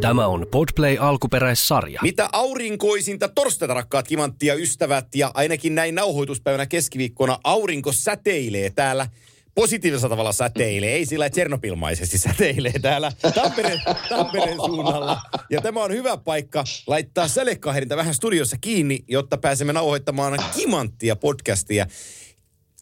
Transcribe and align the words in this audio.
Tämä 0.00 0.26
on 0.26 0.46
Podplay 0.50 0.96
alkuperäissarja. 1.00 2.00
Mitä 2.02 2.28
aurinkoisinta 2.32 3.28
torstaita, 3.28 3.74
rakkaat 3.74 4.08
kimanttia 4.08 4.54
ystävät, 4.54 5.06
ja 5.14 5.30
ainakin 5.34 5.74
näin 5.74 5.94
nauhoituspäivänä 5.94 6.66
keskiviikkona 6.66 7.38
aurinko 7.44 7.92
säteilee 7.92 8.70
täällä 8.70 9.06
positiivisella 9.54 10.08
tavalla 10.08 10.32
säteilee, 10.32 10.92
ei 10.92 11.06
sillä 11.06 11.30
Tsernopilmaisesti 11.30 12.18
säteilee 12.18 12.72
täällä 12.82 13.12
Tampereen, 13.34 13.80
Tampereen 14.08 14.56
suunnalla. 14.56 15.20
Ja 15.50 15.60
tämä 15.60 15.84
on 15.84 15.92
hyvä 15.92 16.16
paikka 16.16 16.64
laittaa 16.86 17.28
sälekaherinta 17.28 17.96
vähän 17.96 18.14
studiossa 18.14 18.56
kiinni, 18.60 19.04
jotta 19.08 19.38
pääsemme 19.38 19.72
nauhoittamaan 19.72 20.38
kimanttia 20.56 21.16
podcastia. 21.16 21.86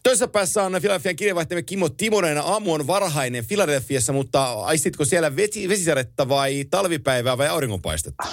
Toisessa 0.03 0.27
päässä 0.27 0.63
on 0.63 0.81
Filadelfian 0.81 1.15
kirjeenvaihtajamme 1.15 1.63
Kimmo 1.63 1.89
Timonen. 1.89 2.37
Aamu 2.37 2.73
on 2.73 2.87
varhainen 2.87 3.45
Filadelfiassa, 3.45 4.13
mutta 4.13 4.53
aistitko 4.53 5.05
siellä 5.05 5.35
vesi, 5.35 5.69
vesisadetta 5.69 6.29
vai 6.29 6.65
talvipäivää 6.69 7.37
vai 7.37 7.47
auringonpaistetta? 7.47 8.23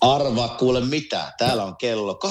Arva 0.00 0.48
kuule 0.48 0.80
mitä. 0.80 1.32
Täällä 1.38 1.64
on 1.64 1.76
kello 1.76 2.20
8.12 2.24 2.30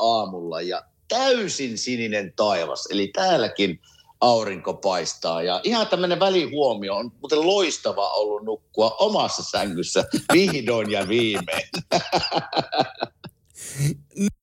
aamulla 0.00 0.60
ja 0.60 0.82
täysin 1.08 1.78
sininen 1.78 2.32
taivas. 2.36 2.86
Eli 2.90 3.08
täälläkin 3.08 3.80
aurinko 4.20 4.74
paistaa. 4.74 5.42
Ja 5.42 5.60
ihan 5.64 5.86
tämmöinen 5.86 6.20
välihuomio 6.20 6.94
on 6.94 7.12
muuten 7.20 7.46
loistava 7.46 8.08
ollut 8.08 8.42
nukkua 8.42 8.96
omassa 8.98 9.42
sängyssä 9.42 10.04
vihdoin 10.32 10.90
ja 10.90 11.08
viimein. 11.08 11.68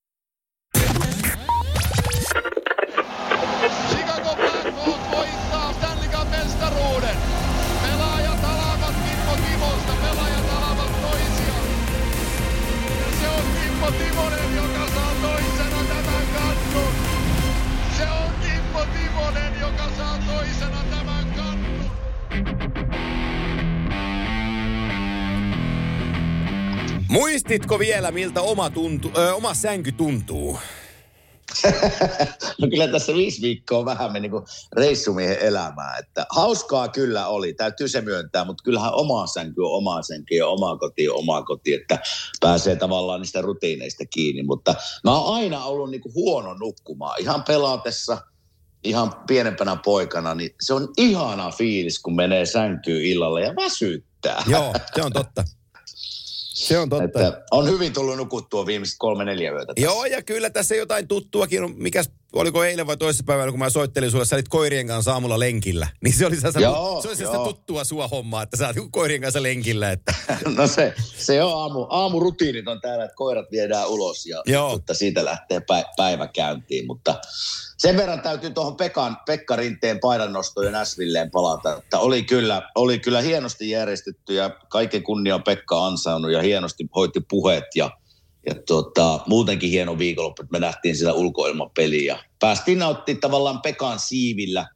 Muistitko 27.09 27.79
vielä, 27.79 28.11
miltä 28.11 28.41
oma, 28.41 28.69
tuntu, 28.69 29.11
ö, 29.17 29.33
oma 29.33 29.53
sänky 29.53 29.91
tuntuu? 29.91 30.59
No 32.61 32.67
kyllä 32.69 32.87
tässä 32.87 33.13
viisi 33.13 33.41
viikkoa 33.41 33.85
vähän 33.85 34.11
meni 34.11 34.29
kuin 34.29 34.43
reissumiehen 34.75 35.39
elämää. 35.39 35.97
Että 35.97 36.25
hauskaa 36.29 36.87
kyllä 36.87 37.27
oli, 37.27 37.53
täytyy 37.53 37.87
se 37.87 38.01
myöntää, 38.01 38.45
mutta 38.45 38.63
kyllähän 38.63 38.93
oma 38.93 39.27
sänky 39.27 39.61
on 39.61 39.71
oma 39.71 40.01
sänky 40.01 40.35
ja 40.35 40.47
oma 40.47 40.77
koti 40.77 41.09
on 41.09 41.15
oma 41.15 41.43
koti, 41.43 41.73
että 41.73 41.99
pääsee 42.39 42.75
tavallaan 42.75 43.21
niistä 43.21 43.41
rutiineista 43.41 44.05
kiinni. 44.05 44.43
Mutta 44.43 44.75
mä 45.03 45.19
oon 45.19 45.35
aina 45.35 45.65
ollut 45.65 45.91
niin 45.91 46.01
kuin 46.01 46.13
huono 46.13 46.53
nukkumaan, 46.53 47.21
ihan 47.21 47.43
pelaatessa, 47.43 48.17
ihan 48.83 49.15
pienempänä 49.27 49.75
poikana, 49.85 50.35
niin 50.35 50.49
se 50.61 50.73
on 50.73 50.87
ihana 50.97 51.51
fiilis, 51.51 51.99
kun 51.99 52.15
menee 52.15 52.45
sänkyyn 52.45 53.05
illalla 53.05 53.39
ja 53.39 53.55
väsyttää. 53.55 54.43
Joo, 54.47 54.73
se 54.95 55.01
on 55.01 55.13
totta. 55.13 55.43
Se 56.57 56.77
on 56.77 56.89
totta. 56.89 57.05
Että 57.05 57.43
on 57.51 57.69
hyvin 57.69 57.93
tullut 57.93 58.17
nukuttua 58.17 58.65
viimeiset 58.65 58.95
kolme 58.99 59.25
neljä 59.25 59.51
yötä. 59.51 59.65
tässä. 59.65 59.85
Joo, 59.85 60.05
ja 60.05 60.21
kyllä 60.21 60.49
tässä 60.49 60.75
jotain 60.75 61.07
tuttuakin 61.07 61.63
on. 61.63 61.73
Mikäs, 61.77 62.09
oliko 62.33 62.63
eilen 62.63 62.87
vai 62.87 62.97
toisessa 62.97 63.23
päivänä, 63.23 63.51
kun 63.51 63.59
mä 63.59 63.69
soittelin 63.69 64.11
sulle, 64.11 64.25
sä 64.25 64.35
olit 64.35 64.47
koirien 64.47 64.87
kanssa 64.87 65.13
aamulla 65.13 65.39
lenkillä. 65.39 65.87
Niin 66.03 66.13
se 66.13 66.25
oli 66.25 66.35
sellaista, 66.35 66.59
Joo, 66.59 67.01
se 67.01 67.07
oli 67.07 67.15
sellaista 67.15 67.43
joo. 67.43 67.53
tuttua 67.53 67.83
sua 67.83 68.07
hommaa, 68.07 68.43
että 68.43 68.57
sä 68.57 68.67
oot 68.67 68.75
niinku 68.75 68.89
koirien 68.91 69.21
kanssa 69.21 69.43
lenkillä. 69.43 69.91
Että. 69.91 70.13
No 70.57 70.67
se, 70.67 70.93
se 71.17 71.43
on 71.43 71.61
aamu, 71.61 71.87
aamurutiinit 71.89 72.67
on 72.67 72.81
täällä, 72.81 73.03
että 73.05 73.15
koirat 73.15 73.51
viedään 73.51 73.89
ulos 73.89 74.25
ja 74.25 74.43
Joo. 74.45 74.69
Mutta 74.69 74.93
siitä 74.93 75.25
lähtee 75.25 75.59
pä, 75.59 75.83
päivä 75.97 76.27
käyntiin. 76.27 76.87
Mutta 76.87 77.15
sen 77.77 77.97
verran 77.97 78.21
täytyy 78.21 78.49
tuohon 78.49 78.75
Pekan, 78.75 79.17
Pekka 79.25 79.55
Rinteen 79.55 79.99
painannostoon 79.99 80.65
ja 80.65 80.71
Näsvilleen 80.71 81.31
palata. 81.31 81.77
Että 81.77 81.99
oli, 81.99 82.23
kyllä, 82.23 82.69
oli 82.75 82.99
kyllä 82.99 83.21
hienosti 83.21 83.69
järjestetty 83.69 84.33
ja 84.33 84.49
kaiken 84.69 85.03
kunnia 85.03 85.35
on 85.35 85.43
Pekka 85.43 85.85
ansainnut 85.85 86.31
ja 86.31 86.41
hienosti 86.41 86.89
hoiti 86.95 87.19
puheet 87.29 87.65
ja 87.75 87.91
ja 88.47 88.55
tota, 88.67 89.19
muutenkin 89.27 89.69
hieno 89.69 89.97
viikonloppu, 89.97 90.41
että 90.41 90.51
me 90.51 90.59
nähtiin 90.59 90.97
sitä 90.97 91.13
ulkoilmapeliä. 91.13 92.13
ja 92.13 92.23
Päästiin 92.39 92.79
nauttimaan 92.79 93.21
tavallaan 93.21 93.61
Pekan 93.61 93.99
siivillä 93.99 94.67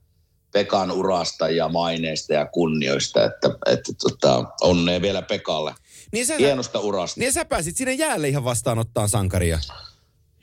Pekan 0.51 0.91
urasta 0.91 1.49
ja 1.49 1.69
maineesta 1.69 2.33
ja 2.33 2.45
kunnioista, 2.45 3.23
että, 3.23 3.49
että 3.65 3.91
tota, 4.01 4.45
onnea 4.61 5.01
vielä 5.01 5.21
Pekalle 5.21 5.75
Niin 6.11 6.25
sä, 6.25 6.37
hienosta 6.37 6.79
urasta. 6.79 7.19
niin 7.19 7.33
sä 7.33 7.45
pääsit 7.45 7.77
sinne 7.77 7.93
jäälle 7.93 8.29
ihan 8.29 8.43
vastaanottaa 8.43 9.07
sankaria. 9.07 9.59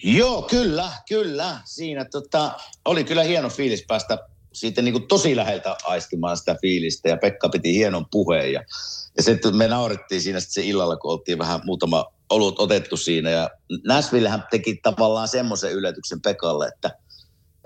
Joo, 0.03 0.43
kyllä, 0.43 0.93
kyllä. 1.09 1.61
Siinä 1.65 2.05
tota, 2.05 2.53
oli 2.84 3.05
kyllä 3.05 3.22
hieno 3.22 3.49
fiilis 3.49 3.84
päästä 3.88 4.19
siitä 4.60 4.82
niin 4.82 4.92
kuin 4.92 5.08
tosi 5.08 5.36
läheltä 5.36 5.76
aistimaan 5.84 6.36
sitä 6.36 6.56
fiilistä 6.60 7.08
ja 7.08 7.16
Pekka 7.16 7.48
piti 7.48 7.74
hienon 7.74 8.06
puheen 8.10 8.52
ja, 8.52 8.64
ja 9.16 9.22
sitten 9.22 9.56
me 9.56 9.69
naurettiin 9.69 10.22
siinä 10.22 10.41
sitten 10.41 10.62
se 10.64 10.69
illalla, 10.69 10.96
kun 10.96 11.12
oltiin 11.12 11.38
vähän 11.38 11.60
muutama 11.64 12.06
olut 12.30 12.60
otettu 12.60 12.96
siinä 12.96 13.30
ja 13.30 13.50
Näsvillehän 13.84 14.44
teki 14.50 14.80
tavallaan 14.82 15.28
semmoisen 15.28 15.72
yllätyksen 15.72 16.20
Pekalle, 16.20 16.69
että 16.69 16.91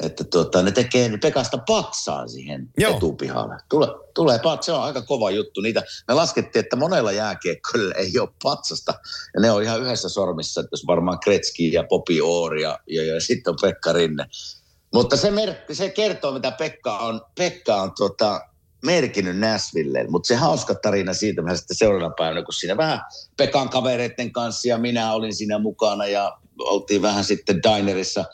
että 0.03 0.25
tuota, 0.25 0.63
ne 0.63 0.71
tekee 0.71 1.09
niin 1.09 1.21
Pekasta 1.21 1.59
patsaa 1.59 2.29
siihen 2.29 2.69
Joo. 2.79 2.97
Etupihalle. 2.97 3.57
Tule, 3.69 3.89
tulee 4.15 4.39
pat, 4.39 4.63
se 4.63 4.73
on 4.73 4.83
aika 4.83 5.03
kova 5.03 5.31
juttu. 5.31 5.61
Niitä, 5.61 5.83
me 6.09 6.15
laskettiin, 6.15 6.61
että 6.65 6.77
monella 6.77 7.13
jääkiekkoilla 7.13 7.95
ei 7.95 8.19
ole 8.19 8.29
patsasta. 8.43 8.95
Ja 9.35 9.41
ne 9.41 9.51
on 9.51 9.63
ihan 9.63 9.83
yhdessä 9.83 10.09
sormissa, 10.09 10.61
että 10.61 10.73
jos 10.73 10.87
varmaan 10.87 11.19
Kretski 11.21 11.73
ja 11.73 11.85
Popi 11.85 12.21
Oori 12.21 12.63
ja, 12.63 12.79
ja, 12.87 13.05
ja 13.05 13.21
sitten 13.21 13.51
on 13.51 13.57
Pekka 13.63 13.93
Rinne. 13.93 14.27
Mutta 14.93 15.17
se, 15.17 15.31
mer- 15.31 15.55
se 15.73 15.91
kertoo, 15.91 16.33
mitä 16.33 16.51
Pekka 16.51 16.99
on, 16.99 17.21
Pekka 17.39 17.77
on 17.77 17.93
tota, 17.99 18.41
merkinnyt 18.85 19.39
Näsvilleen. 19.39 20.11
Mutta 20.11 20.27
se 20.27 20.37
hauska 20.37 20.75
tarina 20.75 21.15
siitä, 21.15 21.43
mä 21.43 21.57
sitten 21.57 21.77
seuraavana 21.77 22.15
päivänä, 22.19 22.43
kun 22.43 22.55
siinä 22.55 22.77
vähän 22.77 23.01
Pekan 23.37 23.69
kavereiden 23.69 24.33
kanssa 24.33 24.69
ja 24.69 24.79
minä 24.79 25.13
olin 25.13 25.35
siinä 25.35 25.59
mukana 25.59 26.07
ja 26.07 26.39
oltiin 26.59 27.03
vähän 27.03 27.25
sitten 27.25 27.61
dinerissa 27.63 28.25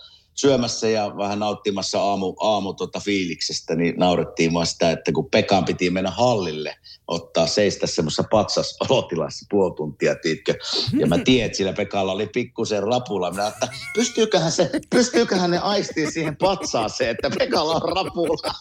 syömässä 0.40 0.88
ja 0.88 1.16
vähän 1.16 1.38
nauttimassa 1.38 2.02
aamu, 2.02 2.34
aamu 2.40 2.74
tota 2.74 3.00
fiiliksestä, 3.00 3.74
niin 3.74 3.94
naurettiin 3.96 4.54
vaan 4.54 4.66
sitä, 4.66 4.90
että 4.90 5.12
kun 5.12 5.30
Pekan 5.30 5.64
piti 5.64 5.90
mennä 5.90 6.10
hallille 6.10 6.76
ottaa 7.08 7.46
seistä 7.46 7.86
semmoisessa 7.86 8.24
patsas 8.30 8.76
olotilassa 8.90 9.46
puoli 9.50 9.74
tuntia, 9.76 10.14
tiitkö? 10.14 10.54
Ja 10.98 11.06
mä 11.06 11.18
tiedän, 11.18 11.46
että 11.46 11.56
sillä 11.56 11.72
Pekalla 11.72 12.12
oli 12.12 12.26
pikkusen 12.26 12.82
rapula. 12.82 13.30
Minä 13.30 13.46
että 13.46 13.68
pystyyköhän, 13.94 14.52
se, 14.52 14.70
pystyyköhän 14.90 15.50
ne 15.50 15.58
aistii 15.58 16.12
siihen 16.12 16.36
patsaaseen, 16.36 17.10
että 17.10 17.30
Pekalla 17.38 17.74
on 17.74 17.92
rapula. 17.96 18.54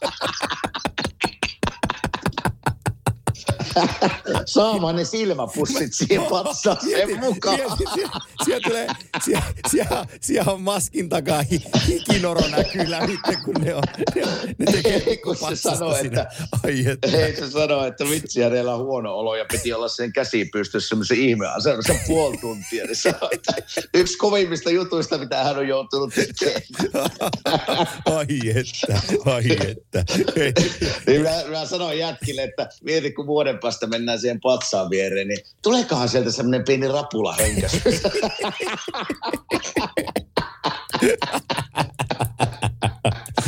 Saamaan 4.45 4.95
ne 4.95 5.05
silmäpussit 5.05 5.93
siihen 5.93 6.23
patsaaseen 6.23 7.19
mukaan. 7.19 7.57
Siellä, 7.57 8.11
siellä, 8.45 8.61
tulee, 8.67 8.87
siellä, 9.25 9.45
siellä, 9.71 10.05
siellä 10.21 10.51
on 10.51 10.61
maskin 10.61 11.09
takaa 11.09 11.41
hi, 11.41 11.61
hikinoro 11.87 12.47
näkyy 12.47 12.89
lävitte, 12.91 13.37
kun 13.45 13.53
ne, 13.53 13.75
on, 13.75 13.83
ne, 14.15 14.21
ne 14.57 14.65
tekee 14.71 15.03
Ei, 15.07 15.17
kun 15.17 15.35
se 15.37 15.55
sanoo, 15.55 15.95
että- 15.97 16.27
Ai 16.63 16.85
että. 16.87 17.07
Ei 17.17 17.35
se 17.35 17.49
sano, 17.51 17.85
että 17.85 18.05
vitsi 18.09 18.41
hänellä 18.41 18.73
on 18.75 18.85
huono 18.85 19.13
olo 19.13 19.35
ja 19.35 19.45
piti 19.51 19.73
olla 19.73 19.87
sen 19.87 20.13
käsi 20.13 20.45
pystyssä 20.45 20.89
semmoisen 20.89 21.17
ihmeasennossa 21.17 21.93
puoli 22.07 22.37
tuntia. 22.37 22.85
Niin 22.85 23.15
yksi 23.93 24.17
kovimmista 24.17 24.69
jutuista, 24.71 25.17
mitä 25.17 25.43
hän 25.43 25.57
on 25.57 25.67
joutunut 25.67 26.13
tekemään. 26.15 27.09
Ai 28.05 28.25
että, 28.55 29.01
ai 29.25 29.43
että. 29.71 30.03
Niin 31.07 31.21
mä, 31.21 31.29
mä 31.59 31.65
sanoin 31.65 31.99
jätkille, 31.99 32.43
että 32.43 32.69
mieti 32.83 33.11
kun 33.11 33.27
vuoden 33.27 33.59
päästä 33.67 33.87
mennään 33.87 34.19
siihen 34.19 34.39
patsaan 34.41 34.89
viereen, 34.89 35.27
niin 35.27 35.39
tuleekohan 35.61 36.09
sieltä 36.09 36.31
semmoinen 36.31 36.63
pieni 36.65 36.87
rapula 36.87 37.33
henkäs. 37.33 37.71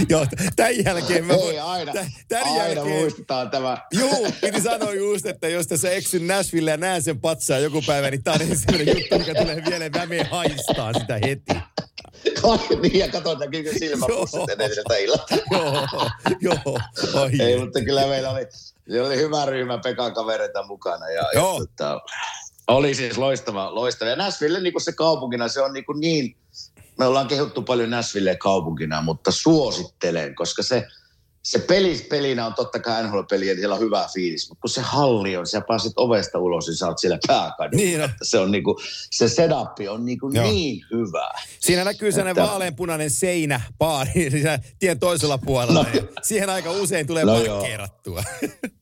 Joo, 0.10 0.26
tämän 0.56 0.86
jälkeen 0.86 1.26
mä 1.26 1.34
Ei 1.34 1.60
aina, 1.60 1.94
tä- 1.94 2.06
Tämän 2.28 2.44
aina 2.48 2.58
jälkeen, 2.58 2.88
muistetaan 2.88 3.50
tämä. 3.50 3.78
Juu, 3.92 4.28
piti 4.42 4.62
sanoa 4.62 4.94
just, 4.94 5.26
että 5.26 5.48
jos 5.48 5.68
tässä 5.68 5.92
eksyn 5.92 6.28
Nashville 6.28 6.72
ja 6.72 6.78
näen 6.78 7.04
sen 7.04 7.20
patsaa 7.22 7.60
joku 7.60 7.82
päivä, 7.88 8.12
niin 8.12 8.24
tämä 8.24 8.36
on 8.36 8.42
ensimmäinen 8.42 8.98
juttu, 8.98 9.20
mikä 9.20 9.36
tulee 9.42 9.62
mieleen. 9.62 9.92
Mä 9.92 10.06
menen 10.06 10.26
haistaa 10.26 10.94
sitä 10.94 11.20
heti. 11.26 11.54
niin, 12.82 13.00
ja 13.00 13.08
katsotaan 13.08 13.52
kyllä 13.52 13.72
silmäpussit 13.80 14.42
sitä 14.76 14.98
iltaa. 14.98 15.38
Joo, 15.52 15.88
joo. 16.42 16.80
Ei, 17.40 17.60
mutta 17.60 17.82
kyllä 17.82 18.08
meillä 18.08 18.30
oli, 18.30 18.48
siellä 18.92 19.08
oli 19.08 19.18
hyvä 19.18 19.46
ryhmä 19.46 19.78
Pekan 19.78 20.14
kavereita 20.14 20.64
mukana. 20.68 21.10
Ja, 21.10 21.22
ja 21.22 21.30
Joo. 21.34 21.60
tota, 21.60 22.02
oli 22.68 22.94
siis 22.96 23.18
loistava, 23.18 23.76
loistava. 23.76 24.10
Ja 24.10 24.16
Nashville 24.16 24.60
niin 24.60 24.74
kuin 24.74 24.84
se 24.84 24.92
kaupunkina, 24.92 25.48
se 25.48 25.62
on 25.62 25.74
niin, 25.74 25.86
kuin 25.86 26.00
niin 26.00 26.36
me 27.00 27.06
ollaan 27.06 27.28
kehuttu 27.28 27.62
paljon 27.62 27.90
Nashville 27.90 28.36
kaupunkina, 28.36 29.02
mutta 29.02 29.32
suosittelen, 29.32 30.36
koska 30.36 30.64
se, 30.64 30.88
se 31.44 31.60
peli, 31.60 32.06
pelinä 32.10 32.46
on 32.46 32.54
totta 32.54 32.80
kai 32.80 33.04
NHL-peli, 33.04 33.48
ja 33.48 33.56
siellä 33.56 33.76
on 33.76 33.82
hyvä 33.82 34.08
fiilis, 34.14 34.50
mutta 34.50 34.62
kun 34.62 34.70
se 34.70 34.82
halli 34.82 35.38
on, 35.38 35.48
sä 35.48 35.62
pääset 35.68 35.94
ovesta 35.96 36.40
ulos, 36.40 36.68
niin 36.68 36.76
sä 36.76 36.88
oot 36.88 36.98
siellä 36.98 37.20
pääkadulla. 37.28 37.84
Niin 37.84 38.02
on. 38.04 38.10
Se 38.22 38.40
on 38.40 38.52
niinku, 38.52 38.80
se 39.12 39.30
setup 39.30 39.90
on 39.90 40.06
niinku 40.06 40.30
Joo. 40.34 40.44
niin 40.46 40.86
hyvä. 40.92 41.30
Siinä 41.60 41.84
näkyy 41.84 42.12
sellainen 42.12 42.32
Että- 42.42 42.50
vaaleanpunainen 42.52 43.10
seinä 43.10 43.62
baari 43.78 44.12
tien 44.80 45.00
toisella 45.00 45.38
puolella. 45.38 45.84
No. 45.84 45.90
ja 45.94 46.02
siihen 46.24 46.50
aika 46.50 46.72
usein 46.72 47.08
tulee 47.08 47.26
No 47.26 47.44
joo. 47.44 47.64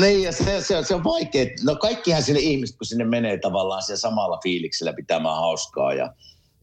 Niin, 0.00 0.22
ja 0.22 0.32
se, 0.32 0.60
se, 0.60 0.84
se 0.84 0.94
on 0.94 1.04
vaikea. 1.04 1.46
No 1.62 1.76
kaikkihan 1.76 2.22
sinne 2.22 2.40
ihmiset, 2.40 2.76
kun 2.76 2.86
sinne 2.86 3.04
menee 3.04 3.38
tavallaan 3.38 3.82
siellä 3.82 4.00
samalla 4.00 4.40
fiiliksellä 4.42 4.92
pitämään 4.92 5.36
hauskaa 5.36 5.94
ja, 5.94 6.12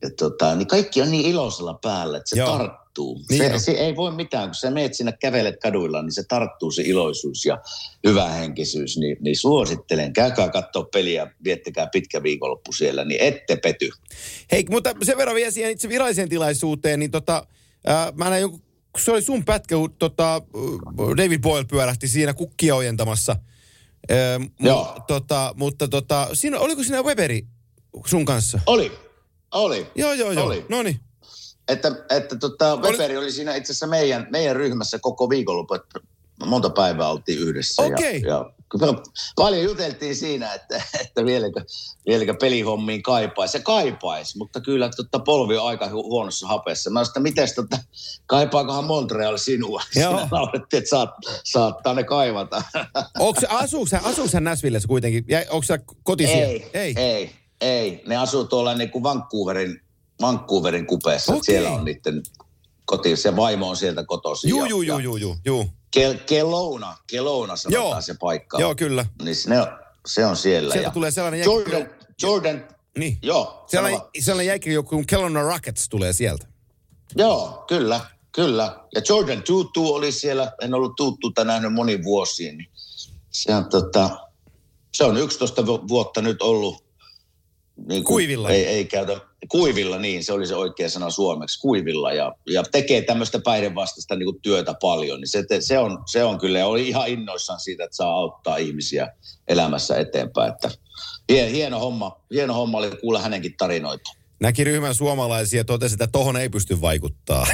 ja 0.01 0.09
tota, 0.17 0.55
niin 0.55 0.67
kaikki 0.67 1.01
on 1.01 1.11
niin 1.11 1.25
iloisella 1.25 1.79
päällä, 1.81 2.17
että 2.17 2.29
se 2.29 2.37
Joo. 2.37 2.57
Tarttuu. 2.57 3.21
Niin 3.29 3.51
se, 3.51 3.59
se, 3.59 3.71
ei 3.71 3.95
voi 3.95 4.11
mitään, 4.11 4.47
kun 4.47 4.55
sä 4.55 4.71
meet 4.71 4.93
sinne 4.93 5.13
kävelet 5.19 5.59
kaduilla, 5.59 6.01
niin 6.01 6.11
se 6.11 6.23
tarttuu 6.27 6.71
se 6.71 6.81
iloisuus 6.81 7.45
ja 7.45 7.57
hyvähenkisyys. 8.07 8.97
Niin, 8.97 9.17
niin 9.19 9.37
suosittelen, 9.37 10.13
käykää 10.13 10.49
katsoa 10.49 10.83
peliä, 10.83 11.31
viettäkää 11.43 11.87
pitkä 11.87 12.23
viikonloppu 12.23 12.73
siellä, 12.73 13.05
niin 13.05 13.21
ette 13.21 13.55
pety. 13.55 13.89
Hei, 14.51 14.65
mutta 14.69 14.95
sen 15.03 15.17
verran 15.17 15.35
vielä 15.35 15.51
siihen 15.51 15.71
itse 15.71 15.89
viralliseen 15.89 16.29
tilaisuuteen, 16.29 16.99
niin 16.99 17.11
tota, 17.11 17.47
ää, 17.85 18.13
mä 18.15 18.29
näin 18.29 18.41
joku, 18.41 18.61
se 18.97 19.11
oli 19.11 19.21
sun 19.21 19.45
pätkä, 19.45 19.75
kun 19.75 19.95
tota, 19.99 20.41
David 21.17 21.41
Boyle 21.41 21.65
pyörähti 21.65 22.07
siinä 22.07 22.33
kukkia 22.33 22.75
ojentamassa. 22.75 23.35
Mu- 24.39 24.49
Joo. 24.59 25.03
Tota, 25.07 25.53
mutta 25.57 25.87
tota, 25.87 26.29
siinä, 26.33 26.59
oliko 26.59 26.83
siinä 26.83 27.03
Weberi 27.03 27.47
sun 28.05 28.25
kanssa? 28.25 28.59
Oli, 28.65 28.91
oli. 29.51 29.87
Joo, 29.95 30.13
joo, 30.13 30.31
joo. 30.31 30.45
Oli. 30.45 30.65
No 30.69 30.83
niin. 30.83 30.99
Että, 31.67 31.91
että 32.09 32.35
tota, 32.35 32.77
Weberi 32.77 33.17
oli 33.17 33.31
siinä 33.31 33.55
itse 33.55 33.71
asiassa 33.71 33.87
meidän, 33.87 34.27
meidän 34.29 34.55
ryhmässä 34.55 34.99
koko 34.99 35.29
viikonloppu, 35.29 35.73
että 35.73 35.99
monta 36.45 36.69
päivää 36.69 37.09
oltiin 37.09 37.39
yhdessä. 37.39 37.81
Okei. 37.81 38.21
Ja, 38.21 38.27
ja 38.27 38.51
kyllä 38.51 38.60
paljon 39.35 39.63
juteltiin 39.63 40.15
siinä, 40.15 40.53
että, 40.53 40.81
että 41.01 41.25
vieläkö, 41.25 41.61
vieläkö 42.07 42.33
pelihommiin 42.33 43.03
kaipaisi. 43.03 43.51
Se 43.51 43.59
kaipaisi, 43.59 44.37
mutta 44.37 44.61
kyllä 44.61 44.89
tota, 44.95 45.19
polvi 45.19 45.57
on 45.57 45.67
aika 45.67 45.85
hu- 45.85 45.91
huonossa 45.91 46.47
hapessa. 46.47 46.89
Mä 46.89 46.93
sanoin, 46.99 47.07
että 47.09 47.19
mites 47.19 47.53
tota, 47.53 47.77
kaipaakohan 48.25 48.83
Montreal 48.85 49.37
sinua? 49.37 49.81
Joo. 49.95 50.11
Siinä 50.17 50.27
laulettiin, 50.31 50.77
että 50.77 50.89
saat, 50.89 51.09
saattaa 51.43 51.93
ne 51.93 52.03
kaivata. 52.03 52.63
Asuuko 53.49 53.87
hän, 53.91 54.01
hän 54.33 54.43
Näsvillessä 54.43 54.87
kuitenkin? 54.87 55.25
Onko 55.49 55.63
se 55.63 55.79
koti 56.03 56.27
siellä? 56.27 56.45
ei, 56.45 56.69
ei. 56.73 56.93
ei, 56.97 57.31
ei. 57.61 58.03
Ne 58.07 58.17
asuu 58.17 58.45
tuolla 58.45 58.73
niin 58.73 58.89
kuin 58.89 59.03
Vancouverin, 59.03 59.81
Vancouverin 60.21 60.87
kupeessa. 60.87 61.31
Okay. 61.31 61.41
Siellä 61.43 61.71
on 61.71 61.85
niiden 61.85 62.21
koti. 62.85 63.15
Se 63.15 63.35
vaimo 63.35 63.69
on 63.69 63.77
sieltä 63.77 64.03
kotoisin. 64.05 64.49
Juu, 64.49 64.81
ja- 64.81 64.99
juu, 64.99 65.17
juu, 65.17 65.37
juu. 65.45 65.67
Kel, 65.91 66.15
Kelowna, 66.25 66.97
Kelowna 67.07 67.55
sanotaan 67.55 67.85
Joo. 67.91 68.01
se 68.01 68.15
paikka. 68.19 68.59
Joo, 68.59 68.75
kyllä. 68.75 69.05
Niin 69.21 69.35
se, 69.35 69.49
ne 69.49 69.61
on, 69.61 69.67
se 70.05 70.25
on 70.25 70.37
siellä. 70.37 70.71
Sieltä 70.73 70.87
ja 70.87 70.91
tulee 70.93 71.11
sellainen 71.11 71.43
Jordan, 71.43 71.81
jäkki- 71.81 72.05
Jordan, 72.23 72.67
Niin. 72.97 73.17
joo. 73.21 73.65
Sellainen, 73.67 73.99
sano 73.99 74.09
sellainen 74.19 74.47
jäikki 74.47 74.73
joku 74.73 74.89
kuin 74.89 75.07
Kelowna 75.07 75.41
Rockets 75.41 75.89
tulee 75.89 76.13
sieltä. 76.13 76.47
Joo, 77.15 77.63
kyllä, 77.67 77.99
kyllä. 78.31 78.79
Ja 78.95 79.01
Jordan 79.09 79.43
Tutu 79.43 79.93
oli 79.93 80.11
siellä, 80.11 80.51
en 80.61 80.73
ollut 80.73 80.95
Tututa 80.95 81.43
nähnyt 81.43 81.73
moni 81.73 82.03
vuosiin. 82.03 82.57
Niin 82.57 82.69
se 83.31 83.55
on, 83.55 83.69
tota, 83.69 84.09
se 84.93 85.03
on 85.03 85.17
11 85.17 85.65
vu- 85.65 85.87
vuotta 85.87 86.21
nyt 86.21 86.41
ollut. 86.41 86.83
Niin 87.75 87.87
kuin- 87.87 88.05
Kuivilla. 88.15 88.49
Ei, 88.49 88.65
ei 88.67 88.85
käytä, 88.85 89.19
kuivilla, 89.49 89.97
niin 89.97 90.23
se 90.23 90.33
oli 90.33 90.47
se 90.47 90.55
oikea 90.55 90.89
sana 90.89 91.09
suomeksi, 91.09 91.59
kuivilla. 91.59 92.13
Ja, 92.13 92.35
ja 92.47 92.63
tekee 92.63 93.01
tämmöistä 93.01 93.39
päihdevastaista 93.39 94.15
niin 94.15 94.25
kuin 94.25 94.41
työtä 94.41 94.73
paljon. 94.81 95.19
Niin 95.19 95.27
se, 95.27 95.45
se, 95.59 95.79
on, 95.79 96.03
se 96.05 96.23
on 96.23 96.39
kyllä, 96.39 96.65
oli 96.65 96.87
ihan 96.87 97.07
innoissaan 97.07 97.59
siitä, 97.59 97.83
että 97.83 97.95
saa 97.95 98.13
auttaa 98.13 98.57
ihmisiä 98.57 99.13
elämässä 99.47 99.97
eteenpäin. 99.97 100.53
Että 100.53 100.71
hien- 101.31 101.51
hieno 101.51 101.79
homma, 101.79 102.21
hieno 102.33 102.53
homma 102.53 102.77
oli 102.77 102.91
kuulla 103.01 103.21
hänenkin 103.21 103.55
tarinoita. 103.57 104.20
Näki 104.41 104.63
ryhmän 104.63 104.95
suomalaisia 104.95 105.59
ja 105.59 105.63
totesi, 105.63 105.95
että 105.95 106.07
tohon 106.07 106.37
ei 106.37 106.49
pysty 106.49 106.81
vaikuttaa. 106.81 107.47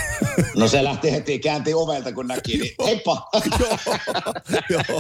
No 0.56 0.68
se 0.68 0.84
lähti 0.84 1.12
heti, 1.12 1.40
käänti 1.40 1.74
ovelta 1.74 2.12
kun 2.12 2.28
näki, 2.28 2.58
niin 2.58 2.76
heippa, 2.86 3.30
joo, 3.60 3.78
joo, 4.70 4.84
joo, 4.90 5.00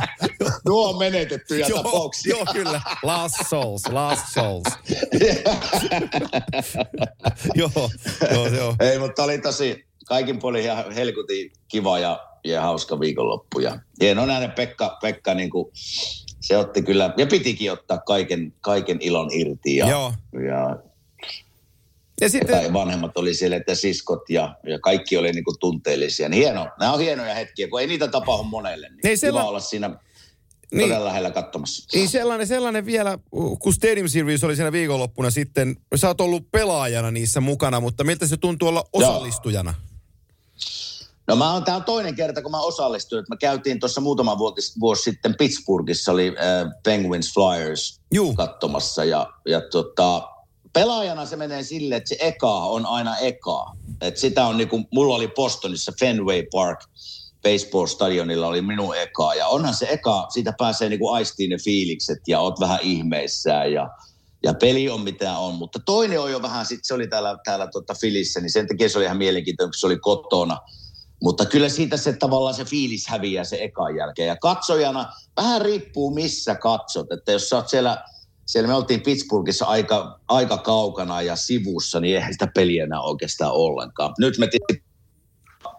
nuo 0.65 0.89
on 0.89 0.97
menetettyjä 0.97 1.67
joo, 1.67 1.83
tapauksia. 1.83 2.35
joo, 2.35 2.45
kyllä. 2.53 2.81
Last 3.03 3.35
souls, 3.49 3.81
last 3.89 4.25
souls. 4.33 4.63
joo, 7.55 7.89
joo, 8.31 8.47
joo. 8.47 8.75
Ei, 8.79 8.99
mutta 8.99 9.23
oli 9.23 9.37
tosi, 9.37 9.85
kaikin 10.05 10.39
puolin 10.39 10.63
ihan 10.63 10.91
helkutin 10.91 11.51
kiva 11.67 11.99
ja, 11.99 12.27
ja 12.43 12.61
hauska 12.61 12.99
viikonloppu. 12.99 13.59
Ja 13.59 13.79
hieno 14.01 14.25
nähdä 14.25 14.47
Pekka, 14.47 14.97
Pekka 15.01 15.33
niin 15.33 15.49
kuin, 15.49 15.71
se 16.41 16.57
otti 16.57 16.81
kyllä, 16.81 17.13
ja 17.17 17.27
pitikin 17.27 17.71
ottaa 17.71 17.97
kaiken, 17.97 18.53
kaiken 18.61 18.97
ilon 19.01 19.29
irti. 19.31 19.75
Ja, 19.75 19.89
Joo. 19.89 20.13
ja 20.47 20.77
Ja 22.21 22.29
sitten, 22.29 22.55
tai 22.55 22.73
vanhemmat 22.73 23.17
oli 23.17 23.33
siellä, 23.33 23.57
että 23.57 23.75
siskot 23.75 24.29
ja, 24.29 24.55
ja 24.69 24.79
kaikki 24.79 25.17
oli 25.17 25.31
niin 25.31 25.43
kuin 25.43 25.59
tunteellisia. 25.59 26.29
Niin 26.29 26.43
hieno, 26.43 26.67
nämä 26.79 26.93
on 26.93 26.99
hienoja 26.99 27.33
hetkiä, 27.33 27.67
kun 27.67 27.81
ei 27.81 27.87
niitä 27.87 28.07
tapahdu 28.07 28.43
monelle. 28.43 28.89
Niin 28.89 28.99
Ei 29.07 29.15
kiva 29.17 29.19
sella- 29.39 29.43
olla 29.43 29.59
siinä 29.59 29.99
Niin. 30.71 30.81
todella 30.89 31.05
lähellä 31.05 31.31
katsomassa. 31.31 31.85
niin 31.93 32.09
sellainen, 32.09 32.47
sellainen 32.47 32.85
vielä, 32.85 33.19
kun 33.59 33.73
Stadium 33.73 34.07
Series 34.07 34.43
oli 34.43 34.55
siinä 34.55 34.71
viikonloppuna 34.71 35.31
sitten, 35.31 35.75
sä 35.95 36.07
oot 36.07 36.21
ollut 36.21 36.51
pelaajana 36.51 37.11
niissä 37.11 37.41
mukana, 37.41 37.79
mutta 37.79 38.03
miltä 38.03 38.27
se 38.27 38.37
tuntuu 38.37 38.67
olla 38.67 38.83
osallistujana? 38.93 39.73
No 41.27 41.35
mä 41.35 41.53
oon, 41.53 41.63
tää 41.63 41.75
on 41.75 41.83
toinen 41.83 42.15
kerta, 42.15 42.41
kun 42.41 42.51
mä 42.51 42.59
osallistuin. 42.61 43.19
että 43.19 43.29
Me 43.35 43.37
käytiin 43.37 43.79
tuossa 43.79 44.01
muutama 44.01 44.37
vuosi, 44.37 44.79
vuosi 44.79 45.01
sitten 45.03 45.35
Pittsburghissa, 45.37 46.11
oli 46.11 46.27
äh, 46.27 46.71
Penguins 46.83 47.33
Flyers 47.33 47.99
Juu. 48.13 48.33
katsomassa. 48.33 49.03
Ja, 49.03 49.33
ja 49.47 49.61
tota, 49.71 50.29
pelaajana 50.79 51.25
se 51.25 51.35
menee 51.35 51.63
silleen, 51.63 51.97
että 51.97 52.09
se 52.09 52.17
eka 52.19 52.53
on 52.53 52.85
aina 52.85 53.17
eka. 53.17 53.65
Et 54.01 54.17
sitä 54.17 54.45
on 54.45 54.57
niinku, 54.57 54.83
mulla 54.93 55.15
oli 55.15 55.27
Bostonissa 55.27 55.91
Fenway 55.99 56.43
Park 56.51 56.79
baseball-stadionilla 57.43 58.47
oli 58.47 58.61
minun 58.61 58.97
eka. 58.97 59.33
Ja 59.33 59.47
onhan 59.47 59.73
se 59.73 59.87
eka, 59.89 60.27
siitä 60.29 60.53
pääsee 60.57 60.89
niinku 60.89 61.09
aistiin 61.09 61.49
ne 61.49 61.57
fiilikset 61.63 62.19
ja 62.27 62.39
oot 62.39 62.59
vähän 62.59 62.79
ihmeissään 62.81 63.73
ja 63.73 63.89
ja 64.43 64.53
peli 64.53 64.89
on 64.89 65.01
mitä 65.01 65.37
on, 65.37 65.55
mutta 65.55 65.79
toinen 65.85 66.21
on 66.21 66.31
jo 66.31 66.41
vähän, 66.41 66.65
sit 66.65 66.79
se 66.83 66.93
oli 66.93 67.07
täällä, 67.07 67.37
täällä 67.45 67.67
tota 67.67 67.93
Filissä, 67.93 68.39
niin 68.39 68.51
sen 68.51 68.67
takia 68.67 68.89
se 68.89 68.97
oli 68.97 69.05
ihan 69.05 69.17
mielenkiintoinen, 69.17 69.69
kun 69.69 69.79
se 69.79 69.87
oli 69.87 69.97
kotona. 69.99 70.57
Mutta 71.21 71.45
kyllä 71.45 71.69
siitä 71.69 71.97
se 71.97 72.13
tavallaan 72.13 72.53
se 72.53 72.65
fiilis 72.65 73.07
häviää 73.07 73.43
se 73.43 73.57
ekan 73.63 73.95
jälkeen. 73.95 74.27
Ja 74.27 74.35
katsojana, 74.35 75.13
vähän 75.37 75.61
riippuu 75.61 76.13
missä 76.13 76.55
katsot, 76.55 77.11
että 77.11 77.31
jos 77.31 77.49
sä 77.49 77.55
oot 77.55 77.69
siellä, 77.69 78.03
siellä 78.47 78.67
me 78.67 78.73
oltiin 78.73 79.01
Pittsburghissa 79.01 79.65
aika, 79.65 80.19
aika 80.27 80.57
kaukana 80.57 81.21
ja 81.21 81.35
sivussa, 81.35 81.99
niin 81.99 82.15
eihän 82.15 82.33
sitä 82.33 82.47
peliä 82.55 82.83
enää 82.83 83.01
oikeastaan 83.01 83.51
ollenkaan. 83.51 84.13
Nyt 84.19 84.37
me 84.37 84.47
tietysti 84.47 84.87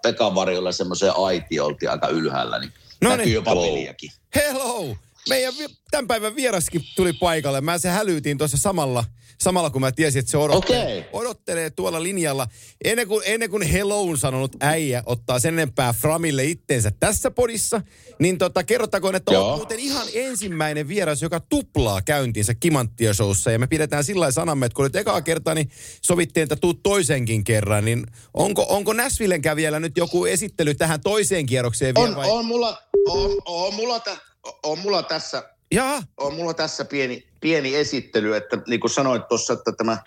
Pekan 0.02 0.34
varjolla 0.34 0.72
semmoiseen 0.72 1.12
aitio 1.16 1.66
oltiin 1.66 1.90
aika 1.90 2.08
ylhäällä, 2.08 2.58
niin 2.58 2.72
No 3.02 3.08
no 3.10 3.16
niin. 3.16 3.18
näkyy 3.18 3.34
jopa 3.34 3.50
Hello. 3.50 3.62
peliäkin. 3.66 4.10
Hello! 4.34 4.96
Meidän 5.28 5.54
tämän 5.90 6.06
päivän 6.06 6.36
vieraskin 6.36 6.82
tuli 6.96 7.12
paikalle. 7.12 7.60
Mä 7.60 7.78
se 7.78 7.88
hälytin 7.88 8.38
tuossa 8.38 8.56
samalla, 8.56 9.04
samalla 9.40 9.70
kun 9.70 9.80
mä 9.80 9.92
tiesin, 9.92 10.20
että 10.20 10.30
se 10.30 10.38
odottelee, 10.38 10.98
Okei. 10.98 11.04
odottelee 11.12 11.70
tuolla 11.70 12.02
linjalla. 12.02 12.46
Ennen 12.84 13.08
kuin, 13.08 13.22
ennen 13.26 13.50
kuin 13.50 13.62
helloun 13.62 14.18
sanonut 14.18 14.56
äijä 14.60 15.02
ottaa 15.06 15.38
sen 15.38 15.54
enempää 15.54 15.92
Framille 15.92 16.44
itteensä 16.44 16.92
tässä 17.00 17.30
podissa, 17.30 17.80
niin 18.18 18.38
tota, 18.38 18.64
kerrottakoon, 18.64 19.14
että 19.14 19.32
Joo. 19.32 19.52
on 19.52 19.58
muuten 19.58 19.78
ihan 19.78 20.06
ensimmäinen 20.14 20.88
vieras, 20.88 21.22
joka 21.22 21.40
tuplaa 21.40 22.02
käyntinsä 22.02 22.54
Kimanttia 22.54 23.14
showssa. 23.14 23.50
Ja 23.50 23.58
me 23.58 23.66
pidetään 23.66 24.04
sillä 24.04 24.30
sanamme, 24.30 24.66
että 24.66 24.76
kun 24.76 24.84
nyt 24.84 24.96
ekaa 24.96 25.22
kertaa, 25.22 25.54
niin 25.54 25.70
sovittiin, 26.02 26.42
että 26.42 26.56
tuu 26.56 26.74
toisenkin 26.74 27.44
kerran. 27.44 27.84
Niin 27.84 28.06
onko, 28.34 28.66
onko 28.68 28.92
Näsvillen 28.92 29.42
kävijällä 29.42 29.80
nyt 29.80 29.96
joku 29.96 30.24
esittely 30.24 30.74
tähän 30.74 31.00
toiseen 31.00 31.46
kierrokseen 31.46 31.94
vielä 31.94 32.08
On, 32.08 32.16
vai? 32.16 32.30
on, 32.30 32.44
mulla, 32.44 32.82
on, 33.08 33.30
on, 33.46 33.74
mulla, 33.74 34.00
tä, 34.00 34.16
on 34.62 34.78
mulla 34.78 35.02
tässä 35.02 35.42
Jaa, 35.74 36.02
on 36.16 36.34
mulla 36.34 36.54
tässä 36.54 36.84
pieni, 36.84 37.26
pieni 37.40 37.74
esittely, 37.74 38.36
että 38.36 38.58
niin 38.66 38.80
kuin 38.80 38.90
sanoit 38.90 39.28
tuossa, 39.28 39.52
että 39.52 39.72
tämä 39.72 39.98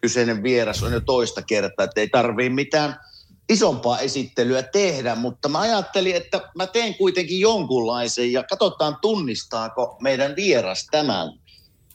kyseinen 0.00 0.42
vieras 0.42 0.82
on 0.82 0.92
jo 0.92 1.00
toista 1.00 1.42
kertaa, 1.42 1.84
että 1.84 2.00
ei 2.00 2.08
tarvii 2.08 2.50
mitään 2.50 3.00
isompaa 3.48 3.98
esittelyä 3.98 4.62
tehdä, 4.62 5.14
mutta 5.14 5.48
mä 5.48 5.60
ajattelin, 5.60 6.16
että 6.16 6.50
mä 6.54 6.66
teen 6.66 6.94
kuitenkin 6.94 7.40
jonkunlaisen 7.40 8.32
ja 8.32 8.42
katsotaan 8.42 8.96
tunnistaako 9.00 9.96
meidän 10.00 10.36
vieras 10.36 10.86
tämän 10.90 11.28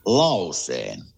lauseen. 0.06 1.13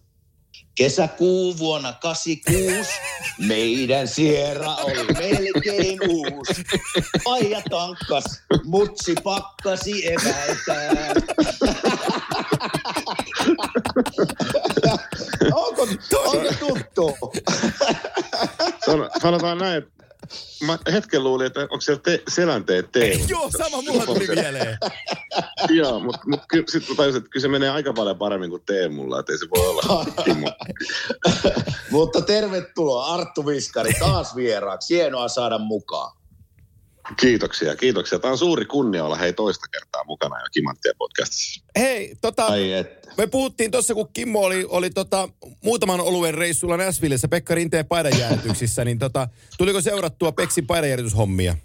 Kesäkuu 0.76 1.58
vuonna 1.58 1.92
86, 1.92 2.90
meidän 3.38 4.08
Sierra 4.08 4.74
oli 4.74 5.04
melkein 5.18 5.98
uusi. 6.08 6.64
Paija 7.24 7.62
tankkas, 7.70 8.24
mutsi 8.64 9.14
pakkasi 9.24 10.08
eväitä. 10.12 11.14
onko, 15.52 15.88
onko 16.16 16.52
tuttu? 16.60 17.16
San- 18.86 19.10
Sanotaan 19.22 19.58
näin, 19.58 19.78
että 19.78 19.95
mä 20.66 20.78
hetken 20.92 21.24
luulin, 21.24 21.46
että 21.46 21.60
onko 21.60 21.80
siellä 21.80 22.02
te, 22.02 22.22
selänteet 22.28 22.92
Teemu. 22.92 23.24
Joo, 23.28 23.50
sama 23.58 23.82
mulla 23.82 24.06
tuli 24.06 24.26
mieleen. 24.26 24.78
Joo, 25.78 26.00
mutta 26.00 26.20
mut, 26.26 26.40
mut 26.56 26.68
sitten 26.68 26.96
tajusin, 26.96 27.18
että 27.18 27.30
kyllä 27.30 27.42
se 27.42 27.48
menee 27.48 27.70
aika 27.70 27.92
paljon 27.92 28.18
paremmin 28.18 28.50
kuin 28.50 28.62
Teemulla, 28.66 29.20
että 29.20 29.32
ei 29.32 29.38
se 29.38 29.46
voi 29.56 29.66
olla. 29.66 30.06
Mutta 31.90 32.22
tervetuloa 32.22 33.14
Arttu 33.14 33.46
Viskari 33.46 33.92
taas 33.98 34.36
vieraaksi. 34.36 34.94
Hienoa 34.94 35.28
saada 35.28 35.58
mukaan. 35.58 36.16
Kiitoksia, 37.20 37.76
kiitoksia. 37.76 38.18
Tämä 38.18 38.32
on 38.32 38.38
suuri 38.38 38.64
kunnia 38.64 39.04
olla 39.04 39.16
hei 39.16 39.32
toista 39.32 39.66
kertaa 39.72 40.04
mukana 40.04 40.40
jo 40.40 40.46
Kimanttien 40.52 40.94
podcastissa. 40.98 41.64
Hei, 41.78 42.16
tota, 42.20 42.46
Ai 42.46 42.72
että. 42.72 43.05
Me 43.18 43.26
puhuttiin 43.26 43.70
tuossa, 43.70 43.94
kun 43.94 44.08
Kimmo 44.12 44.40
oli, 44.40 44.66
oli 44.68 44.90
tota, 44.90 45.28
muutaman 45.64 46.00
oluen 46.00 46.34
reissulla 46.34 46.76
Näsvillessä 46.76 47.28
Pekka 47.28 47.54
Rinteen 47.54 47.86
paidanjäädytyksissä, 47.86 48.84
niin 48.84 48.98
tota, 48.98 49.28
tuliko 49.58 49.80
seurattua 49.80 50.32
Peksin 50.32 50.66
paidanjäädytyshommia? 50.66 51.56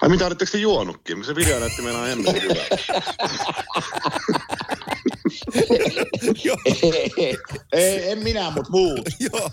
Ai 0.00 0.08
mitä 0.08 0.26
olitteko 0.26 0.50
te 0.52 0.58
juonutkin? 0.58 1.24
Se 1.24 1.34
video 1.34 1.60
näytti 1.60 1.82
meidän 1.82 2.06
hemmetin 2.06 2.42
hyvä. 2.42 2.54
Joo, 6.44 6.56
ei, 7.18 7.36
ei, 7.72 8.10
en 8.10 8.18
minä, 8.18 8.50
mutta 8.50 8.70
muut. 8.70 9.08
joo. 9.32 9.50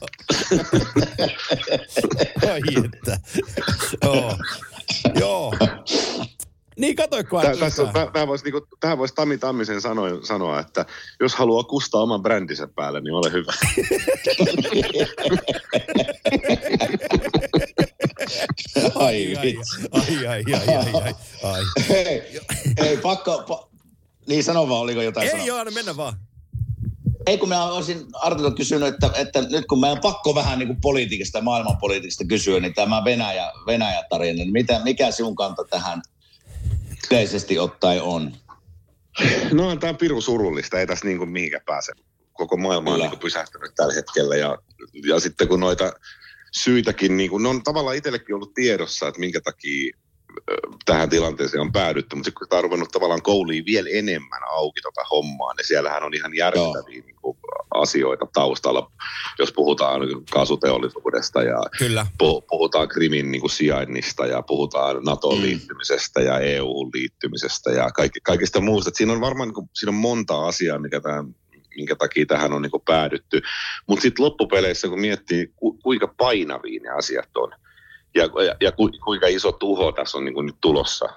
Ai 2.52 2.62
että. 2.86 3.20
Joo. 4.04 4.38
Joo. 5.20 5.54
Niin, 6.80 6.96
katoiko 6.96 7.42
tää 8.14 8.28
voisi, 8.28 8.44
niinku, 8.44 8.68
tähän 8.80 8.98
voisi 8.98 9.16
Tami 9.16 9.38
Tammisen 9.38 9.82
sanoa, 9.82 10.10
sanoa, 10.24 10.60
että 10.60 10.86
jos 11.20 11.36
haluaa 11.36 11.64
kustaa 11.64 12.02
oman 12.02 12.22
brändinsä 12.22 12.68
päälle, 12.76 13.02
niin 13.02 13.14
ole 13.14 13.32
hyvä. 13.32 13.54
Ai 18.96 19.36
ai, 19.36 19.42
vitsi. 19.42 19.88
ai, 19.92 20.28
ai, 20.28 20.44
ai, 20.54 20.76
ai, 20.76 20.94
ai, 21.04 21.16
ai. 21.44 21.64
Hei, 21.90 22.40
ei 22.78 22.98
pakko, 22.98 23.44
pa, 23.48 23.70
niin 24.28 24.44
sano 24.44 24.70
vaan, 24.70 24.82
oliko 24.82 25.02
jotain 25.02 25.26
Ei 25.26 25.32
sanoa? 25.32 25.46
joo, 25.46 25.58
anna 25.58 25.72
mennä 25.72 25.98
vaan. 25.98 26.14
Ei 27.28 27.38
kun 27.38 27.50
mä 27.50 27.66
olisin 27.66 28.06
Artilta 28.14 28.56
kysynyt, 28.56 28.88
että, 28.88 29.12
että 29.16 29.42
nyt 29.42 29.66
kun 29.66 29.80
meidän 29.80 29.98
on 29.98 30.02
pakko 30.02 30.36
vähän 30.36 30.60
niin 30.60 30.68
kuin 30.68 30.82
politiikasta 30.82 31.42
maailmanpolitiikasta 31.42 32.26
kysyä, 32.26 32.60
niin 32.60 32.74
tämä 32.74 33.04
Venäjä, 33.04 33.52
Venäjä-tarina, 33.68 34.38
niin 34.38 34.52
mitä, 34.52 34.82
mikä 34.84 35.12
sinun 35.12 35.36
kanta 35.36 35.64
tähän 35.70 36.02
yleisesti 37.12 37.60
ottaen 37.60 38.02
on? 38.02 38.34
No 39.52 39.68
on 39.68 39.80
tämä 39.80 39.94
piru 39.94 40.22
surullista, 40.22 40.80
ei 40.80 40.88
tässä 40.88 41.06
niinku 41.06 41.26
mihinkään 41.26 41.64
pääse. 41.66 41.92
Koko 42.34 42.58
maailma 42.58 42.90
on 42.90 42.96
Kyllä. 42.96 43.06
niinku 43.06 43.22
pysähtynyt 43.22 43.72
tällä 43.76 43.94
hetkellä 43.94 44.36
ja, 44.36 44.58
ja 45.08 45.20
sitten 45.20 45.48
kun 45.48 45.60
noita 45.60 45.94
syitäkin, 46.52 47.18
niinku, 47.18 47.38
ne 47.38 47.50
on 47.50 47.64
tavallaan 47.64 47.96
itsellekin 47.96 48.36
ollut 48.36 48.54
tiedossa, 48.54 49.08
että 49.08 49.20
minkä 49.20 49.42
takia 49.42 49.98
tähän 50.86 51.10
tilanteeseen 51.10 51.62
on 51.62 51.72
päädytty, 51.72 52.16
mutta 52.16 52.28
sitten 52.28 52.40
kun 52.40 52.48
tämä 52.50 52.58
on 52.58 52.64
ruvennut 52.64 52.92
tavallaan 52.92 53.22
kouliin 53.22 53.66
vielä 53.66 53.90
enemmän 53.94 54.40
auki 54.52 54.82
tota 54.82 55.02
hommaa, 55.12 55.54
niin 55.54 55.68
siellähän 55.68 56.04
on 56.04 56.14
ihan 56.14 56.36
järkyttäviä 56.36 57.02
niinku, 57.06 57.38
asioita 57.74 58.28
taustalla, 58.34 58.92
jos 59.40 59.52
puhutaan 59.54 60.02
kaasuteollisuudesta 60.32 61.44
ja 61.44 61.58
Kyllä. 61.80 62.06
pu- 62.24 62.44
puhutaan 62.50 62.88
Krimin 62.88 63.32
niin 63.32 63.42
kuin 63.42 63.52
sijainnista 63.52 64.26
ja 64.26 64.42
puhutaan 64.42 65.04
NATOon 65.04 65.38
Mm. 65.38 65.42
liittymisestä 65.42 66.22
ja 66.22 66.40
EU:hun 66.40 66.90
liittymisestä 66.94 67.72
ja 67.72 67.92
kaikki, 67.92 68.20
kaikista 68.24 68.62
muusta. 68.62 68.90
Et 68.90 68.96
siinä 68.96 69.14
on 69.14 69.22
varmaan 69.22 69.48
niin 69.48 69.56
kuin, 69.56 69.70
siinä 69.74 69.90
on 69.90 69.96
monta 69.96 70.48
asiaa, 70.48 70.80
mikä 70.80 71.00
tämän, 71.00 71.36
minkä 71.76 71.96
takia 71.96 72.26
tähän 72.26 72.54
on 72.54 72.62
niin 72.62 72.72
kuin 72.72 72.84
päädytty. 72.86 73.42
Mutta 73.88 74.02
sitten 74.02 74.26
loppupeleissä, 74.26 74.88
kun 74.88 75.00
miettii, 75.02 75.52
ku, 75.56 75.74
kuinka 75.84 76.14
painavia 76.18 76.80
ne 76.84 76.90
asiat 76.90 77.30
on 77.38 77.52
ja, 78.16 78.24
ja, 78.24 78.56
ja 78.62 78.72
ku, 78.72 78.90
kuinka 79.04 79.28
iso 79.28 79.52
tuho 79.52 79.92
tässä 79.92 80.18
on 80.18 80.26
niin 80.26 80.34
kuin 80.34 80.46
nyt 80.46 80.58
tulossa 80.62 81.10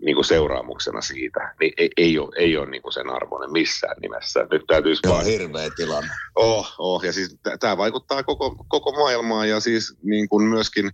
niin 0.00 0.14
kuin 0.14 0.24
seuraamuksena 0.24 1.00
siitä, 1.00 1.54
niin 1.60 1.72
ei, 1.76 1.90
ei 1.96 2.18
ole, 2.18 2.36
ei 2.36 2.56
ole 2.56 2.70
niin 2.70 2.82
kuin 2.82 2.92
sen 2.92 3.10
arvoinen 3.10 3.52
missään 3.52 3.96
nimessä. 4.00 4.46
Nyt 4.50 4.62
täytyisi 4.66 5.00
Joo, 5.04 5.14
vaan 5.14 5.26
hirveä 5.26 5.70
tilanne. 5.76 6.10
Oh, 6.34 6.74
oh. 6.78 7.04
ja 7.04 7.12
siis 7.12 7.36
tämä 7.60 7.76
vaikuttaa 7.76 8.22
koko, 8.22 8.64
koko 8.68 8.92
maailmaan 8.92 9.48
ja 9.48 9.60
siis 9.60 9.94
niin 10.02 10.28
kuin 10.28 10.44
myöskin, 10.44 10.90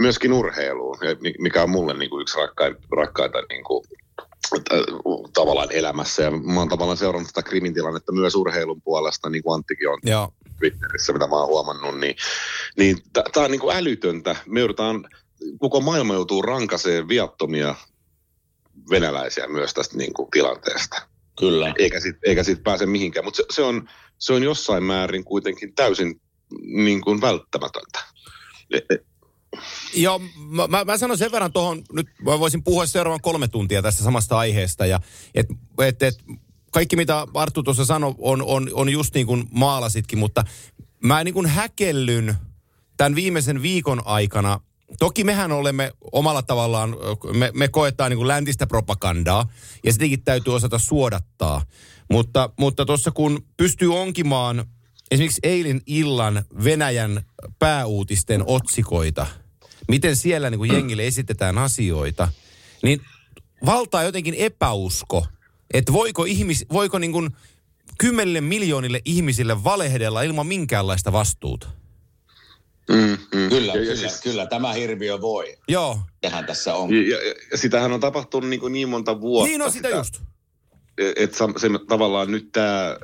myöskin 0.00 0.32
urheiluun, 0.32 0.98
mikä 1.38 1.62
on 1.62 1.70
mulle 1.70 1.94
niin 1.94 2.10
kuin 2.10 2.22
yksi 2.22 2.38
rakkain, 2.38 2.76
rakkaita 2.96 3.38
niin 3.48 3.64
kuin, 3.64 3.84
tavallaan 5.34 5.72
elämässä. 5.72 6.22
Ja 6.22 6.30
mä 6.30 6.60
oon 6.60 6.68
tavallaan 6.68 6.98
seurannut 6.98 7.32
tätä 7.34 7.48
krimin 7.48 7.74
tilannetta 7.74 8.12
myös 8.12 8.34
urheilun 8.34 8.82
puolesta, 8.82 9.30
niin 9.30 9.42
kuin 9.42 9.54
Anttikin 9.54 9.88
on 9.88 9.98
Joo. 10.02 10.32
Twitterissä, 10.62 11.12
mitä 11.12 11.26
mä 11.26 11.36
oon 11.36 11.48
huomannut, 11.48 12.00
niin, 12.00 12.16
niin 12.76 12.96
tämä 13.12 13.44
on 13.44 13.50
niin 13.50 13.60
kuin 13.60 13.76
älytöntä. 13.76 14.36
Me 14.46 14.60
joudutaan, 14.60 15.08
koko 15.58 15.80
maailma 15.80 16.14
joutuu 16.14 16.42
rankaseen 16.42 17.08
viattomia 17.08 17.74
venäläisiä 18.90 19.46
myös 19.46 19.74
tästä 19.74 19.96
niin 19.96 20.12
kuin 20.12 20.30
tilanteesta 20.30 21.02
Kyllä. 21.38 21.74
eikä 21.78 22.00
siitä, 22.00 22.18
eikä 22.26 22.42
siitä 22.42 22.62
pääse 22.62 22.86
mihinkään. 22.86 23.24
Mutta 23.24 23.36
se, 23.36 23.44
se, 23.50 23.62
on, 23.62 23.88
se 24.18 24.32
on 24.32 24.42
jossain 24.42 24.84
määrin 24.84 25.24
kuitenkin 25.24 25.74
täysin 25.74 26.20
niin 26.62 27.00
kuin 27.00 27.20
välttämätöntä. 27.20 27.98
E- 28.70 28.94
e- 28.94 29.04
Joo, 29.94 30.20
mä, 30.36 30.66
mä, 30.66 30.84
mä 30.84 30.98
sanon 30.98 31.18
sen 31.18 31.32
verran 31.32 31.52
tuohon, 31.52 31.82
nyt 31.92 32.06
mä 32.24 32.38
voisin 32.38 32.64
puhua 32.64 32.86
seuraavan 32.86 33.20
kolme 33.20 33.48
tuntia 33.48 33.82
tästä 33.82 34.04
samasta 34.04 34.38
aiheesta. 34.38 34.86
Ja 34.86 35.00
et, 35.34 35.46
et, 35.78 36.02
et, 36.02 36.14
kaikki 36.72 36.96
mitä 36.96 37.26
Arttu 37.34 37.62
tuossa 37.62 37.84
sanoi 37.84 38.14
on, 38.18 38.42
on, 38.42 38.70
on 38.72 38.88
just 38.88 39.14
niin 39.14 39.26
kuin 39.26 39.44
maalasitkin, 39.50 40.18
mutta 40.18 40.44
mä 41.04 41.24
niin 41.24 41.34
kuin 41.34 41.46
häkellyn 41.46 42.34
tämän 42.96 43.14
viimeisen 43.14 43.62
viikon 43.62 44.02
aikana. 44.04 44.60
Toki 44.98 45.24
mehän 45.24 45.52
olemme 45.52 45.92
omalla 46.12 46.42
tavallaan, 46.42 46.96
me, 47.32 47.50
me 47.54 47.68
koetaan 47.68 48.10
niin 48.10 48.18
kuin 48.18 48.28
läntistä 48.28 48.66
propagandaa 48.66 49.48
ja 49.84 49.92
sitäkin 49.92 50.22
täytyy 50.22 50.54
osata 50.54 50.78
suodattaa. 50.78 51.64
Mutta 52.10 52.50
mutta 52.58 52.84
tuossa 52.84 53.10
kun 53.10 53.44
pystyy 53.56 53.98
onkimaan 53.98 54.64
esimerkiksi 55.10 55.40
eilen 55.42 55.80
illan 55.86 56.44
Venäjän 56.64 57.22
pääuutisten 57.58 58.42
otsikoita, 58.46 59.26
miten 59.88 60.16
siellä 60.16 60.50
niin 60.50 60.58
kuin 60.58 60.72
jengille 60.72 61.06
esitetään 61.06 61.58
asioita, 61.58 62.28
niin 62.82 63.00
valtaa 63.66 64.02
jotenkin 64.02 64.34
epäusko, 64.34 65.26
että 65.72 65.92
voiko, 65.92 66.24
ihmis, 66.24 66.66
voiko 66.72 66.98
niin 66.98 67.12
kuin 67.12 67.30
kymmenille 67.98 68.40
miljoonille 68.40 69.00
ihmisille 69.04 69.64
valehdella 69.64 70.22
ilman 70.22 70.46
minkäänlaista 70.46 71.12
vastuuta. 71.12 71.68
Mm, 72.90 72.96
mm. 73.34 73.48
Kyllä, 73.48 73.72
ja, 73.72 73.78
ja, 73.80 73.84
kyllä, 73.84 73.96
siis, 73.96 74.20
kyllä. 74.20 74.46
Tämä 74.46 74.72
hirviö 74.72 75.20
voi. 75.20 75.56
Joo, 75.68 75.98
Tähän 76.20 76.46
tässä 76.46 76.74
on. 76.74 76.94
ja, 76.94 77.26
ja, 77.26 77.34
ja 77.50 77.58
sitähän 77.58 77.92
on 77.92 78.00
tapahtunut 78.00 78.50
niin, 78.50 78.60
kuin 78.60 78.72
niin 78.72 78.88
monta 78.88 79.20
vuotta. 79.20 79.48
niin 79.48 79.62
on 79.62 79.72
sitä 79.72 79.88
just. 79.88 80.20
Että 81.16 81.38
se, 81.56 81.68
tavallaan 81.88 82.30
nyt 82.30 82.52
tämä, 82.52 82.96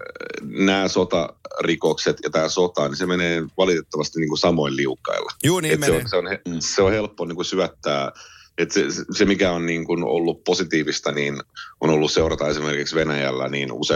nämä 0.43 0.89
sotarikokset 0.89 2.17
ja 2.23 2.31
tämä 2.31 2.49
sota, 2.49 2.89
niin 2.89 2.97
se 2.97 3.07
menee 3.07 3.43
valitettavasti 3.59 4.21
niin 4.21 4.29
kuin 4.29 4.39
samoin 4.39 4.77
liukkailla. 4.77 5.31
Juu, 5.45 5.61
niin 5.61 5.75
Et 5.75 5.81
se, 5.81 5.87
menee. 5.87 6.03
on, 6.03 6.09
se, 6.09 6.17
on, 6.17 6.27
he- 6.27 6.41
Mm. 6.49 6.57
se 6.61 6.83
on 6.83 6.93
helppo 6.93 7.25
niin 7.25 7.37
kuin 7.37 7.45
syöttää. 7.47 8.13
Et 8.59 8.71
se, 8.71 8.85
se- 9.17 9.25
mikä 9.25 9.53
on 9.53 9.67
niin 9.67 9.85
kuin 9.85 10.05
ollut 10.05 10.45
positiivista, 10.45 11.13
niin 11.13 11.41
on 11.81 11.91
ollut 11.91 12.13
seurata 12.13 12.49
esimerkiksi 12.49 12.95
Venäjällä, 12.95 13.49
niin 13.49 13.73
use, 13.73 13.95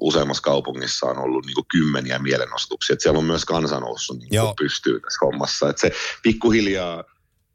useammassa 0.00 0.42
kaupungissa 0.42 1.06
on 1.06 1.18
ollut 1.18 1.46
niin 1.46 1.54
kuin 1.54 1.66
kymmeniä 1.70 2.18
mielenostuksia. 2.18 2.94
Et 2.94 3.00
siellä 3.00 3.18
on 3.18 3.24
myös 3.24 3.44
kansa 3.44 3.80
noussut 3.80 4.18
niin 4.18 4.40
kuin 4.40 4.54
pystyy 4.58 5.00
tässä 5.00 5.26
hommassa. 5.26 5.68
Et 5.68 5.78
se 5.78 5.92
pikkuhiljaa 6.22 7.04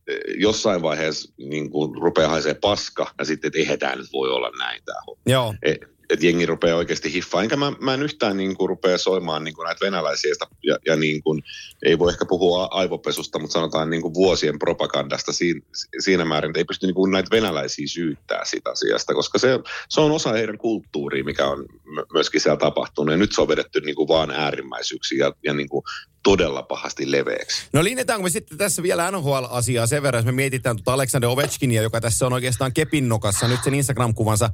eh, 0.07 0.17
jossain 0.37 0.81
vaiheessa 0.81 1.33
niin 1.37 1.71
kuin 1.71 2.01
rupeaa 2.01 2.29
haisee 2.29 2.53
paska, 2.53 3.11
ja 3.19 3.25
sitten, 3.25 3.47
että 3.47 3.59
eihän 3.59 3.79
tämä 3.79 3.95
nyt 3.95 4.13
voi 4.13 4.29
olla 4.29 4.51
näin 4.57 4.81
tämä 4.85 4.99
homma 5.07 5.21
Joo, 5.25 5.53
että 6.09 6.25
jengi 6.25 6.45
rupeaa 6.45 6.77
oikeasti 6.77 7.13
hiffaa. 7.13 7.43
Enkä 7.43 7.55
mä, 7.55 7.73
mä 7.79 7.93
en 7.93 8.03
yhtään 8.03 8.37
niin 8.37 8.55
kuin 8.55 8.69
rupea 8.69 8.97
soimaan 8.97 9.43
niin 9.43 9.55
kuin 9.55 9.65
näitä 9.65 9.85
venäläisiä 9.85 10.31
ja, 10.63 10.77
ja 10.85 10.95
niin 10.95 11.23
kuin, 11.23 11.43
ei 11.83 11.99
voi 11.99 12.11
ehkä 12.11 12.25
puhua 12.25 12.67
aivopesusta, 12.71 13.39
mutta 13.39 13.53
sanotaan 13.53 13.89
niin 13.89 14.01
kuin 14.01 14.13
vuosien 14.13 14.59
propagandasta 14.59 15.33
siinä, 15.33 15.61
siinä 15.99 16.25
määrin, 16.25 16.49
että 16.49 16.59
ei 16.59 16.65
pysty 16.65 16.85
niin 16.87 16.95
kuin 16.95 17.11
näitä 17.11 17.31
venäläisiä 17.31 17.87
syyttää 17.87 18.45
sitä 18.45 18.69
asiasta, 18.69 19.13
koska 19.13 19.39
se, 19.39 19.59
se 19.89 20.01
on 20.01 20.11
osa 20.11 20.31
heidän 20.33 20.57
kulttuuria, 20.57 21.23
mikä 21.23 21.47
on 21.47 21.65
myöskin 22.13 22.41
siellä 22.41 22.57
tapahtunut. 22.57 23.11
Ja 23.13 23.17
nyt 23.17 23.31
se 23.31 23.41
on 23.41 23.47
vedetty 23.47 23.81
niin 23.81 23.95
kuin 23.95 24.07
vaan 24.07 24.31
äärimmäisyyksiin 24.31 25.19
ja, 25.19 25.33
ja 25.43 25.53
niin 25.53 25.69
kuin 25.69 25.83
todella 26.25 26.63
pahasti 26.63 27.11
leveäksi. 27.11 27.67
No 27.73 27.83
linjataanko 27.83 28.23
me 28.23 28.29
sitten 28.29 28.57
tässä 28.57 28.83
vielä 28.83 29.11
NHL-asiaa 29.11 29.87
sen 29.87 30.03
verran, 30.03 30.19
jos 30.19 30.25
me 30.25 30.31
mietitään 30.31 30.75
tuota 30.75 30.93
Alexander 30.93 31.29
Ovechkinia, 31.29 31.81
joka 31.81 32.01
tässä 32.01 32.25
on 32.25 32.33
oikeastaan 32.33 32.73
kepinnokassa 32.73 33.47
nyt 33.47 33.59
sen 33.63 33.73
Instagram-kuvansa 33.73 34.49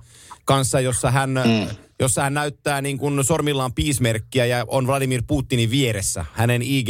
kanssa, 0.45 0.79
jossa 0.79 1.11
hän, 1.11 1.29
mm. 1.29 1.75
jossa 1.99 2.21
hän 2.23 2.33
näyttää 2.33 2.81
niin 2.81 2.97
kuin 2.97 3.23
sormillaan 3.23 3.73
piismerkkiä 3.73 4.45
ja 4.45 4.65
on 4.67 4.87
Vladimir 4.87 5.23
Putinin 5.27 5.71
vieressä. 5.71 6.25
Hänen 6.33 6.61
IG, 6.61 6.89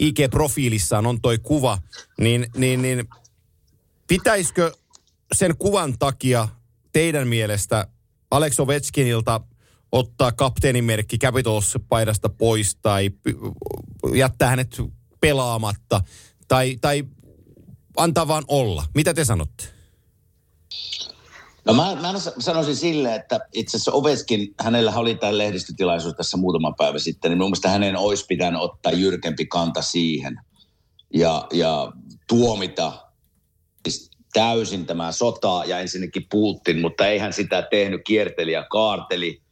IG-profiilissaan 0.00 1.06
on 1.06 1.20
toi 1.20 1.38
kuva. 1.38 1.78
Niin, 2.20 2.46
niin, 2.56 2.82
niin 2.82 3.08
pitäisikö 4.06 4.72
sen 5.32 5.56
kuvan 5.56 5.98
takia 5.98 6.48
teidän 6.92 7.28
mielestä 7.28 7.86
Alex 8.30 8.60
Ovechkinilta 8.60 9.40
ottaa 9.92 10.32
kapteenimerkki 10.32 11.18
Capitals-paidasta 11.18 12.28
pois 12.38 12.76
tai 12.82 13.10
jättää 14.14 14.48
hänet 14.48 14.82
pelaamatta 15.20 16.00
tai, 16.48 16.76
tai 16.80 17.04
antaa 17.96 18.28
vaan 18.28 18.44
olla? 18.48 18.84
Mitä 18.94 19.14
te 19.14 19.24
sanotte? 19.24 19.64
No 21.64 21.74
mä, 21.74 21.94
mä 21.94 22.12
sanoisin 22.38 22.76
sille, 22.76 23.14
että 23.14 23.40
itse 23.52 23.76
asiassa 23.76 23.92
Oveskin, 23.92 24.54
hänellä 24.60 24.92
oli 24.96 25.14
tämä 25.14 25.38
lehdistötilaisuus 25.38 26.14
tässä 26.14 26.36
muutama 26.36 26.72
päivä 26.72 26.98
sitten, 26.98 27.30
niin 27.30 27.38
mun 27.38 27.46
mielestä 27.46 27.68
hänen 27.68 27.96
olisi 27.96 28.24
pitänyt 28.28 28.60
ottaa 28.60 28.92
jyrkempi 28.92 29.46
kanta 29.46 29.82
siihen 29.82 30.40
ja, 31.14 31.46
ja 31.52 31.92
tuomita 32.28 33.06
siis 33.84 34.10
täysin 34.32 34.86
tämä 34.86 35.12
sota 35.12 35.62
ja 35.66 35.80
ensinnäkin 35.80 36.26
Putin, 36.30 36.80
mutta 36.80 37.06
eihän 37.06 37.32
sitä 37.32 37.62
tehnyt, 37.62 38.00
kierteli 38.04 38.52
ja 38.52 38.66
kaarteli. 38.70 39.42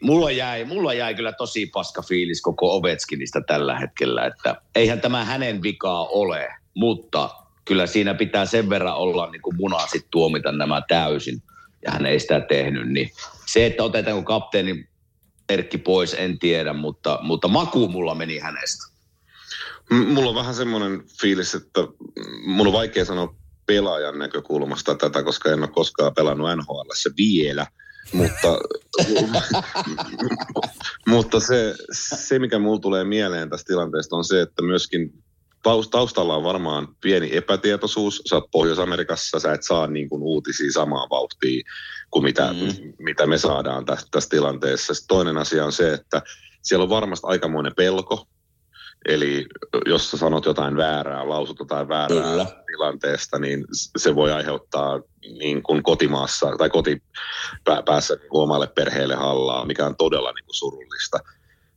Mulla 0.00 0.30
jäi, 0.30 0.64
mulla 0.64 0.94
jäi 0.94 1.14
kyllä 1.14 1.32
tosi 1.32 1.66
paska 1.66 2.02
fiilis 2.02 2.40
koko 2.42 2.76
Ovetskinista 2.76 3.40
tällä 3.40 3.78
hetkellä, 3.78 4.26
että 4.26 4.60
eihän 4.74 5.00
tämä 5.00 5.24
hänen 5.24 5.62
vikaa 5.62 6.06
ole, 6.06 6.48
mutta 6.74 7.30
kyllä 7.64 7.86
siinä 7.86 8.14
pitää 8.14 8.46
sen 8.46 8.70
verran 8.70 8.96
olla 8.96 9.30
niin 9.30 9.42
kuin 9.42 9.56
muna 9.56 9.86
sit 9.86 10.06
tuomita 10.10 10.52
nämä 10.52 10.82
täysin, 10.88 11.42
ja 11.84 11.90
hän 11.92 12.06
ei 12.06 12.20
sitä 12.20 12.40
tehnyt. 12.40 12.88
Niin 12.88 13.10
se, 13.46 13.66
että 13.66 13.82
otetaanko 13.82 14.22
kapteeni 14.22 14.88
Erkki 15.48 15.78
pois, 15.78 16.14
en 16.14 16.38
tiedä, 16.38 16.72
mutta, 16.72 17.18
mutta 17.22 17.48
maku 17.48 17.88
mulla 17.88 18.14
meni 18.14 18.38
hänestä. 18.38 18.86
Mulla 19.90 20.28
on 20.28 20.34
vähän 20.34 20.54
semmoinen 20.54 21.04
fiilis, 21.20 21.54
että 21.54 21.80
mun 22.46 22.66
on 22.66 22.72
vaikea 22.72 23.04
sanoa 23.04 23.34
pelaajan 23.66 24.18
näkökulmasta 24.18 24.94
tätä, 24.94 25.22
koska 25.22 25.50
en 25.50 25.58
ole 25.58 25.68
koskaan 25.68 26.14
pelannut 26.14 26.48
NHL 26.56 26.90
vielä. 27.16 27.66
Mutta, 28.12 28.58
mutta 31.06 31.40
se, 31.40 31.74
se, 31.92 32.38
mikä 32.38 32.58
mulla 32.58 32.80
tulee 32.80 33.04
mieleen 33.04 33.50
tästä 33.50 33.66
tilanteesta 33.66 34.16
on 34.16 34.24
se, 34.24 34.40
että 34.40 34.62
myöskin 34.62 35.12
taustalla 35.90 36.36
on 36.36 36.44
varmaan 36.44 36.88
pieni 37.00 37.36
epätietoisuus. 37.36 38.22
Sä 38.28 38.34
oot 38.34 38.50
Pohjois-Amerikassa, 38.50 39.40
sä 39.40 39.52
et 39.52 39.62
saa 39.62 39.86
niin 39.86 40.08
kuin 40.08 40.22
uutisia 40.22 40.72
samaa 40.72 41.06
vauhtia 41.10 41.64
kuin 42.10 42.24
mitä, 42.24 42.52
mm. 42.52 42.92
mitä 42.98 43.26
me 43.26 43.38
saadaan 43.38 43.84
tässä, 43.84 44.06
tässä 44.10 44.30
tilanteessa. 44.30 44.94
Sitten 44.94 45.08
toinen 45.08 45.36
asia 45.36 45.64
on 45.64 45.72
se, 45.72 45.92
että 45.92 46.22
siellä 46.62 46.82
on 46.82 46.88
varmasti 46.88 47.26
aikamoinen 47.26 47.74
pelko. 47.76 48.26
Eli 49.08 49.46
jos 49.86 50.10
sä 50.10 50.16
sanot 50.16 50.44
jotain 50.44 50.76
väärää, 50.76 51.28
lausut 51.28 51.58
jotain 51.58 51.88
väärää 51.88 52.22
Kyllä. 52.22 52.46
tilanteesta, 52.66 53.38
niin 53.38 53.64
se 53.96 54.14
voi 54.14 54.32
aiheuttaa 54.32 55.00
niin 55.38 55.62
kuin 55.62 55.82
kotimaassa 55.82 56.56
tai 56.58 56.70
kotipäässä 56.70 58.14
niin 58.14 58.28
omalle 58.30 58.66
perheelle 58.66 59.14
hallaa, 59.14 59.64
mikä 59.64 59.86
on 59.86 59.96
todella 59.96 60.32
niin 60.32 60.44
kuin 60.44 60.54
surullista. 60.54 61.18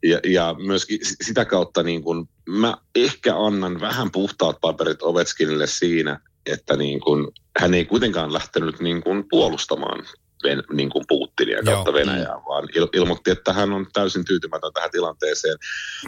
Ja, 0.03 0.19
ja 0.25 0.55
myöskin 0.65 0.99
sitä 1.01 1.45
kautta 1.45 1.83
niin 1.83 2.03
kuin, 2.03 2.29
mä 2.49 2.77
ehkä 2.95 3.37
annan 3.37 3.81
vähän 3.81 4.11
puhtaat 4.11 4.57
paperit 4.61 5.01
Ovetskinille 5.01 5.67
siinä, 5.67 6.19
että 6.45 6.75
niin 6.75 6.99
kuin, 6.99 7.27
hän 7.59 7.73
ei 7.73 7.85
kuitenkaan 7.85 8.33
lähtenyt 8.33 8.79
niin 8.79 9.03
kuin 9.03 9.23
puolustamaan 9.29 10.05
Ven, 10.43 10.63
niin 10.73 10.89
kuin 10.89 11.05
Putinia 11.07 11.63
kautta 11.63 11.91
Joo. 11.91 11.99
Venäjää, 11.99 12.35
vaan 12.49 12.67
il, 12.75 12.87
ilmoitti, 12.93 13.31
että 13.31 13.53
hän 13.53 13.73
on 13.73 13.87
täysin 13.93 14.25
tyytymätön 14.25 14.73
tähän 14.73 14.91
tilanteeseen. 14.91 15.57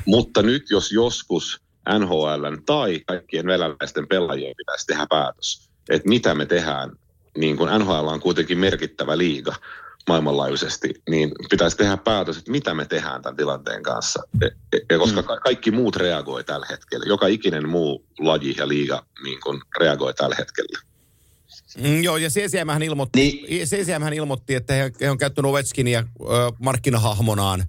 Mutta 0.06 0.42
nyt 0.42 0.70
jos 0.70 0.92
joskus 0.92 1.62
NHL 2.00 2.56
tai 2.66 3.02
kaikkien 3.08 3.46
venäläisten 3.46 4.08
pelaajien 4.08 4.56
pitäisi 4.58 4.86
tehdä 4.86 5.08
päätös, 5.10 5.70
että 5.90 6.10
mitä 6.10 6.36
me 6.36 6.46
tehdään, 6.46 6.92
niin 7.38 7.58
kuin 7.58 7.80
NHL 7.80 8.08
on 8.08 8.20
kuitenkin 8.20 8.58
merkittävä 8.58 9.18
liiga, 9.18 9.56
maailmanlaajuisesti, 10.08 10.94
niin 11.10 11.32
pitäisi 11.50 11.78
tehdä 11.78 11.98
päätös, 11.98 12.38
että 12.38 12.52
mitä 12.52 12.74
me 12.74 12.86
tehdään 12.86 13.22
tämän 13.22 13.38
tilanteen 13.38 13.84
kanssa. 13.84 14.24
Ja 14.42 14.48
e, 14.74 14.78
e, 14.90 14.98
koska 14.98 15.22
mm. 15.22 15.28
kaikki 15.44 15.72
muut 15.72 15.96
reagoi 15.96 16.44
tällä 16.44 16.66
hetkellä, 16.70 17.06
joka 17.08 17.28
ikinen 17.28 17.70
muu 17.70 18.06
laji 18.20 18.56
ja 18.58 18.68
liiga 18.68 19.06
niin 19.24 19.40
kuin 19.44 19.62
reagoi 19.80 20.14
tällä 20.14 20.36
hetkellä. 20.40 20.91
Mm, 21.78 22.04
joo, 22.04 22.18
ja 22.18 22.30
CCM 22.30 22.82
ilmoitti, 22.82 23.20
niin. 23.20 23.68
CCM 23.68 24.13
ilmoitti, 24.13 24.56
että 24.56 24.74
he, 24.74 24.92
he 25.01 25.10
on 25.10 25.18
käyttänyt 25.18 25.50
Ovechkinia 25.50 26.00
äh, 26.00 26.06
markkinahahmonaan 26.60 27.63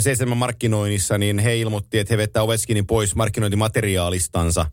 CCM 0.00 0.36
markkinoinnissa, 0.36 1.18
niin 1.18 1.38
he 1.38 1.56
ilmoitti, 1.56 1.98
että 1.98 2.14
he 2.14 2.18
vettää 2.18 2.42
Ovechkinin 2.42 2.86
pois 2.86 3.14
markkinointimateriaalistansa. 3.14 4.66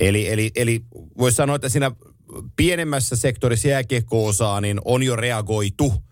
Eli, 0.00 0.28
eli, 0.28 0.50
eli 0.54 0.82
voisi 1.18 1.36
sanoa, 1.36 1.56
että 1.56 1.68
siinä 1.68 1.90
pienemmässä 2.56 3.16
sektorissa 3.16 3.68
jääkiekko 3.68 4.32
niin 4.60 4.80
on 4.84 5.02
jo 5.02 5.16
reagoitu– 5.16 5.94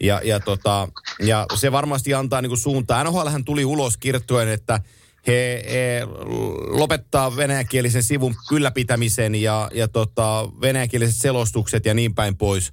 ja, 0.00 0.20
ja, 0.24 0.40
tota, 0.40 0.88
ja 1.20 1.46
se 1.54 1.72
varmasti 1.72 2.14
antaa 2.14 2.42
niin 2.42 2.50
kuin 2.50 2.58
suuntaa. 2.58 3.04
NHL 3.04 3.28
tuli 3.44 3.64
ulos 3.64 3.96
kirjoittuen, 3.96 4.48
että 4.48 4.80
he, 5.26 5.64
he 5.70 6.00
lopettaa 6.66 7.36
venäjänkielisen 7.36 8.02
sivun 8.02 8.34
ylläpitämisen 8.52 9.34
ja, 9.34 9.70
ja 9.74 9.88
tota, 9.88 10.48
venäjänkieliset 10.60 11.16
selostukset 11.16 11.84
ja 11.84 11.94
niin 11.94 12.14
päin 12.14 12.36
pois. 12.36 12.72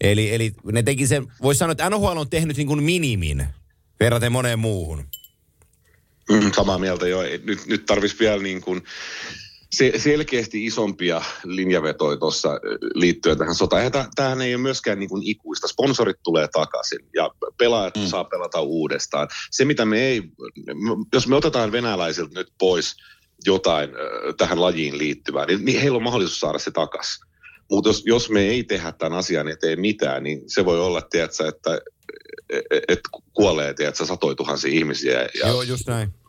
Eli, 0.00 0.34
eli 0.34 0.52
ne 0.72 0.82
teki 0.82 1.06
sen, 1.06 1.26
voisi 1.42 1.58
sanoa, 1.58 1.72
että 1.72 1.90
NHL 1.90 2.16
on 2.16 2.30
tehnyt 2.30 2.56
niin 2.56 2.66
kuin 2.66 2.82
minimin 2.82 3.46
verraten 4.00 4.32
moneen 4.32 4.58
muuhun. 4.58 5.04
Mm, 6.30 6.52
samaa 6.52 6.78
mieltä 6.78 7.08
jo. 7.08 7.22
Nyt, 7.44 7.66
nyt 7.66 7.86
tarvitsisi 7.86 8.24
vielä 8.24 8.42
niin 8.42 8.60
kuin 8.60 8.82
se, 9.76 9.92
selkeästi 9.96 10.64
isompia 10.64 11.22
linjavetoja 11.44 12.16
tuossa 12.16 12.48
liittyen 12.94 13.38
tähän 13.38 13.54
sotaan. 13.54 13.92
Tämähän 14.14 14.42
ei 14.42 14.54
ole 14.54 14.62
myöskään 14.62 14.98
niin 14.98 15.08
kuin 15.08 15.22
ikuista. 15.22 15.68
Sponsorit 15.68 16.16
tulee 16.22 16.48
takaisin 16.52 16.98
ja 17.14 17.30
pelaajat 17.58 17.96
mm. 17.96 18.06
saa 18.06 18.24
pelata 18.24 18.60
uudestaan. 18.60 19.28
Se, 19.50 19.64
mitä 19.64 19.84
me 19.84 20.00
ei, 20.00 20.22
jos 21.12 21.26
me 21.26 21.36
otetaan 21.36 21.72
venäläisiltä 21.72 22.40
nyt 22.40 22.52
pois 22.58 22.96
jotain 23.46 23.90
tähän 24.36 24.60
lajiin 24.60 24.98
liittyvää, 24.98 25.46
niin, 25.46 25.64
niin 25.64 25.80
heillä 25.80 25.96
on 25.96 26.02
mahdollisuus 26.02 26.40
saada 26.40 26.58
se 26.58 26.70
takaisin. 26.70 27.24
Mutta 27.70 27.88
jos, 27.88 28.02
jos 28.06 28.30
me 28.30 28.40
ei 28.40 28.64
tehdä 28.64 28.92
tämän 28.92 29.18
asian 29.18 29.48
eteen 29.48 29.80
mitään, 29.80 30.22
niin 30.22 30.42
se 30.46 30.64
voi 30.64 30.80
olla, 30.80 31.00
tiedätkö, 31.00 31.48
että 31.48 31.80
et, 32.50 32.84
et 32.88 33.00
kuolee 33.32 33.74
tiedätkö, 33.74 34.06
satoi 34.06 34.36
tuhansia 34.36 34.72
ihmisiä. 34.74 35.20
Ja, 35.20 35.48
Joo, 35.48 35.62
just 35.62 35.86
näin 35.86 36.23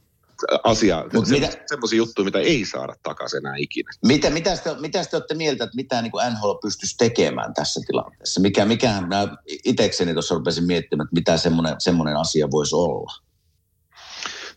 asia, 0.64 1.06
Mut 1.14 1.26
se, 1.26 1.34
mitä, 1.34 1.50
semmoisia 1.66 1.98
juttuja, 1.98 2.26
mitä 2.26 2.40
ei 2.40 2.66
saada 2.66 2.96
takaisin 3.04 3.38
enää 3.38 3.54
ikinä. 3.58 3.90
Mitä, 4.06 4.30
mitä, 4.30 4.58
te, 4.58 4.76
mitä 4.80 5.06
te 5.06 5.18
olette 5.18 5.34
mieltä, 5.34 5.64
että 5.64 5.76
mitä 5.76 6.02
niin 6.02 6.12
kuin 6.12 6.34
NHL 6.34 6.54
pystyisi 6.62 6.98
tekemään 6.98 7.54
tässä 7.54 7.82
tilanteessa? 7.88 8.42
Mikä, 8.42 8.66
mikä 8.66 9.02
mä 9.08 9.28
itsekseni 9.66 10.14
tuossa 10.14 10.36
rupesin 10.36 10.64
miettimään, 10.64 11.06
että 11.06 11.16
mitä 11.16 11.38
semmoinen, 11.38 11.76
semmoinen 11.80 12.18
asia 12.18 12.52
voisi 12.52 12.76
olla? 12.76 13.14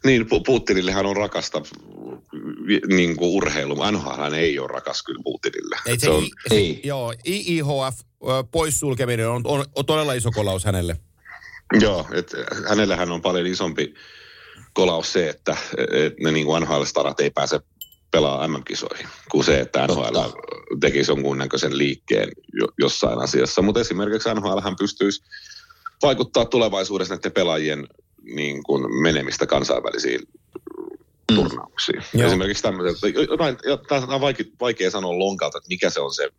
Niin, 0.05 0.27
Putinillehän 0.47 1.07
on 1.07 1.17
rakasta 1.17 1.63
niin 2.89 3.17
kuin 3.17 3.31
urheilu. 3.31 3.75
NHL 3.91 4.33
ei 4.33 4.59
ole 4.59 4.69
rakas 4.69 5.03
kyllä 5.03 5.21
Putinille. 5.25 5.77
Ei, 5.87 5.99
se, 5.99 6.05
se 6.05 6.11
on, 6.11 6.23
se, 6.49 6.55
ei. 6.55 6.81
Joo, 6.85 7.15
IIHF 7.27 8.01
poissulkeminen 8.51 9.29
on, 9.29 9.43
on, 9.45 9.65
on 9.77 9.87
todella 9.87 10.13
iso 10.13 10.31
kolaus 10.31 10.65
hänelle. 10.65 10.97
Joo, 11.81 12.07
että 12.13 12.37
hänellähän 12.69 13.13
on 13.13 13.23
paljon 13.23 13.47
isompi 13.47 13.95
kolaus 14.79 15.13
se, 15.13 15.29
että, 15.29 15.57
ne 16.21 16.33
niin 16.33 16.47
NHL-starat 16.61 17.21
ei 17.21 17.31
pääse 17.31 17.61
pelaa 18.11 18.49
MM-kisoihin, 18.49 19.09
kuin 19.31 19.45
se, 19.45 19.61
että 19.61 19.87
NHL 19.87 20.19
tekisi 20.81 21.13
näköisen 21.37 21.79
liikkeen 21.79 22.29
jossain 22.79 23.19
asiassa. 23.19 23.63
Mutta 23.63 23.81
esimerkiksi 23.81 24.29
NHL 24.35 24.59
pystyisi 24.79 25.23
vaikuttaa 26.03 26.45
tulevaisuudessa 26.45 27.15
näiden 27.15 27.33
pelaajien 27.33 27.87
niin 28.23 28.63
kuin 28.63 29.03
menemistä 29.03 29.47
kansainvälisiin 29.47 30.21
mm. 31.31 31.35
turnauksiin. 31.35 32.03
Joo. 32.15 32.27
Esimerkiksi 32.27 32.63
tämmöiset, 32.63 33.15
jotain, 33.31 33.57
tämä 33.89 34.15
on 34.15 34.21
vaikea, 34.21 34.47
vaikea 34.61 34.91
sanoa 34.91 35.19
lonkalta, 35.19 35.59
että 35.59 35.69
mikä 35.69 35.91
se 35.91 36.01
on 36.01 36.15
se 36.15 36.31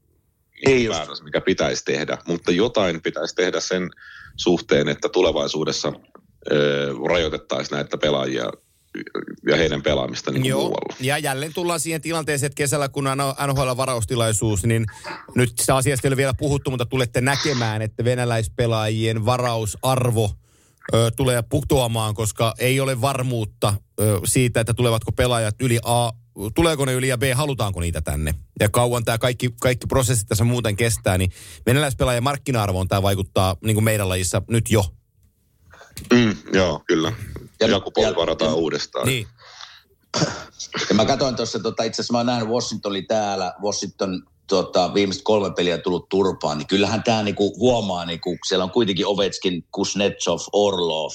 ei 0.65 0.87
päätös, 0.87 1.23
mikä 1.23 1.41
pitäisi 1.41 1.85
tehdä, 1.85 2.17
mutta 2.27 2.51
jotain 2.51 3.01
pitäisi 3.01 3.35
tehdä 3.35 3.59
sen 3.59 3.89
suhteen, 4.37 4.87
että 4.87 5.09
tulevaisuudessa 5.09 5.93
rajoitettaisiin 7.09 7.75
näitä 7.75 7.97
pelaajia 7.97 8.51
ja 9.47 9.57
heidän 9.57 9.81
pelaamista 9.81 10.31
niin 10.31 10.45
Joo. 10.45 10.59
muualla. 10.59 10.95
Ja 10.99 11.17
jälleen 11.17 11.53
tullaan 11.53 11.79
siihen 11.79 12.01
tilanteeseen, 12.01 12.47
että 12.47 12.57
kesällä 12.57 12.89
kun 12.89 13.07
on 13.07 13.17
NHL-varaustilaisuus, 13.47 14.65
niin 14.65 14.85
nyt 15.35 15.53
sitä 15.59 15.75
asiasta 15.75 16.07
ei 16.07 16.09
ole 16.09 16.17
vielä 16.17 16.33
puhuttu, 16.33 16.69
mutta 16.69 16.85
tulette 16.85 17.21
näkemään, 17.21 17.81
että 17.81 18.03
venäläispelaajien 18.03 19.25
varausarvo 19.25 20.31
ö, 20.93 21.11
tulee 21.15 21.43
putoamaan, 21.49 22.13
koska 22.13 22.53
ei 22.59 22.79
ole 22.79 23.01
varmuutta 23.01 23.73
ö, 23.99 24.19
siitä, 24.25 24.59
että 24.59 24.73
tulevatko 24.73 25.11
pelaajat 25.11 25.55
yli 25.61 25.79
A, 25.83 26.11
tuleeko 26.55 26.85
ne 26.85 26.93
yli 26.93 27.07
ja 27.07 27.17
B, 27.17 27.23
halutaanko 27.33 27.79
niitä 27.79 28.01
tänne. 28.01 28.35
Ja 28.59 28.69
kauan 28.69 29.05
tämä 29.05 29.17
kaikki, 29.17 29.49
kaikki 29.61 29.87
prosessit 29.87 30.27
tässä 30.27 30.43
muuten 30.43 30.75
kestää, 30.75 31.17
niin 31.17 31.31
venäläispelaajien 31.65 32.23
markkina-arvoon 32.23 32.87
tämä 32.87 33.01
vaikuttaa 33.01 33.55
niin 33.63 33.75
kuin 33.75 33.83
meidän 33.83 34.09
lajissa 34.09 34.41
nyt 34.49 34.71
jo 34.71 34.85
Mm, 36.13 36.35
joo, 36.53 36.81
kyllä. 36.87 37.13
Ja, 37.59 37.67
Jakub 37.67 37.93
varataan 38.15 38.55
uudestaan. 38.55 39.07
Niin. 39.07 39.27
Ja 40.89 40.95
mä 40.95 41.05
katsoin 41.05 41.35
tuossa, 41.35 41.59
tota, 41.59 41.83
itse 41.83 42.01
asiassa 42.01 42.11
mä 42.13 42.17
oon 42.17 42.25
nähnyt 42.25 42.49
Washington 42.49 42.89
oli 42.89 43.01
täällä, 43.01 43.53
Washington 43.63 44.23
tota, 44.47 44.93
viimeiset 44.93 45.23
kolme 45.23 45.51
peliä 45.55 45.77
tullut 45.77 46.09
turpaan, 46.09 46.57
niin 46.57 46.67
kyllähän 46.67 47.03
tämä 47.03 47.23
niinku 47.23 47.55
huomaa, 47.59 48.05
niinku, 48.05 48.37
siellä 48.47 48.63
on 48.63 48.71
kuitenkin 48.71 49.07
Ovechkin, 49.07 49.65
Kuznetsov, 49.71 50.39
Orlov, 50.53 51.11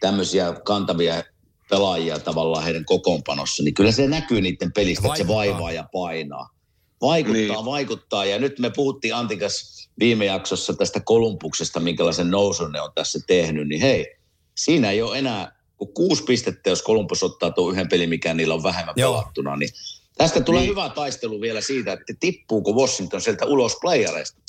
tämmöisiä 0.00 0.54
kantavia 0.64 1.22
pelaajia 1.70 2.18
tavallaan 2.18 2.64
heidän 2.64 2.84
kokoonpanossa, 2.84 3.62
niin 3.62 3.74
kyllä 3.74 3.92
se 3.92 4.08
näkyy 4.08 4.40
niiden 4.40 4.72
pelistä, 4.72 5.08
että 5.08 5.18
se 5.18 5.28
vaivaa 5.28 5.72
ja 5.72 5.84
painaa. 5.92 6.50
Vaikuttaa, 7.00 7.32
Niin. 7.56 7.64
vaikuttaa. 7.64 8.24
Ja 8.24 8.38
nyt 8.38 8.58
me 8.58 8.70
puhuttiin 8.76 9.14
Antikas 9.14 9.88
viime 9.98 10.24
jaksossa 10.24 10.74
tästä 10.74 11.00
Kolumbuksesta, 11.00 11.80
minkälaisen 11.80 12.30
nousun 12.30 12.72
ne 12.72 12.80
on 12.80 12.90
tässä 12.94 13.18
tehnyt, 13.26 13.68
niin 13.68 13.80
hei, 13.80 14.06
siinä 14.64 14.90
ei 14.90 15.02
ole 15.02 15.18
enää 15.18 15.52
kuin 15.76 15.94
kuusi 15.94 16.24
pistettä, 16.24 16.70
jos 16.70 16.82
Kolumbus 16.82 17.22
ottaa 17.22 17.50
tuon 17.50 17.72
yhden 17.72 17.88
pelin, 17.88 18.08
mikä 18.08 18.34
niillä 18.34 18.54
on 18.54 18.62
vähemmän 18.62 18.94
Joo. 18.96 19.12
pelattuna, 19.12 19.56
niin 19.56 19.70
tästä 20.18 20.40
tulee 20.40 20.60
Niin. 20.60 20.70
hyvä 20.70 20.88
taistelu 20.88 21.40
vielä 21.40 21.60
siitä, 21.60 21.92
että 21.92 22.14
tippuuko 22.20 22.72
Washington 22.72 23.20
sieltä 23.20 23.46
ulos 23.46 23.76
playareista. 23.80 24.40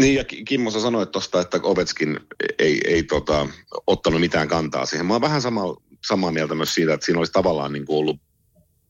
Niin 0.00 0.14
ja 0.14 0.24
Ki- 0.24 0.44
Kimmo, 0.44 0.70
sä 0.70 0.80
sanoit 0.80 1.10
tuosta, 1.10 1.40
että 1.40 1.60
Ovetskin 1.62 2.20
ei, 2.58 2.80
ei 2.86 3.02
tota, 3.02 3.46
ottanut 3.86 4.20
mitään 4.20 4.48
kantaa 4.48 4.86
siihen. 4.86 5.06
Mä 5.06 5.14
oon 5.14 5.20
vähän 5.20 5.42
sama, 5.42 5.62
samaa 6.08 6.30
mieltä 6.32 6.54
myös 6.54 6.74
siitä, 6.74 6.94
että 6.94 7.06
siinä 7.06 7.18
olisi 7.18 7.32
tavallaan 7.32 7.72
niin 7.72 7.86
kuin 7.86 7.98
ollut 7.98 8.20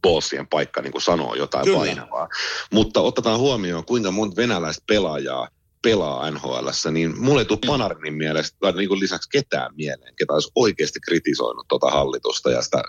bossien 0.02 0.46
paikka 0.48 0.82
niin 0.82 0.92
kuin 0.92 1.02
sanoa 1.02 1.36
jotain 1.36 1.64
Kyllä. 1.64 1.78
painavaa. 1.78 2.28
Mutta 2.72 3.00
otetaan 3.00 3.40
huomioon, 3.40 3.84
kuinka 3.84 4.10
monta 4.10 4.36
venäläistä 4.36 4.84
pelaajaa 4.88 5.48
pelaa 5.84 6.30
nhl 6.30 6.68
niin 6.92 7.20
mulle 7.20 7.40
ei 7.40 7.44
tule 7.44 7.58
Panarinin 7.66 8.14
mielestä 8.14 8.56
tai 8.60 8.72
niin 8.72 8.88
kuin 8.88 9.00
lisäksi 9.00 9.28
ketään 9.28 9.74
mieleen, 9.76 10.14
ketä 10.18 10.32
olisi 10.32 10.50
oikeasti 10.54 11.00
kritisoinut 11.00 11.68
tuota 11.68 11.90
hallitusta 11.90 12.50
ja 12.50 12.62
sitä 12.62 12.82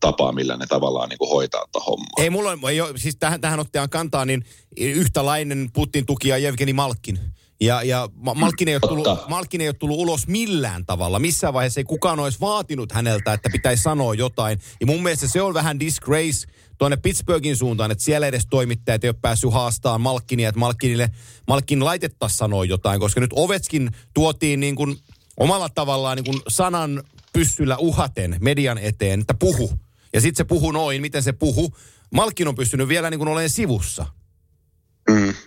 tapaa, 0.00 0.32
millä 0.32 0.56
ne 0.56 0.66
tavallaan 0.66 1.08
niin 1.08 1.18
kuin 1.18 1.30
hoitaa 1.30 1.64
tuota 1.72 1.84
hommaa. 1.84 2.24
Ei 2.24 2.30
mulla 2.30 2.50
on, 2.50 2.58
ei 2.70 2.80
ole, 2.80 2.92
siis 2.96 3.16
tähän, 3.16 3.40
tähän 3.40 3.60
ottajan 3.60 3.90
kantaa, 3.90 4.24
niin 4.24 4.44
yhtälainen 4.76 5.70
Putin 5.72 6.06
tukija 6.06 6.38
Jevgeni 6.38 6.72
Malkin. 6.72 7.18
Ja, 7.60 7.82
ja 7.82 8.08
Ma- 8.14 8.34
Malkin, 8.34 8.68
ei 8.68 8.74
ole 8.74 8.80
tullut. 8.88 9.28
Malkin 9.28 9.60
ei 9.60 9.68
ole 9.68 9.74
tullut 9.78 9.98
ulos 9.98 10.26
millään 10.26 10.86
tavalla. 10.86 11.18
Missään 11.18 11.54
vaiheessa 11.54 11.80
ei 11.80 11.84
kukaan 11.84 12.20
olisi 12.20 12.40
vaatinut 12.40 12.92
häneltä, 12.92 13.32
että 13.32 13.50
pitäisi 13.52 13.82
sanoa 13.82 14.14
jotain. 14.14 14.58
Ja 14.80 14.86
mun 14.86 15.02
mielestä 15.02 15.28
se 15.28 15.42
on 15.42 15.54
vähän 15.54 15.80
disgrace 15.80 16.46
tuonne 16.78 16.96
Pittsburghin 16.96 17.56
suuntaan, 17.56 17.90
että 17.90 18.04
siellä 18.04 18.26
edes 18.26 18.46
toimittajat 18.50 19.04
ei 19.04 19.10
ole 19.10 19.16
päässyt 19.22 19.52
haastamaan 19.52 20.00
Malkinia, 20.00 20.48
että 20.48 20.58
Malkinille, 20.58 21.10
Malkin 21.46 21.84
laitettaisiin 21.84 22.38
sanoa 22.38 22.64
jotain, 22.64 23.00
koska 23.00 23.20
nyt 23.20 23.32
Ovetskin 23.32 23.90
tuotiin 24.14 24.60
niin 24.60 24.76
kuin 24.76 24.96
omalla 25.36 25.68
tavallaan 25.68 26.16
niin 26.16 26.24
kuin 26.24 26.40
sanan 26.48 27.02
pyssyllä 27.32 27.76
uhaten 27.76 28.36
median 28.40 28.78
eteen, 28.78 29.20
että 29.20 29.34
puhu. 29.34 29.72
Ja 30.12 30.20
sitten 30.20 30.36
se 30.36 30.44
puhu 30.44 30.72
noin, 30.72 31.00
miten 31.00 31.22
se 31.22 31.32
puhu. 31.32 31.76
Malkin 32.10 32.48
on 32.48 32.54
pystynyt 32.54 32.88
vielä 32.88 33.10
niin 33.10 33.18
kuin 33.18 33.28
olemaan 33.28 33.50
sivussa. 33.50 34.06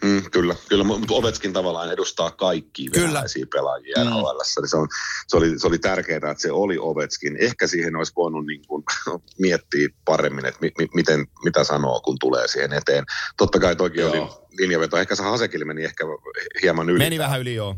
Mm, 0.04 0.22
kyllä, 0.32 0.56
kyllä, 0.70 0.84
mutta 0.84 1.14
Ovetskin 1.14 1.54
tavallaan 1.54 1.92
edustaa 1.92 2.32
kaikkia 2.32 2.90
Kyllä. 2.92 3.08
venäläisiä 3.08 3.46
pelaajia 3.54 4.04
Mm. 4.04 4.10
NHL. 4.10 4.40
Se, 4.66 4.78
on, 4.78 4.88
se, 5.28 5.38
oli, 5.38 5.60
se 5.60 5.68
oli 5.68 5.78
tärkeää, 5.80 6.18
että 6.18 6.42
se 6.42 6.52
oli 6.52 6.78
Ovetskin. 6.80 7.38
Ehkä 7.40 7.68
siihen 7.68 7.96
olisi 7.96 8.14
voinut 8.16 8.46
niin 8.46 8.62
kuin, 8.68 8.84
miettiä 9.40 9.90
paremmin, 10.06 10.46
että 10.46 10.60
mi, 10.62 10.72
mi, 10.78 10.88
miten, 10.94 11.28
mitä 11.44 11.64
sanoo, 11.64 12.02
kun 12.02 12.20
tulee 12.20 12.48
siihen 12.48 12.74
eteen. 12.74 13.06
Totta 13.38 13.60
kai 13.60 13.76
toki 13.76 14.00
Joo. 14.00 14.12
oli 14.12 14.30
linjaveto. 14.58 14.98
Ehkä 14.98 15.16
se 15.16 15.24
Hasekille 15.24 15.66
meni 15.66 15.84
ehkä 15.84 16.04
hieman 16.62 16.90
yli 16.90 17.00
Meni 17.00 17.20
vähän 17.20 17.42
yli 17.42 17.56
joo. 17.56 17.76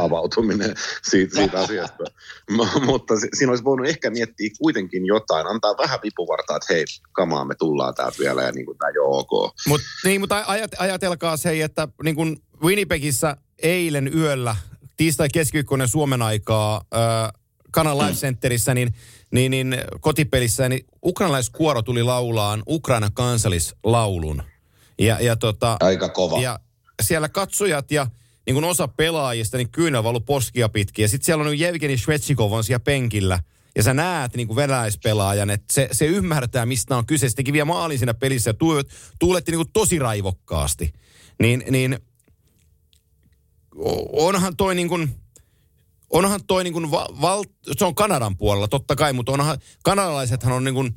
Avautuminen 0.00 0.74
siitä, 1.02 1.36
siitä 1.36 1.60
asiasta. 1.60 2.04
M- 2.50 2.84
mutta 2.84 3.20
si- 3.20 3.28
siinä 3.34 3.52
olisi 3.52 3.64
voinut 3.64 3.86
ehkä 3.88 4.10
miettiä 4.10 4.50
kuitenkin 4.58 5.06
jotain, 5.06 5.46
antaa 5.46 5.76
vähän 5.78 5.98
vipuvartaa, 6.02 6.56
että 6.56 6.74
hei, 6.74 6.84
kamaa, 7.12 7.44
me 7.44 7.54
tullaan 7.54 7.94
täältä 7.94 8.18
vielä 8.18 8.42
ja 8.42 8.52
niin 8.52 8.66
kuin, 8.66 8.78
tämä 8.78 8.90
ole 9.00 9.18
ok. 9.18 9.54
Mut, 9.68 9.80
niin, 10.04 10.20
mutta 10.20 10.44
ajat, 10.46 10.70
ajatelkaa 10.78 11.36
se, 11.36 11.62
että 11.62 11.88
niin 12.02 12.16
kuin 12.16 12.42
Winnipegissä 12.62 13.36
eilen 13.62 14.14
yöllä, 14.14 14.56
tiistai-keskiviikkoinen 14.96 15.88
Suomen 15.88 16.22
aikaa, 16.22 16.76
äh, 16.94 17.32
Kanan 17.70 17.98
Live 17.98 18.12
Centerissä, 18.12 18.74
niin, 18.74 18.94
niin, 19.30 19.50
niin 19.50 19.76
kotipelissä, 20.00 20.68
niin 20.68 20.86
ukrainalaiskuoro 21.04 21.82
tuli 21.82 22.02
laulaan 22.02 22.62
Ukraina 22.68 23.10
kansallislaulun. 23.14 24.42
Ja, 24.98 25.20
ja, 25.20 25.36
tota, 25.36 25.76
Aika 25.80 26.08
kova. 26.08 26.40
ja 26.40 26.60
siellä 27.02 27.28
katsojat 27.28 27.90
ja 27.90 28.06
niin 28.50 28.62
kuin 28.62 28.70
osa 28.70 28.88
pelaajista, 28.88 29.56
niin 29.56 29.70
kyynä 29.70 30.04
valu 30.04 30.20
poskia 30.20 30.68
pitkin. 30.68 31.02
Ja 31.02 31.08
sitten 31.08 31.26
siellä 31.26 31.44
on 31.44 31.58
Jevgeni 31.58 31.98
Shvetsikov 31.98 32.52
on 32.52 32.64
siellä 32.64 32.80
penkillä. 32.80 33.42
Ja 33.76 33.82
sä 33.82 33.94
näet 33.94 34.36
niin 34.36 34.46
kuin 34.46 34.56
venäläispelaajan, 34.56 35.50
että 35.50 35.74
se, 35.74 35.88
se 35.92 36.06
ymmärtää, 36.06 36.66
mistä 36.66 36.96
on 36.96 37.06
kyse. 37.06 37.28
Se 37.28 37.36
teki 37.36 37.52
vielä 37.52 37.64
maalin 37.64 37.98
siinä 37.98 38.14
pelissä 38.14 38.50
ja 38.50 38.54
tuulet, 38.54 38.88
tuuletti 39.18 39.52
niin 39.52 39.58
kuin 39.58 39.72
tosi 39.72 39.98
raivokkaasti. 39.98 40.92
Niin, 41.40 41.64
niin 41.70 41.98
onhan 44.12 44.56
toi 44.56 44.74
niin 44.74 44.88
kuin, 44.88 45.14
onhan 46.10 46.40
toi 46.46 46.64
niin 46.64 46.74
kuin, 46.74 46.90
val, 46.90 47.44
se 47.78 47.84
on 47.84 47.94
Kanadan 47.94 48.36
puolella 48.36 48.68
totta 48.68 48.96
kai, 48.96 49.12
mutta 49.12 49.32
onhan, 49.32 49.58
kanadalaisethan 49.84 50.52
on 50.52 50.64
niin 50.64 50.74
kuin, 50.74 50.94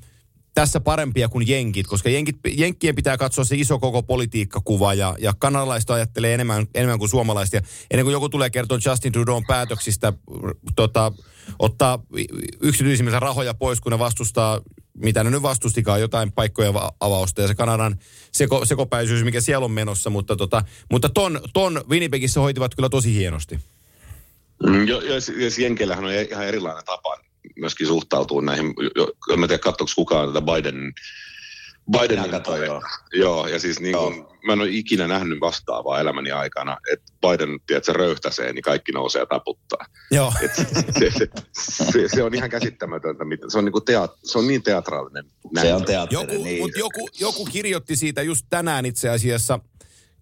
tässä 0.53 0.79
parempia 0.79 1.29
kuin 1.29 1.47
jenkit, 1.47 1.87
koska 1.87 2.09
jenkit, 2.09 2.37
jenkkien 2.51 2.95
pitää 2.95 3.17
katsoa 3.17 3.45
se 3.45 3.55
iso 3.55 3.79
koko 3.79 4.03
politiikkakuva 4.03 4.93
ja, 4.93 5.15
ja 5.19 5.33
kanadalaiset 5.39 5.89
ajattelee 5.89 6.33
enemmän, 6.33 6.67
enemmän 6.75 6.99
kuin 6.99 7.09
suomalaiset. 7.09 7.53
Ja 7.53 7.61
ennen 7.91 8.05
kuin 8.05 8.13
joku 8.13 8.29
tulee 8.29 8.49
kertoa 8.49 8.79
Justin 8.85 9.13
Trudeau'n 9.13 9.45
päätöksistä 9.47 10.13
tota, 10.75 11.11
ottaa 11.59 11.99
y- 12.15 12.25
yksityisimmiltä 12.61 13.19
rahoja 13.19 13.53
pois, 13.53 13.81
kun 13.81 13.91
ne 13.91 13.99
vastustaa, 13.99 14.61
mitä 14.97 15.23
ne 15.23 15.29
nyt 15.29 15.41
vastustikaan, 15.41 16.01
jotain 16.01 16.31
paikkoja 16.31 16.73
va- 16.73 16.91
avausta 16.99 17.41
ja 17.41 17.47
se 17.47 17.55
Kanadan 17.55 17.99
seko, 18.31 18.65
sekopäisyys, 18.65 19.23
mikä 19.23 19.41
siellä 19.41 19.65
on 19.65 19.71
menossa. 19.71 20.09
Mutta, 20.09 20.35
tota, 20.35 20.61
mutta 20.91 21.09
ton, 21.09 21.41
ton 21.53 21.83
Winnipegissä 21.89 22.39
hoitivat 22.39 22.75
kyllä 22.75 22.89
tosi 22.89 23.13
hienosti. 23.13 23.59
Mm, 24.63 24.87
jo, 24.87 25.01
jo, 25.01 25.13
ja 25.13 25.49
Jenkeillähän 25.57 26.05
on 26.05 26.11
ihan 26.11 26.47
erilainen 26.47 26.85
tapa 26.85 27.17
myöskin 27.55 27.87
suhtautuu 27.87 28.41
näihin. 28.41 28.73
Jo, 28.95 29.11
en 29.33 29.39
mä 29.39 29.47
tiedä, 29.47 29.59
katsoiko 29.63 29.91
kukaan 29.95 30.33
tätä 30.33 30.41
Biden, 30.41 30.93
Bidenin 31.91 32.19
Minä 32.21 32.31
katsoin, 32.31 32.63
joo. 32.63 32.81
Joo, 33.13 33.47
ja 33.47 33.59
siis 33.59 33.79
niin 33.79 33.97
kuin, 33.97 34.25
mä 34.45 34.53
en 34.53 34.61
ole 34.61 34.69
ikinä 34.71 35.07
nähnyt 35.07 35.39
vastaavaa 35.39 35.99
elämäni 35.99 36.31
aikana, 36.31 36.77
että 36.91 37.11
Biden, 37.21 37.59
tiedät, 37.67 37.83
se 37.83 37.93
röyhtäsee, 37.93 38.53
niin 38.53 38.61
kaikki 38.61 38.91
nousee 38.91 39.19
ja 39.21 39.25
taputtaa. 39.25 39.85
Joo. 40.11 40.33
Et 40.43 40.55
se, 40.55 40.65
se, 41.11 41.27
se, 41.91 42.07
se, 42.07 42.23
on 42.23 42.33
ihan 42.33 42.49
käsittämätöntä. 42.49 43.25
mitä- 43.25 43.49
Se 43.49 43.57
on, 43.57 43.65
niin 43.65 43.73
kuin 43.73 43.85
teat, 43.85 44.11
se 44.23 44.37
on 44.39 44.47
niin 44.47 44.63
teatraalinen. 44.63 45.25
Se 45.25 45.49
näytelmä. 45.53 45.77
on 45.77 45.85
teatteri, 45.85 46.21
Joku, 46.33 46.43
niin. 46.43 46.59
mut 46.61 46.71
joku, 46.77 47.09
joku 47.19 47.45
kirjoitti 47.45 47.95
siitä 47.95 48.21
just 48.21 48.45
tänään 48.49 48.85
itse 48.85 49.09
asiassa 49.09 49.59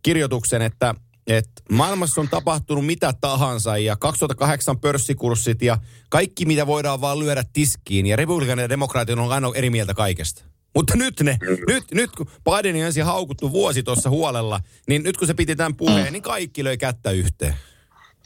kirjoituksen, 0.04 0.62
että, 0.62 0.96
että 1.28 1.62
maailmassa 1.72 2.22
on 2.22 2.30
tapahtunut 2.30 2.86
mitä 2.86 3.14
tahansa 3.22 3.78
ja 3.78 3.96
2008 3.96 4.80
pörssikurssit 4.80 5.62
ja 5.62 5.78
kaikki 6.10 6.46
mitä 6.46 6.68
voidaan 6.68 7.02
vaan 7.02 7.20
lyödä 7.20 7.44
tiskiin 7.54 8.06
ja 8.06 8.16
republikaanit 8.16 8.64
ja 8.64 8.70
demokraatit 8.70 9.20
on 9.20 9.32
aina 9.32 9.52
eri 9.56 9.70
mieltä 9.70 9.94
kaikesta. 9.94 10.44
Mutta 10.76 10.98
nyt 10.98 11.22
ne, 11.22 11.38
nyt, 11.68 11.84
nyt 11.94 12.12
kun 12.12 12.28
Bidenin 12.44 12.82
on 12.82 12.86
ensin 12.86 13.06
haukuttu 13.06 13.52
vuosi 13.52 13.84
tuossa 13.84 14.10
huolella, 14.10 14.60
niin 14.88 15.04
nyt 15.04 15.18
kun 15.18 15.28
se 15.28 15.34
piti 15.34 15.56
tämän 15.56 15.76
puheen, 15.76 16.14
niin 16.14 16.24
kaikki 16.24 16.64
löi 16.64 16.78
kättä 16.78 17.12
yhteen. 17.12 17.56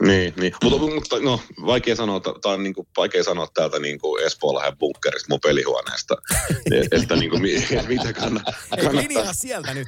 Niin, 0.02 0.34
niin. 0.38 0.54
Mutta, 0.64 0.80
mutta 0.80 1.20
no, 1.20 1.40
vaikea 1.66 1.96
sanoa, 1.96 2.20
tai 2.20 2.54
on 2.54 2.64
niin 2.64 2.74
kuin, 2.74 2.88
vaikea 2.98 3.24
sanoa 3.24 3.48
täältä 3.54 3.80
niin 3.80 4.00
kuin 4.00 4.24
Espoolahen 4.26 4.78
bunkkerista 4.78 5.28
mun 5.30 5.40
pelihuoneesta, 5.44 6.16
että, 6.82 6.96
että 6.96 7.16
niin 7.16 7.30
kuin, 7.30 7.42
mi- 7.42 7.68
mitä 7.88 8.14
kannattaa. 8.14 8.54
linjaa 8.92 9.34
sieltä 9.34 9.74
nyt. 9.74 9.88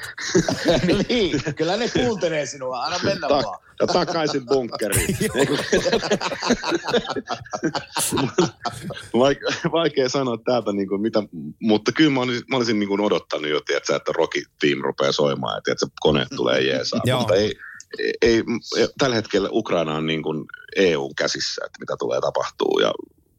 niin, 1.10 1.42
kyllä 1.56 1.78
ne 1.78 1.90
kuuntelee 1.90 2.46
sinua, 2.46 2.84
anna 2.84 3.00
mennä 3.04 3.28
Ta- 3.28 3.36
vaan. 3.44 3.60
ja 3.80 3.88
takaisin 3.88 4.46
bunkkeriin. 4.46 5.18
Vaik- 9.14 9.72
vaikea 9.72 10.10
sanoa 10.10 10.38
täältä, 10.46 10.72
niin 10.74 10.88
kuin 10.88 11.02
mitä, 11.02 11.24
mutta 11.62 11.92
kyllä 11.92 12.12
mä 12.12 12.22
olisin, 12.22 12.44
mä 12.50 12.58
olisin 12.58 12.80
niin 12.80 12.88
kuin 12.90 13.02
odottanut 13.02 13.50
jo, 13.50 13.62
tiedätkö, 13.62 13.96
että 13.96 14.12
Rocky 14.16 14.44
Team 14.62 14.80
rupeaa 14.82 15.12
soimaan 15.12 15.58
ja 15.58 15.62
tiedätkö, 15.62 15.86
koneet 16.00 16.28
tulee 16.36 16.62
jeesaa. 16.62 17.02
Mutta 17.18 17.36
ei, 17.36 17.56
ei, 18.22 18.44
tällä 18.98 19.16
hetkellä 19.16 19.50
Ukraina 19.52 19.96
on 19.96 20.06
niin 20.06 20.24
kuin 20.24 20.46
EUn 20.76 21.16
käsissä, 21.16 21.62
että 21.66 21.80
mitä 21.80 21.96
tulee 22.00 22.22
tapahtuu 22.22 22.80
ja 22.80 22.92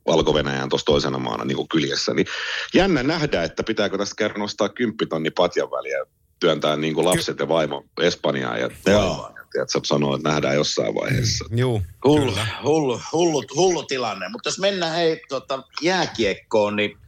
valko 0.07 0.31
on 0.62 0.68
tuossa 0.68 0.85
toisena 0.87 1.18
maana 1.18 1.44
niin 1.44 1.57
kuin 1.57 1.68
kyljessä. 1.68 2.14
Niin 2.14 2.27
jännä 2.75 3.03
nähdä, 3.03 3.42
että 3.42 3.62
pitääkö 3.62 3.99
tästä 3.99 4.14
kerran 4.18 4.40
nostaa 4.40 4.68
kymppitonni 4.68 5.31
patjan 5.31 5.71
väliä 5.71 6.05
työntää 6.40 6.77
niin 6.77 6.94
kuin 6.94 7.07
lapset 7.07 7.38
ja 7.38 7.49
vaimo 7.49 7.85
Espanjaan 8.01 8.61
ja 8.61 8.71
Joo. 8.87 9.33
Ja 9.37 9.44
tiedätkö, 9.53 9.81
sanoo, 9.85 10.14
että 10.14 10.29
nähdään 10.29 10.55
jossain 10.55 10.94
vaiheessa. 10.94 11.44
Juu, 11.57 11.83
Hullu, 12.05 12.33
kyllä. 12.33 12.47
hullu, 12.64 13.01
hullu, 13.12 13.44
hullu 13.57 13.83
tilanne. 13.83 14.29
Mutta 14.29 14.49
jos 14.49 14.59
mennään 14.59 14.94
hei 14.94 15.23
tota, 15.29 15.62
jääkiekkoon, 15.83 16.77
niin 16.77 16.99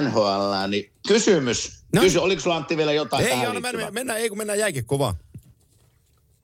NHL, 0.00 0.68
niin 0.68 0.92
kysymys. 1.08 1.84
No. 1.94 2.00
Kysy, 2.00 2.18
oliko 2.18 2.42
sulla 2.42 2.56
Antti 2.56 2.76
vielä 2.76 2.92
jotain 2.92 3.24
Ei, 3.24 3.30
tähän 3.30 3.48
Anna, 3.48 3.60
mennään, 3.60 3.94
mennään, 3.94 4.18
ei 4.18 4.28
kun 4.28 4.38
mennään 4.38 4.58
jääkiekkoon 4.58 4.98
vaan. 4.98 5.14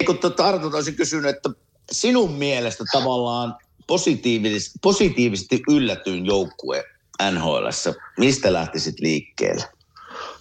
Kun 0.07 0.19
tota 0.19 0.47
Artut 0.47 0.75
olisin 0.75 0.97
kysynyt, 0.97 1.37
että 1.37 1.51
sinun 1.93 2.33
mielestä 2.33 2.85
tavallaan 2.93 3.55
positiivis, 3.87 4.73
positiivisesti 4.83 5.63
yllätyin 5.71 6.27
joukkue 6.27 6.85
NHLssä, 7.31 7.95
mistä 8.19 8.53
lähtisit 8.53 9.01
liikkeelle? 9.01 9.65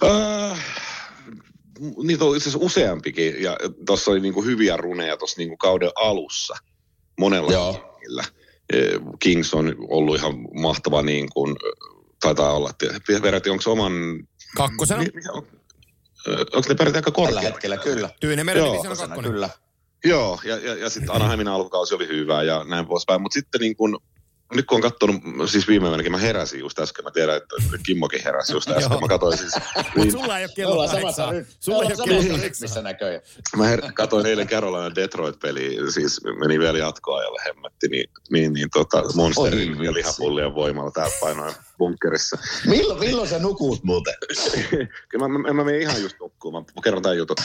Äh, 0.04 0.66
niitä 2.04 2.26
on 2.26 2.36
itse 2.36 2.50
asiassa 2.50 2.66
useampikin, 2.66 3.44
ja 3.44 3.58
tuossa 3.86 4.12
oli 4.12 4.20
niinku 4.20 4.44
hyviä 4.44 4.78
runeja 4.78 5.18
tuossa 5.18 5.42
niinku 5.42 5.58
kauden 5.58 5.92
alussa 5.96 6.56
monella 7.20 7.52
Joo. 7.52 8.00
Eh, 8.74 9.00
Kings 9.20 9.54
on 9.54 9.76
ollut 9.90 10.16
ihan 10.16 10.34
mahtava 10.54 11.02
niin 11.02 11.30
kuin 11.34 11.56
taitaa 12.22 12.54
olla. 12.54 12.72
Peräti 13.22 13.50
onko 13.50 13.72
oman... 13.72 13.92
Mi- 13.92 15.06
mikä 15.14 15.32
on? 15.32 15.44
Ö, 15.44 15.59
Onko 16.28 16.70
ne 16.70 16.76
peräti 16.76 16.98
aika 16.98 17.12
Tällä 17.12 17.16
korkealla? 17.16 17.42
hetkellä 17.42 17.78
kyllä. 17.78 18.10
Tyynemeren 18.20 18.60
Joo. 18.60 18.74
division 18.74 18.98
kakkonen. 18.98 19.32
Kyllä. 19.32 19.50
Joo, 20.04 20.40
ja, 20.44 20.58
ja, 20.58 20.76
ja 20.76 20.90
sitten 20.90 21.16
Anaheimin 21.16 21.48
alkukausi 21.48 21.96
oli 21.96 22.08
hyvä 22.08 22.44
ja 22.44 22.64
näin 22.64 22.86
poispäin. 22.86 23.22
Mutta 23.22 23.34
sitten 23.34 23.62
niin 23.62 23.76
kun, 23.76 24.00
nyt 24.56 24.66
kun 24.66 24.76
on 24.76 24.82
katsonut, 24.82 25.22
siis 25.50 25.68
viime 25.68 25.88
yönäkin 25.88 26.12
mä 26.12 26.18
heräsin 26.18 26.60
just 26.60 26.80
äsken, 26.80 27.06
mä 27.06 27.12
tiedän, 27.12 27.38
että 27.38 27.56
Kimmokin 27.86 28.24
heräsi 28.24 28.54
just 28.54 28.70
äsken. 28.70 29.00
Mä 29.02 29.08
katsoin 29.08 29.38
siis, 29.38 29.54
Mutta 29.76 29.92
niin, 29.96 30.12
sulla 30.12 30.40
ei 30.40 30.46
ole 30.46 30.52
kello 30.56 30.88
kahdeksaa. 30.88 31.34
Sulla 31.60 31.84
ei 31.84 31.88
ole 31.88 32.06
kello 32.06 32.38
kahdeksaa. 32.38 32.84
näköjään. 32.84 33.22
mä 33.58 33.76
her- 33.76 33.92
katsoin 33.94 34.26
eilen 34.26 34.48
Carolina 34.48 34.96
Detroit-peli, 34.96 35.78
siis 35.94 36.22
meni 36.40 36.60
vielä 36.60 36.78
jatkoajalle 36.78 37.42
hemmetti, 37.46 37.88
niin, 37.88 38.10
niin, 38.30 38.54
niin 38.54 38.70
tota, 38.74 39.04
Monsterin 39.16 39.84
ja 39.84 39.94
lihapullien 39.94 40.56
voimalla 40.56 40.92
täällä 40.92 41.16
painoin 41.22 41.54
bunkkerissa. 41.78 42.38
Milloin, 42.66 43.00
milloin 43.00 43.30
sä 43.30 43.40
nukut 43.40 43.84
muuten? 43.84 44.14
Kyllä 45.10 45.28
mä, 45.28 45.38
mä, 45.40 45.54
mä 45.54 45.64
menen 45.64 45.82
ihan 45.82 46.02
just 46.02 46.20
nukkuun, 46.20 46.54
mä 46.54 46.82
kerron 46.84 47.02
tämän 47.04 47.18
jutun. 47.18 47.36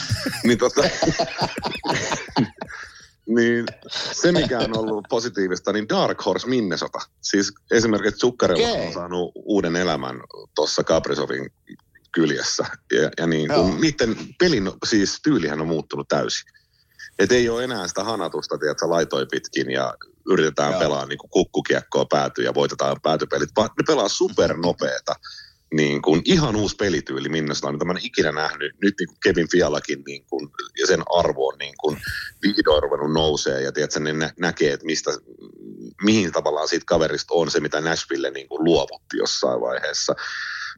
Niin, 0.43 0.57
tota, 0.57 0.81
niin 3.27 3.65
se, 4.11 4.31
mikä 4.31 4.59
on 4.59 4.77
ollut 4.77 5.05
positiivista, 5.09 5.73
niin 5.73 5.89
Dark 5.89 6.25
Horse 6.25 6.47
Minnesota. 6.47 6.99
Siis 7.21 7.53
esimerkiksi 7.71 8.19
Zuccarello 8.19 8.71
Okei. 8.71 8.87
on 8.87 8.93
saanut 8.93 9.31
uuden 9.35 9.75
elämän 9.75 10.21
tuossa 10.55 10.83
Kaprizovin 10.83 11.51
kyljessä. 12.11 12.65
Ja, 12.91 13.11
ja 13.17 13.27
niin 13.27 13.49
Joo. 13.49 13.63
kun, 13.63 13.81
niiden 13.81 14.15
pelin 14.39 14.71
siis 14.85 15.19
tyylihän 15.23 15.61
on 15.61 15.67
muuttunut 15.67 16.07
täysin. 16.07 16.51
Et 17.19 17.31
ei 17.31 17.49
ole 17.49 17.63
enää 17.63 17.87
sitä 17.87 18.03
hanatusta, 18.03 18.57
tiedätkö, 18.57 18.89
laitoi 18.89 19.25
pitkin 19.31 19.71
ja 19.71 19.93
yritetään 20.29 20.71
Joo. 20.71 20.79
pelaa 20.79 21.05
niin 21.05 21.17
kuin 21.17 21.29
kukkukiekkoa 21.29 22.05
päätyy 22.05 22.45
ja 22.45 22.53
voitetaan 22.53 22.97
päätypelit, 23.03 23.49
vaan 23.55 23.69
ne 23.69 23.83
pelaa 23.87 24.09
supernopeeta. 24.09 25.15
Niin 25.73 26.01
kuin 26.01 26.21
ihan 26.25 26.55
uusi 26.55 26.75
pelityyli 26.75 27.29
Minnesota, 27.29 27.71
mitä 27.71 27.85
mä 27.85 27.91
en 27.91 28.05
ikinä 28.05 28.31
nähnyt. 28.31 28.75
Nyt 28.81 28.95
niin 28.99 29.07
kuin 29.07 29.17
Kevin 29.23 29.49
Fialakin 29.51 30.03
niin 30.05 30.25
kuin, 30.29 30.49
ja 30.79 30.87
sen 30.87 31.03
arvo 31.15 31.47
on 31.47 31.57
niin 31.57 31.73
kuin 31.79 31.97
vihdoin 32.41 32.83
ruvennut 32.83 33.13
nousee 33.13 33.61
ja 33.61 33.71
tiedätkö, 33.71 33.99
ne 33.99 34.13
nä- 34.13 34.33
näkee, 34.39 34.73
että 34.73 34.85
mistä, 34.85 35.11
mihin 36.03 36.31
tavallaan 36.31 36.67
siitä 36.67 36.85
kaverista 36.87 37.33
on 37.33 37.51
se, 37.51 37.59
mitä 37.59 37.81
Nashville 37.81 38.31
niin 38.31 38.47
kuin 38.47 38.63
luovutti 38.63 39.17
jossain 39.17 39.61
vaiheessa. 39.61 40.15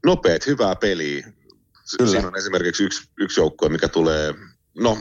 Nopeet, 0.06 0.48
hyvää 0.48 0.76
peliä. 0.76 1.32
Kyllä. 1.98 2.12
Siinä 2.12 2.28
on 2.28 2.38
esimerkiksi 2.38 2.84
yksi, 2.84 3.10
yksi 3.20 3.40
joukkue, 3.40 3.70
mikä 3.70 3.88
tulee, 3.88 4.34
no 4.78 4.98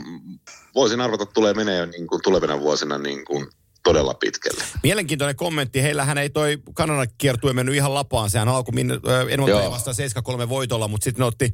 voisin 0.75 1.01
arvata, 1.01 1.23
että 1.23 1.33
tulee 1.33 1.53
menee 1.53 1.85
niin 1.85 2.07
kuin 2.07 2.21
tulevina 2.21 2.59
vuosina 2.59 2.97
niin 2.97 3.25
kuin 3.25 3.47
todella 3.87 4.13
pitkälle. 4.13 4.63
Mielenkiintoinen 4.83 5.35
kommentti. 5.35 5.83
Heillähän 5.83 6.17
ei 6.17 6.29
toi 6.29 6.57
Kanadan 6.73 7.07
kiertue 7.17 7.53
mennyt 7.53 7.75
ihan 7.75 7.93
lapaan. 7.93 8.29
Sehän 8.29 8.47
alkoi 8.47 8.73
minne, 8.73 8.93
Edmonton 9.29 9.61
Joo. 9.63 9.71
vastaan 9.71 9.95
7-3 10.45 10.49
voitolla, 10.49 10.87
mutta 10.87 11.03
sitten 11.03 11.19
ne 11.19 11.25
otti, 11.25 11.53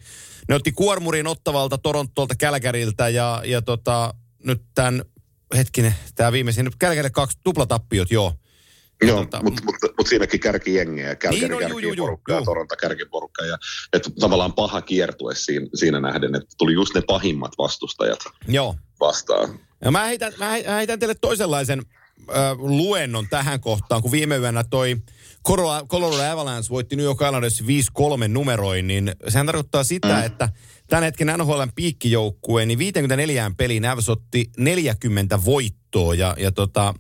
ne 0.50 0.56
otti 0.56 0.72
kuormurin 0.72 1.28
ottavalta 1.28 1.78
Torontolta 1.78 2.36
Kälkäriltä 2.36 3.10
ja, 3.10 3.42
ja 3.46 3.62
tota, 3.62 4.14
nyt 4.44 4.62
tämän 4.76 5.04
hetkinen, 5.58 5.96
tämä 6.16 6.32
viimeisin, 6.32 6.72
Kälkärille 6.80 7.10
kaksi 7.10 7.38
tuplatappiot, 7.44 8.12
joo. 8.12 8.34
Joo, 9.02 9.24
tota- 9.24 9.44
mutta 9.44 9.62
mut, 9.66 9.76
mut 9.98 10.08
siinäkin 10.08 10.40
kärki 10.40 10.74
jengiä 10.76 11.08
ja 11.08 11.16
kärki, 11.16 11.40
Niin, 11.40 11.52
no, 11.52 11.58
kärki 11.58 11.82
juu, 11.82 11.96
porukkaa, 11.96 12.36
juu. 12.38 12.46
Toronto 12.46 12.76
kärki 12.76 13.06
porukkaa. 13.06 13.46
Ja, 13.46 13.58
että 13.94 14.10
tavallaan 14.20 14.54
paha 14.54 14.82
kiertue 14.82 15.36
siinä, 15.36 15.68
siinä 15.76 16.00
nähden, 16.00 16.36
että 16.36 16.56
tuli 16.58 16.74
just 16.74 16.96
ne 16.96 17.02
pahimmat 17.08 17.52
vastustajat 17.58 18.20
Joo. 18.48 18.76
vastaan. 19.00 19.60
Ja 19.86 19.92
mä 19.92 20.06
heitän, 20.06 20.34
mä 20.38 20.50
he- 20.50 20.64
heitän 20.76 21.00
teille 21.00 21.16
toisenlaisen 21.22 21.82
äh, 22.30 22.58
luennon 22.58 23.28
tähän 23.30 23.60
kohtaan, 23.60 24.02
kun 24.02 24.12
viime 24.12 24.38
yönä 24.38 24.64
toi 24.64 24.98
Colorado 25.88 26.32
Avalanche 26.32 26.70
voitti 26.70 26.96
New 26.96 27.06
York 27.06 27.22
Islanders 27.22 27.64
5-3 27.64 27.66
numeroin, 28.28 28.88
niin 28.88 29.12
sehän 29.28 29.46
tarkoittaa 29.46 29.84
sitä, 29.84 30.08
mm. 30.08 30.24
että 30.24 30.50
tämän 30.88 31.04
hetken 31.04 31.28
NHLn 31.28 31.72
piikkijoukkue, 31.76 32.66
niin 32.66 32.80
54 32.80 33.52
peliin 33.58 33.86
Avs 33.86 34.10
otti 34.10 34.52
40 34.58 35.46
voittoa. 35.46 36.16
Ja, 36.16 36.36
ja 36.38 36.52
tota, 36.52 36.94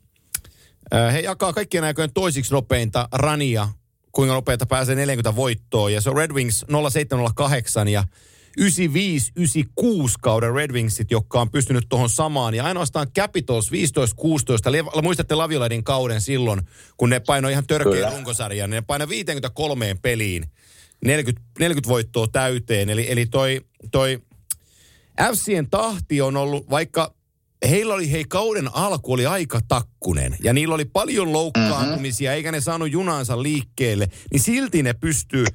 äh, 0.94 1.14
he 1.14 1.20
jakaa 1.20 1.54
kaikkien 1.54 1.84
aikojen 1.84 2.14
toisiksi 2.14 2.54
nopeinta 2.54 3.08
rania, 3.12 3.70
kuinka 4.12 4.34
nopeita 4.34 4.66
pääsee 4.66 4.96
40 4.96 5.36
voittoa. 5.36 5.90
Ja 5.90 6.02
se 6.02 6.10
on 6.10 6.18
Red 6.18 6.32
Wings 6.32 6.66
0708 6.92 7.88
ja 7.88 8.04
95-96 8.62 8.64
kauden 10.22 10.54
Red 10.54 10.72
Wingsit, 10.72 11.12
jotka 11.12 11.42
on 11.42 11.52
pystynyt 11.52 11.86
tuohon 11.90 12.10
samaan. 12.10 12.54
Ja 12.54 12.64
ainoastaan 12.64 13.08
Capitals 13.12 13.72
15-16, 13.72 13.74
Le- 14.72 15.02
muistatte 15.02 15.36
Lavioledin 15.36 15.84
kauden 15.84 16.22
silloin, 16.22 16.62
kun 16.98 17.10
ne 17.10 17.20
painoi 17.20 17.52
ihan 17.52 17.68
törkeä 17.68 18.10
runkosarjan, 18.10 18.70
niin 18.70 18.76
ne 18.76 18.82
painoi 18.82 19.10
53 19.10 19.96
peliin, 20.02 20.46
40, 21.06 21.42
40 21.60 21.90
voittoa 21.90 22.28
täyteen. 22.28 22.90
Eli, 22.90 23.12
eli 23.12 23.26
toi, 23.26 23.62
toi 23.92 24.20
FCn 25.34 25.68
tahti 25.70 26.22
on 26.22 26.38
ollut, 26.38 26.70
vaikka 26.70 27.14
heillä 27.70 27.94
oli, 27.94 28.12
hei 28.12 28.26
kauden 28.30 28.76
alku 28.76 29.14
oli 29.14 29.26
aika 29.26 29.60
takkunen 29.68 30.38
ja 30.44 30.54
niillä 30.54 30.76
oli 30.76 30.86
paljon 30.86 31.34
loukkaantumisia, 31.34 32.30
mm-hmm. 32.30 32.36
eikä 32.36 32.52
ne 32.52 32.62
saanut 32.62 32.92
junaansa 32.92 33.44
liikkeelle, 33.44 34.08
niin 34.32 34.40
silti 34.40 34.84
ne 34.84 34.94
pystyy, 34.94 35.46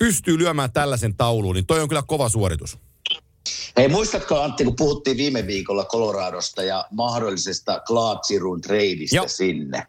pystyy 0.00 0.38
lyömään 0.38 0.72
tällaisen 0.72 1.14
tauluun, 1.16 1.54
niin 1.54 1.66
toi 1.66 1.80
on 1.80 1.88
kyllä 1.88 2.02
kova 2.06 2.28
suoritus. 2.28 2.78
Hei, 3.76 3.88
muistatko 3.88 4.40
Antti, 4.40 4.64
kun 4.64 4.76
puhuttiin 4.76 5.16
viime 5.16 5.46
viikolla 5.46 5.84
Coloradosta 5.84 6.62
ja 6.62 6.84
mahdollisesta 6.90 7.80
Klaatsirun 7.80 8.60
treidistä 8.60 9.16
Joo. 9.16 9.28
sinne? 9.28 9.86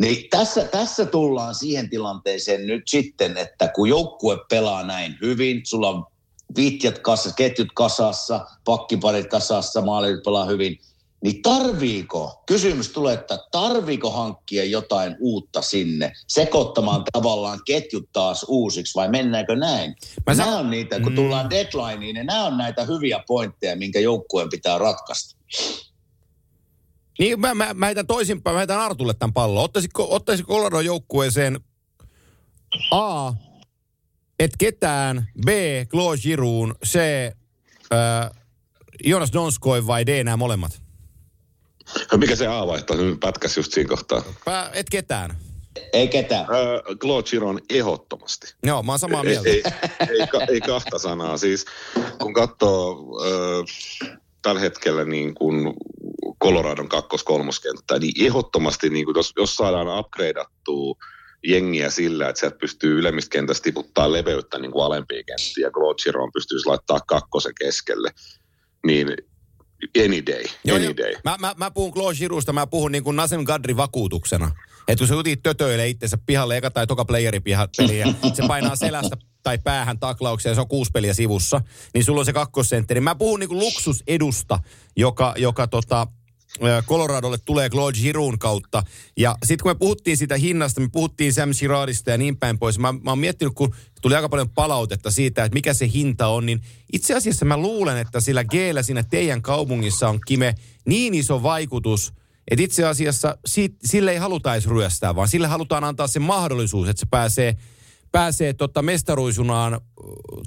Niin 0.00 0.30
tässä, 0.30 0.64
tässä 0.64 1.06
tullaan 1.06 1.54
siihen 1.54 1.90
tilanteeseen 1.90 2.66
nyt 2.66 2.88
sitten, 2.88 3.36
että 3.36 3.68
kun 3.68 3.88
joukkue 3.88 4.38
pelaa 4.48 4.82
näin 4.82 5.18
hyvin, 5.22 5.60
sulla 5.64 5.88
on 5.88 6.06
viitjat 6.56 6.98
kasassa, 6.98 7.36
ketjut 7.36 7.68
kasassa, 7.74 8.46
pakkiparit 8.64 9.26
kasassa, 9.26 9.80
maalit 9.80 10.22
pelaa 10.22 10.44
hyvin, 10.44 10.78
niin 11.20 11.42
tarviiko, 11.42 12.42
kysymys 12.46 12.88
tulee, 12.88 13.14
että 13.14 13.38
tarviiko 13.50 14.10
hankkia 14.10 14.64
jotain 14.64 15.16
uutta 15.20 15.62
sinne, 15.62 16.12
sekoittamaan 16.26 17.04
tavallaan 17.12 17.60
ketjut 17.64 18.08
taas 18.12 18.44
uusiksi 18.48 18.94
vai 18.94 19.08
mennäänkö 19.08 19.56
näin? 19.56 19.94
Mä 20.26 20.34
nämä 20.34 20.50
sa- 20.50 20.58
on 20.58 20.70
niitä, 20.70 21.00
kun 21.00 21.12
Mm. 21.12 21.16
tullaan 21.16 21.50
deadlineen, 21.50 22.14
niin 22.14 22.26
nämä 22.26 22.44
on 22.44 22.58
näitä 22.58 22.84
hyviä 22.84 23.24
pointteja, 23.26 23.76
minkä 23.76 24.00
joukkueen 24.00 24.48
pitää 24.48 24.78
ratkaista. 24.78 25.36
Niin 27.18 27.40
mä, 27.40 27.54
mä, 27.54 27.74
mä 27.74 27.86
heitän 27.86 28.06
toisinpäin, 28.06 28.54
mä 28.54 28.58
heitän 28.58 28.80
Artulle 28.80 29.14
tämän 29.14 29.32
pallon. 29.32 29.64
Ottaisiko, 29.64 30.06
ottaisiko 30.14 30.52
Colorado 30.54 30.80
joukkueeseen 30.80 31.60
A, 32.90 33.32
et 34.38 34.50
ketään, 34.58 35.28
B, 35.46 35.48
Claude 35.88 36.18
Giroux, 36.18 36.74
C, 36.86 36.96
äh, 37.92 38.30
Jonas 39.04 39.32
Donskoi 39.32 39.86
vai 39.86 40.06
D, 40.06 40.24
nämä 40.24 40.36
molemmat? 40.36 40.82
Mikä 42.16 42.36
se 42.36 42.46
A-vaihto 42.46 42.94
pätkäs 43.20 43.56
just 43.56 43.72
siinä 43.72 43.88
kohtaa? 43.88 44.22
Pää, 44.44 44.70
et 44.74 44.90
ketään. 44.90 45.38
Ei 45.92 46.08
ketään. 46.08 46.46
Öö, 46.54 46.82
Claude 46.96 47.28
Giron 47.30 47.60
ehdottomasti. 47.70 48.54
Joo, 48.62 48.82
mä 48.82 48.92
oon 48.92 48.98
samaa 48.98 49.22
Ei, 49.22 49.28
mieltä. 49.28 49.48
ei, 49.48 49.62
ei, 50.20 50.26
ka, 50.26 50.40
ei 50.48 50.60
kahta 50.60 50.98
sanaa. 50.98 51.36
Siis 51.36 51.64
kun 52.18 52.32
katsoo 52.32 52.98
öö, 53.26 53.62
tällä 54.42 54.60
hetkellä 54.60 55.04
niin 55.04 55.34
kuin 55.34 55.74
Coloradon 56.44 56.88
kakkos-kolmoskenttää, 56.88 57.98
niin 57.98 58.26
ehdottomasti 58.26 58.90
niin 58.90 59.04
kuin 59.04 59.16
jos, 59.16 59.32
jos 59.36 59.54
saadaan 59.56 59.98
upgradeattua 59.98 60.94
jengiä 61.46 61.90
sillä, 61.90 62.28
että 62.28 62.40
sieltä 62.40 62.58
pystyy 62.58 62.98
ylemmistä 62.98 63.30
kentästä 63.32 63.64
tiputtaa 63.64 64.12
leveyttä 64.12 64.58
niin 64.58 64.72
kuin 64.72 64.84
alempiin 64.84 65.26
kenttiin 65.26 65.62
ja 65.62 65.70
Claude 65.70 66.02
Giron 66.02 66.32
pystyisi 66.32 66.66
laittaa 66.66 67.00
kakkosen 67.06 67.52
keskelle, 67.60 68.10
niin 68.86 69.16
any 70.04 70.26
day, 70.26 70.44
any 70.74 70.96
day. 70.96 71.12
Mä, 71.24 71.36
mä, 71.40 71.54
mä 71.56 71.70
puhun 71.70 71.92
Claude 71.92 72.16
Girouxsta, 72.16 72.52
mä 72.52 72.66
puhun 72.66 72.92
niin 72.92 73.04
kuin 73.04 73.16
Nasem 73.16 73.44
Gadri 73.44 73.76
vakuutuksena. 73.76 74.50
Että 74.88 75.00
kun 75.00 75.08
se 75.08 75.14
utit 75.14 75.42
tötöilee 75.42 75.88
itsensä 75.88 76.18
pihalle 76.26 76.56
eka 76.56 76.70
tai 76.70 76.86
toka 76.86 77.04
playeri 77.04 77.40
peliä, 77.76 78.06
se 78.34 78.42
painaa 78.48 78.76
selästä 78.76 79.16
tai 79.42 79.58
päähän 79.58 79.98
taklauksia 79.98 80.50
ja 80.50 80.54
se 80.54 80.60
on 80.60 80.68
kuusi 80.68 80.90
peliä 80.90 81.14
sivussa, 81.14 81.60
niin 81.94 82.04
sulla 82.04 82.20
on 82.20 82.24
se 82.24 82.32
kakkosentteri. 82.32 83.00
Mä 83.00 83.14
puhun 83.14 83.40
niin 83.40 83.48
kuin 83.48 83.58
luksusedusta, 83.58 84.58
joka, 84.96 85.34
joka 85.36 85.66
tota, 85.66 86.06
Coloradolle 86.86 87.38
tulee 87.38 87.70
Claude 87.70 87.98
Giroun 87.98 88.38
kautta. 88.38 88.82
Ja 89.16 89.36
sitten 89.44 89.62
kun 89.62 89.70
me 89.70 89.74
puhuttiin 89.74 90.16
sitä 90.16 90.36
hinnasta, 90.36 90.80
me 90.80 90.88
puhuttiin 90.92 91.32
Sam 91.32 91.50
Girardista 91.58 92.10
ja 92.10 92.18
niin 92.18 92.36
päin 92.36 92.58
pois. 92.58 92.78
Mä, 92.78 92.92
mä 92.92 93.10
oon 93.10 93.18
miettinyt, 93.18 93.54
kun 93.54 93.74
tuli 94.02 94.14
aika 94.14 94.28
paljon 94.28 94.50
palautetta 94.50 95.10
siitä, 95.10 95.44
että 95.44 95.56
mikä 95.56 95.74
se 95.74 95.90
hinta 95.94 96.26
on, 96.26 96.46
niin 96.46 96.60
itse 96.92 97.14
asiassa 97.14 97.44
mä 97.44 97.56
luulen, 97.56 97.98
että 97.98 98.20
sillä 98.20 98.44
g 98.44 98.52
siinä 98.82 99.02
teidän 99.02 99.42
kaupungissa 99.42 100.08
on 100.08 100.20
Kime 100.26 100.54
niin 100.86 101.14
iso 101.14 101.42
vaikutus, 101.42 102.12
että 102.50 102.64
itse 102.64 102.84
asiassa 102.84 103.38
siitä, 103.46 103.76
sille 103.84 104.10
ei 104.10 104.16
haluta 104.16 104.54
edes 104.54 104.66
ryöstää, 104.66 105.16
vaan 105.16 105.28
sille 105.28 105.46
halutaan 105.46 105.84
antaa 105.84 106.06
se 106.06 106.18
mahdollisuus, 106.18 106.88
että 106.88 107.00
se 107.00 107.06
pääsee, 107.10 107.56
pääsee 108.12 108.52
tota 108.52 108.82
mestaruisunaan 108.82 109.80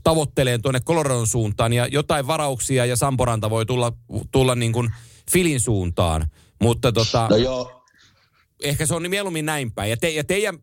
tavoitteleen 0.04 0.62
tuonne 0.62 0.80
Coloradon 0.80 1.28
suuntaan 1.28 1.74
ja 1.74 1.88
jotain 1.88 2.28
varauksia 2.28 2.86
ja 2.86 2.96
Samporanta 2.96 3.50
voi 3.50 3.66
tulla, 3.66 3.94
tulla 4.32 4.56
niin 4.56 4.72
kuin 4.72 4.90
Filin 5.32 5.60
suuntaan. 5.60 6.28
Mutta 6.62 6.92
tota, 6.92 7.28
No 7.30 7.36
joo, 7.36 7.86
ehkä 8.64 8.86
se 8.86 8.96
on 8.96 9.10
mieluummin 9.10 9.46
näin 9.46 9.72
päin. 9.72 9.90
Ja, 9.90 9.98
te, 9.98 10.10
ja 10.10 10.24
teidän 10.24 10.58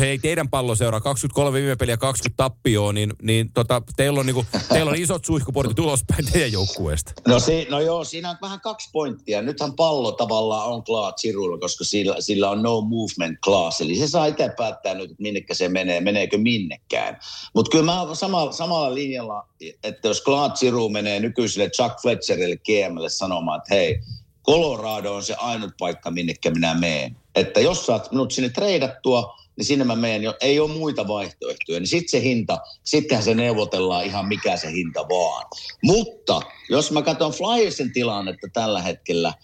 hei 0.00 0.18
teidän 0.18 0.48
palloseura, 0.48 1.00
23 1.00 1.58
viime 1.58 1.76
peliä, 1.76 1.96
20 1.96 2.36
tappioon, 2.36 2.94
niin, 2.94 3.12
niin 3.22 3.52
tota, 3.52 3.82
teillä, 3.96 4.20
on, 4.20 4.26
niinku, 4.26 4.44
teillä 4.72 4.90
on 4.90 4.96
isot 4.96 5.24
suihkuportit 5.24 5.78
ulospäin 5.78 6.32
teidän 6.32 6.52
joukkueesta. 6.52 7.12
No, 7.28 7.40
si, 7.40 7.66
no 7.70 7.80
joo, 7.80 8.04
siinä 8.04 8.30
on 8.30 8.36
vähän 8.42 8.60
kaksi 8.60 8.88
pointtia. 8.92 9.42
Nythän 9.42 9.72
pallo 9.72 10.12
tavallaan 10.12 10.68
on 10.68 10.84
Klaat 10.84 11.18
Sirulla, 11.18 11.58
koska 11.58 11.84
sillä, 11.84 12.16
sillä 12.20 12.50
on 12.50 12.62
no 12.62 12.80
movement 12.80 13.38
class. 13.44 13.80
Eli 13.80 13.96
se 13.96 14.08
saa 14.08 14.26
itse 14.26 14.50
päättää 14.56 14.94
nyt, 14.94 15.10
että 15.10 15.22
minnekä 15.22 15.54
se 15.54 15.68
menee, 15.68 16.00
meneekö 16.00 16.38
minnekään. 16.38 17.18
Mutta 17.54 17.70
kyllä 17.70 17.84
mä 17.84 18.14
sama, 18.14 18.52
samalla 18.52 18.94
linjalla, 18.94 19.48
että 19.82 20.08
jos 20.08 20.20
Klaat 20.20 20.56
Siru 20.56 20.88
menee 20.88 21.20
nykyiselle 21.20 21.70
Chuck 21.70 22.00
Fletcherille 22.02 22.56
GMlle 22.56 23.08
sanomaan, 23.08 23.58
että 23.58 23.74
hei, 23.74 24.00
Colorado 24.46 25.14
on 25.14 25.22
se 25.22 25.34
ainut 25.34 25.70
paikka, 25.78 26.10
minnekä 26.10 26.50
minä 26.50 26.74
meen. 26.74 27.16
Että 27.34 27.60
jos 27.60 27.86
saat 27.86 28.12
minut 28.12 28.32
sinne 28.32 28.48
treidattua, 28.48 29.36
niin 29.56 29.64
sinne 29.64 29.84
mä 29.84 29.96
menen, 29.96 30.22
jo, 30.22 30.34
ei 30.40 30.60
ole 30.60 30.72
muita 30.72 31.08
vaihtoehtoja. 31.08 31.80
Niin 31.80 31.88
sitten 31.88 32.10
se 32.10 32.22
hinta, 32.22 32.58
sittenhän 32.84 33.24
se 33.24 33.34
neuvotellaan 33.34 34.04
ihan 34.04 34.28
mikä 34.28 34.56
se 34.56 34.70
hinta 34.70 35.00
vaan. 35.00 35.46
Mutta 35.82 36.42
jos 36.70 36.90
mä 36.90 37.02
katson 37.02 37.32
Flyersin 37.32 37.92
tilannetta 37.92 38.46
tällä 38.52 38.82
hetkellä, 38.82 39.34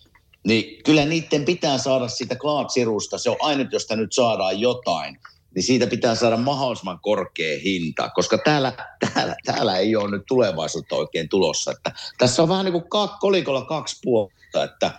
niin 0.46 0.82
kyllä 0.84 1.04
niiden 1.04 1.44
pitää 1.44 1.78
saada 1.78 2.08
sitä 2.08 2.36
Klaat-sirusta. 2.36 3.18
Se 3.18 3.30
on 3.30 3.36
ainut, 3.40 3.72
josta 3.72 3.96
nyt 3.96 4.12
saadaan 4.12 4.60
jotain 4.60 5.18
niin 5.54 5.62
siitä 5.62 5.86
pitää 5.86 6.14
saada 6.14 6.36
mahdollisimman 6.36 7.00
korkea 7.00 7.60
hinta, 7.64 8.10
koska 8.10 8.38
täällä, 8.38 8.72
täällä, 9.14 9.36
täällä 9.44 9.78
ei 9.78 9.96
ole 9.96 10.10
nyt 10.10 10.22
tulevaisuutta 10.28 10.96
oikein 10.96 11.28
tulossa. 11.28 11.70
Että 11.70 11.92
tässä 12.18 12.42
on 12.42 12.48
vähän 12.48 12.64
niin 12.64 12.72
kuin 12.72 12.84
kolikolla 13.20 13.64
kaksi 13.64 13.98
puolta, 14.02 14.64
että, 14.64 14.90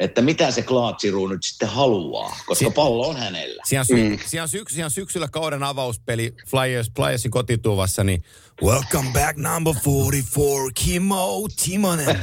että 0.00 0.22
mitä 0.22 0.50
se 0.50 0.62
Klaatsiru 0.62 1.26
nyt 1.26 1.44
sitten 1.44 1.68
haluaa, 1.68 2.36
koska 2.46 2.64
si- 2.64 2.74
pallo 2.74 3.08
on 3.08 3.16
hänellä. 3.16 3.62
Siellä, 3.66 3.84
sy- 3.84 4.08
mm. 4.08 4.18
siellä, 4.26 4.46
syks- 4.46 4.74
siellä 4.74 4.88
syksyllä 4.88 5.28
kauden 5.28 5.62
avauspeli 5.62 6.34
Flyers, 6.46 6.90
Flyersin 6.96 7.30
kotituvassa, 7.30 8.04
niin 8.04 8.24
Welcome 8.62 9.10
back 9.12 9.36
number 9.36 9.74
44, 9.84 10.70
Kimmo 10.74 11.48
Timonen. 11.64 12.06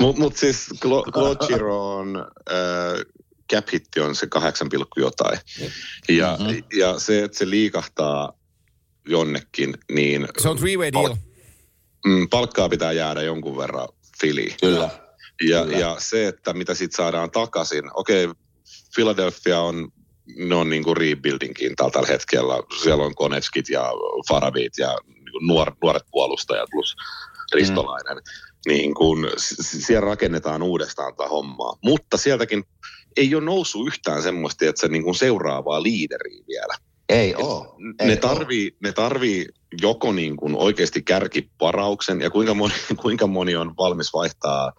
Mutta 0.00 0.22
mut 0.22 0.36
siis 0.36 0.68
Klaatsiro 1.12 1.96
on... 1.96 2.16
Äh, 2.50 3.04
cap 3.52 3.68
hitti 3.72 4.00
on 4.00 4.16
se 4.16 4.26
8, 4.26 4.68
jotain. 4.96 5.38
Ja, 6.08 6.36
mm-hmm. 6.40 6.62
ja 6.78 6.98
se, 6.98 7.24
että 7.24 7.38
se 7.38 7.50
liikahtaa 7.50 8.32
jonnekin, 9.08 9.74
niin... 9.92 10.28
Se 10.38 10.48
on 10.48 10.58
three-way 10.58 10.92
deal. 10.92 11.16
mm, 12.06 12.28
palkkaa 12.28 12.68
pitää 12.68 12.92
jäädä 12.92 13.22
jonkun 13.22 13.56
verran 13.56 13.88
filiin. 14.20 14.54
Kyllä. 14.60 15.07
Ja, 15.42 15.64
Kyllä. 15.64 15.78
ja 15.78 15.96
se, 15.98 16.28
että 16.28 16.52
mitä 16.52 16.74
sitten 16.74 16.96
saadaan 16.96 17.30
takaisin. 17.30 17.84
Okei, 17.94 18.24
okay, 18.24 18.36
Philadelphia 18.94 19.60
on, 19.60 19.88
ne 20.36 20.54
on 20.54 20.70
niin 20.70 20.84
kuin 20.84 20.96
rebuildingkin 20.96 21.76
tällä 21.76 22.06
hetkellä. 22.08 22.54
Siellä 22.82 23.04
on 23.04 23.14
Konetskit 23.14 23.68
ja 23.68 23.92
Faravit 24.28 24.72
ja 24.78 24.96
niin 25.06 25.46
nuor, 25.46 25.72
nuoret 25.82 26.02
puolustajat 26.10 26.68
plus 26.70 26.96
Ristolainen. 27.52 28.16
Mm. 28.16 28.22
Niin 28.72 28.94
kun, 28.94 29.30
siellä 29.60 30.06
rakennetaan 30.06 30.62
uudestaan 30.62 31.14
tätä 31.16 31.28
hommaa. 31.28 31.74
Mutta 31.84 32.16
sieltäkin 32.16 32.64
ei 33.16 33.34
ole 33.34 33.44
noussut 33.44 33.86
yhtään 33.86 34.22
semmoista, 34.22 34.64
että 34.64 34.80
se 34.80 34.88
niin 34.88 35.02
kuin 35.02 35.14
seuraavaa 35.14 35.82
liideriä 35.82 36.42
vielä. 36.48 36.74
Ei 37.08 37.34
ole. 37.34 37.66
Ne 38.02 38.16
tarvii, 38.16 38.76
ne 38.82 38.92
tarvii 38.92 39.46
joko 39.82 40.12
niin 40.12 40.36
kuin 40.36 40.56
oikeasti 40.56 41.02
kärkiparauksen 41.02 42.20
ja 42.20 42.30
kuinka 42.30 42.54
moni, 42.54 42.74
kuinka 43.02 43.26
moni 43.26 43.56
on 43.56 43.74
valmis 43.78 44.12
vaihtaa 44.12 44.72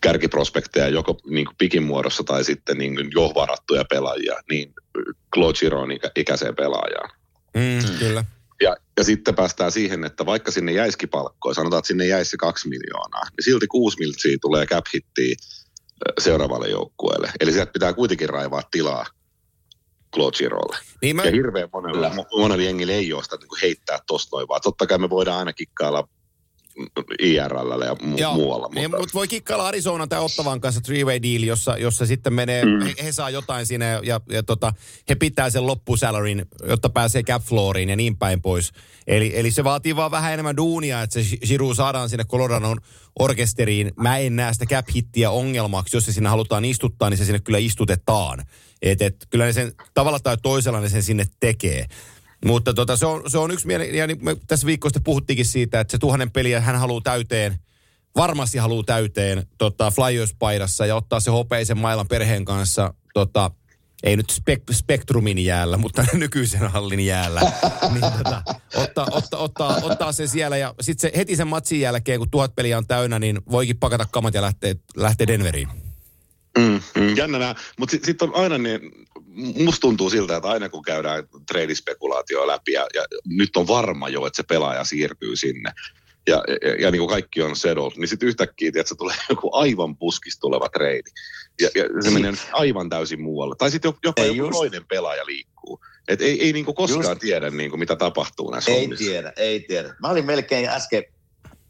kärkiprospekteja 0.00 0.88
joko 0.88 1.16
niin 1.30 1.46
kuin 1.46 1.56
pikin 1.58 1.82
muodossa 1.82 2.24
tai 2.24 2.44
sitten 2.44 2.78
niin 2.78 2.94
kuin 2.94 3.10
jo 3.14 3.32
varattuja 3.34 3.84
pelaajia, 3.90 4.34
niin 4.50 4.74
Claude 5.34 5.58
Giron 5.58 5.92
ikä, 5.92 6.10
ikäiseen 6.16 6.56
pelaajaan. 6.56 7.10
Mm, 7.54 7.98
kyllä. 7.98 8.24
Ja, 8.60 8.76
ja 8.96 9.04
sitten 9.04 9.34
päästään 9.34 9.72
siihen, 9.72 10.04
että 10.04 10.26
vaikka 10.26 10.50
sinne 10.50 10.72
jäisikin 10.72 11.08
palkkoja, 11.08 11.54
sanotaan, 11.54 11.78
että 11.78 11.88
sinne 11.88 12.06
jäisi 12.06 12.36
kaksi 12.36 12.68
miljoonaa, 12.68 13.22
niin 13.22 13.44
silti 13.44 13.66
kuusi 13.66 13.98
miltsiä 13.98 14.36
tulee 14.40 14.66
cap 14.66 14.84
seuraavalle 16.20 16.68
joukkueelle. 16.68 17.30
Eli 17.40 17.52
sieltä 17.52 17.72
pitää 17.72 17.92
kuitenkin 17.92 18.28
raivaa 18.28 18.62
tilaa 18.70 19.06
Claude 20.14 20.36
Niin 21.02 21.16
mä... 21.16 21.24
Ja 21.24 21.30
hirveän 21.30 21.68
monella, 21.72 22.10
monella 22.38 22.64
jengillä 22.64 22.92
ei 22.92 23.12
ole 23.12 23.22
sitä 23.22 23.36
niin 23.36 23.60
heittää 23.62 23.98
tosta 24.06 24.36
noin, 24.36 24.48
vaan 24.48 24.60
totta 24.60 24.86
kai 24.86 24.98
me 24.98 25.10
voidaan 25.10 25.38
aina 25.38 25.52
kikkailla 25.52 26.08
IRL 27.18 27.82
ja 27.82 27.94
mu- 27.94 28.20
Joo, 28.20 28.34
muualla. 28.34 28.66
Mutta... 28.66 28.80
Niin, 28.80 28.90
mutta 28.90 29.14
voi 29.14 29.28
kikkailla 29.28 29.68
Arizona 29.68 30.06
tai 30.06 30.20
Ottavan 30.20 30.60
kanssa 30.60 30.80
three-way 30.80 31.22
deal, 31.22 31.42
jossa, 31.42 31.76
jossa 31.76 32.06
sitten 32.06 32.32
menee, 32.32 32.64
mm. 32.64 32.80
he, 32.80 32.94
he, 33.04 33.12
saa 33.12 33.30
jotain 33.30 33.66
sinne 33.66 33.86
ja, 33.90 34.00
ja, 34.04 34.20
ja 34.30 34.42
tota, 34.42 34.72
he 35.08 35.14
pitää 35.14 35.50
sen 35.50 35.66
loppusalarin, 35.66 36.46
jotta 36.68 36.88
pääsee 36.88 37.22
cap 37.22 37.42
flooriin 37.42 37.88
ja 37.88 37.96
niin 37.96 38.16
päin 38.16 38.42
pois. 38.42 38.72
Eli, 39.06 39.32
eli 39.34 39.50
se 39.50 39.64
vaatii 39.64 39.96
vaan 39.96 40.10
vähän 40.10 40.32
enemmän 40.32 40.56
duunia, 40.56 41.02
että 41.02 41.22
se 41.22 41.36
Giroux 41.36 41.76
saadaan 41.76 42.08
sinne 42.08 42.24
Coloradon 42.24 42.78
orkesteriin. 43.18 43.92
Mä 43.96 44.18
en 44.18 44.36
näe 44.36 44.52
sitä 44.52 44.66
cap-hittiä 44.66 45.30
ongelmaksi. 45.30 45.96
Jos 45.96 46.04
se 46.04 46.12
sinne 46.12 46.28
halutaan 46.28 46.64
istuttaa, 46.64 47.10
niin 47.10 47.18
se 47.18 47.24
sinne 47.24 47.40
kyllä 47.40 47.58
istutetaan. 47.58 48.42
Et, 48.82 49.02
et, 49.02 49.26
kyllä 49.30 49.44
ne 49.44 49.52
sen 49.52 49.72
tavalla 49.94 50.20
tai 50.20 50.36
toisella 50.42 50.80
ne 50.80 50.88
sen 50.88 51.02
sinne 51.02 51.24
tekee. 51.40 51.86
Mutta 52.44 52.74
tota, 52.74 52.96
se, 52.96 53.06
on, 53.06 53.30
se 53.30 53.38
on 53.38 53.50
yksi 53.50 53.66
mieli, 53.66 53.98
ja 53.98 54.06
niin 54.06 54.24
me 54.24 54.36
tässä 54.46 54.66
viikosta 54.66 55.00
puhuttiinkin 55.04 55.46
siitä, 55.46 55.80
että 55.80 55.92
se 55.92 55.98
tuhannen 55.98 56.30
peliä 56.30 56.60
hän 56.60 56.76
haluaa 56.76 57.00
täyteen, 57.00 57.58
varmasti 58.16 58.58
haluaa 58.58 58.84
täyteen 58.86 59.46
tota, 59.58 59.90
Flyers-paidassa 59.90 60.86
ja 60.86 60.96
ottaa 60.96 61.20
se 61.20 61.30
hopeisen 61.30 61.78
mailan 61.78 62.08
perheen 62.08 62.44
kanssa 62.44 62.94
tota, 63.14 63.50
ei 64.02 64.16
nyt 64.16 64.32
spek- 64.32 64.74
Spektrumin 64.74 65.38
jäällä, 65.38 65.76
mutta 65.76 66.04
nykyisen 66.12 66.68
hallin 66.68 67.00
jäällä. 67.00 67.40
niin 67.92 68.12
tota, 68.18 68.42
ottaa, 68.74 69.06
ottaa, 69.10 69.40
ottaa, 69.40 69.78
ottaa 69.82 70.12
se 70.12 70.26
siellä 70.26 70.56
ja 70.56 70.74
sitten 70.80 71.10
se 71.10 71.18
heti 71.18 71.36
sen 71.36 71.48
matsin 71.48 71.80
jälkeen, 71.80 72.18
kun 72.18 72.30
tuhat 72.30 72.54
peliä 72.54 72.78
on 72.78 72.86
täynnä, 72.86 73.18
niin 73.18 73.40
voikin 73.50 73.78
pakata 73.78 74.06
kamat 74.10 74.34
ja 74.34 74.42
lähteä, 74.42 74.74
lähteä 74.96 75.26
Denveriin. 75.26 75.68
Mm, 76.58 76.80
mm, 76.96 77.16
jännä 77.16 77.54
Mutta 77.78 77.90
sitten 77.90 78.06
sit 78.06 78.22
on 78.22 78.34
aina 78.34 78.58
niin, 78.58 78.80
musta 79.34 79.80
tuntuu 79.80 80.10
siltä, 80.10 80.36
että 80.36 80.48
aina 80.48 80.68
kun 80.68 80.82
käydään 80.82 81.24
treidispekulaatioa 81.46 82.46
läpi 82.46 82.72
ja, 82.72 82.86
ja 82.94 83.04
nyt 83.24 83.56
on 83.56 83.68
varma 83.68 84.08
jo, 84.08 84.26
että 84.26 84.36
se 84.36 84.42
pelaaja 84.42 84.84
siirtyy 84.84 85.36
sinne, 85.36 85.72
ja, 86.26 86.42
ja, 86.62 86.74
ja 86.80 86.90
niin 86.90 86.98
kuin 86.98 87.08
kaikki 87.08 87.42
on 87.42 87.56
settled, 87.56 87.92
niin 87.96 88.08
sitten 88.08 88.28
yhtäkkiä 88.28 88.68
että 88.68 88.88
se 88.88 88.94
tulee 88.94 89.16
joku 89.30 89.50
aivan 89.52 89.96
puskista 89.96 90.40
tuleva 90.40 90.68
treidi. 90.68 91.10
Ja, 91.60 91.68
ja 91.74 91.84
se 92.02 92.10
menee 92.10 92.32
aivan 92.52 92.88
täysin 92.88 93.22
muualle. 93.22 93.54
Tai 93.58 93.70
sitten 93.70 93.92
jopa 94.04 94.22
ei 94.22 94.28
joku 94.28 94.48
just. 94.48 94.58
toinen 94.58 94.84
pelaaja 94.88 95.26
liikkuu. 95.26 95.80
Et 96.08 96.20
ei, 96.20 96.42
ei 96.42 96.52
niin 96.52 96.64
kuin 96.64 96.74
koskaan 96.74 97.04
just. 97.04 97.20
tiedä, 97.20 97.50
niin 97.50 97.70
kuin, 97.70 97.80
mitä 97.80 97.96
tapahtuu 97.96 98.50
näissä 98.50 98.70
Ei 98.70 98.80
hommissa. 98.80 99.04
tiedä, 99.04 99.32
ei 99.36 99.60
tiedä. 99.60 99.94
Mä 100.00 100.08
olin 100.08 100.26
melkein 100.26 100.68
äsken 100.68 101.04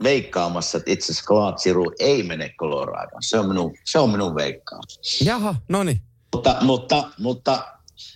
veikkaamassa, 0.02 0.78
että 0.78 0.90
itse 0.90 1.12
asiassa 1.12 1.26
Klaatsiru 1.26 1.92
ei 1.98 2.22
mene 2.22 2.54
Coloradoon. 2.58 3.22
Se 3.22 3.38
on 3.38 3.48
minun, 3.48 3.74
se 3.84 3.98
on 3.98 4.10
minun 4.10 4.34
veikkaus. 4.34 5.20
Jaha, 5.24 5.54
no 5.68 5.82
niin. 5.84 6.00
Mutta, 6.34 6.56
mutta, 6.60 7.10
mutta 7.18 7.72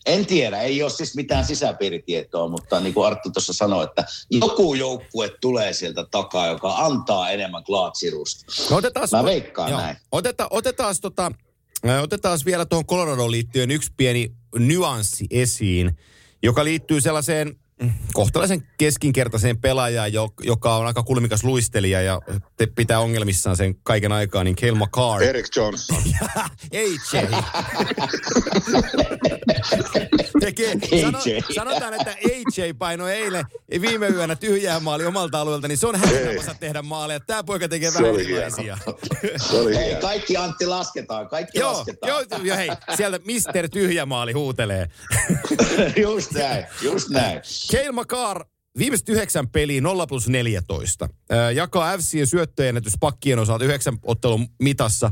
en 0.07 0.27
tiedä, 0.27 0.61
ei 0.61 0.83
ole 0.83 0.91
siis 0.91 1.17
mitään 1.17 1.45
sisäpiiritietoa, 1.45 2.49
mutta 2.49 2.81
niin 2.81 2.95
kuin 2.95 3.07
Arttu 3.07 3.31
tuossa 3.31 3.53
sanoi, 3.53 3.85
että 3.85 4.05
joku 4.31 4.75
joukkue 4.75 5.31
tulee 5.41 5.73
sieltä 5.73 6.05
takaa, 6.11 6.47
joka 6.47 6.75
antaa 6.77 7.31
enemmän 7.31 7.65
klaatsirusta. 7.65 8.45
No 8.71 8.77
otetaan, 8.77 9.09
Mä 9.13 9.25
veikkaan 9.25 9.71
joo, 9.71 9.81
näin. 9.81 9.97
Oteta, 10.13 10.47
otetaan, 10.51 10.95
tota, 11.01 11.33
otetaan 12.03 12.39
vielä 12.47 12.67
tuohon 12.67 12.87
Coloradoon 12.87 13.31
liittyen 13.31 13.71
yksi 13.71 13.93
pieni 13.97 14.33
nyanssi 14.59 15.27
esiin, 15.31 15.99
joka 16.43 16.65
liittyy 16.65 17.01
sellaiseen 17.01 17.57
kohtalaisen 18.13 18.63
keskinkertaiseen 18.79 19.59
pelaajaan, 19.59 20.13
joka 20.43 20.77
on 20.77 20.87
aika 20.87 21.03
kulmikas 21.03 21.45
luistelija 21.45 22.03
ja 22.03 22.21
te 22.57 22.67
pitää 22.67 23.01
ongelmissaan 23.01 23.57
sen 23.57 23.75
kaiken 23.83 24.13
aikaa, 24.13 24.45
niin 24.45 24.57
Cale 24.57 24.79
McCarr. 24.79 25.23
Eric 25.23 25.57
Johnson. 25.57 25.97
AJ. 26.73 27.27
Tekee, 30.41 30.75
sano, 31.01 31.19
sanotaan, 31.55 31.95
että 31.95 32.11
AJ 32.11 32.73
painoi 32.79 33.13
eilen 33.13 33.45
viime 33.81 34.09
yönä 34.09 34.37
tyhjää 34.37 34.81
maali 34.81 35.07
omalta 35.07 35.41
alueelta, 35.41 35.69
niin 35.69 35.79
se 35.79 35.87
on 35.87 35.97
hänen 35.97 36.41
tehdä 36.61 36.83
maaleja. 36.83 37.21
Tämä 37.21 37.45
poika 37.45 37.69
tekee 37.69 37.95
vähän 37.95 38.15
erilaisia. 38.15 38.79
Hei, 39.75 39.97
kaikki 40.01 40.37
Antti 40.37 40.67
lasketaan, 40.67 41.29
kaikki 41.29 41.59
joo, 41.59 41.73
lasketaan. 41.73 42.09
Joo, 42.09 42.23
joo, 42.43 42.57
hei, 42.57 42.69
sieltä 42.97 43.19
Mister 43.25 43.69
Tyhjämaali 43.69 44.33
huutelee. 44.33 44.89
just 46.03 46.33
näin, 46.33 46.67
just 46.83 47.09
näin. 47.09 47.41
Keil 47.71 47.93
Makar, 47.93 48.45
viimeiset 48.79 49.09
yhdeksän 49.09 49.49
peliä 49.49 49.81
0 49.81 50.07
plus 50.07 50.29
14. 50.29 51.09
jakaa 51.55 51.99
FC 51.99 52.29
syöttöjen 52.29 52.83
pakkien 53.01 53.39
osalta 53.39 53.65
yhdeksän 53.65 53.99
ottelun 54.03 54.49
mitassa. 54.63 55.11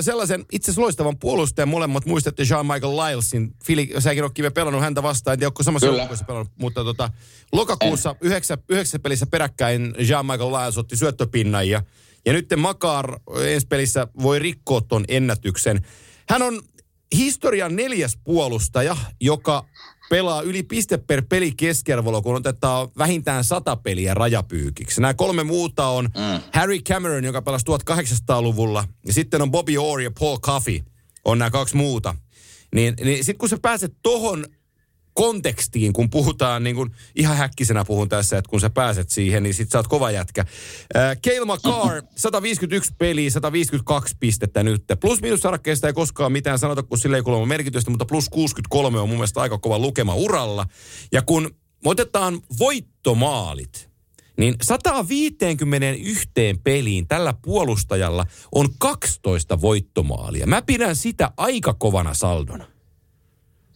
sellaisen 0.00 0.44
itse 0.52 0.70
asiassa 0.70 0.82
loistavan 0.82 1.18
puolustajan 1.18 1.68
molemmat 1.68 2.06
muistatte 2.06 2.42
Jean-Michael 2.42 2.96
Lylesin. 2.96 3.54
Fili, 3.64 3.90
säkin 3.98 4.24
on 4.24 4.34
kive 4.34 4.50
pelannut 4.50 4.82
häntä 4.82 5.02
vastaan, 5.02 5.32
en 5.32 5.38
tiedä, 5.38 5.48
onko 5.48 5.62
samassa 5.62 5.86
joukkueessa 5.86 6.24
pelannut, 6.24 6.52
mutta 6.60 6.84
tota, 6.84 7.10
lokakuussa 7.52 8.16
yhdeksän, 8.20 8.58
yhdeksän 8.68 9.00
pelissä 9.00 9.26
peräkkäin 9.26 9.94
Jean-Michael 9.98 10.52
Lyles 10.52 10.78
otti 10.78 10.96
syöttöpinnan 10.96 11.68
ja, 11.68 11.82
ja 12.26 12.32
nyt 12.32 12.46
Makar 12.56 13.20
ensi 13.42 13.66
pelissä 13.66 14.06
voi 14.22 14.38
rikkoa 14.38 14.80
ton 14.80 15.04
ennätyksen. 15.08 15.86
Hän 16.28 16.42
on 16.42 16.62
historian 17.16 17.76
neljäs 17.76 18.18
puolustaja, 18.24 18.96
joka 19.20 19.64
pelaa 20.08 20.42
yli 20.42 20.62
piste 20.62 20.98
per 20.98 21.22
peli 21.28 21.52
keskiarvolla, 21.56 22.20
kun 22.20 22.34
otetaan 22.34 22.88
vähintään 22.98 23.44
sata 23.44 23.76
peliä 23.76 24.14
rajapyykiksi. 24.14 25.00
Nämä 25.00 25.14
kolme 25.14 25.44
muuta 25.44 25.86
on 25.86 26.04
mm. 26.04 26.42
Harry 26.52 26.78
Cameron, 26.78 27.24
joka 27.24 27.42
pelasi 27.42 27.64
1800-luvulla, 27.70 28.84
ja 29.06 29.12
sitten 29.12 29.42
on 29.42 29.50
Bobby 29.50 29.76
Orr 29.76 30.00
ja 30.00 30.10
Paul 30.20 30.38
Coffey, 30.38 30.80
on 31.24 31.38
nämä 31.38 31.50
kaksi 31.50 31.76
muuta. 31.76 32.14
Niin, 32.74 32.94
niin 33.04 33.24
sitten 33.24 33.38
kun 33.38 33.48
sä 33.48 33.58
pääset 33.62 33.94
tohon 34.02 34.46
kontekstiin, 35.18 35.92
kun 35.92 36.10
puhutaan, 36.10 36.64
niin 36.64 36.76
kuin 36.76 36.90
ihan 37.16 37.36
häkkisenä 37.36 37.84
puhun 37.84 38.08
tässä, 38.08 38.38
että 38.38 38.48
kun 38.50 38.60
sä 38.60 38.70
pääset 38.70 39.10
siihen, 39.10 39.42
niin 39.42 39.54
sit 39.54 39.70
sä 39.70 39.78
oot 39.78 39.88
kova 39.88 40.10
jätkä. 40.10 40.44
Äh, 40.96 41.16
Cale 41.16 41.54
McCarr, 41.54 42.02
151 42.16 42.92
peliä, 42.98 43.30
152 43.30 44.16
pistettä 44.20 44.62
nyt. 44.62 44.84
Plus 45.00 45.22
minus 45.22 45.40
sarakkeesta 45.40 45.86
ei 45.86 45.92
koskaan 45.92 46.32
mitään 46.32 46.58
sanota, 46.58 46.82
kun 46.82 46.98
sille 46.98 47.16
ei 47.16 47.22
kuulemma 47.22 47.46
merkitystä, 47.46 47.90
mutta 47.90 48.04
plus 48.04 48.28
63 48.28 49.00
on 49.00 49.08
mun 49.08 49.18
mielestä 49.18 49.40
aika 49.40 49.58
kova 49.58 49.78
lukema 49.78 50.14
uralla. 50.14 50.66
Ja 51.12 51.22
kun 51.22 51.50
otetaan 51.84 52.40
voittomaalit, 52.58 53.90
niin 54.38 54.54
151 54.62 56.28
peliin 56.64 57.08
tällä 57.08 57.34
puolustajalla 57.42 58.26
on 58.54 58.68
12 58.78 59.60
voittomaalia. 59.60 60.46
Mä 60.46 60.62
pidän 60.62 60.96
sitä 60.96 61.30
aika 61.36 61.74
kovana 61.74 62.14
saldona. 62.14 62.77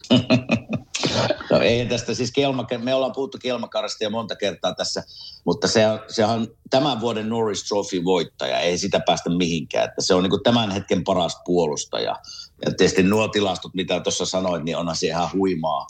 No 1.51 1.59
ei 1.59 1.85
tästä 1.85 2.13
siis 2.13 2.31
Kelma, 2.31 2.67
me 2.77 2.93
ollaan 2.93 3.11
puhuttu 3.15 3.37
Kelmakarasta 3.41 4.03
jo 4.03 4.09
monta 4.09 4.35
kertaa 4.35 4.73
tässä, 4.73 5.03
mutta 5.45 5.67
se, 5.67 5.81
se 6.07 6.25
on 6.25 6.47
tämän 6.69 7.01
vuoden 7.01 7.29
Norris 7.29 7.63
Trophy 7.63 8.03
voittaja, 8.03 8.59
ei 8.59 8.77
sitä 8.77 8.99
päästä 9.05 9.29
mihinkään. 9.29 9.85
Että 9.85 10.01
se 10.01 10.13
on 10.13 10.23
niin 10.23 10.43
tämän 10.43 10.71
hetken 10.71 11.03
paras 11.03 11.37
puolustaja. 11.45 12.15
Ja 12.65 12.71
tietysti 12.77 13.03
nuo 13.03 13.27
tilastot, 13.27 13.73
mitä 13.73 13.99
tuossa 13.99 14.25
sanoit, 14.25 14.63
niin 14.63 14.77
onhan 14.77 14.95
se 14.95 15.07
ihan 15.07 15.29
huimaa, 15.33 15.87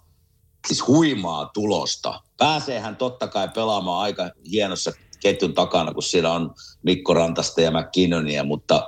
siis 0.68 0.88
huimaa 0.88 1.45
tulosta. 1.53 2.22
Pääseehän 2.38 2.95
totta 2.95 3.28
kai 3.28 3.49
pelaamaan 3.49 4.01
aika 4.01 4.32
hienossa 4.51 4.91
ketjun 5.20 5.53
takana, 5.53 5.93
kun 5.93 6.03
siellä 6.03 6.32
on 6.32 6.53
Mikko 6.84 7.14
Rantasta 7.14 7.61
ja 7.61 7.72
McKinnonia, 7.72 8.43
mutta 8.43 8.88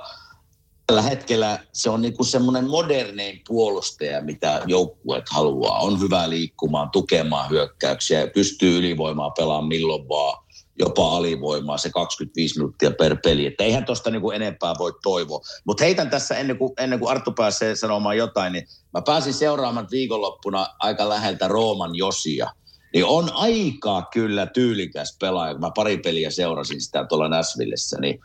tällä 0.86 1.02
hetkellä 1.02 1.58
se 1.72 1.90
on 1.90 2.02
niinku 2.02 2.24
semmoinen 2.24 2.70
modernein 2.70 3.42
puolustaja, 3.48 4.22
mitä 4.22 4.62
joukkueet 4.66 5.24
haluaa. 5.30 5.78
On 5.78 6.00
hyvä 6.00 6.30
liikkumaan, 6.30 6.90
tukemaan 6.90 7.50
hyökkäyksiä 7.50 8.20
ja 8.20 8.26
pystyy 8.26 8.78
ylivoimaa 8.78 9.30
pelaamaan 9.30 9.68
milloin 9.68 10.08
vaan, 10.08 10.44
jopa 10.78 11.16
alivoimaa 11.16 11.78
se 11.78 11.90
25 11.90 12.58
minuuttia 12.58 12.90
per 12.90 13.16
peli. 13.24 13.46
Että 13.46 13.64
eihän 13.64 13.84
tuosta 13.84 14.10
niinku 14.10 14.30
enempää 14.30 14.74
voi 14.78 14.92
toivoa. 15.02 15.40
Mutta 15.64 15.84
heitän 15.84 16.10
tässä 16.10 16.34
ennen 16.36 16.58
kuin, 16.58 16.72
ennen 16.78 16.98
kuin 16.98 17.10
Arttu 17.10 17.32
pääsee 17.32 17.76
sanomaan 17.76 18.16
jotain, 18.16 18.52
niin 18.52 18.66
mä 18.94 19.02
pääsin 19.02 19.34
seuraamaan 19.34 19.88
viikonloppuna 19.90 20.66
aika 20.78 21.08
läheltä 21.08 21.48
Rooman 21.48 21.94
Josia. 21.94 22.50
Niin 22.94 23.04
on 23.04 23.30
aika 23.32 24.08
kyllä 24.12 24.46
tyylikäs 24.46 25.16
pelaaja. 25.20 25.58
Mä 25.58 25.70
pari 25.74 25.98
peliä 25.98 26.30
seurasin 26.30 26.80
sitä 26.80 27.04
tuolla 27.04 27.28
Näsvillessä, 27.28 28.00
niin 28.00 28.20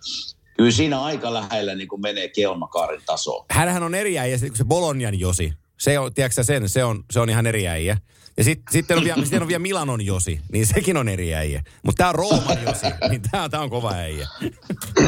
kyllä 0.62 0.72
siinä 0.72 1.01
aika 1.01 1.34
lähellä 1.34 1.76
niin 1.76 1.88
kuin 1.88 2.01
menee 2.01 2.28
Kelmakaarin 2.28 3.01
taso. 3.05 3.45
Hänhän 3.49 3.84
on 3.84 3.95
eri 3.95 4.20
äijä, 4.20 4.38
kun 4.38 4.57
se 4.57 4.64
Bolognan 4.64 5.20
Josi. 5.20 5.53
Se 5.78 5.99
on, 5.99 6.14
tiedätkö 6.14 6.43
sen, 6.43 6.70
se 6.70 6.84
on, 6.84 7.03
se 7.12 7.20
on 7.20 7.30
ihan 7.30 7.47
eri 7.47 7.68
äijä. 7.68 7.97
Ja 8.38 8.43
sit, 8.43 8.62
sitten 8.72 8.97
on, 8.97 9.03
vielä, 9.03 9.22
sitten 9.22 9.41
on 9.41 9.47
vielä 9.47 9.59
Milanon 9.59 10.05
Josi, 10.05 10.41
niin 10.51 10.66
sekin 10.66 10.97
on 10.97 11.09
eri 11.09 11.36
äijä. 11.36 11.64
Mutta 11.84 11.97
tämä 11.97 12.09
on 12.09 12.16
Rooman 12.16 12.64
Josi, 12.66 12.86
niin 13.09 13.22
tämä 13.51 13.64
on 13.64 13.70
kova 13.70 13.91
äijä. 13.91 14.28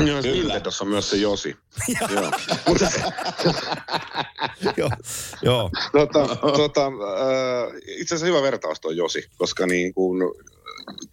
Joo, 0.08 0.22
Kyllä, 0.22 0.60
tuossa 0.60 0.84
on 0.84 0.90
myös 0.90 1.10
se 1.10 1.18
Josi. 1.18 1.56
joo. 2.16 2.32
joo. 4.78 4.90
joo. 5.42 5.70
Tota, 5.92 6.36
tota, 6.36 6.86
äh, 6.86 6.92
itse 7.88 8.16
asiassa 8.16 8.26
hyvä 8.26 8.42
vertaus 8.42 8.80
tuo 8.80 8.92
Josi, 8.92 9.30
koska 9.38 9.68
niin 9.68 9.94
kuin 9.94 10.22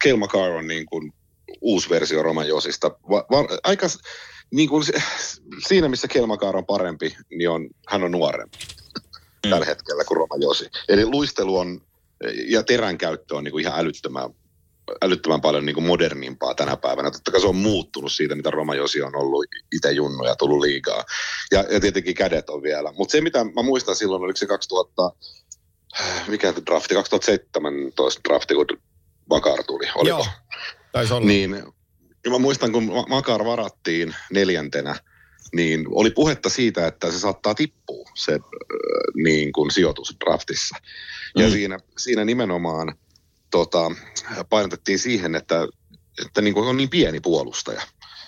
Kelmakar 0.03 0.51
on 0.51 0.67
niin 0.67 0.85
kuin 0.85 1.13
uusi 1.61 1.89
versio 1.89 2.23
Roman 2.23 2.47
Josista. 2.47 2.91
Va, 3.09 3.25
va, 3.31 3.37
aika, 3.63 3.87
niin 4.51 4.69
kuin, 4.69 4.83
siinä 5.67 5.89
missä 5.89 6.07
Kelmakaar 6.07 6.57
on 6.57 6.65
parempi, 6.65 7.15
niin 7.29 7.49
on, 7.49 7.69
hän 7.87 8.03
on 8.03 8.11
nuorempi 8.11 8.57
mm. 9.45 9.49
tällä 9.49 9.65
hetkellä 9.65 10.03
kuin 10.03 10.17
Roman 10.17 10.41
Josi. 10.41 10.69
Eli 10.89 11.05
luistelu 11.05 11.57
on, 11.57 11.81
ja 12.47 12.63
terän 12.63 12.97
käyttö 12.97 13.35
on 13.35 13.43
niin 13.43 13.51
kuin 13.51 13.61
ihan 13.61 13.79
älyttömän, 13.79 14.29
älyttömän 15.01 15.41
paljon 15.41 15.65
niin 15.65 15.73
kuin 15.73 15.87
modernimpaa 15.87 16.55
tänä 16.55 16.77
päivänä. 16.77 17.11
Totta 17.11 17.31
kai 17.31 17.41
se 17.41 17.47
on 17.47 17.55
muuttunut 17.55 18.11
siitä, 18.11 18.35
mitä 18.35 18.51
Roma 18.51 18.75
Josi 18.75 19.01
on 19.01 19.15
ollut 19.15 19.45
itse 19.75 19.91
junnu 19.91 20.25
ja 20.25 20.35
tullut 20.35 20.61
liigaa. 20.61 21.05
Ja, 21.51 21.65
ja 21.69 21.79
tietenkin 21.79 22.15
kädet 22.15 22.49
on 22.49 22.63
vielä. 22.63 22.93
Mutta 22.97 23.11
se, 23.11 23.21
mitä 23.21 23.43
mä 23.43 23.61
muistan 23.63 23.95
silloin, 23.95 24.23
oliko 24.23 24.37
se 24.37 24.45
2000, 24.45 25.11
mikä 26.27 26.53
drafti, 26.65 26.93
2017 26.95 28.21
drafti, 28.29 28.53
kun 28.53 28.65
Makar 29.29 29.63
tuli, 29.63 29.85
oliko? 29.95 30.07
Joo, 30.07 30.25
taisi 30.91 31.13
olla. 31.13 31.27
Niin, 31.27 31.63
niin 32.23 32.31
mä 32.31 32.37
muistan, 32.37 32.71
kun 32.71 32.91
Makar 33.09 33.45
varattiin 33.45 34.15
neljäntenä, 34.31 34.95
niin 35.53 35.85
oli 35.89 36.11
puhetta 36.11 36.49
siitä, 36.49 36.87
että 36.87 37.11
se 37.11 37.19
saattaa 37.19 37.55
tippua 37.55 38.09
se 38.15 38.33
äh, 38.33 38.39
niin 39.23 39.51
kuin 39.51 39.71
sijoitus 39.71 40.17
draftissa. 40.25 40.75
Ja 41.35 41.47
mm. 41.47 41.51
siinä, 41.51 41.79
siinä 41.97 42.25
nimenomaan 42.25 42.95
tota, 43.51 43.91
painotettiin 44.49 44.99
siihen, 44.99 45.35
että, 45.35 45.67
että 46.25 46.41
niin 46.41 46.53
kuin 46.53 46.67
on 46.67 46.77
niin 46.77 46.89
pieni 46.89 47.19
puolustaja. 47.19 47.81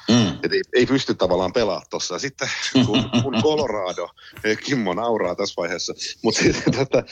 Mm. 0.09 0.37
Et 0.43 0.53
ei, 0.53 0.61
ei 0.73 0.85
pysty 0.85 1.13
tavallaan 1.13 1.53
pelaamaan 1.53 1.87
tuossa. 1.89 2.19
Sitten 2.19 2.49
kun, 2.85 3.09
kun 3.23 3.33
Colorado, 3.43 4.09
Kimmo 4.65 4.93
nauraa 4.93 5.35
tässä 5.35 5.53
vaiheessa, 5.57 5.93
mutta 6.23 6.41
tota, 6.77 7.03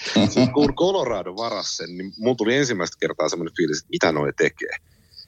kun 0.53 0.75
Colorado 0.75 1.35
varasi 1.35 1.75
sen, 1.75 1.97
niin 1.97 2.13
mun 2.17 2.37
tuli 2.37 2.55
ensimmäistä 2.55 2.97
kertaa 2.99 3.29
semmoinen 3.29 3.55
fiilis, 3.57 3.77
että 3.77 3.89
mitä 3.91 4.11
noi 4.11 4.33
tekee. 4.37 4.77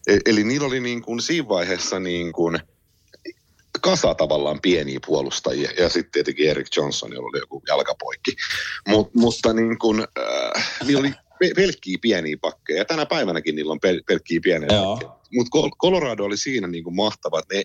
E, 0.07 0.17
eli 0.25 0.43
niillä 0.43 0.67
oli 0.67 0.79
niin 0.79 1.01
kuin 1.01 1.21
siinä 1.21 1.47
vaiheessa 1.47 1.99
niin 1.99 2.33
kuin 2.33 2.59
kasa 3.81 4.15
tavallaan 4.15 4.61
pieniä 4.61 4.99
puolustajia. 5.05 5.71
Ja 5.77 5.89
sitten 5.89 6.11
tietenkin 6.11 6.49
Eric 6.49 6.77
Johnson, 6.77 7.13
jolla 7.13 7.29
oli 7.29 7.39
joku 7.39 7.63
jalkapoikki. 7.67 8.35
Mut, 8.87 9.15
mutta 9.15 9.53
niin 9.53 9.79
kuin, 9.79 9.99
äh, 9.99 10.79
niillä 10.85 10.99
oli 10.99 11.13
pelkkiä 11.55 11.97
pieniä 12.01 12.37
pakkeja. 12.41 12.79
Ja 12.79 12.85
tänä 12.85 13.05
päivänäkin 13.05 13.55
niillä 13.55 13.71
on 13.71 13.79
pel- 13.87 14.03
pelkkiä 14.07 14.39
pieniä 14.43 14.67
pakkeja. 14.67 15.11
Mutta 15.33 15.59
Colorado 15.81 16.23
oli 16.23 16.37
siinä 16.37 16.67
niin 16.67 16.83
kuin 16.83 16.95
mahtava, 16.95 17.39
että 17.39 17.55
ne 17.55 17.63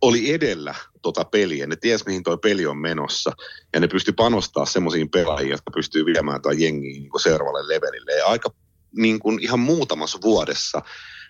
oli 0.00 0.32
edellä 0.32 0.74
tota 1.02 1.24
peliä. 1.24 1.66
Ne 1.66 1.76
ties, 1.76 2.06
mihin 2.06 2.22
toi 2.22 2.38
peli 2.38 2.66
on 2.66 2.78
menossa. 2.78 3.32
Ja 3.72 3.80
ne 3.80 3.88
pystyi 3.88 4.14
panostaa 4.14 4.66
semmoisiin 4.66 5.10
pelaajia, 5.10 5.50
jotka 5.50 5.70
pystyy 5.70 6.06
viemään 6.06 6.42
tai 6.42 6.62
jengiä 6.62 6.92
niin 6.92 7.10
seuraavalle 7.22 7.74
levelille. 7.74 8.12
Ja 8.12 8.26
aika 8.26 8.50
niin 8.96 9.18
kuin 9.18 9.38
ihan 9.42 9.60
muutamassa 9.60 10.18
vuodessa 10.22 10.82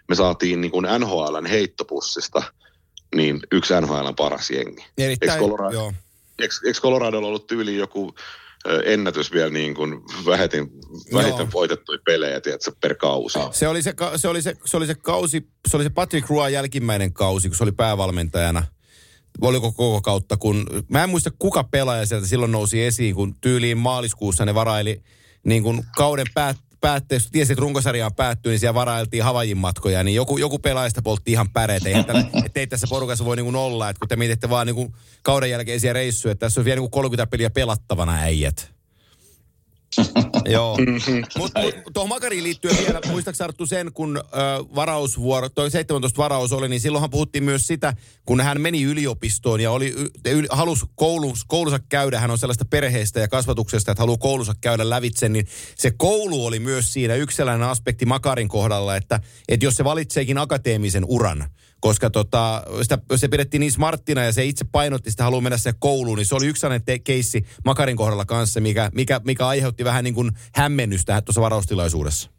me 0.09 0.15
saatiin 0.15 0.61
niin 0.61 0.71
kuin 0.71 0.87
NHLn 0.99 1.47
heittopussista 1.47 2.43
niin 3.15 3.41
yksi 3.53 3.75
NHLn 3.81 4.15
paras 4.17 4.51
jengi. 4.51 4.85
Erittäin, 4.99 5.33
eikö 5.33 5.45
Colorado, 5.45 5.75
joo. 5.75 5.93
Eikö, 6.39 6.55
eikö 6.67 6.81
Coloradolla 6.81 7.29
ollut 7.29 7.47
tyyli 7.47 7.77
joku 7.77 8.15
ennätys 8.85 9.33
vielä 9.33 9.51
niin 9.51 9.75
kuin 9.75 10.03
vähiten, 10.27 10.71
vähiten 11.15 11.53
voitettuja 11.53 11.99
pelejä 12.05 12.41
tiedätkö, 12.41 12.73
per 12.81 12.95
kausi. 12.95 13.39
Se 13.51 13.69
oli 13.69 13.83
se, 13.83 13.95
se, 14.17 14.29
oli 14.29 14.43
se, 14.43 14.55
se, 14.65 14.77
oli 14.77 14.87
se 14.87 14.95
kausi, 14.95 15.49
se 15.69 15.77
oli 15.77 15.85
se 15.85 15.91
Patrick 15.91 16.31
Roy 16.31 16.51
jälkimmäinen 16.51 17.13
kausi, 17.13 17.49
kun 17.49 17.57
se 17.57 17.63
oli 17.63 17.73
päävalmentajana. 17.73 18.65
Oliko 19.41 19.73
koko 19.73 20.01
kautta, 20.01 20.37
kun... 20.37 20.67
Mä 20.89 21.05
en 21.05 21.11
muista 21.11 21.31
kuka 21.39 21.65
pelaaja 21.65 22.07
sieltä 22.07 22.27
silloin 22.27 22.53
nousi 22.53 22.83
esiin, 22.83 23.15
kun 23.15 23.35
tyyliin 23.41 23.79
maaliskuussa 23.79 24.45
ne 24.45 24.55
varaili 24.55 25.03
niin 25.45 25.63
kuin 25.63 25.85
kauden 25.97 26.27
päät, 26.35 26.57
päätteeksi, 26.83 27.29
tiesi, 27.33 27.53
että 27.53 27.61
runkosarja 27.61 28.07
on 28.07 28.15
päättynyt, 28.15 28.53
niin 28.53 28.61
siellä 28.61 28.75
varailtiin 28.75 29.25
Havajin 29.25 29.59
matkoja, 29.59 30.05
niin 30.05 30.15
joku, 30.15 30.39
joku 30.39 30.59
pelaajista 30.59 31.03
poltti 31.03 31.33
ihan 31.33 31.51
päreet. 31.51 31.87
Ei, 31.87 31.95
että 32.45 32.61
ei 32.61 32.67
tässä 32.67 32.87
porukassa 32.91 33.25
voi 33.25 33.37
niin 33.37 33.57
olla, 33.57 33.89
että 33.89 34.01
kun 34.01 34.09
te 34.09 34.17
mietitte 34.17 34.51
vaan 34.51 34.67
niin 34.67 34.95
kauden 35.23 35.51
jälkeisiä 35.51 35.93
reissuja, 35.93 36.33
että 36.33 36.47
tässä 36.47 36.61
on 36.61 36.65
vielä 36.65 36.81
niin 36.81 36.91
30 36.91 37.31
peliä 37.31 37.51
pelattavana 37.51 38.13
äijät. 38.13 38.72
Joo. 40.45 40.79
Mm-hmm. 40.93 41.23
Mutta 41.39 41.61
mut, 41.61 41.75
tuohon 41.95 42.09
Makariin 42.09 42.45
liittyen 42.45 42.77
vielä, 42.79 43.01
muistaakseni 43.07 43.45
Arttu 43.45 43.67
sen, 43.67 43.93
kun 43.93 44.17
ö, 44.17 44.21
varausvuoro, 44.75 45.49
toi 45.49 45.71
17 45.71 46.23
varaus 46.23 46.53
oli, 46.53 46.69
niin 46.69 46.81
silloinhan 46.81 47.11
puhuttiin 47.11 47.45
myös 47.45 47.67
sitä, 47.67 47.95
kun 48.27 48.41
hän 48.41 48.61
meni 48.61 48.83
yliopistoon 48.83 49.61
ja 49.61 49.71
oli, 49.71 49.95
yl, 50.27 50.47
halusi 50.51 50.87
koulus, 50.95 51.45
koulunsa 51.45 51.79
käydä, 51.89 52.21
hän 52.21 52.31
on 52.31 52.39
sellaista 52.39 52.65
perheestä 52.65 53.21
ja 53.21 53.29
kasvatuksesta, 53.29 53.93
että 53.93 54.03
haluaa 54.03 54.19
koulunsa 54.19 54.55
käydä 54.61 54.91
lävitse, 54.91 55.29
niin 55.29 55.47
se 55.77 55.91
koulu 55.91 56.47
oli 56.47 56.59
myös 56.59 56.93
siinä 56.93 57.15
yksi 57.15 57.37
sellainen 57.37 57.69
aspekti 57.69 58.07
Makarin 58.07 58.49
kohdalla, 58.49 58.97
että, 58.97 59.21
että 59.49 59.67
jos 59.67 59.75
se 59.75 59.85
valitseekin 59.85 60.39
akateemisen 60.39 61.05
uran, 61.09 61.49
koska 61.83 62.11
tota, 62.11 62.63
sitä, 62.83 62.99
se 63.17 63.29
pidettiin 63.29 63.61
niin 63.61 63.73
smarttina 63.73 64.25
ja 64.25 64.33
se 64.33 64.45
itse 64.45 64.65
painotti 64.73 65.11
sitä 65.11 65.25
haluaa 65.25 65.41
mennä 65.41 65.59
se 65.59 65.73
kouluun, 65.79 66.19
niin 66.19 66.27
se 66.27 66.35
oli 66.35 66.47
yksi 66.47 66.61
sellainen 66.61 66.85
te- 66.85 66.99
keissi 66.99 67.47
Makarin 67.65 67.97
kohdalla 67.97 68.25
kanssa, 68.25 68.61
mikä, 68.61 68.91
mikä, 68.95 69.21
mikä 69.25 69.47
aiheutti 69.47 69.85
vähän 69.85 70.05
niin 70.05 70.15
kuin 70.15 70.31
hämmennystä 70.55 71.23
tuossa 71.23 71.41
varaustilaisuudessa. 71.41 72.31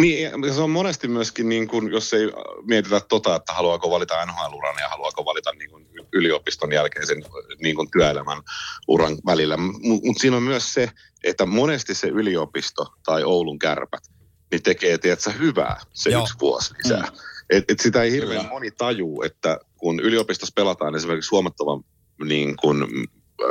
Niin, 0.00 0.54
se 0.54 0.60
on 0.60 0.70
monesti 0.70 1.08
myöskin, 1.08 1.48
niin 1.48 1.68
kuin, 1.68 1.92
jos 1.92 2.14
ei 2.14 2.32
mietitä 2.62 3.00
tota, 3.00 3.36
että 3.36 3.52
haluaako 3.52 3.90
valita 3.90 4.26
NHL-uran 4.26 4.78
ja 4.80 4.88
haluaako 4.88 5.24
valita 5.24 5.52
niin 5.52 5.70
kuin 5.70 5.86
yliopiston 6.12 6.72
jälkeisen 6.72 7.24
niin 7.62 7.76
kuin 7.76 7.90
työelämän 7.90 8.42
uran 8.88 9.16
välillä. 9.26 9.56
Mutta 9.56 10.06
mut 10.06 10.18
siinä 10.18 10.36
on 10.36 10.42
myös 10.42 10.74
se, 10.74 10.90
että 11.24 11.46
monesti 11.46 11.94
se 11.94 12.06
yliopisto 12.06 12.86
tai 13.04 13.24
Oulun 13.24 13.58
kärpät 13.58 14.02
niin 14.50 14.62
tekee, 14.62 14.98
tiedätkö, 14.98 15.32
hyvää 15.32 15.80
se 15.92 16.10
Joo. 16.10 16.22
yksi 16.22 16.34
vuosi 16.40 16.74
lisää. 16.84 17.02
Mm. 17.02 17.16
Et, 17.50 17.64
et 17.70 17.80
sitä 17.80 18.02
ei 18.02 18.12
hirveän 18.12 18.40
Kyllä. 18.40 18.50
moni 18.50 18.70
tajuu, 18.70 19.22
että 19.22 19.58
kun 19.76 20.00
yliopistossa 20.00 20.52
pelataan 20.56 20.96
esimerkiksi 20.96 21.30
huomattavan, 21.30 21.84
niin 22.24 22.56
kuin, 22.56 22.82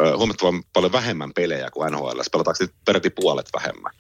äh, 0.02 0.18
huomattavan 0.18 0.64
paljon 0.74 0.91
vähemmän 0.91 1.34
pelejä 1.34 1.70
kuin 1.72 1.91
NHL, 1.91 2.20
pelataanko 2.32 2.64
nyt 2.64 2.74
peräti 2.86 3.10
puolet 3.10 3.50
vähemmän 3.54 3.93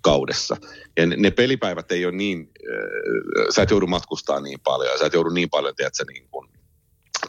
kaudessa. 0.00 0.56
Ja 0.96 1.06
ne, 1.06 1.16
ne 1.16 1.30
pelipäivät 1.30 1.92
ei 1.92 2.04
ole 2.06 2.14
niin, 2.14 2.40
äh, 2.40 3.46
sä 3.54 3.62
et 3.62 3.70
joudu 3.70 3.86
matkustaa 3.86 4.40
niin 4.40 4.60
paljon, 4.60 4.92
ja 4.92 4.98
sä 4.98 5.06
et 5.06 5.12
joudu 5.12 5.30
niin 5.30 5.50
paljon, 5.50 5.74
tiedätkö, 5.76 6.04
niin 6.12 6.28
kuin, 6.30 6.48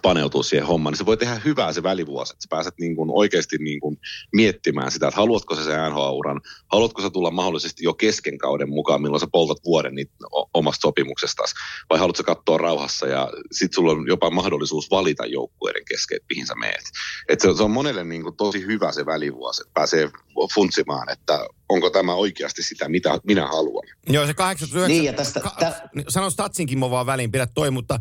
paneutua 0.01 0.43
siihen 0.43 0.67
hommaan, 0.67 0.91
niin 0.91 0.97
se 0.97 1.05
voi 1.05 1.17
tehdä 1.17 1.41
hyvää 1.45 1.73
se 1.73 1.83
välivuosi, 1.83 2.33
että 2.33 2.43
sä 2.43 2.47
pääset 2.49 2.73
niin 2.79 2.95
kuin 2.95 3.09
oikeasti 3.13 3.57
niin 3.57 3.79
kuin 3.79 3.97
miettimään 4.33 4.91
sitä, 4.91 5.07
että 5.07 5.19
haluatko 5.19 5.55
sä 5.55 5.63
sen 5.63 5.91
NHL-uran, 5.91 6.41
haluatko 6.71 7.01
sä 7.01 7.09
tulla 7.09 7.31
mahdollisesti 7.31 7.83
jo 7.83 7.93
kesken 7.93 8.37
kauden 8.37 8.69
mukaan, 8.69 9.01
milloin 9.01 9.19
sä 9.19 9.27
poltat 9.31 9.57
vuoden 9.65 9.95
niitä 9.95 10.13
o- 10.31 10.49
omasta 10.53 10.81
sopimuksestasi, 10.81 11.55
vai 11.89 11.99
haluatko 11.99 12.17
sä 12.17 12.23
katsoa 12.23 12.57
rauhassa 12.57 13.07
ja 13.07 13.29
sit 13.51 13.73
sulla 13.73 13.91
on 13.91 14.07
jopa 14.07 14.29
mahdollisuus 14.29 14.91
valita 14.91 15.25
joukkueiden 15.25 15.85
kesken, 15.85 16.15
että 16.15 16.27
mihin 16.29 16.47
sä 16.47 16.55
meet. 16.55 16.83
Et 17.29 17.39
se, 17.39 17.53
se 17.57 17.63
on 17.63 17.71
monelle 17.71 18.03
niin 18.03 18.23
kuin 18.23 18.35
tosi 18.35 18.65
hyvä 18.65 18.91
se 18.91 19.05
välivuosi, 19.05 19.61
että 19.61 19.73
pääsee 19.73 20.09
funtsimaan, 20.53 21.09
että 21.09 21.47
onko 21.69 21.89
tämä 21.89 22.13
oikeasti 22.13 22.63
sitä, 22.63 22.89
mitä 22.89 23.19
minä 23.23 23.47
haluan. 23.47 23.87
Joo, 24.09 24.25
se 24.27 24.33
89... 24.33 24.87
Niin, 24.87 25.03
ja 25.03 25.13
tästä- 25.13 25.39
Ka- 25.39 25.55
tä- 25.59 25.89
Sano 26.09 26.29
Statsinkin 26.29 26.79
mä 26.79 26.89
vaan 26.89 27.05
väliin, 27.05 27.31
pidä 27.31 27.47
toi, 27.47 27.71
mutta 27.71 27.99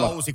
vaan. 0.00 0.10
kausi 0.12 0.32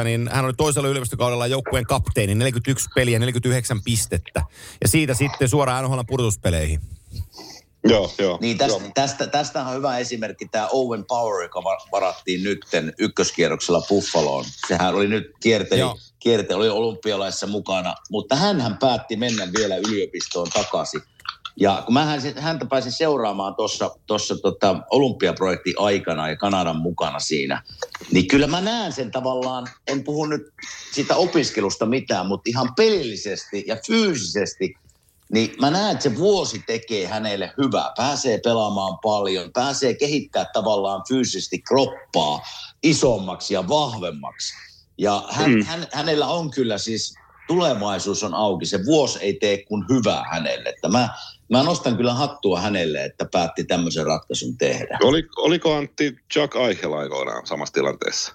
18-19, 0.00 0.04
niin 0.04 0.28
hän 0.32 0.44
oli 0.44 0.52
toisella 0.54 0.88
yliopistokaudella 0.88 1.46
joukkueen 1.46 1.86
kapteeni, 1.86 2.34
41 2.34 2.88
peliä, 2.94 3.18
49 3.18 3.82
pistettä. 3.82 4.42
Ja 4.82 4.88
siitä 4.88 5.14
sitten 5.14 5.48
suoraan 5.48 5.84
NHL 5.84 6.00
purtuspeleihin. 6.08 6.80
Joo, 7.90 8.12
joo. 8.18 8.38
Niin 8.40 8.58
tästä, 8.58 8.84
tästä, 8.94 9.26
tästä 9.26 9.64
on 9.64 9.74
hyvä 9.74 9.98
esimerkki 9.98 10.48
tämä 10.48 10.68
Owen 10.72 11.04
Power, 11.04 11.42
joka 11.42 11.64
va- 11.64 11.86
varattiin 11.92 12.42
nytten 12.42 12.92
ykköskierroksella 12.98 13.82
Buffaloon. 13.88 14.44
Sehän 14.68 14.94
oli 14.94 15.08
nyt 15.08 15.30
kierteli, 15.40 15.80
Joo. 15.80 15.98
kierteli 16.18 16.58
oli 16.58 16.68
olympialaissa 16.68 17.46
mukana, 17.46 17.94
mutta 18.10 18.36
hän 18.36 18.76
päätti 18.80 19.16
mennä 19.16 19.48
vielä 19.58 19.76
yliopistoon 19.76 20.50
takaisin. 20.54 21.02
Ja 21.60 21.82
kun 21.84 21.94
mä 21.94 22.18
häntä 22.36 22.66
pääsin 22.66 22.92
seuraamaan 22.92 23.54
tuossa 23.54 23.90
tossa 24.06 24.36
tota 24.36 24.76
olympiaprojektin 24.90 25.74
aikana 25.78 26.28
ja 26.28 26.36
Kanadan 26.36 26.76
mukana 26.76 27.18
siinä, 27.18 27.62
niin 28.12 28.28
kyllä 28.28 28.46
mä 28.46 28.60
näen 28.60 28.92
sen 28.92 29.10
tavallaan, 29.10 29.66
en 29.86 30.04
puhu 30.04 30.26
nyt 30.26 30.42
siitä 30.92 31.16
opiskelusta 31.16 31.86
mitään, 31.86 32.26
mutta 32.26 32.50
ihan 32.50 32.74
pelillisesti 32.76 33.64
ja 33.66 33.76
fyysisesti 33.86 34.74
niin 35.32 35.54
mä 35.60 35.70
näen, 35.70 35.92
että 35.92 36.02
se 36.02 36.16
vuosi 36.16 36.62
tekee 36.66 37.06
hänelle 37.06 37.52
hyvää. 37.62 37.92
Pääsee 37.96 38.40
pelaamaan 38.44 38.98
paljon, 38.98 39.52
pääsee 39.52 39.94
kehittää 39.94 40.46
tavallaan 40.52 41.02
fyysisesti 41.08 41.58
kroppaa 41.58 42.40
isommaksi 42.82 43.54
ja 43.54 43.68
vahvemmaksi. 43.68 44.54
Ja 44.98 45.24
hän, 45.30 45.50
mm. 45.50 45.64
hän, 45.64 45.86
hänellä 45.92 46.26
on 46.26 46.50
kyllä 46.50 46.78
siis, 46.78 47.14
tulevaisuus 47.46 48.22
on 48.22 48.34
auki. 48.34 48.66
Se 48.66 48.84
vuosi 48.84 49.18
ei 49.18 49.38
tee 49.40 49.64
kuin 49.64 49.84
hyvää 49.88 50.24
hänelle. 50.30 50.68
Että 50.68 50.88
mä, 50.88 51.08
mä 51.50 51.62
nostan 51.62 51.96
kyllä 51.96 52.14
hattua 52.14 52.60
hänelle, 52.60 53.04
että 53.04 53.26
päätti 53.32 53.64
tämmöisen 53.64 54.06
ratkaisun 54.06 54.56
tehdä. 54.56 54.98
Oli, 55.02 55.28
oliko 55.36 55.74
Antti 55.74 56.16
Chuck 56.32 56.56
Eichel 56.56 56.92
aikoinaan 56.92 57.46
samassa 57.46 57.72
tilanteessa? 57.72 58.34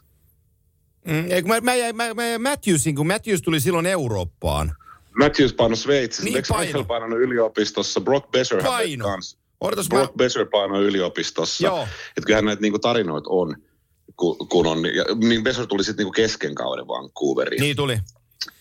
Mm, 1.08 1.48
mä, 1.48 1.62
mä, 1.62 1.72
mä, 1.94 2.14
mä, 2.14 2.50
Matthewsin, 2.50 2.96
kun 2.96 3.08
Matthews 3.08 3.42
tuli 3.42 3.60
silloin 3.60 3.86
Eurooppaan. 3.86 4.76
Matthews 5.20 5.54
paino 5.54 5.76
Sveitsissä, 5.76 6.24
Niin 6.24 6.36
eikö 6.36 6.48
paino. 6.50 6.64
Eichel 6.66 6.84
painanut 6.84 7.20
yliopistossa? 7.20 8.02
Brock 8.02 8.32
Besser 8.32 8.64
Paino. 8.64 9.06
kanssa. 9.06 9.38
Odotas, 9.62 9.90
mä... 9.90 9.98
Brock 9.98 10.14
Besser 10.18 10.46
painoi 10.52 10.84
yliopistossa. 10.84 11.66
Joo. 11.66 11.84
Että 11.84 12.26
kyllähän 12.26 12.46
näitä 12.46 12.62
niinku 12.62 12.80
tarinoita 12.80 13.30
on, 13.30 13.56
kun, 14.16 14.48
kun 14.48 14.68
on. 14.68 14.86
Ja, 14.96 15.06
niin 15.16 15.44
Besser 15.44 15.68
tuli 15.68 15.84
sitten 15.84 16.04
niinku 16.04 16.12
kesken 16.12 16.56
kauden 16.56 16.88
Vancouveriin. 16.88 17.62
Niin 17.62 17.76
tuli. 17.76 18.00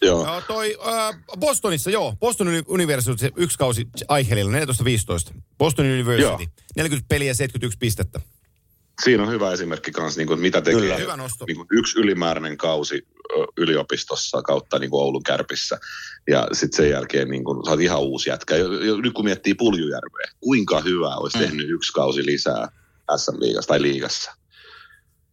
Joo. 0.03 0.27
Joo, 0.27 0.41
toi 0.41 0.77
äh, 0.87 1.19
Bostonissa, 1.41 1.91
joo. 1.91 2.15
Boston 2.21 2.49
Uni- 2.49 2.63
University, 2.69 3.31
yksi 3.37 3.59
kausi 3.59 3.89
Eichelillä, 4.17 4.59
14-15. 4.59 5.35
Boston 5.59 5.85
University, 5.87 6.23
Joo. 6.23 6.39
40 6.77 7.09
peliä, 7.09 7.35
71 7.35 7.79
pistettä. 7.79 8.21
Siinä 9.05 9.23
on 9.23 9.31
hyvä 9.31 9.53
esimerkki 9.53 9.91
kanssa, 9.91 10.21
niin 10.21 10.29
kuin, 10.29 10.41
mitä 10.41 10.61
tekee 10.63 10.81
Kyllä. 10.81 10.97
Hyvä 10.97 11.17
nosto. 11.17 11.45
niin 11.45 11.57
kuin 11.57 11.67
yksi 11.71 11.99
ylimääräinen 12.01 12.57
kausi 12.57 13.07
yliopistossa 13.57 14.43
kautta 14.43 14.79
niin 14.79 14.91
kuin 14.91 15.03
Oulun 15.03 15.23
kärpissä. 15.23 15.79
Ja 16.31 16.49
sitten 16.53 16.77
sen 16.77 16.91
jälkeen 16.91 17.29
niin 17.31 17.45
kuin, 17.45 17.65
sä 17.65 17.71
oot 17.71 17.81
ihan 17.81 18.01
uusi 18.01 18.31
jätkä. 18.31 18.55
Nyt 19.03 19.13
kun 19.13 19.25
miettii 19.25 19.55
Puljujärveä, 19.55 20.27
kuinka 20.41 20.81
hyvä 20.81 21.17
olisi 21.17 21.39
Mm. 21.39 21.45
tehnyt 21.45 21.71
yksi 21.71 21.93
kausi 21.93 22.27
lisää 22.27 22.69
SM-liigassa 23.17 23.69
tai 23.69 23.83
liigassa. 23.83 24.33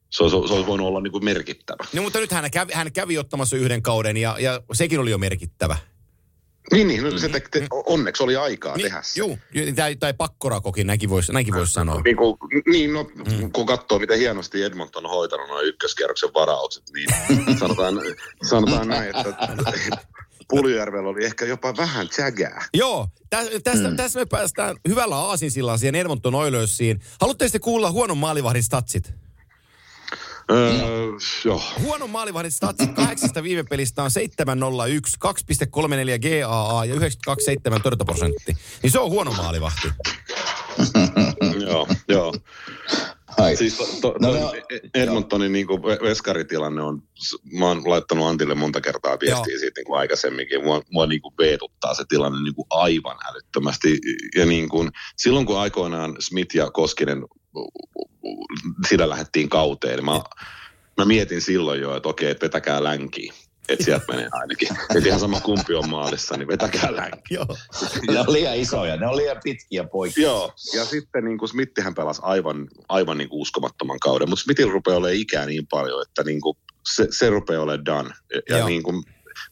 Se 0.10 0.24
olisi, 0.24 0.47
se 0.47 0.54
olisi 0.54 0.68
voinut 0.68 0.88
olla 0.88 1.02
niin 1.02 1.12
kuin 1.12 1.26
merkittävä. 1.26 1.84
No, 1.93 2.02
mutta 2.02 2.20
nyt 2.20 2.32
hän 2.32 2.52
kävi, 2.52 2.74
hän 2.74 2.91
kävi 2.91 3.18
ottamassa 3.18 3.58
yhden 3.58 3.82
kauden 3.82 4.18
ja, 4.18 4.36
ja 4.39 4.62
sekin 4.74 5.00
oli 5.00 5.12
jo 5.12 5.18
merkittävä. 5.18 5.78
Niin, 6.72 6.88
niin 6.88 7.03
no, 7.03 7.18
se 7.18 7.30
te, 7.30 7.41
te, 7.51 7.68
onneksi 7.86 8.24
oli 8.24 8.36
aikaa 8.36 8.76
Niin, 8.76 8.84
tehdä 8.84 9.01
se. 9.01 9.20
juu, 9.20 9.38
tai, 9.76 9.95
tai 9.95 10.14
pakkorakokin, 10.14 10.88
näinkin 10.88 11.10
voisi 11.10 11.34
näinkin 11.34 11.53
vois 11.53 11.74
sanoa. 11.74 12.01
Niin, 12.01 12.18
kuin, 12.18 12.38
niin 12.66 12.93
no, 12.93 13.03
mm. 13.03 13.51
kun 13.51 13.66
katsoo, 13.66 13.99
miten 13.99 14.20
hienosti 14.20 14.64
Edmonton 14.64 15.05
on 15.05 15.12
hoitanut 15.12 15.47
nuo 15.47 15.62
ykköskierroksen 15.62 16.34
varaukset, 16.34 16.84
niin 16.93 17.10
sanotaan, 17.60 17.95
sanotaan 18.49 18.88
näin, 18.88 19.10
että 19.10 19.34
Puljujärvellä 20.49 21.10
oli 21.10 21.26
ehkä 21.26 21.45
jopa 21.45 21.78
vähän 21.78 22.10
tsägää. 22.10 22.66
Joo, 22.74 23.07
tä, 23.30 23.38
tästä, 23.64 23.89
mm. 23.89 23.95
tässä 23.95 24.20
me 24.20 24.26
päästään 24.26 24.78
hyvällä 24.88 25.16
aasinsillaan 25.16 25.80
siihen 25.80 25.95
Edmonton 25.95 26.36
Oilersiin. 26.36 26.99
Haluatte 27.22 27.45
sitten 27.45 27.62
kuulla 27.62 27.91
huonon 27.91 28.18
maalivahdin 28.18 28.64
statsit? 28.64 29.14
Öö, 30.52 30.74
joo. 31.45 31.62
Huono 31.82 32.08
maalivahdin 32.08 32.52
statsit 32.52 32.91
kahdeksasta 32.91 33.43
viime 33.43 33.64
pelistä 33.64 34.04
on 34.04 34.12
701, 34.12 35.18
2,34 35.26 36.45
GAA 36.45 36.86
ja 36.86 36.95
92,7 36.95 37.82
torjuntaprosentti. 37.84 38.58
Niin 38.84 38.91
se 38.91 39.00
on 39.00 39.10
huono 39.10 39.32
maalivahti. 39.32 39.88
joo, 41.66 41.88
joo. 42.08 42.34
Ai. 43.38 43.56
Siis 43.56 43.78
to, 43.78 43.86
to, 44.02 44.16
No, 44.20 44.34
to, 44.34 44.39
no, 44.39 44.54
Edmontonin 44.93 45.52
niin 45.52 45.68
kuin 45.68 45.84
veskaritilanne 45.84 46.82
on, 46.82 47.04
mä 47.60 47.68
oon 47.68 47.89
laittanut 47.89 48.28
Antille 48.28 48.56
monta 48.56 48.82
kertaa 48.82 49.18
viestiä 49.22 49.54
Joo. 49.54 49.60
siitä 49.60 49.80
niin 49.80 49.86
kuin 49.86 50.00
aikaisemminkin. 50.00 50.64
Mua, 50.64 50.82
mua 50.91 51.06
niin 51.06 51.22
kuin 51.22 51.34
veetuttaa 51.38 51.93
se 51.93 52.04
tilanne 52.10 52.43
niin 52.43 52.56
kuin 52.56 52.66
aivan 52.70 53.18
älyttömästi. 53.30 54.00
Ja 54.36 54.45
niin 54.45 54.70
kuin, 54.70 54.91
silloin 55.18 55.45
kun 55.45 55.60
aikoinaan 55.60 56.16
Smith 56.20 56.56
ja 56.56 56.72
Koskinen 56.72 57.26
sitä 58.89 59.10
lähdettiin 59.10 59.49
kauteen, 59.49 59.95
niin 59.95 60.05
mä, 60.05 60.22
mä 60.97 61.05
mietin 61.05 61.41
silloin 61.41 61.82
jo, 61.82 61.95
että 61.95 62.10
okei, 62.10 62.32
että 62.32 62.43
vetäkää 62.43 62.84
länkiin. 62.84 63.34
Että 63.70 63.86
sieltä 63.86 64.05
menee 64.07 64.30
ainakin. 64.32 64.68
Että 64.95 65.10
ihan 65.10 65.20
sama 65.20 65.41
kumpi 65.41 65.74
on 65.74 65.89
maalissa, 65.89 66.38
niin 66.38 66.47
vetäkää 66.47 66.95
länkiin. 66.95 67.22
Joo. 67.30 67.57
Ne 68.12 68.20
on 68.20 68.34
liian 68.34 68.57
isoja, 68.57 68.97
ne 68.97 69.07
on 69.07 69.18
liian 69.18 69.38
pitkiä 69.43 69.84
poikia. 69.84 70.24
Joo, 70.24 70.53
ja 70.76 70.86
sitten 70.86 71.26
niin 71.26 71.38
kuin 71.38 71.49
Smithihän 71.49 71.95
pelasi 71.95 72.22
aivan, 72.24 72.68
aivan 72.89 73.18
niin 73.18 73.30
kuin 73.30 73.41
uskomattoman 73.41 73.99
kauden, 73.99 74.30
mutta 74.30 74.43
Smithillä 74.43 74.74
rupeaa 74.74 74.97
olemaan 74.97 75.20
ikää 75.22 75.45
niin 75.45 75.68
paljon, 75.68 76.01
että 76.01 76.24
niin 76.24 76.41
kuin 76.41 76.57
se, 76.95 77.07
se 77.12 77.30
rupeaa 77.30 77.64
olemaan 77.64 77.86
done. 77.86 78.10
Ja 78.49 78.57
Joo. 78.57 78.68
niin 78.68 78.84
kuin, 78.84 79.03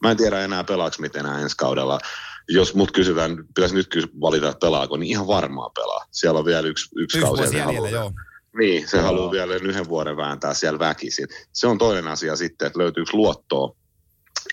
mä 0.03 0.11
en 0.11 0.17
tiedä 0.17 0.43
enää 0.43 0.63
pelaako 0.63 0.93
Smith 0.93 1.17
enää 1.17 1.41
ensi 1.41 1.57
kaudella. 1.57 1.99
Jos 2.49 2.75
mut 2.75 2.91
kysytään, 2.91 3.37
pitäisi 3.55 3.75
nyt 3.75 3.87
valita, 4.21 4.49
että 4.49 4.65
pelaako, 4.65 4.97
niin 4.97 5.09
ihan 5.11 5.27
varmaan 5.27 5.71
pelaa. 5.75 6.05
Siellä 6.11 6.39
on 6.39 6.45
vielä 6.45 6.67
yksi, 6.67 6.85
yksi, 6.85 7.17
Yksi 7.17 7.19
kausi. 7.19 7.41
vuosi 7.43 7.57
jäljellä, 7.57 7.89
joo. 7.89 8.11
Niin, 8.57 8.87
se 8.87 8.97
Joo. 8.97 9.05
haluaa 9.05 9.31
vielä 9.31 9.55
yhden 9.55 9.89
vuoden 9.89 10.17
vääntää 10.17 10.53
siellä 10.53 10.79
väkisin. 10.79 11.27
Se 11.53 11.67
on 11.67 11.77
toinen 11.77 12.07
asia 12.07 12.35
sitten, 12.35 12.65
että 12.65 12.79
löytyykö 12.79 13.11
luottoa 13.13 13.75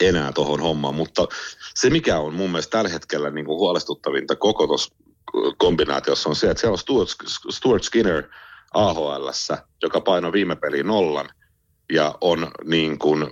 enää 0.01 0.33
tuohon 0.33 0.61
hommaan. 0.61 0.95
Mutta 0.95 1.27
se, 1.75 1.91
mikä 1.91 2.19
on 2.19 2.35
mun 2.35 2.51
mielestä 2.51 2.71
tällä 2.71 2.91
hetkellä 2.91 3.31
niin 3.31 3.47
kuin 3.47 3.59
huolestuttavinta 3.59 4.37
koko 4.37 4.67
tuossa 4.67 4.95
kombinaatiossa 5.59 6.29
on 6.29 6.37
se, 6.37 6.51
että 6.51 6.61
siellä 6.61 6.73
on 6.73 6.79
Stuart, 6.79 7.09
Stuart 7.51 7.83
Skinner 7.83 8.23
AHL, 8.75 9.29
joka 9.83 10.01
painoi 10.01 10.33
viime 10.33 10.57
peliin 10.57 10.87
nollan 10.87 11.29
ja 11.93 12.15
on 12.21 12.51
niin 12.65 12.99
kuin, 12.99 13.27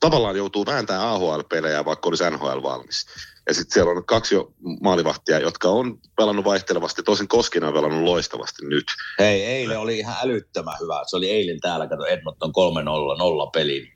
tavallaan 0.00 0.36
joutuu 0.36 0.66
vääntämään 0.66 1.06
AHL-pelejä, 1.08 1.84
vaikka 1.84 2.08
olisi 2.08 2.30
NHL 2.30 2.62
valmis. 2.62 3.06
Ja 3.50 3.54
sitten 3.54 3.74
siellä 3.74 3.92
on 3.92 4.04
kaksi 4.04 4.34
jo 4.34 4.52
maalivahtia, 4.80 5.38
jotka 5.38 5.68
on 5.68 5.98
pelannut 6.16 6.44
vaihtelevasti. 6.44 7.02
Tosin 7.02 7.28
Koskinen 7.28 7.68
on 7.68 7.74
pelannut 7.74 8.02
loistavasti 8.02 8.66
nyt. 8.66 8.84
Hei, 9.18 9.44
eilen 9.44 9.78
oli 9.78 9.98
ihan 9.98 10.16
älyttömän 10.22 10.74
hyvä. 10.80 11.02
Se 11.06 11.16
oli 11.16 11.30
eilen 11.30 11.60
täällä, 11.60 11.86
kato 11.86 12.04
Edmonton 12.04 12.50
3-0, 12.50 13.18
nolla 13.18 13.46
peli. 13.46 13.92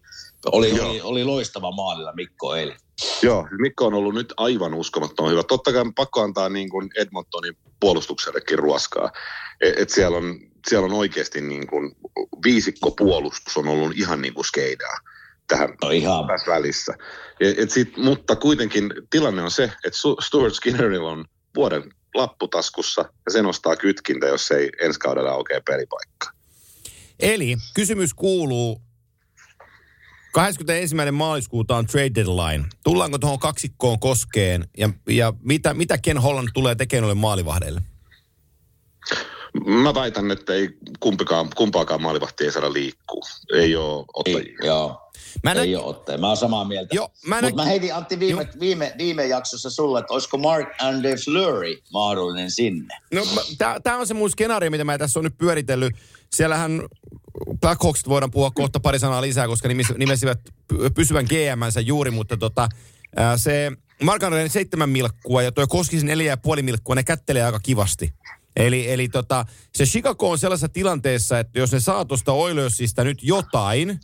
Oli, 0.46 0.76
Joo. 0.76 0.88
oli, 0.88 1.00
oli 1.00 1.24
loistava 1.24 1.70
maalilla 1.70 2.12
Mikko 2.12 2.54
eilen. 2.54 2.76
Joo, 3.22 3.48
Mikko 3.58 3.86
on 3.86 3.94
ollut 3.94 4.14
nyt 4.14 4.34
aivan 4.36 4.74
uskomattoman 4.74 5.32
hyvä. 5.32 5.42
Totta 5.42 5.72
kai 5.72 5.84
pakko 5.96 6.20
antaa 6.20 6.48
niin 6.48 6.70
kuin 6.70 6.90
Edmontonin 6.96 7.56
puolustuksellekin 7.80 8.58
ruoskaa. 8.58 9.10
Et, 9.60 9.78
et 9.78 9.90
siellä, 9.90 10.18
on, 10.18 10.40
siellä 10.68 10.86
on 10.86 10.92
oikeasti 10.92 11.40
niin 11.40 11.66
kuin 11.66 11.96
viisikko 12.44 12.90
puolustus 12.90 13.56
on 13.56 13.68
ollut 13.68 13.92
ihan 13.96 14.22
niin 14.22 14.34
kuin 14.34 14.44
skeidaa. 14.44 14.96
Tähän 15.48 15.68
No 15.82 15.90
ihan. 15.90 16.26
tässä 16.26 16.50
välissä. 16.52 16.94
Ja, 17.40 17.54
et 17.56 17.70
sit, 17.70 17.96
mutta 17.96 18.36
kuitenkin 18.36 18.92
tilanne 19.10 19.42
on 19.42 19.50
se, 19.50 19.64
että 19.64 19.98
Stuart 20.20 20.54
Skinnerilla 20.54 21.10
on 21.10 21.24
vuoden 21.56 21.82
lapputaskussa 22.14 23.00
ja 23.26 23.32
se 23.32 23.42
nostaa 23.42 23.76
kytkintä, 23.76 24.26
jos 24.26 24.50
ei 24.50 24.70
ensi 24.80 24.98
kaudella 24.98 25.30
aukea 25.30 25.60
pelipaikka. 25.66 26.30
Eli 27.20 27.56
kysymys 27.74 28.14
kuuluu, 28.14 28.80
21. 30.32 30.94
maaliskuuta 31.12 31.76
on 31.76 31.86
trade 31.86 32.10
deadline. 32.14 32.64
Tullaanko 32.84 33.18
tuohon 33.18 33.38
kaksikkoon 33.38 34.00
koskeen 34.00 34.68
ja, 34.78 34.90
ja 35.08 35.32
mitä, 35.42 35.74
mitä 35.74 35.98
Ken 35.98 36.18
Holland 36.18 36.48
tulee 36.54 36.74
tekemään 36.74 37.02
noille 37.02 37.20
maalivahdeille? 37.20 37.82
Mä 39.66 39.94
väitän, 39.94 40.30
että 40.30 40.52
ei 40.54 40.68
kumpikaan, 41.00 41.48
kumpaakaan 41.56 42.02
maalivahtia 42.02 42.44
ei 42.46 42.52
saada 42.52 42.72
liikkuu. 42.72 43.22
Ei 43.54 43.76
ole 43.76 44.04
ottajia. 44.14 44.38
Ei, 44.38 44.66
joo. 44.66 45.00
Mä 45.44 45.50
ei 45.52 45.56
näin- 45.56 45.76
ole 45.78 45.84
otteja. 45.84 46.18
Mä 46.18 46.26
oon 46.28 46.36
samaa 46.36 46.64
mieltä. 46.64 46.94
Joo, 46.96 47.08
mä 47.26 47.34
Mutta 47.34 47.42
näin- 47.42 47.56
mä 47.56 47.64
heitin 47.64 47.94
Antti 47.94 48.18
viime, 48.20 48.48
viime, 48.60 48.94
viime 48.98 49.26
jaksossa 49.26 49.70
sulle, 49.70 49.98
että 50.00 50.12
olisiko 50.14 50.38
Mark 50.38 50.68
Andre 50.80 51.16
Fleury 51.24 51.76
mahdollinen 51.92 52.50
sinne. 52.50 52.94
No 53.14 53.22
tämä 53.82 53.98
on 53.98 54.06
se 54.06 54.14
mun 54.14 54.30
skenaario, 54.30 54.70
mitä 54.70 54.84
mä 54.84 54.98
tässä 54.98 55.20
on 55.20 55.24
nyt 55.24 55.38
pyöritellyt. 55.38 55.92
Siellähän 56.32 56.82
Black 57.60 57.82
Hawks 57.82 58.08
voidaan 58.08 58.30
puhua 58.30 58.50
kohta 58.50 58.80
pari 58.80 58.98
sanaa 58.98 59.22
lisää, 59.22 59.46
koska 59.46 59.68
nimes, 59.68 59.86
nimesivät 59.98 60.38
py- 60.72 60.90
pysyvän 60.94 61.24
GM-nsä 61.24 61.80
juuri, 61.80 62.10
mutta 62.10 62.36
tota, 62.36 62.68
ää, 63.16 63.36
se 63.36 63.72
Mark 64.02 64.22
Andreen 64.22 64.50
seitsemän 64.50 64.90
milkkua 64.90 65.42
ja 65.42 65.52
tuo 65.52 65.66
Koskisen 65.66 66.06
neljä 66.06 66.32
ja 66.32 66.36
puoli 66.36 66.62
milkkua, 66.62 66.94
ne 66.94 67.02
kättelee 67.02 67.42
aika 67.44 67.60
kivasti. 67.60 68.12
Eli, 68.56 68.90
eli 68.90 69.08
tota, 69.08 69.46
se 69.74 69.84
Chicago 69.84 70.30
on 70.30 70.38
sellaisessa 70.38 70.68
tilanteessa, 70.68 71.38
että 71.38 71.58
jos 71.58 71.72
ne 71.72 71.80
saa 71.80 72.04
tuosta 72.04 72.32
Oilersista 72.32 73.04
nyt 73.04 73.18
jotain, 73.22 74.00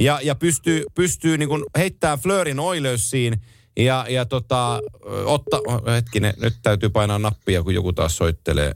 ja, 0.00 0.20
ja 0.22 0.34
pystyy, 0.34 0.84
pystyy 0.94 1.38
niin 1.38 1.48
heittämään 1.78 2.18
Fleurin 2.18 2.60
Oilersiin 2.60 3.40
ja, 3.76 4.06
ja 4.08 4.24
tota, 4.24 4.80
otta, 5.24 5.56
hetkinen, 5.94 6.34
nyt 6.40 6.54
täytyy 6.62 6.88
painaa 6.88 7.18
nappia, 7.18 7.62
kun 7.62 7.74
joku 7.74 7.92
taas 7.92 8.16
soittelee. 8.16 8.74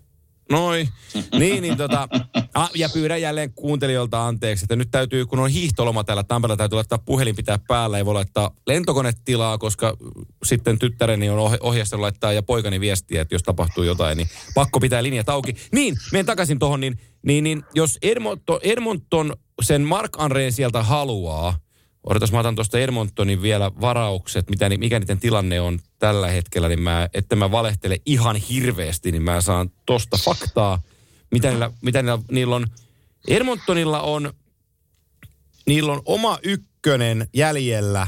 Noi. 0.51 0.88
Niin, 1.38 1.62
niin 1.62 1.76
tota, 1.76 2.09
a, 2.55 2.68
ja 2.74 2.88
pyydän 2.88 3.20
jälleen 3.20 3.53
kuuntelijoilta 3.53 4.26
anteeksi, 4.26 4.64
että 4.64 4.76
nyt 4.76 4.90
täytyy, 4.90 5.26
kun 5.26 5.38
on 5.38 5.51
hiihtoloma 5.51 6.05
täällä 6.05 6.22
Tampereella, 6.22 6.57
täytyy 6.57 6.76
laittaa 6.76 6.99
puhelin 6.99 7.36
pitää 7.36 7.59
päällä, 7.68 7.99
ei 7.99 8.07
voi 8.07 8.14
laittaa 8.14 8.51
lentokonetilaa, 8.66 9.59
koska 9.59 9.96
sitten 10.44 10.78
tyttäreni 10.78 11.30
on 11.30 11.59
ohjastanut 11.61 12.01
laittaa 12.01 12.32
ja 12.32 12.42
poikani 12.42 12.80
viestiä, 12.80 13.22
että 13.22 13.34
jos 13.34 13.42
tapahtuu 13.42 13.84
jotain, 13.84 14.16
niin 14.16 14.28
pakko 14.55 14.80
pitää 14.80 15.03
linjat 15.03 15.28
auki. 15.28 15.57
Niin, 15.72 15.96
menen 16.12 16.26
takaisin 16.26 16.59
tuohon, 16.59 16.80
niin, 16.80 16.99
niin, 17.22 17.44
niin 17.44 17.62
jos 17.74 17.99
Edmonton, 18.03 18.61
Edmonton 18.62 19.36
sen 19.62 19.82
Mark 19.82 20.20
Andreen 20.20 20.53
sieltä 20.53 20.82
haluaa, 20.82 21.59
Odotas, 22.05 22.32
mä 22.32 22.40
otan 22.40 22.55
tuosta 22.55 22.78
Edmontonin 22.78 23.42
vielä 23.42 23.72
varaukset, 23.80 24.51
mitä, 24.51 24.68
mikä 24.68 25.01
niiden 25.01 25.20
tilanne 25.20 25.61
on 25.61 25.78
tällä 25.99 26.28
hetkellä, 26.28 26.68
niin 26.68 26.80
mä, 26.80 27.09
että 27.14 27.36
mä 27.36 27.51
valehtele 27.51 27.96
ihan 28.07 28.36
hirveästi, 28.36 29.12
niin 29.12 29.22
mä 29.22 29.40
saan 29.40 29.70
tosta 29.86 30.16
faktaa, 30.16 30.82
mitä 31.30 31.51
niillä, 31.51 31.70
mitä 31.82 32.03
niillä, 32.03 32.18
niillä 32.30 32.57
on. 32.57 32.66
Edmontonilla 33.28 34.01
on, 34.01 34.32
niillä 35.66 35.92
on 35.92 36.03
oma 36.05 36.38
ykkönen 36.42 37.28
jäljellä. 37.34 38.07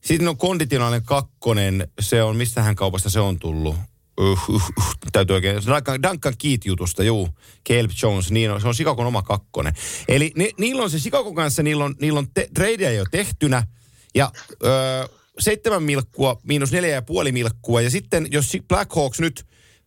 Sitten 0.00 0.28
on 0.28 0.36
konditionaalinen 0.36 1.04
kakkonen, 1.04 1.88
se 2.00 2.22
on, 2.22 2.36
mistähän 2.36 2.74
kaupasta 2.74 3.10
se 3.10 3.20
on 3.20 3.38
tullut? 3.38 3.76
Uh, 4.20 4.48
uh, 4.48 4.54
uh, 4.54 4.94
täytyy 5.12 5.34
oikein, 5.34 5.56
Duncan, 5.66 6.02
Duncan 6.02 6.34
Keith-jutusta, 6.38 7.02
juu, 7.02 7.28
Caleb 7.68 7.90
Jones, 8.02 8.30
niin 8.30 8.50
on, 8.50 8.60
se 8.60 8.68
on 8.68 8.74
Chicagon 8.74 9.06
oma 9.06 9.22
kakkonen. 9.22 9.74
Eli 10.08 10.32
ni, 10.36 10.50
niillä 10.58 10.82
on 10.82 10.90
se 10.90 10.98
Chicago 10.98 11.32
kanssa, 11.34 11.62
niillä 11.62 11.84
on, 11.84 11.94
niillä 12.00 12.18
on 12.18 12.26
te, 12.34 12.48
tradeja 12.54 12.92
jo 12.92 13.04
tehtynä, 13.10 13.66
ja 14.14 14.32
öö, 14.64 15.06
seitsemän 15.38 15.82
milkkua 15.82 16.40
miinus 16.42 16.72
neljä 16.72 16.94
ja 16.94 17.02
puoli 17.02 17.32
milkkua, 17.32 17.80
ja 17.80 17.90
sitten 17.90 18.26
jos 18.30 18.50
si- 18.50 18.62
Black 18.68 18.94
Hawks 18.96 19.20
nyt 19.20 19.46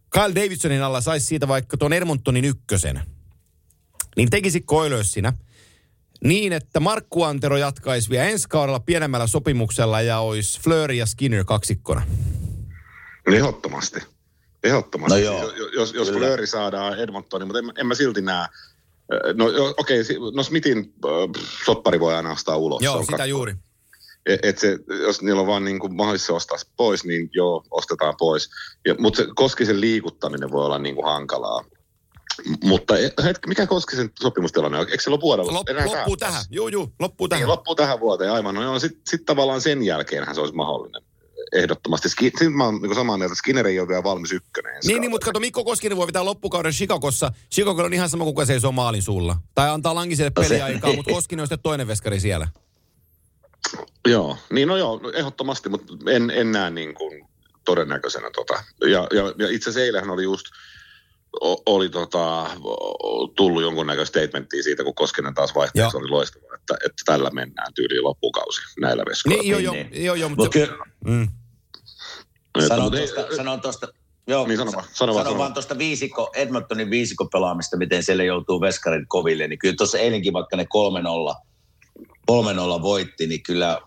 Kyle 0.09 0.35
Davidsonin 0.35 0.83
alla 0.83 1.01
saisi 1.01 1.25
siitä 1.25 1.47
vaikka 1.47 1.77
tuon 1.77 1.93
Edmontonin 1.93 2.45
ykkösen, 2.45 3.01
niin 4.15 4.29
tekisi 4.29 4.63
Oilersina 4.71 5.33
niin, 6.23 6.53
että 6.53 6.79
Markku 6.79 7.23
Antero 7.23 7.57
jatkaisi 7.57 8.09
vielä 8.09 8.23
ensi 8.23 8.49
kaudella 8.49 8.79
pienemmällä 8.79 9.27
sopimuksella 9.27 10.01
ja 10.01 10.19
olisi 10.19 10.61
Fleur 10.61 10.91
ja 10.91 11.05
Skinner 11.05 11.43
kaksikkona. 11.43 12.07
Ehdottomasti. 13.31 14.16
Ehdottomasti. 14.67 15.19
No 15.19 15.25
joo, 15.25 15.51
jos 15.75 15.93
jos. 15.93 16.11
Fleury 16.11 16.47
saadaan 16.47 16.99
Edmontoniin, 16.99 17.47
mutta 17.47 17.59
en, 17.59 17.71
en 17.77 17.87
mä 17.87 17.95
silti 17.95 18.21
näe. 18.21 18.47
No 19.33 19.45
okei, 19.77 20.03
si- 20.03 20.17
no 20.35 20.43
Smithin 20.43 20.93
äh, 21.05 21.43
soppari 21.65 21.99
voi 21.99 22.15
aina 22.15 22.31
ostaa 22.31 22.57
ulos. 22.57 22.81
Joo, 22.81 22.99
sitä 23.01 23.11
kakko. 23.11 23.25
juuri. 23.25 23.55
Et, 24.25 24.39
et 24.43 24.57
se, 24.57 24.79
jos 25.01 25.21
niillä 25.21 25.41
on 25.41 25.47
vaan 25.47 25.65
niin 25.65 25.79
kuin 25.79 25.95
mahdollista 25.95 26.33
ostaa 26.33 26.57
pois, 26.77 27.03
niin 27.05 27.29
joo, 27.33 27.63
ostetaan 27.71 28.13
pois. 28.19 28.49
Ja, 28.85 28.95
mutta 28.99 29.17
se 29.17 29.27
Koskisen 29.35 29.81
liikuttaminen 29.81 30.51
voi 30.51 30.65
olla 30.65 30.79
niin 30.79 30.95
kuin 30.95 31.05
hankalaa. 31.07 31.63
Mutta 32.63 32.97
e- 32.97 33.13
hetki, 33.23 33.47
mikä 33.47 33.67
Koskisen 33.67 34.11
sopimustilanne 34.21 34.77
on? 34.79 34.89
Eikö 34.89 35.03
se 35.03 35.09
ole 35.09 35.21
vuodella? 35.21 35.53
Lop, 35.53 35.67
loppuu 35.85 36.17
tähän? 36.17 36.43
Joo, 36.49 36.67
joo, 36.67 36.87
loppuu 36.99 37.25
Niin, 37.25 37.29
tähän. 37.29 37.47
loppuu 37.47 37.75
tähän 37.75 37.99
vuoteen, 37.99 38.31
aivan. 38.31 38.55
No 38.55 38.63
joo, 38.63 38.79
sitten 38.79 39.01
sit 39.09 39.25
tavallaan 39.25 39.61
sen 39.61 39.83
jälkeenhän 39.83 40.35
se 40.35 40.41
olisi 40.41 40.55
mahdollinen. 40.55 41.01
Ehdottomasti. 41.53 42.09
Sitten 42.09 42.51
mä 42.51 42.63
oon 42.63 42.81
niin 42.81 42.95
samaa 42.95 43.17
mieltä, 43.17 43.33
että 43.33 43.39
Skinner 43.39 43.67
ei 43.67 43.79
ole 43.79 43.87
vielä 43.87 44.03
valmis 44.03 44.31
ykkönen. 44.31 44.73
Niin, 44.83 45.01
niin, 45.01 45.11
mutta 45.11 45.25
kato, 45.25 45.39
Mikko 45.39 45.63
Koskinen 45.63 45.97
voi 45.97 46.07
vetää 46.07 46.25
loppukauden 46.25 46.71
Chicagossa. 46.71 47.31
Chicago 47.53 47.83
on 47.83 47.93
ihan 47.93 48.09
sama, 48.09 48.23
kuka 48.23 48.45
seisoo 48.45 48.71
maalin 48.71 49.01
suulla. 49.01 49.37
Tai 49.55 49.69
antaa 49.69 49.95
Langiselle 49.95 50.31
No 50.35 50.43
peliaikaa, 50.43 50.93
mutta 50.93 51.13
Koskinen 51.13 51.41
on 51.41 51.47
sitten 51.47 51.63
toinen 51.63 51.87
veskari 51.87 52.19
siellä. 52.19 52.47
Joo, 54.07 54.37
niin 54.51 54.67
no 54.67 54.77
joo, 54.77 54.99
no 55.03 55.11
ehdottomasti, 55.11 55.69
mutta 55.69 55.93
en, 56.09 56.31
en 56.31 56.51
näe 56.51 56.69
niin 56.69 56.93
kuin 56.93 57.27
todennäköisenä 57.65 58.29
tota. 58.35 58.63
Ja, 58.81 58.89
ja, 58.89 59.33
ja 59.37 59.49
itse 59.49 59.69
asiassa 59.69 59.85
eilähän 59.85 60.09
oli 60.09 60.23
just, 60.23 60.45
oli 61.65 61.89
tota, 61.89 62.41
o- 62.63 63.27
tullut 63.35 63.61
jonkunnäköistä 63.61 64.19
statementtia 64.19 64.63
siitä, 64.63 64.83
kun 64.83 64.95
Koskinen 64.95 65.33
taas 65.33 65.55
vaihtui, 65.55 65.81
Joo. 65.81 65.91
se 65.91 65.97
oli 65.97 66.09
loistavaa, 66.09 66.55
että, 66.55 66.75
että 66.85 67.01
tällä 67.05 67.29
mennään 67.29 67.73
tyyliin 67.73 68.03
loppukausi 68.03 68.61
näillä 68.81 69.03
veskoilla. 69.09 69.41
Niin, 69.41 69.49
joo, 69.51 69.59
niin, 69.59 69.65
joo, 69.65 69.73
niin. 69.73 70.05
joo, 70.05 70.15
joo, 70.15 70.29
mutta 70.29 70.43
Mutta 70.43 70.59
se, 70.59 70.69
mm. 71.05 71.23
Että, 72.55 72.67
sanon 72.67 72.95
ei- 72.95 73.07
tuosta, 73.07 73.35
sanon 73.35 73.61
tuosta, 73.61 73.87
joo, 74.27 74.47
Niin, 74.47 74.57
sano 74.57 74.71
vaan, 74.71 74.85
sa- 74.85 74.89
sano 74.93 75.13
vaan, 75.13 75.23
sanon 75.23 75.31
sano 75.33 75.39
vaan 75.43 75.53
tuosta 75.53 75.77
viisikko, 75.77 76.31
Edmontonin 76.35 76.89
viisikko 76.89 77.25
pelaamista, 77.25 77.77
miten 77.77 78.03
siellä 78.03 78.23
joutuu 78.23 78.61
veskarit 78.61 79.03
koville, 79.07 79.47
niin 79.47 79.59
kyllä 79.59 79.75
tuossa 79.77 79.97
eilenkin 79.97 80.33
vaikka 80.33 80.57
ne 80.57 80.63
3-0, 80.63 81.35
3-0 82.31 82.81
voitti, 82.81 83.27
niin 83.27 83.43
kyllä, 83.43 83.81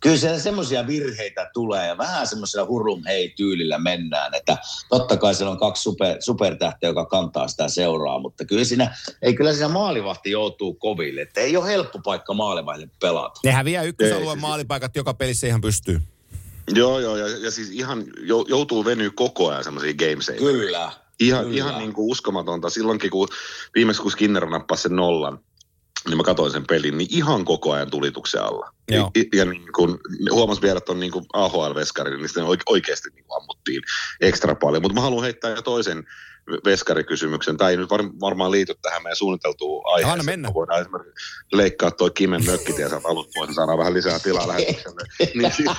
kyllä 0.00 0.16
siellä 0.16 0.38
semmoisia 0.38 0.86
virheitä 0.86 1.50
tulee 1.54 1.86
ja 1.86 1.98
vähän 1.98 2.26
semmoisella 2.26 2.66
hurum 2.66 3.02
hei 3.06 3.28
tyylillä 3.36 3.78
mennään, 3.78 4.34
että 4.34 4.56
totta 4.88 5.16
kai 5.16 5.34
siellä 5.34 5.50
on 5.52 5.58
kaksi 5.58 5.82
super, 5.82 6.16
supertähteä, 6.20 6.90
joka 6.90 7.04
kantaa 7.06 7.48
sitä 7.48 7.68
seuraa, 7.68 8.18
mutta 8.18 8.44
kyllä 8.44 8.64
siinä, 8.64 8.96
ei 9.22 9.34
kyllä 9.34 9.52
siinä 9.52 9.68
maalivahti 9.68 10.30
joutuu 10.30 10.74
koville, 10.74 11.20
että 11.20 11.40
ei 11.40 11.56
ole 11.56 11.66
helppo 11.68 11.98
paikka 12.04 12.34
maalivahdille 12.34 12.90
pelata. 13.00 13.40
ne 13.44 13.50
häviää 13.52 13.82
ykkösalueen 13.82 14.22
Ei, 14.28 14.32
siis- 14.32 14.40
maalipaikat 14.40 14.96
joka 14.96 15.14
pelissä 15.14 15.46
ihan 15.46 15.60
pystyy. 15.60 16.00
Joo, 16.74 16.98
joo, 16.98 17.16
ja, 17.16 17.28
ja 17.28 17.50
siis 17.50 17.70
ihan 17.70 18.04
jou- 18.18 18.46
joutuu 18.48 18.84
venyä 18.84 19.10
koko 19.14 19.48
ajan 19.50 19.64
semmoisia 19.64 19.94
game 19.94 20.38
Kyllä. 20.38 20.92
Ihan, 21.20 21.44
Kyllä. 21.44 21.56
ihan 21.56 21.78
niin 21.78 21.92
kuin 21.92 22.10
uskomatonta. 22.10 22.70
Silloinkin, 22.70 23.10
kun 23.10 23.28
viimeksi 23.74 24.02
kun 24.02 24.10
Skinner 24.10 24.46
nappasi 24.46 24.82
sen 24.82 24.96
nollan, 24.96 25.38
niin 26.08 26.16
mä 26.16 26.22
katsoin 26.22 26.52
sen 26.52 26.66
pelin, 26.66 26.98
niin 26.98 27.08
ihan 27.10 27.44
koko 27.44 27.72
ajan 27.72 27.90
tulituksen 27.90 28.42
alla. 28.42 28.72
Joo. 28.90 29.10
Ja, 29.16 29.24
ja 29.38 29.44
niin 29.44 29.72
kuin, 29.76 29.98
huomasin 30.30 30.62
vielä, 30.62 30.78
että 30.78 30.92
on 30.92 31.00
niin 31.00 31.12
kuin 31.12 31.24
AHL-veskari, 31.32 32.16
niin 32.16 32.28
sitten 32.28 32.44
oike- 32.44 32.62
oikeasti 32.68 33.08
niin 33.14 33.24
kuin 33.24 33.36
ammuttiin 33.42 33.82
ekstra 34.20 34.54
paljon. 34.54 34.82
Mutta 34.82 34.94
mä 34.94 35.00
haluan 35.00 35.24
heittää 35.24 35.50
jo 35.50 35.62
toisen 35.62 36.04
veskarikysymyksen. 36.64 37.56
Tämä 37.56 37.70
ei 37.70 37.76
nyt 37.76 37.90
var, 37.90 38.00
varmaan 38.20 38.50
liity 38.50 38.74
tähän 38.82 39.02
meidän 39.02 39.16
suunniteltuun 39.16 39.82
aiheeseen. 39.86 40.12
Anna 40.12 40.24
mennä. 40.24 40.48
Me 40.48 40.54
Voidaan 40.54 40.80
esimerkiksi 40.80 41.24
leikkaa 41.52 41.90
toi 41.90 42.10
Kimen 42.10 42.46
mökkitie 42.46 42.88
sieltä 42.88 43.08
alusta 43.08 43.30
pois 43.34 43.48
ja 43.48 43.54
saadaan 43.54 43.78
vähän 43.78 43.94
lisää 43.94 44.18
tilaa 44.18 44.48
lähetykselle. 44.52 45.00
niin 45.34 45.52
siis, 45.52 45.70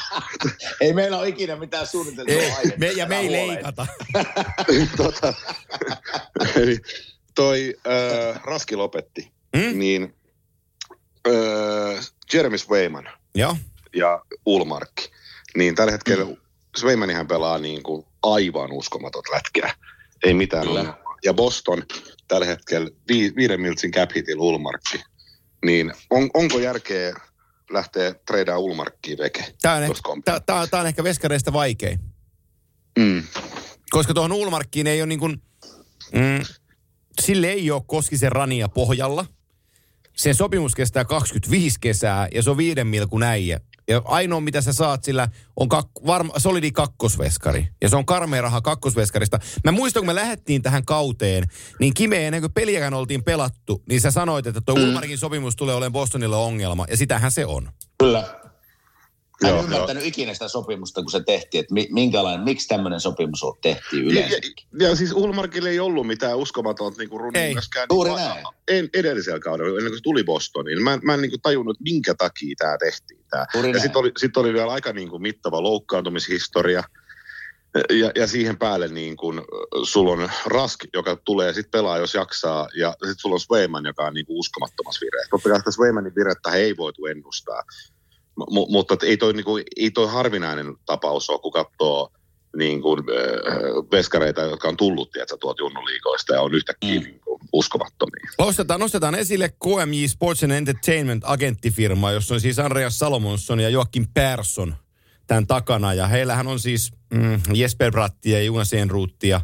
Ei 0.82 0.94
meillä 0.94 1.18
ole 1.18 1.28
ikinä 1.28 1.56
mitään 1.56 1.88
suunniteltua 1.88 2.36
Ei, 2.36 2.52
aihetta. 2.52 2.80
me, 2.80 2.92
ja 2.92 3.06
me 3.06 3.20
ei 3.20 3.32
leikata. 3.32 3.88
tota, 4.98 5.34
eli 6.56 6.78
toi 7.36 7.76
äh, 7.88 8.42
Raski 8.44 8.76
lopetti, 8.76 9.32
Mm? 9.56 9.80
niin 9.80 10.16
äh, 11.28 12.06
Jeremy 12.34 12.58
Swayman 12.58 13.10
Joo. 13.36 13.58
ja 13.96 14.22
Ulmarkki, 14.46 15.10
niin 15.58 15.76
tällä 15.76 15.92
hetkellä 15.92 16.26
mm. 16.26 16.38
Swaymanihan 16.78 17.28
pelaa 17.28 17.58
niin 17.58 17.84
kuin 17.84 18.06
aivan 18.24 18.72
uskomaton 18.72 19.24
lätkää. 19.34 19.76
Ei 20.24 20.34
mitään 20.34 20.68
Kyllä. 20.68 20.80
ongelmaa. 20.80 21.16
Ja 21.24 21.34
Boston 21.34 21.84
tällä 22.28 22.46
hetkellä 22.46 22.90
vi, 23.08 23.34
viiden 23.36 23.62
miltsin 23.62 23.92
cap 23.92 24.12
hitillä 24.16 24.44
Ulmarkki. 24.44 25.04
Niin 25.66 25.94
on, 26.10 26.30
onko 26.34 26.60
järkeä 26.60 27.16
lähteä 27.72 28.14
treidaan 28.14 28.60
Ulmarkkiin 28.60 29.18
veke? 29.18 29.54
Tämä 29.62 29.76
on, 29.76 29.84
ehkä, 29.84 30.02
tää, 30.46 30.68
tää 30.68 30.82
on 30.82 30.88
ehkä 30.88 31.04
veskareista 31.04 31.54
vaikein. 31.54 32.00
Mm. 33.00 33.24
Koska 33.90 34.14
tuohon 34.14 34.32
Ulmarkkiin 34.32 34.88
ei 34.88 35.02
ole 35.02 35.08
niin 35.08 35.20
kuin, 35.20 35.42
mm, 36.14 36.46
sille 37.22 37.48
ei 37.48 37.72
ole 37.72 37.82
Koskisen 37.88 38.32
rania 38.32 38.70
pohjalla. 38.70 39.26
Sen 40.18 40.36
sopimus 40.36 40.76
kestää 40.76 41.06
25 41.06 41.78
kesää 41.82 42.28
ja 42.34 42.44
se 42.44 42.50
on 42.50 42.58
viiden 42.58 42.88
milkun 42.88 43.24
äijä. 43.24 43.60
Ja 43.88 44.02
ainoa, 44.06 44.42
mitä 44.42 44.62
sä 44.62 44.74
saat 44.74 45.04
sillä, 45.04 45.28
on 45.56 45.68
kak- 45.68 46.08
varma, 46.08 46.34
solidi 46.38 46.72
kakkosveskari. 46.72 47.68
Ja 47.82 47.90
se 47.90 47.96
on 47.96 48.06
karmea 48.06 48.42
raha 48.42 48.62
kakkosveskarista. 48.62 49.40
Mä 49.64 49.72
muistan, 49.72 50.02
kun 50.02 50.08
me 50.08 50.16
lähdettiin 50.16 50.62
tähän 50.62 50.86
kauteen, 50.86 51.44
niin 51.80 51.94
Kime, 51.94 52.28
ennen 52.28 52.42
kuin 52.42 52.54
peliäkään 52.54 52.94
oltiin 52.94 53.24
pelattu, 53.24 53.84
niin 53.90 54.02
sä 54.02 54.12
sanoit, 54.12 54.48
että 54.48 54.62
tuo 54.66 54.76
mm. 54.76 54.84
Ulmarkin 54.84 55.18
sopimus 55.18 55.56
tulee 55.56 55.76
olemaan 55.76 55.94
Bostonille 55.94 56.36
ongelma. 56.36 56.86
Ja 56.90 56.98
sitähän 56.98 57.32
se 57.32 57.46
on. 57.46 57.70
Kyllä. 58.00 58.42
Mä 59.42 59.50
en 59.50 59.56
Joo, 59.56 59.64
ymmärtänyt 59.64 60.06
ikinä 60.06 60.34
sitä 60.34 60.48
sopimusta, 60.48 61.02
kun 61.02 61.12
se 61.12 61.24
tehtiin, 61.24 61.62
että 61.62 61.74
mi- 61.74 61.88
minkälainen, 61.92 62.42
miksi 62.44 62.68
tämmöinen 62.68 63.00
sopimus 63.00 63.44
on 63.44 63.54
tehtiin 63.62 64.06
Ja, 64.06 64.12
yleensä. 64.12 64.38
ja, 64.80 64.88
ja 64.90 64.96
siis 64.96 65.12
Ulmarkille 65.14 65.70
ei 65.70 65.80
ollut 65.80 66.08
mitään 66.08 66.38
uskomatonta 66.38 67.00
niin 67.00 67.10
kuin 67.10 67.22
juuri 67.24 67.40
niin 67.40 67.58
kuin 67.90 68.14
näin. 68.16 68.46
en, 68.68 68.90
edellisellä 68.94 69.40
kaudella, 69.40 69.70
ennen 69.78 69.92
kuin 69.92 69.98
se 69.98 70.04
tuli 70.04 70.24
Bostoniin. 70.24 70.84
Mä, 70.84 70.94
en- 70.94 71.00
mä 71.04 71.14
en 71.14 71.22
niin 71.22 71.30
kuin 71.32 71.42
tajunnut, 71.42 71.76
että 71.76 71.84
minkä 71.84 72.14
takia 72.16 72.56
tämä 72.58 72.78
tehtiin. 72.78 73.26
Tää. 73.30 73.46
Juuri 73.54 73.70
Ja 73.72 73.80
sitten 73.80 74.00
oli, 74.00 74.12
sit 74.18 74.38
oli 74.38 74.54
vielä 74.54 74.72
aika 74.72 74.94
niin 74.94 75.10
kuin 75.10 75.22
mittava 75.22 75.64
loukkaantumishistoria. 75.64 76.84
Ja, 78.00 78.12
ja 78.16 78.28
siihen 78.28 78.58
päälle 78.58 78.88
niin 78.88 79.18
kun, 79.18 79.46
sulla 79.84 80.12
on 80.12 80.30
Rask, 80.46 80.80
joka 80.94 81.16
tulee 81.16 81.54
sitten 81.54 81.72
pelaa, 81.72 81.98
jos 81.98 82.14
jaksaa, 82.14 82.68
ja 82.78 82.92
sitten 82.92 83.16
sulla 83.18 83.34
on 83.36 83.40
Swayman, 83.40 83.86
joka 83.86 84.04
on 84.06 84.14
niin 84.14 84.26
kuin 84.26 84.38
uskomattomassa 84.40 85.02
vireessä. 85.06 85.30
Totta 85.30 85.50
kai 85.50 85.60
sitä 85.60 85.72
Swaymanin 85.72 86.16
virettä 86.16 86.52
he 86.52 86.58
ei 86.58 86.78
voitu 86.78 87.06
ennustaa, 87.06 87.64
M- 88.52 88.72
mutta 88.72 88.98
ei 89.04 89.18
toi, 89.18 89.34
niin 89.34 89.46
kuin, 89.46 89.64
ei 89.78 89.92
toi 89.92 90.08
harvinainen 90.08 90.76
tapaus 90.86 91.30
ole, 91.30 91.40
kun 91.40 91.52
katsoo 91.52 92.12
niin 92.58 92.82
kuin, 92.82 93.00
äh, 93.00 93.56
veskareita, 93.92 94.42
jotka 94.42 94.68
on 94.68 94.78
tullut 94.78 95.12
tiedätkö, 95.12 95.38
tuolta 95.38 95.62
junnuliikoista 95.64 96.34
ja 96.34 96.42
on 96.42 96.54
yhtäkkiä 96.54 97.00
Mm. 97.00 97.04
niin 97.06 97.20
kuin, 97.26 97.42
uskomattomia. 97.54 98.32
Nostetaan, 98.40 98.80
nostetaan 98.80 99.16
esille 99.16 99.50
KMJ 99.50 100.08
Sports 100.08 100.44
and 100.44 100.52
Entertainment 100.52 101.24
agenttifirma, 101.26 102.12
jossa 102.12 102.34
on 102.34 102.42
siis 102.42 102.60
Andreas 102.60 103.00
Salomonsson 103.00 103.60
ja 103.60 103.70
Joakim 103.70 104.08
Persson 104.14 104.76
tämän 105.28 105.48
takana. 105.48 105.94
Ja 105.94 106.08
heillähän 106.08 106.48
on 106.48 106.60
siis 106.60 106.92
mm, 107.14 107.42
Jesper 107.54 107.92
Bratti 107.92 108.32
ja 108.32 108.44
Jonas 108.44 108.74
Enruutti 108.74 109.28
ja 109.30 109.42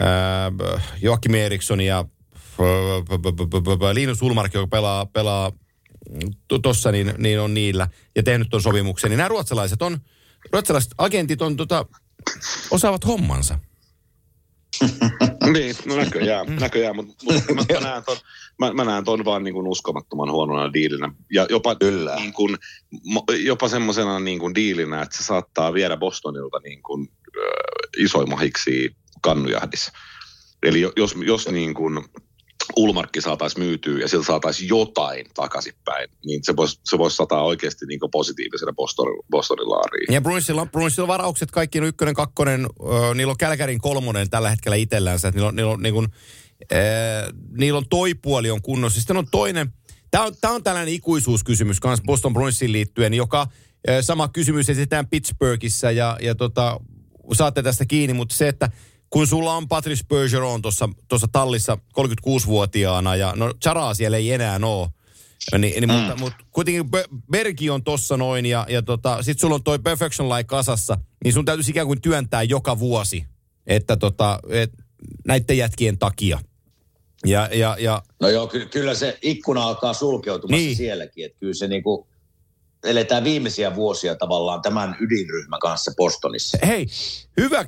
äh, 0.00 0.82
Joakim 1.02 1.34
Eriksson 1.34 1.80
ja 1.80 2.04
Linus 3.92 4.22
Ulmark, 4.22 4.54
joka 4.54 4.66
pelaa, 4.66 5.06
pelaa 5.06 5.52
tuossa, 6.62 6.92
niin, 6.92 7.14
niin 7.18 7.40
on 7.40 7.54
niillä 7.54 7.88
ja 8.16 8.22
tehnyt 8.22 8.50
tuon 8.50 8.62
sopimuksen. 8.62 9.10
Niin 9.10 9.18
nämä 9.18 9.28
ruotsalaiset 9.28 9.82
on, 9.82 9.98
ruotsalaiset 10.52 10.92
agentit 10.98 11.42
on 11.42 11.56
tota, 11.56 11.86
osaavat 12.70 13.06
hommansa. 13.06 13.58
niin, 15.52 15.76
no 15.86 15.96
näköjään, 15.96 16.56
näköjään 16.56 16.96
mutta 16.96 17.14
mut, 17.24 17.34
mä, 17.54 17.74
mä, 17.74 17.80
näen 17.80 18.02
ton, 18.04 18.16
mä, 18.58 18.72
mä 18.72 18.84
näen 18.84 19.04
ton 19.04 19.24
vaan 19.24 19.44
niin 19.44 19.54
kuin 19.54 19.66
uskomattoman 19.66 20.30
huonona 20.30 20.72
diilinä. 20.72 21.12
Ja 21.32 21.46
jopa, 21.50 21.74
Kyllä. 21.74 22.16
niin 22.16 22.32
kuin, 22.32 22.58
jopa 23.44 23.68
semmoisena 23.68 24.20
niin 24.20 24.38
kuin 24.38 24.54
diilinä, 24.54 25.02
että 25.02 25.16
se 25.16 25.24
saattaa 25.24 25.74
viedä 25.74 25.96
Bostonilta 25.96 26.60
niin 26.64 26.82
kuin, 26.82 27.08
äh, 27.38 28.04
isoimmahiksi 28.04 28.96
kannujahdissa. 29.22 29.92
Eli 30.62 30.80
jo- 30.80 30.92
jos, 30.96 31.14
jos 31.26 31.48
niin 31.48 31.74
kuin 31.74 32.04
Ulmarkki 32.76 33.20
saataisiin 33.20 33.64
myytyä 33.64 33.98
ja 33.98 34.08
sillä 34.08 34.24
saataisiin 34.24 34.68
jotain 34.68 35.26
takaisinpäin, 35.34 36.10
niin 36.26 36.40
se 36.44 36.56
voisi 36.56 36.80
se 36.84 36.98
vois 36.98 37.16
sataa 37.16 37.44
oikeasti 37.44 37.86
niin 37.86 38.00
positiivisena 38.12 38.72
Boston, 38.72 39.06
Bostonin 39.30 39.70
laariin. 39.70 40.14
Ja 40.14 40.20
Bruinsilla, 40.20 40.66
Bruinsilla 40.66 41.08
varaukset 41.08 41.50
kaikki 41.50 41.78
on 41.78 41.86
ykkönen, 41.86 42.14
kakkonen, 42.14 42.64
ö, 42.64 43.14
niillä 43.14 43.30
on 43.30 43.36
Kälkärin 43.36 43.78
kolmonen 43.78 44.30
tällä 44.30 44.50
hetkellä 44.50 44.76
itsellänsä. 44.76 45.30
Niillä 45.30 45.48
on, 45.48 45.56
niillä 45.56 45.72
on, 45.72 45.82
niin 45.82 45.94
kuin, 45.94 46.08
ö, 46.72 46.76
niillä 47.58 47.78
on 47.78 47.88
toi 47.90 48.14
puoli 48.14 48.50
on 48.50 48.62
kunnossa. 48.62 49.00
Sitten 49.00 49.16
on 49.16 49.26
toinen, 49.30 49.72
tämä 50.10 50.24
on, 50.24 50.34
tää 50.40 50.50
on 50.50 50.62
tällainen 50.62 50.94
ikuisuuskysymys 50.94 51.78
myös 51.84 52.00
Boston 52.06 52.32
Bruinsiin 52.32 52.72
liittyen, 52.72 53.14
joka 53.14 53.46
ö, 53.88 54.02
sama 54.02 54.28
kysymys 54.28 54.70
esitetään 54.70 55.08
Pittsburghissa 55.08 55.90
ja, 55.90 56.18
ja 56.20 56.34
tota, 56.34 56.80
saatte 57.32 57.62
tästä 57.62 57.84
kiinni, 57.86 58.14
mutta 58.14 58.34
se, 58.34 58.48
että 58.48 58.70
kun 59.14 59.26
sulla 59.26 59.52
on 59.52 59.68
Patrice 59.68 60.04
Bergeron 60.08 60.62
tuossa 60.62 61.28
tallissa 61.32 61.78
36-vuotiaana 62.00 63.16
ja 63.16 63.32
no 63.36 63.54
Charaa 63.62 63.94
siellä 63.94 64.16
ei 64.16 64.32
enää 64.32 64.58
ole, 64.62 64.88
niin, 65.58 65.60
niin, 65.60 65.88
mm. 65.88 65.92
mutta, 65.92 66.16
mutta 66.16 66.44
kuitenkin 66.50 66.90
Be- 66.90 67.08
Bergi 67.30 67.70
on 67.70 67.84
tossa 67.84 68.16
noin 68.16 68.46
ja, 68.46 68.66
ja 68.68 68.82
tota, 68.82 69.22
sit 69.22 69.38
sulla 69.38 69.54
on 69.54 69.64
toi 69.64 69.78
Perfection 69.78 70.28
Line 70.28 70.44
kasassa, 70.44 70.98
niin 71.24 71.34
sun 71.34 71.44
täytyisi 71.44 71.70
ikään 71.70 71.86
kuin 71.86 72.00
työntää 72.00 72.42
joka 72.42 72.78
vuosi, 72.78 73.26
että 73.66 73.96
tota, 73.96 74.40
et, 74.48 74.72
näiden 75.26 75.58
jätkien 75.58 75.98
takia. 75.98 76.40
Ja, 77.26 77.48
ja, 77.52 77.76
ja 77.80 78.02
No 78.20 78.28
joo, 78.28 78.46
ky- 78.46 78.66
kyllä 78.66 78.94
se 78.94 79.18
ikkuna 79.22 79.62
alkaa 79.62 79.92
sulkeutumassa 79.92 80.64
niin. 80.64 80.76
sielläkin. 80.76 81.24
Että 81.26 81.38
kyllä 81.38 81.54
se 81.54 81.68
niinku, 81.68 82.08
eletään 82.84 83.24
viimeisiä 83.24 83.74
vuosia 83.74 84.14
tavallaan 84.14 84.62
tämän 84.62 84.96
ydinryhmän 85.00 85.60
kanssa 85.60 85.92
Bostonissa. 85.96 86.58
hei, 86.66 86.86
hyvä, 87.40 87.64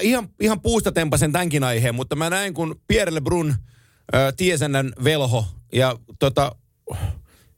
ihan, 0.00 0.28
ihan 0.40 0.60
puusta 0.60 0.92
tempasen 0.92 1.32
tämänkin 1.32 1.64
aiheen, 1.64 1.94
mutta 1.94 2.16
mä 2.16 2.30
näin 2.30 2.54
kun 2.54 2.80
Pierre 2.88 3.14
Lebrun 3.14 3.54
äh, 4.14 4.34
Tiesennän 4.36 4.92
velho 5.04 5.44
ja 5.72 5.96
tota, 6.18 6.52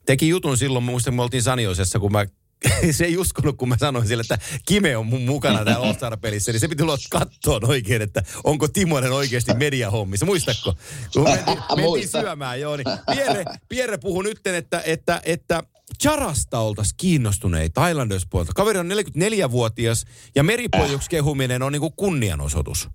teki 0.06 0.28
jutun 0.28 0.56
silloin, 0.56 0.84
muistan, 0.84 1.12
kun 1.12 1.16
me 1.16 1.22
oltiin 1.22 1.42
Saniosessa, 1.42 1.98
kun 1.98 2.12
mä 2.12 2.26
se 2.96 3.04
ei 3.04 3.16
uskonut, 3.16 3.56
kun 3.56 3.68
mä 3.68 3.76
sanoin 3.78 4.06
sille, 4.06 4.20
että 4.20 4.38
Kime 4.66 4.96
on 4.96 5.06
mun 5.06 5.22
mukana 5.22 5.64
täällä 5.64 5.86
all 5.86 6.16
pelissä 6.20 6.52
niin 6.52 6.60
se 6.60 6.68
piti 6.68 6.82
tulla 6.82 6.98
kattoon 7.10 7.68
oikein, 7.68 8.02
että 8.02 8.22
onko 8.44 8.68
Timonen 8.68 9.12
oikeasti 9.12 9.54
mediahommissa. 9.54 10.26
Muistatko? 10.26 10.74
Kun 11.12 11.22
mentiin, 11.22 11.58
mentiin 11.76 12.08
syömään, 12.08 12.60
joo, 12.60 12.76
niin 12.76 12.86
Pierre, 13.14 13.44
Pierre 13.68 13.98
puhui 13.98 14.24
nyt, 14.24 14.46
että, 14.46 14.82
että, 14.86 15.20
että 15.24 15.62
Charasta 16.02 16.58
oltaisiin 16.58 16.94
kiinnostuneita 16.96 17.88
Islanders 17.88 18.26
puolta. 18.30 18.52
Kaveri 18.54 18.78
on 18.78 18.90
44-vuotias 18.90 20.04
ja 20.34 20.42
meripojuksi 20.42 21.10
kehuminen 21.10 21.62
on 21.62 21.72
niinku 21.72 21.90
kunnianosoitus. 21.90 22.88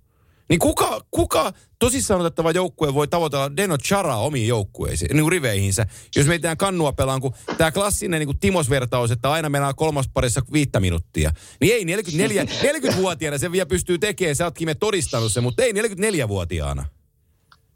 Niin 0.48 0.58
kuka, 0.58 1.00
kuka 1.10 1.52
tosissaan 1.78 2.20
otettava 2.20 2.50
joukkue 2.50 2.94
voi 2.94 3.08
tavoitella 3.08 3.56
Deno 3.56 3.78
Charaa 3.78 4.18
omiin 4.18 4.48
joukkueisiin, 4.48 5.16
niin 5.16 5.32
riveihinsä, 5.32 5.86
jos 6.16 6.26
meitään 6.26 6.56
kannua 6.56 6.92
pelaan, 6.92 7.20
kun 7.20 7.34
tämä 7.58 7.72
klassinen 7.72 8.20
niin 8.20 8.38
Timos-vertaus, 8.38 9.10
että 9.10 9.30
aina 9.30 9.48
mennään 9.48 9.74
kolmas 9.74 10.08
parissa 10.14 10.42
viittä 10.52 10.80
minuuttia. 10.80 11.32
Niin 11.60 11.74
ei 11.74 11.84
44, 11.84 12.44
40-vuotiaana 12.44 13.38
se 13.38 13.52
vielä 13.52 13.66
pystyy 13.66 13.98
tekemään, 13.98 14.36
sä 14.36 14.44
ootkin 14.44 14.68
me 14.68 14.74
todistanut 14.74 15.32
se, 15.32 15.40
mutta 15.40 15.62
ei 15.62 15.72
44-vuotiaana. 15.72 16.84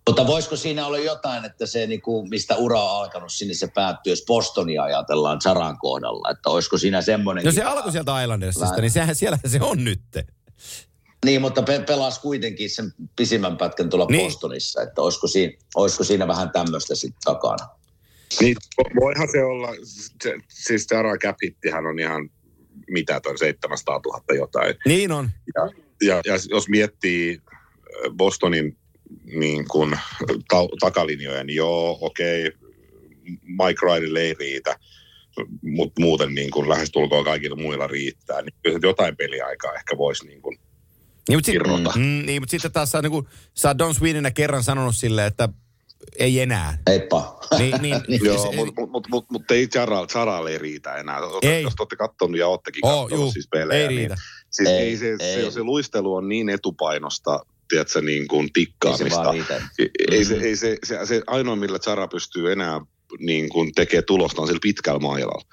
Mutta 0.08 0.26
voisiko 0.26 0.56
siinä 0.56 0.86
olla 0.86 0.98
jotain, 0.98 1.44
että 1.44 1.66
se, 1.66 1.86
niinku, 1.86 2.26
mistä 2.26 2.56
ura 2.56 2.80
on 2.82 3.00
alkanut, 3.02 3.32
sinne 3.32 3.54
se 3.54 3.66
päättyy, 3.74 4.12
jos 4.12 4.24
Bostonia 4.26 4.82
ajatellaan 4.82 5.38
Charan 5.38 5.78
kohdalla, 5.78 6.30
että 6.30 6.50
olisiko 6.50 6.78
siinä 6.78 7.02
semmoinen... 7.02 7.44
No 7.44 7.52
se 7.52 7.62
alkoi 7.62 7.92
sieltä 7.92 8.22
Islandersista, 8.22 8.80
niin 8.80 8.90
sehän 8.90 9.14
siellä 9.14 9.38
se 9.46 9.58
on 9.60 9.84
nyt. 9.84 10.00
Niin, 11.24 11.40
mutta 11.40 11.62
pe- 11.62 11.84
pelasi 11.86 12.20
kuitenkin 12.20 12.70
sen 12.70 12.92
pisimmän 13.16 13.56
pätkän 13.56 13.90
tuolla 13.90 14.06
Niin. 14.06 14.16
niin. 14.18 14.26
Bostonissa, 14.26 14.82
että 14.82 15.02
olisiko 15.02 15.26
siinä, 15.26 15.52
olisiko 15.74 16.04
siinä 16.04 16.28
vähän 16.28 16.50
tämmöistä 16.50 16.94
sitten 16.94 17.20
takana. 17.24 17.68
Niin, 18.40 18.56
vo- 18.82 19.00
voihan 19.00 19.28
se 19.32 19.44
olla, 19.44 19.68
se, 20.22 20.34
siis 20.48 20.86
Jara 20.90 21.16
Capittihän 21.18 21.86
on 21.86 21.98
ihan 21.98 22.30
mitätön 22.90 23.38
700 23.38 24.00
000 24.06 24.22
jotain. 24.36 24.74
Niin 24.86 25.12
on. 25.12 25.30
Ja, 25.54 25.68
ja, 26.02 26.20
ja 26.24 26.34
jos 26.50 26.68
miettii 26.68 27.40
äh, 27.54 28.12
Bostonin 28.16 28.76
niin 29.24 29.68
kuin, 29.68 29.98
ta- 30.48 30.68
takalinjoja, 30.80 31.44
niin 31.44 31.56
joo, 31.56 31.98
okei, 32.00 32.52
Mike 33.42 33.80
Riley 33.86 34.22
ei 34.22 34.34
riitä, 34.38 34.76
mutta 35.62 36.00
muuten 36.02 36.34
niin 36.34 36.50
kuin 36.50 36.68
lähestulkoon 36.68 37.24
kaikilla 37.24 37.56
muilla 37.56 37.86
riittää. 37.86 38.42
Niin 38.42 38.54
kyllä 38.62 38.78
se 38.80 38.86
jotain 38.86 39.16
peliaikaa 39.16 39.74
ehkä 39.74 39.98
voisi 39.98 40.26
niin 40.26 40.42
kuin, 40.42 40.58
Niin, 41.28 41.36
mutta, 41.38 41.46
sit, 41.46 41.54
Irrota. 41.54 41.92
mm, 41.96 42.22
niin, 42.26 42.42
mutta 42.42 42.50
sitten 42.50 42.72
taas 42.72 42.90
sä, 42.90 43.02
niin 43.02 43.10
kuin, 43.12 43.26
sä 43.54 43.68
oot 43.68 43.78
Don 43.78 43.94
Sweeninä 43.94 44.30
kerran 44.30 44.62
sanonut 44.64 44.96
silleen, 44.96 45.26
että 45.26 45.48
ei 46.18 46.40
enää. 46.40 46.78
Heippa. 46.88 47.40
Niin, 47.58 47.74
niin, 47.82 48.00
Joo, 48.24 48.38
se- 48.50 48.56
mutta 48.56 48.80
mut, 48.80 48.90
mut, 48.90 49.08
mut, 49.10 49.30
mut 49.30 49.50
ei 49.50 49.68
Jara, 49.74 50.06
Jaralle 50.14 50.50
ei 50.50 50.58
riitä 50.58 50.94
enää. 50.96 51.18
Ota, 51.20 51.48
Ei. 51.48 51.62
Jos 51.62 51.74
te 51.76 51.82
olette 51.82 51.96
katsonut 51.96 52.38
ja 52.38 52.48
oottekin 52.48 52.86
Oo, 52.86 53.02
katsonut 53.02 53.24
juu, 53.24 53.32
siis 53.32 53.48
pelejä, 53.50 53.82
ei 53.82 53.88
niin 53.88 53.98
riitä. 53.98 54.14
Siis 54.50 54.68
ei, 54.68 54.74
Ei, 54.76 54.88
ei 54.88 54.96
se, 54.96 55.16
ei. 55.20 55.44
Se, 55.44 55.50
se 55.50 55.62
luistelu 55.62 56.14
on 56.14 56.28
niin 56.28 56.48
etupainosta, 56.48 57.40
tiedätkö, 57.72 58.00
niin 58.00 58.28
kuin 58.28 58.42
Ei 58.42 58.46
se 58.48 58.52
tikkaamista. 58.54 59.32
riitä. 59.32 59.62
Ei, 60.10 60.24
se, 60.24 60.34
Mhm. 60.34 60.44
ei 60.44 60.56
se, 60.56 60.76
se, 60.84 60.98
se, 61.06 61.22
ainoa, 61.26 61.56
millä 61.56 61.78
Zara 61.78 62.08
pystyy 62.08 62.52
enää 62.52 62.80
niin 63.18 63.48
kuin 63.48 63.72
tekee 63.74 64.02
tulosta 64.02 64.40
on 64.42 64.46
sillä 64.48 64.60
pitkällä 64.62 64.98
mailalla. 65.00 65.44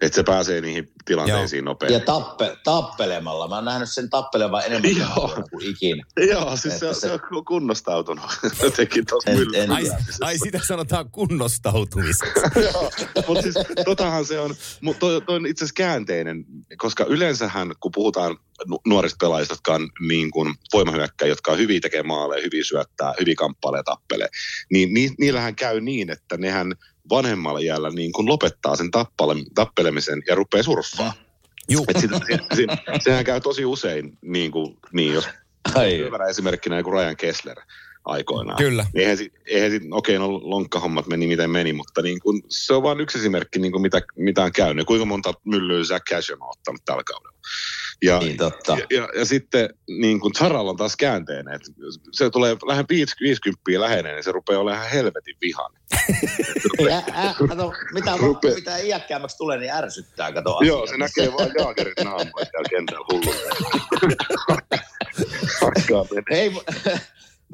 Että 0.00 0.16
se 0.16 0.22
pääsee 0.22 0.60
niihin 0.60 0.92
tilanteisiin 1.04 1.58
Ja 1.58 1.64
nopeasti. 1.64 2.00
tappe, 2.00 2.56
tappelemalla. 2.64 3.48
Mä 3.48 3.54
oon 3.54 3.64
nähnyt 3.64 3.90
sen 3.90 4.10
tappelevan 4.10 4.62
enemmän 4.66 4.96
Joo. 4.96 5.42
kuin 5.50 5.66
ikinä. 5.66 6.02
Joo, 6.28 6.56
siis 6.56 6.78
se, 6.80 6.94
se, 6.94 7.00
se- 7.00 7.12
on 7.32 7.44
kunnostautunut. 7.44 8.24
Tuossa 9.08 9.30
en- 9.54 9.70
ai, 9.70 9.84
ai 10.20 10.38
sitä 10.38 10.60
sanotaan 10.66 11.10
kunnostautumista. 11.10 12.24
Mutta 13.28 13.42
siis 13.42 13.54
totahan 13.84 14.24
se 14.24 14.40
on, 14.40 14.54
mut 14.80 14.98
toi, 14.98 15.20
toi 15.20 15.36
on 15.36 15.46
itse 15.46 15.64
asiassa 15.64 15.74
käänteinen, 15.76 16.44
koska 16.76 17.04
yleensähän 17.04 17.72
kun 17.80 17.92
puhutaan 17.94 18.36
nu- 18.66 18.80
nuorista 18.86 19.16
pelaajista, 19.20 19.52
jotka 19.54 19.74
on 19.74 19.88
niin 20.08 20.30
kuin 20.30 20.54
voimahyökkäjä, 20.72 21.28
jotka 21.28 21.52
on 21.52 21.58
hyviä 21.58 21.80
tekee 21.80 22.02
maaleja, 22.02 22.42
hyviä 22.42 22.64
syöttää, 22.64 23.14
hyviä 23.20 23.34
kamppailee 23.38 23.78
ja 23.78 23.84
tappelee, 23.84 24.28
niin 24.72 24.94
ni, 24.94 25.10
niillähän 25.18 25.56
käy 25.56 25.80
niin, 25.80 26.10
että 26.10 26.36
nehän 26.36 26.74
vanhemmalla 27.10 27.58
iällä 27.58 27.90
niin 27.90 28.12
kuin 28.12 28.28
lopettaa 28.28 28.76
sen 28.76 28.90
tappale, 28.90 29.34
tappelemisen 29.54 30.22
ja 30.28 30.34
rupeaa 30.34 30.62
surffaa. 30.62 31.12
Juu. 31.68 31.84
Et 31.88 32.00
sitä, 32.00 32.20
se, 32.26 32.38
se, 32.56 32.66
sehän 33.04 33.24
käy 33.24 33.40
tosi 33.40 33.64
usein, 33.64 34.18
niin, 34.22 34.50
kuin, 34.50 34.78
niin 34.92 35.12
jos 35.12 35.28
Ai, 35.74 35.98
hyvänä 35.98 36.24
esimerkkinä 36.24 36.76
joku 36.76 36.90
Ryan 36.90 37.16
Kessler 37.16 37.56
aikoinaan. 38.04 38.58
Kyllä. 38.58 38.86
Eihän, 38.94 39.16
si- 39.16 39.32
eihän 39.46 39.70
sit, 39.70 39.82
okei, 39.90 40.18
no 40.18 40.32
lonkkahommat 40.32 41.06
meni 41.06 41.26
miten 41.26 41.50
meni, 41.50 41.72
mutta 41.72 42.02
niin 42.02 42.20
kun, 42.20 42.42
se 42.48 42.74
on 42.74 42.82
vain 42.82 43.00
yksi 43.00 43.18
esimerkki, 43.18 43.58
niin 43.58 43.72
kun 43.72 43.82
mitä, 43.82 44.02
mitä 44.16 44.42
on 44.42 44.52
käynyt. 44.52 44.86
Kuinka 44.86 45.04
monta 45.04 45.34
myllyä 45.44 45.84
Zach 45.84 46.04
Cash 46.10 46.32
on 46.32 46.38
ottanut 46.50 46.82
tällä 46.84 47.02
kaudella. 47.06 47.38
Ja, 48.02 48.18
niin 48.18 48.36
totta. 48.36 48.76
ja, 48.78 48.86
ja, 48.90 49.08
ja 49.18 49.24
sitten 49.24 49.68
niin 49.88 50.20
kun 50.20 50.34
Saralla 50.38 50.70
on 50.70 50.76
taas 50.76 50.96
käänteinen, 50.96 51.54
että 51.54 51.70
se 52.12 52.30
tulee 52.30 52.56
lähes 52.66 52.84
50 53.20 53.60
lähenee, 53.80 54.14
niin 54.14 54.24
se 54.24 54.32
rupeaa 54.32 54.60
olemaan 54.60 54.80
ihan 54.82 54.92
helvetin 54.92 55.36
vihainen. 55.40 55.82
Ä, 56.92 56.96
ä, 57.28 57.34
kato, 57.48 57.72
mitä, 57.92 58.10
mitä 58.54 58.76
iäkkäämmäksi 58.78 59.36
tulee, 59.36 59.58
niin 59.58 59.72
ärsyttää. 59.72 60.32
Kato 60.32 60.58
Joo, 60.62 60.82
asiat. 60.82 60.90
se 60.90 60.96
näkee 60.96 61.32
vaan 61.36 61.50
Jaagerin 61.58 61.94
naamoja 62.04 62.46
täällä 62.52 62.68
kentällä 62.70 63.06
hulluja. 63.12 63.40
Hakkaa 65.60 66.04
menee. 66.10 66.42
Ei, 66.42 66.48
mu- 66.50 66.98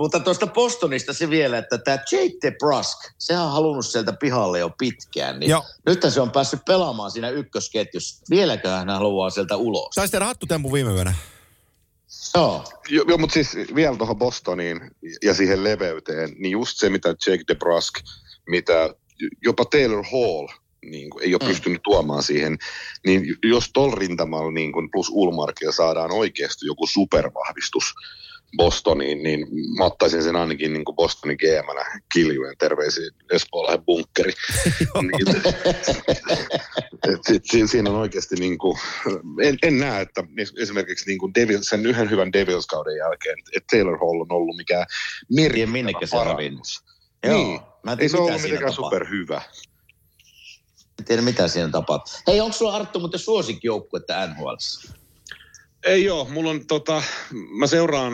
mutta 0.01 0.21
tuosta 0.21 0.47
Bostonista 0.47 1.13
se 1.13 1.31
vielä, 1.31 1.59
että 1.59 1.79
tämä 1.79 1.97
Jake 2.13 2.35
DeBrusk, 2.43 2.99
sehän 3.19 3.45
on 3.45 3.53
halunnut 3.53 3.87
sieltä 3.87 4.13
pihalle 4.13 4.59
jo 4.59 4.71
pitkään. 4.79 5.41
Niin 5.41 5.51
Joo. 5.51 5.65
nyt 5.87 6.01
se 6.09 6.21
on 6.21 6.31
päässyt 6.31 6.61
pelaamaan 6.67 7.11
siinä 7.11 7.31
ykkösketjussa. 7.31 8.25
Vieläkö 8.31 8.69
hän 8.69 8.89
haluaa 8.89 9.31
sieltä 9.31 9.57
ulos? 9.57 9.95
Saisi 9.95 10.13
tehdä 10.13 10.25
hattutempu 10.25 10.73
viime 10.73 10.93
yönä. 10.93 11.15
Joo. 12.35 12.65
Joo, 12.89 13.05
jo, 13.09 13.19
mutta 13.19 13.35
siis 13.35 13.57
vielä 13.75 13.97
tuohon 13.97 14.19
Bostoniin 14.19 14.81
ja 15.23 15.35
siihen 15.35 15.65
leveyteen, 15.65 16.31
niin 16.39 16.51
just 16.51 16.79
se, 16.79 16.91
mitä 16.91 17.09
Jake 17.09 17.45
DeBrusk, 17.49 17.95
mitä 18.49 18.95
jopa 19.43 19.65
Taylor 19.65 20.05
Hall 20.13 20.49
niin 20.85 21.11
kuin, 21.11 21.25
ei 21.25 21.35
ole 21.35 21.41
Mm. 21.43 21.49
pystynyt 21.49 21.83
tuomaan 21.83 22.23
siihen, 22.23 22.59
niin 23.07 23.37
jos 23.43 23.71
tol 23.73 23.91
rintamalla 23.91 24.53
niin 24.53 24.73
kuin 24.73 24.91
plus 24.91 25.09
Ulmarkilla 25.11 25.73
saadaan 25.73 26.11
oikeasti 26.11 26.67
joku 26.67 26.87
supervahvistus 26.87 27.85
Bostoniin, 28.57 29.23
niin 29.23 29.47
mä 29.79 29.85
ottaisin 29.85 30.23
sen 30.23 30.37
ainakin 30.37 30.73
niin 30.73 30.85
kuin 30.85 30.97
Bostonin 30.97 31.37
GM-nä 31.41 32.01
kiljujen 32.15 32.55
terveisiin 32.59 33.11
Espoolaisen 33.33 33.85
bunkkeri. 33.85 34.33
niin, 35.03 35.37
et 37.13 37.21
sit, 37.29 37.43
siinä, 37.51 37.67
siinä 37.67 37.91
on 37.91 37.97
oikeasti 37.97 38.37
niin 38.37 38.59
kuin, 38.59 38.79
en, 39.43 39.59
en 39.63 39.79
näe, 39.79 40.03
että 40.03 40.25
esimerkiksi 40.63 41.07
niin 41.07 41.19
kuin 41.19 41.35
Devils, 41.35 41.67
sen 41.67 41.87
yhden 41.87 42.11
hyvän 42.11 42.33
Devils-kauden 42.33 42.97
jälkeen, 42.97 43.39
että 43.57 43.77
Taylor 43.77 43.99
Hall 43.99 44.21
on 44.21 44.33
ollut 44.33 44.57
mikään 44.57 44.87
merkittävä 45.37 45.73
minnekä 45.73 46.07
se 46.07 46.17
on 46.17 46.27
parannus. 46.27 46.85
Niin. 47.27 47.33
Joo. 47.33 47.81
Mä 47.83 47.93
en 47.93 47.99
Ei 48.01 48.09
tiedä, 48.09 48.09
se 48.09 48.17
mitä 48.17 48.23
ollut 48.23 48.41
siinä 48.41 48.43
mitenkään 48.43 48.75
tapahtuu. 48.75 48.85
superhyvä. 48.85 49.43
En 50.99 51.05
tiedä, 51.05 51.23
mitä 51.23 51.49
siinä 51.49 51.69
tapahtuu. 51.69 52.13
Hei, 52.27 52.41
onko 52.41 52.57
sulla 52.57 52.77
Arttu 52.77 53.01
muuten 53.01 53.21
suosikkijoukkuetta 53.21 54.27
NHL? 54.27 54.55
Ei 55.85 56.11
oo, 56.11 56.25
mulla 56.25 56.51
on 56.51 56.67
tota, 56.67 57.03
mä 57.59 57.67
seuraan, 57.67 58.13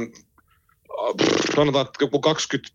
sanotaan, 1.57 1.87
että 1.87 2.05
joku 2.05 2.21
20, 2.21 2.75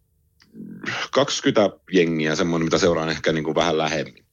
20 1.12 1.70
jengiä 1.94 2.36
semmoinen, 2.36 2.66
mitä 2.66 2.78
seuraan 2.78 3.10
ehkä 3.10 3.32
niin 3.32 3.44
kuin 3.44 3.56
vähän 3.56 3.78
lähemmin. 3.78 4.26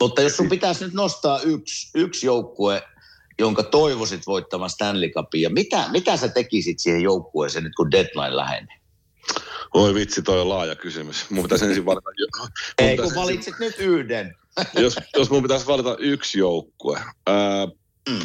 Mutta 0.00 0.22
jos 0.22 0.36
sun 0.36 0.48
pitäisi 0.48 0.84
nyt 0.84 0.94
nostaa 0.94 1.40
yksi, 1.40 1.90
yksi 1.94 2.26
joukkue, 2.26 2.82
jonka 3.38 3.62
toivoisit 3.62 4.26
voittamaan 4.26 4.70
Stanley 4.70 5.08
Cupia, 5.10 5.50
mitä, 5.50 5.84
mitä 5.92 6.16
sä 6.16 6.28
tekisit 6.28 6.78
siihen 6.78 7.02
joukkueeseen 7.02 7.64
nyt, 7.64 7.74
kun 7.76 7.90
deadline 7.90 8.36
lähenee? 8.36 8.76
Oi 9.74 9.94
vitsi, 9.94 10.22
toi 10.22 10.40
on 10.40 10.48
laaja 10.48 10.74
kysymys. 10.76 11.30
Mun 11.30 11.42
pitäisi 11.42 11.64
ensin 11.64 11.86
valita, 11.86 12.10
Ei, 12.78 12.96
kun 12.96 13.04
ensin- 13.04 13.20
valitset 13.20 13.54
nyt 13.60 13.74
yhden. 13.78 14.34
jos, 14.74 14.96
jos 15.16 15.30
mun 15.30 15.42
pitäisi 15.42 15.66
valita 15.66 15.96
yksi 15.98 16.38
joukkue. 16.38 17.00
Ää, 17.26 17.66
Mm. 18.08 18.18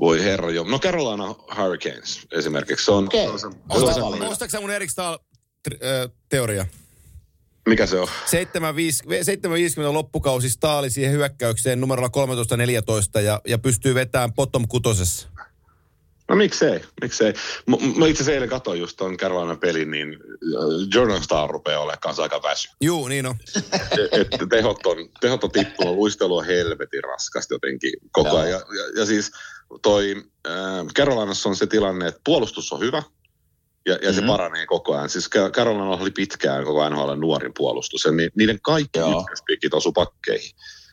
Voi 0.00 0.24
herra 0.24 0.50
jo. 0.50 0.64
No 0.64 0.78
Carolina 0.78 1.34
Hurricanes 1.56 2.20
esimerkiksi. 2.32 2.84
Se 2.84 2.92
on, 2.92 3.04
Okei. 3.04 3.26
se 3.38 3.46
on, 3.46 3.94
se 3.94 4.02
on. 4.02 4.22
Ostatko 4.22 4.50
sä 4.50 4.60
mun 4.60 4.70
Erik 4.70 4.90
Stahl 4.90 5.16
teoria? 6.28 6.66
mikä 7.68 7.86
se 7.86 8.00
on? 8.00 8.08
7.50 8.08 8.12
7.50 9.88 9.92
loppukausi 9.92 10.50
Staali 10.50 10.90
siihen 10.90 11.12
hyökkäykseen 11.12 11.80
numerolla 11.80 12.10
13-14 13.18 13.20
ja, 13.20 13.40
ja 13.46 13.58
pystyy 13.58 13.94
vetämään 13.94 14.32
bottom 14.32 14.68
kutosessa. 14.68 15.28
No 16.28 16.36
miksei, 16.36 16.80
miksei. 17.02 17.32
M- 17.66 17.98
mä 17.98 18.06
itse 18.06 18.22
asiassa 18.22 18.32
eilen 18.32 18.48
katsoin 18.48 18.80
just 18.80 18.96
ton 18.96 19.16
Carolina 19.16 19.56
pelin, 19.56 19.90
niin 19.90 20.16
Jordan 20.94 21.22
Star 21.22 21.50
rupeaa 21.50 21.80
olemaan 21.80 22.00
kanssa 22.00 22.22
aika 22.22 22.42
väsy. 22.42 22.68
Juu, 22.80 23.08
niin 23.08 23.26
on. 23.26 23.36
että 24.20 24.46
tehot 24.50 24.86
on, 24.86 24.96
tehot 25.20 25.44
on 25.44 25.50
tippunut, 25.50 25.96
luistelu 25.96 26.36
on 26.36 26.46
helvetin 26.46 27.04
raskasti 27.04 27.54
jotenkin 27.54 27.92
koko 28.12 28.36
ajan. 28.38 28.50
Ja, 28.50 28.58
ja, 28.58 29.00
ja 29.00 29.06
siis 29.06 29.30
toi 29.82 30.16
äh, 30.46 30.86
Carolinassa 30.94 31.48
on 31.48 31.56
se 31.56 31.66
tilanne, 31.66 32.06
että 32.06 32.20
puolustus 32.24 32.72
on 32.72 32.80
hyvä 32.80 33.02
ja, 33.86 33.92
ja 33.92 33.98
mm-hmm. 33.98 34.14
se 34.14 34.20
Mhm. 34.20 34.28
paranee 34.30 34.66
koko 34.66 34.94
ajan. 34.96 35.08
Siis 35.10 35.30
Ca- 35.30 35.50
Carolina 35.50 35.84
oli 35.84 36.10
pitkään 36.10 36.64
koko 36.64 36.80
ajan 36.80 36.92
NHL 36.92 37.14
nuorin 37.14 37.52
puolustus 37.56 38.04
ja 38.04 38.12
ni, 38.12 38.28
niiden 38.36 38.58
kaikki 38.62 38.98
ykköspikit 39.20 39.74
osu 39.74 39.92
pakkeihin. 39.92 40.50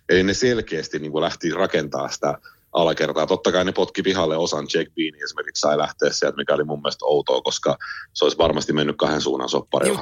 Eli 0.09 0.23
ne 0.23 0.33
selkeästi 0.33 0.99
niin 0.99 1.21
lähti 1.21 1.51
rakentaa 1.51 2.09
sitä 2.09 2.37
alakertaa. 2.73 3.27
Totta 3.27 3.51
kai 3.51 3.65
ne 3.65 3.71
potki 3.71 4.01
pihalle 4.03 4.37
osan 4.37 4.67
Jake 4.73 4.91
Bean 4.95 5.23
esimerkiksi 5.23 5.59
sai 5.59 5.77
lähteä 5.77 6.09
sieltä, 6.11 6.37
mikä 6.37 6.53
oli 6.53 6.63
mun 6.63 6.79
mielestä 6.81 7.05
outoa, 7.05 7.41
koska 7.41 7.77
se 8.13 8.25
olisi 8.25 8.37
varmasti 8.37 8.73
mennyt 8.73 8.95
kahden 8.97 9.21
suunnan 9.21 9.49
sopparille. 9.49 9.99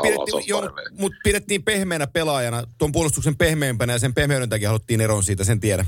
Mutta 0.91 1.17
pidettiin 1.23 1.63
pehmeänä 1.63 2.07
pelaajana, 2.07 2.63
tuon 2.77 2.91
puolustuksen 2.91 3.35
pehmeämpänä 3.35 3.93
ja 3.93 3.99
sen 3.99 4.13
pehmeyden 4.13 4.49
takia 4.49 4.69
haluttiin 4.69 5.01
eroon 5.01 5.23
siitä, 5.23 5.43
sen 5.43 5.59
tiedän. 5.59 5.85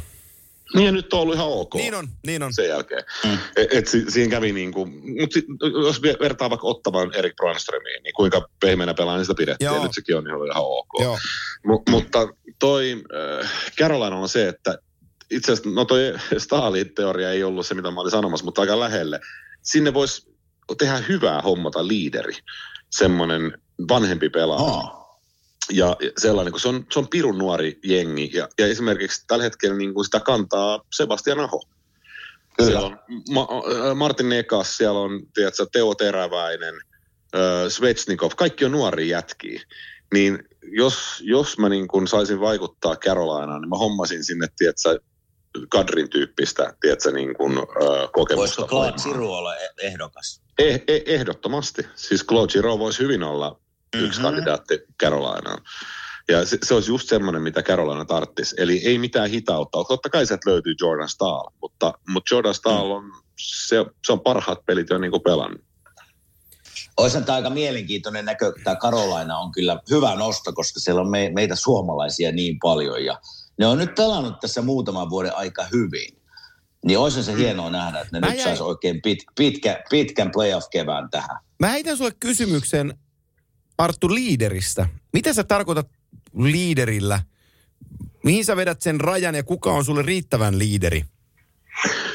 Niin 0.73 0.85
ja 0.85 0.91
nyt 0.91 1.13
on 1.13 1.19
ollut 1.19 1.35
ihan 1.35 1.47
ok. 1.47 1.75
Niin 1.75 1.95
on, 1.95 2.07
niin 2.25 2.43
on. 2.43 2.53
sen 2.53 2.67
jälkeen. 2.67 3.03
Mm. 3.23 3.37
Et, 3.55 3.73
et 3.73 3.87
si, 3.87 4.11
siinä 4.11 4.31
kävi 4.31 4.51
niin 4.51 4.71
kuin, 4.71 4.89
mutta 5.21 5.39
jos 5.85 6.01
ve- 6.01 6.19
vertaa 6.19 6.49
vaikka 6.49 6.67
ottamaan 6.67 7.15
Erik 7.15 7.35
Brandströmiin, 7.35 8.03
niin 8.03 8.13
kuinka 8.13 8.49
pehmeänä 8.59 8.93
pelaa, 8.93 9.15
niin 9.15 9.25
sitä 9.25 9.37
pidettiin. 9.37 9.65
Joo. 9.65 9.75
Ja 9.75 9.83
nyt 9.83 9.93
sekin 9.93 10.17
on 10.17 10.27
ihan, 10.27 10.47
ihan 10.47 10.63
ok. 10.65 10.87
Joo. 11.01 11.17
M- 11.63 11.91
mutta 11.91 12.27
toi 12.59 13.03
äh, 13.41 13.51
Carolina 13.77 14.17
on 14.17 14.29
se, 14.29 14.47
että 14.47 14.77
itse 15.31 15.51
asiassa, 15.51 15.69
no 15.69 15.85
toi 15.85 16.13
Stalin 16.37 16.95
teoria 16.95 17.31
ei 17.31 17.43
ollut 17.43 17.65
se, 17.65 17.73
mitä 17.73 17.91
mä 17.91 18.01
olin 18.01 18.11
sanomassa, 18.11 18.45
mutta 18.45 18.61
aika 18.61 18.79
lähelle. 18.79 19.19
Sinne 19.61 19.93
voisi 19.93 20.35
tehdä 20.77 20.97
hyvää 21.09 21.41
hommata 21.41 21.87
liideri, 21.87 22.33
semmoinen 22.89 23.57
vanhempi 23.89 24.29
pelaaja. 24.29 24.63
Oh. 24.63 24.94
Ja 25.71 25.97
sellainen, 26.17 26.51
kun 26.51 26.59
se 26.59 26.67
on, 26.67 26.85
se 26.91 26.99
on 26.99 27.07
pirun 27.07 27.37
nuori 27.37 27.79
jengi. 27.83 28.29
Ja, 28.33 28.49
ja 28.59 28.67
esimerkiksi 28.67 29.23
tällä 29.27 29.43
hetkellä 29.43 29.77
niin 29.77 29.93
kuin 29.93 30.05
sitä 30.05 30.19
kantaa 30.19 30.81
Sebastian 30.93 31.39
Aho. 31.39 31.63
Kyllä. 32.57 32.69
Siellä 32.69 32.85
on 32.85 32.99
Ma- 33.29 33.47
äh, 33.89 33.95
Martin 33.95 34.29
Nekas, 34.29 34.77
siellä 34.77 34.99
on 34.99 35.21
tiedätkö, 35.33 35.65
Teo 35.71 35.95
Teräväinen, 35.95 36.75
äh, 37.35 37.69
Svetsnikov, 37.69 38.31
kaikki 38.37 38.65
on 38.65 38.71
nuoria 38.71 39.17
jätkiä. 39.17 39.61
Niin 40.13 40.43
jos, 40.61 41.21
jos 41.21 41.57
mä 41.57 41.69
niin 41.69 41.87
kun 41.87 42.07
saisin 42.07 42.39
vaikuttaa 42.39 42.95
Carolinaan, 42.95 43.61
niin 43.61 43.69
mä 43.69 43.77
hommasin 43.77 44.23
sinne, 44.23 44.47
tiedätkö, 44.57 44.99
Kadrin 45.69 46.09
tyyppistä, 46.09 46.73
tiedätkö, 46.81 47.11
niin 47.11 47.35
kun, 47.35 47.57
äh, 47.57 48.09
kokemusta. 48.11 48.61
Voisiko 48.61 48.67
Claude. 48.67 48.97
Siru 48.97 49.33
olla 49.33 49.55
e- 49.55 49.69
ehdokas? 49.77 50.41
Eh, 50.59 50.81
eh, 50.87 51.01
ehdottomasti. 51.05 51.87
Siis 51.95 52.25
Claude 52.25 52.51
Giroux 52.51 52.79
voisi 52.79 52.99
hyvin 52.99 53.23
olla 53.23 53.59
yksi 54.03 54.19
Mhm. 54.19 54.27
kandidaatti 54.27 54.79
Carolinaan. 55.03 55.61
Ja 56.27 56.45
se, 56.45 56.57
se 56.63 56.73
olisi 56.73 56.91
just 56.91 57.09
semmoinen, 57.09 57.41
mitä 57.41 57.63
Carolina 57.63 58.05
tarttisi. 58.05 58.55
Eli 58.59 58.81
ei 58.85 58.97
mitään 58.97 59.29
hitautta. 59.29 59.83
Totta 59.83 60.09
kai 60.09 60.25
sieltä 60.25 60.49
löytyy 60.49 60.75
Jordan 60.81 61.09
Stahl, 61.09 61.49
mutta, 61.61 61.93
mutta 62.07 62.35
Jordan 62.35 62.53
Stahl 62.53 62.91
on, 62.91 63.03
se, 63.39 63.85
se 64.05 64.11
on 64.11 64.19
parhaat 64.19 64.65
pelit 64.65 64.89
jo 64.89 64.97
niin 64.97 65.11
kuin 65.11 65.23
pelannut. 65.23 65.61
Olisi 66.97 67.21
tämä 67.21 67.35
aika 67.35 67.49
mielenkiintoinen 67.49 68.25
näkö. 68.25 68.53
Tämä 68.63 68.75
Karolaina 68.75 69.37
on 69.37 69.51
kyllä 69.51 69.79
hyvä 69.89 70.15
nosto, 70.15 70.53
koska 70.53 70.79
siellä 70.79 71.01
on 71.01 71.09
me, 71.09 71.31
meitä 71.35 71.55
suomalaisia 71.55 72.31
niin 72.31 72.57
paljon. 72.59 73.05
Ja 73.05 73.19
ne 73.59 73.65
on 73.67 73.77
nyt 73.77 73.95
pelannut 73.95 74.39
tässä 74.39 74.61
muutaman 74.61 75.09
vuoden 75.09 75.35
aika 75.35 75.65
hyvin. 75.73 76.21
Niin 76.85 76.97
olisi 76.99 77.23
se 77.23 77.35
hienoa 77.37 77.69
nähdä, 77.69 77.99
että 77.99 78.09
ne 78.13 78.19
Mä 78.19 78.27
nyt 78.27 78.35
jäin- 78.37 78.43
saisi 78.49 78.63
oikein 78.63 79.01
pit, 79.01 79.19
pitkä, 79.37 79.83
pitkän 79.89 80.31
playoff-kevään 80.31 81.09
tähän. 81.09 81.37
Mä 81.59 81.67
heitän 81.67 81.97
sulle 81.97 82.11
kysymyksen 82.19 82.97
Arttu 83.77 84.13
liideristä. 84.13 84.89
Mitä 85.13 85.33
sä 85.33 85.43
tarkoitat 85.43 85.87
liiderillä? 86.37 87.21
Mihin 88.23 88.45
sä 88.45 88.55
vedät 88.55 88.81
sen 88.81 89.01
rajan 89.01 89.35
ja 89.35 89.43
kuka 89.43 89.71
on 89.71 89.85
sulle 89.85 90.01
riittävän 90.01 90.59
liideri? 90.59 91.03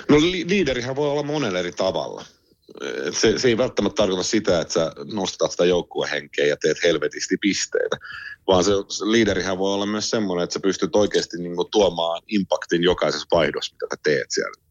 No 0.09 0.21
li- 0.21 0.49
liiderihän 0.49 0.97
voi 0.97 1.09
olla 1.11 1.23
monella 1.23 1.59
eri 1.59 1.73
tavalla. 1.73 2.25
Se, 3.13 3.39
se 3.39 3.49
ei 3.49 3.59
välttämättä 3.59 3.97
tarkoita 3.97 4.23
sitä, 4.23 4.61
että 4.61 4.75
sä 4.75 4.93
nostat 5.13 5.51
sitä 5.51 5.65
joukkuehenkeä 5.65 6.47
ja 6.47 6.57
teet 6.57 6.83
helvetisti 6.83 7.37
pisteitä, 7.41 7.97
vaan 8.47 8.65
se, 8.65 8.71
se 8.89 9.05
liiderihän 9.05 9.59
voi 9.59 9.75
olla 9.75 9.87
myös 9.87 10.11
semmoinen, 10.11 10.45
että 10.45 10.55
sä 10.55 10.61
pystyt 10.61 10.97
oikeasti 10.97 11.37
niinku 11.39 11.65
tuomaan 11.65 12.23
impaktin 12.29 12.83
jokaisessa 12.83 13.27
vaihdossa, 13.33 13.75
mitä 13.75 13.87
sä 13.97 14.01
teet 14.03 14.27
siellä. 14.31 14.63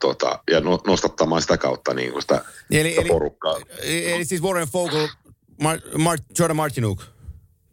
Tota, 0.00 0.38
ja 0.50 0.60
no, 0.60 0.80
nostattamaan 0.86 1.42
sitä 1.42 1.56
kautta 1.58 1.94
niinku 1.94 2.20
sitä, 2.20 2.44
Eli, 2.70 2.88
sitä 2.88 3.00
eli, 3.00 3.08
porukkaa. 3.08 3.56
eli 3.82 4.24
siis 4.24 4.42
Warren 4.42 4.68
Fogle, 4.68 5.08
Mar, 5.60 5.78
Mar, 5.98 6.18
Jordan 6.38 6.56
Martinuk. 6.56 7.02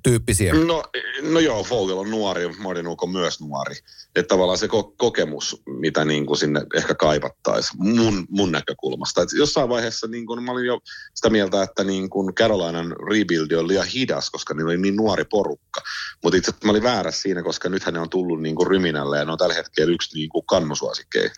tyyppisiä. 0.04 0.54
No, 0.54 0.84
no 1.22 1.40
joo, 1.40 1.66
Vogel 1.70 1.98
on 1.98 2.12
nuori, 2.12 2.48
Mardinuk 2.48 3.04
on 3.04 3.10
myös 3.10 3.42
nuori. 3.42 3.76
Että 4.16 4.28
tavallaan 4.28 4.58
se 4.58 4.66
ko- 4.68 4.94
kokemus, 4.98 5.62
mitä 5.66 6.06
niin 6.06 6.26
kuin 6.26 6.38
sinne 6.38 6.62
ehkä 6.76 6.96
kaivattaisiin 6.96 7.84
mun, 7.84 8.26
mun 8.30 8.52
näkökulmasta. 8.52 9.22
Et 9.22 9.30
jossain 9.38 9.70
vaiheessa 9.70 10.08
niin 10.08 10.26
kuin, 10.26 10.44
mä 10.44 10.52
olin 10.52 10.66
jo 10.66 10.80
sitä 11.14 11.30
mieltä, 11.30 11.64
että 11.64 11.84
niin 11.84 12.10
kuin 12.10 12.36
Carolinan 12.36 12.96
rebuild 13.10 13.52
on 13.52 13.68
liian 13.68 13.88
hidas, 13.88 14.30
koska 14.30 14.54
niillä 14.54 14.70
oli 14.70 14.78
niin 14.78 14.96
nuori 14.96 15.26
porukka. 15.26 15.82
Mutta 16.24 16.38
itse 16.38 16.52
mä 16.64 16.72
olin 16.72 16.84
väärässä 16.84 17.22
siinä, 17.22 17.44
koska 17.44 17.70
nythän 17.70 17.94
ne 17.94 18.00
on 18.00 18.10
tullut 18.10 18.42
niin 18.42 18.56
kuin 18.56 18.68
ryminälle 18.68 19.18
ja 19.18 19.26
ne 19.26 19.32
on 19.32 19.38
tällä 19.38 19.56
hetkellä 19.56 19.94
yksi 19.94 20.18
niin 20.18 20.30
kuin 20.30 20.46
kannusuosikkeja. 20.46 21.30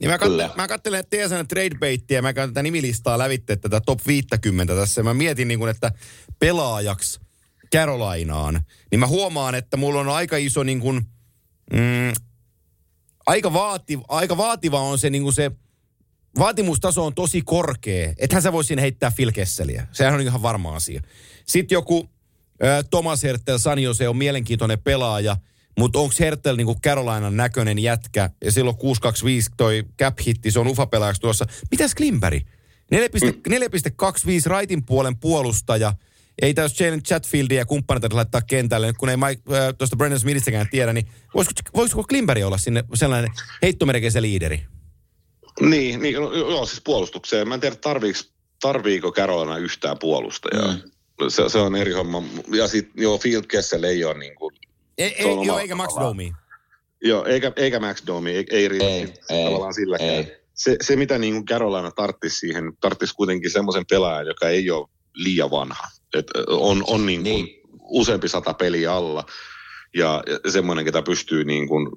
Ja 0.00 0.08
mä, 0.08 0.18
Kyllä. 0.18 0.42
katselen, 0.42 0.56
mä 0.56 0.68
katselen 0.68 1.04
TSN 1.04 1.48
tradebaittia 1.48 2.22
mä 2.22 2.32
käyn 2.32 2.50
tätä 2.50 2.62
nimilistaa 2.62 3.18
lävitte 3.18 3.56
tätä 3.56 3.80
top 3.80 4.06
50 4.06 4.74
tässä. 4.74 5.02
Mä 5.02 5.14
mietin 5.14 5.48
niin 5.48 5.58
kuin, 5.58 5.70
että 5.70 5.92
pelaajaksi 6.38 7.20
Carolinaan, 7.74 8.60
niin 8.90 9.00
mä 9.00 9.06
huomaan, 9.06 9.54
että 9.54 9.76
mulla 9.76 10.00
on 10.00 10.08
aika 10.08 10.36
iso 10.36 10.62
niin 10.62 10.80
kuin, 10.80 11.06
mm, 11.72 12.12
aika, 13.26 13.52
vaati, 13.52 13.98
aika 14.08 14.36
vaativa 14.36 14.80
on 14.80 14.98
se 14.98 15.10
niin 15.10 15.22
kuin 15.22 15.32
se, 15.32 15.50
vaatimustaso 16.38 17.06
on 17.06 17.14
tosi 17.14 17.42
korkea. 17.42 18.12
Ethän 18.18 18.42
sä 18.42 18.52
voi 18.52 18.62
heittää 18.80 19.12
Phil 19.16 19.32
Kesseliä. 19.32 19.86
Sehän 19.92 20.14
on 20.14 20.20
ihan 20.20 20.42
varma 20.42 20.76
asia. 20.76 21.02
Sitten 21.46 21.76
joku 21.76 22.10
äh, 22.64 22.84
Thomas 22.90 23.22
Hertel, 23.22 23.58
San 23.58 23.78
Jose 23.78 24.08
on 24.08 24.16
mielenkiintoinen 24.16 24.82
pelaaja, 24.82 25.36
mutta 25.80 25.98
onko 25.98 26.14
Hertel 26.20 26.56
niinku 26.56 26.76
Carolinan 26.84 27.36
näköinen 27.36 27.78
jätkä, 27.78 28.30
ja 28.44 28.52
silloin 28.52 28.76
625 28.76 29.50
toi 29.56 29.84
cap 29.98 30.18
hitti, 30.26 30.50
se 30.50 30.60
on 30.60 30.68
ufa-pelaajaksi 30.68 31.20
tuossa. 31.20 31.46
Mitäs 31.70 31.94
Klimperi? 31.94 32.40
4,25 32.94 33.00
raitin 34.46 34.84
puolen 34.84 35.16
puolustaja. 35.16 35.92
Ei 36.42 36.54
täys 36.54 36.80
Jalen 36.80 37.02
Chatfieldia 37.02 37.58
ja 37.58 37.66
kumppaneita 37.66 38.16
laittaa 38.16 38.42
kentälle, 38.42 38.86
nyt 38.86 38.96
kun 38.96 39.08
ei 39.08 39.16
Mike, 39.16 39.42
äh, 39.56 39.74
tuosta 39.78 39.96
Brandon 39.96 40.20
Smithistäkään 40.20 40.68
tiedä, 40.70 40.92
niin 40.92 41.06
voisiko, 41.34 41.60
voisiko 41.74 42.04
Klimperi 42.04 42.44
olla 42.44 42.58
sinne 42.58 42.84
sellainen 42.94 43.30
heittomerkeisen 43.62 44.22
liideri? 44.22 44.62
Niin, 45.60 46.00
niin 46.00 46.14
no, 46.14 46.32
joo, 46.32 46.66
siis 46.66 46.80
puolustukseen. 46.84 47.48
Mä 47.48 47.54
en 47.54 47.60
tiedä, 47.60 47.76
tarviiko, 47.76 48.18
tarviiko 48.62 49.12
Carolina 49.12 49.56
yhtään 49.56 49.98
puolustajaa. 49.98 50.72
Mm. 50.72 50.80
Se, 51.28 51.48
se, 51.48 51.58
on 51.58 51.76
eri 51.76 51.92
homma. 51.92 52.22
Ja 52.54 52.68
sitten, 52.68 53.02
joo, 53.02 53.18
Field 53.18 53.44
Kessel 53.46 53.82
ei 53.82 54.04
ole 54.04 54.18
niin 54.18 54.34
kuin, 54.34 54.54
Ei, 54.98 55.14
ei, 55.18 55.46
joo, 55.46 55.58
eikä 55.58 55.74
Max. 55.74 55.94
Domi. 56.00 56.32
joo, 57.02 57.24
eikä, 57.24 57.52
eikä 57.56 57.80
Max 57.80 58.02
Domi, 58.06 58.30
ei, 58.30 58.46
ei, 58.50 58.68
riitä 58.68 58.84
Ei, 58.86 59.14
ei, 59.30 59.44
tavallaan 59.44 59.74
silläkään. 59.74 60.10
ei. 60.10 60.36
Se, 60.54 60.76
se, 60.80 60.96
mitä 60.96 61.18
niin 61.18 61.34
kuin 61.34 61.44
Carolina 61.44 61.90
tarttisi 61.90 62.36
siihen, 62.36 62.72
tarttisi 62.80 63.14
kuitenkin 63.14 63.50
semmoisen 63.50 63.84
pelaajan, 63.90 64.26
joka 64.26 64.48
ei 64.48 64.70
ole 64.70 64.88
liian 65.14 65.50
vanha. 65.50 65.84
Et 66.14 66.26
on 66.48 66.84
on 66.86 67.06
niin 67.06 67.22
kuin 67.22 67.44
Niin. 67.44 67.60
useampi 67.80 68.28
sata 68.28 68.54
peliä 68.54 68.92
alla 68.94 69.24
ja 69.94 70.22
semmoinen, 70.48 70.84
ketä 70.84 71.02
pystyy 71.02 71.44
niin 71.44 71.68
kuin 71.68 71.88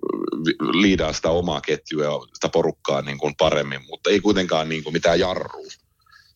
liidaa 0.81 1.13
sitä 1.13 1.29
omaa 1.29 1.61
ketjua 1.61 2.03
ja 2.03 2.11
sitä 2.33 2.49
porukkaa 2.49 3.01
niin 3.01 3.17
kuin 3.17 3.33
paremmin, 3.37 3.79
mutta 3.89 4.09
ei 4.09 4.19
kuitenkaan 4.19 4.69
niin 4.69 4.83
kuin 4.83 4.93
mitään 4.93 5.19
jarrua 5.19 5.67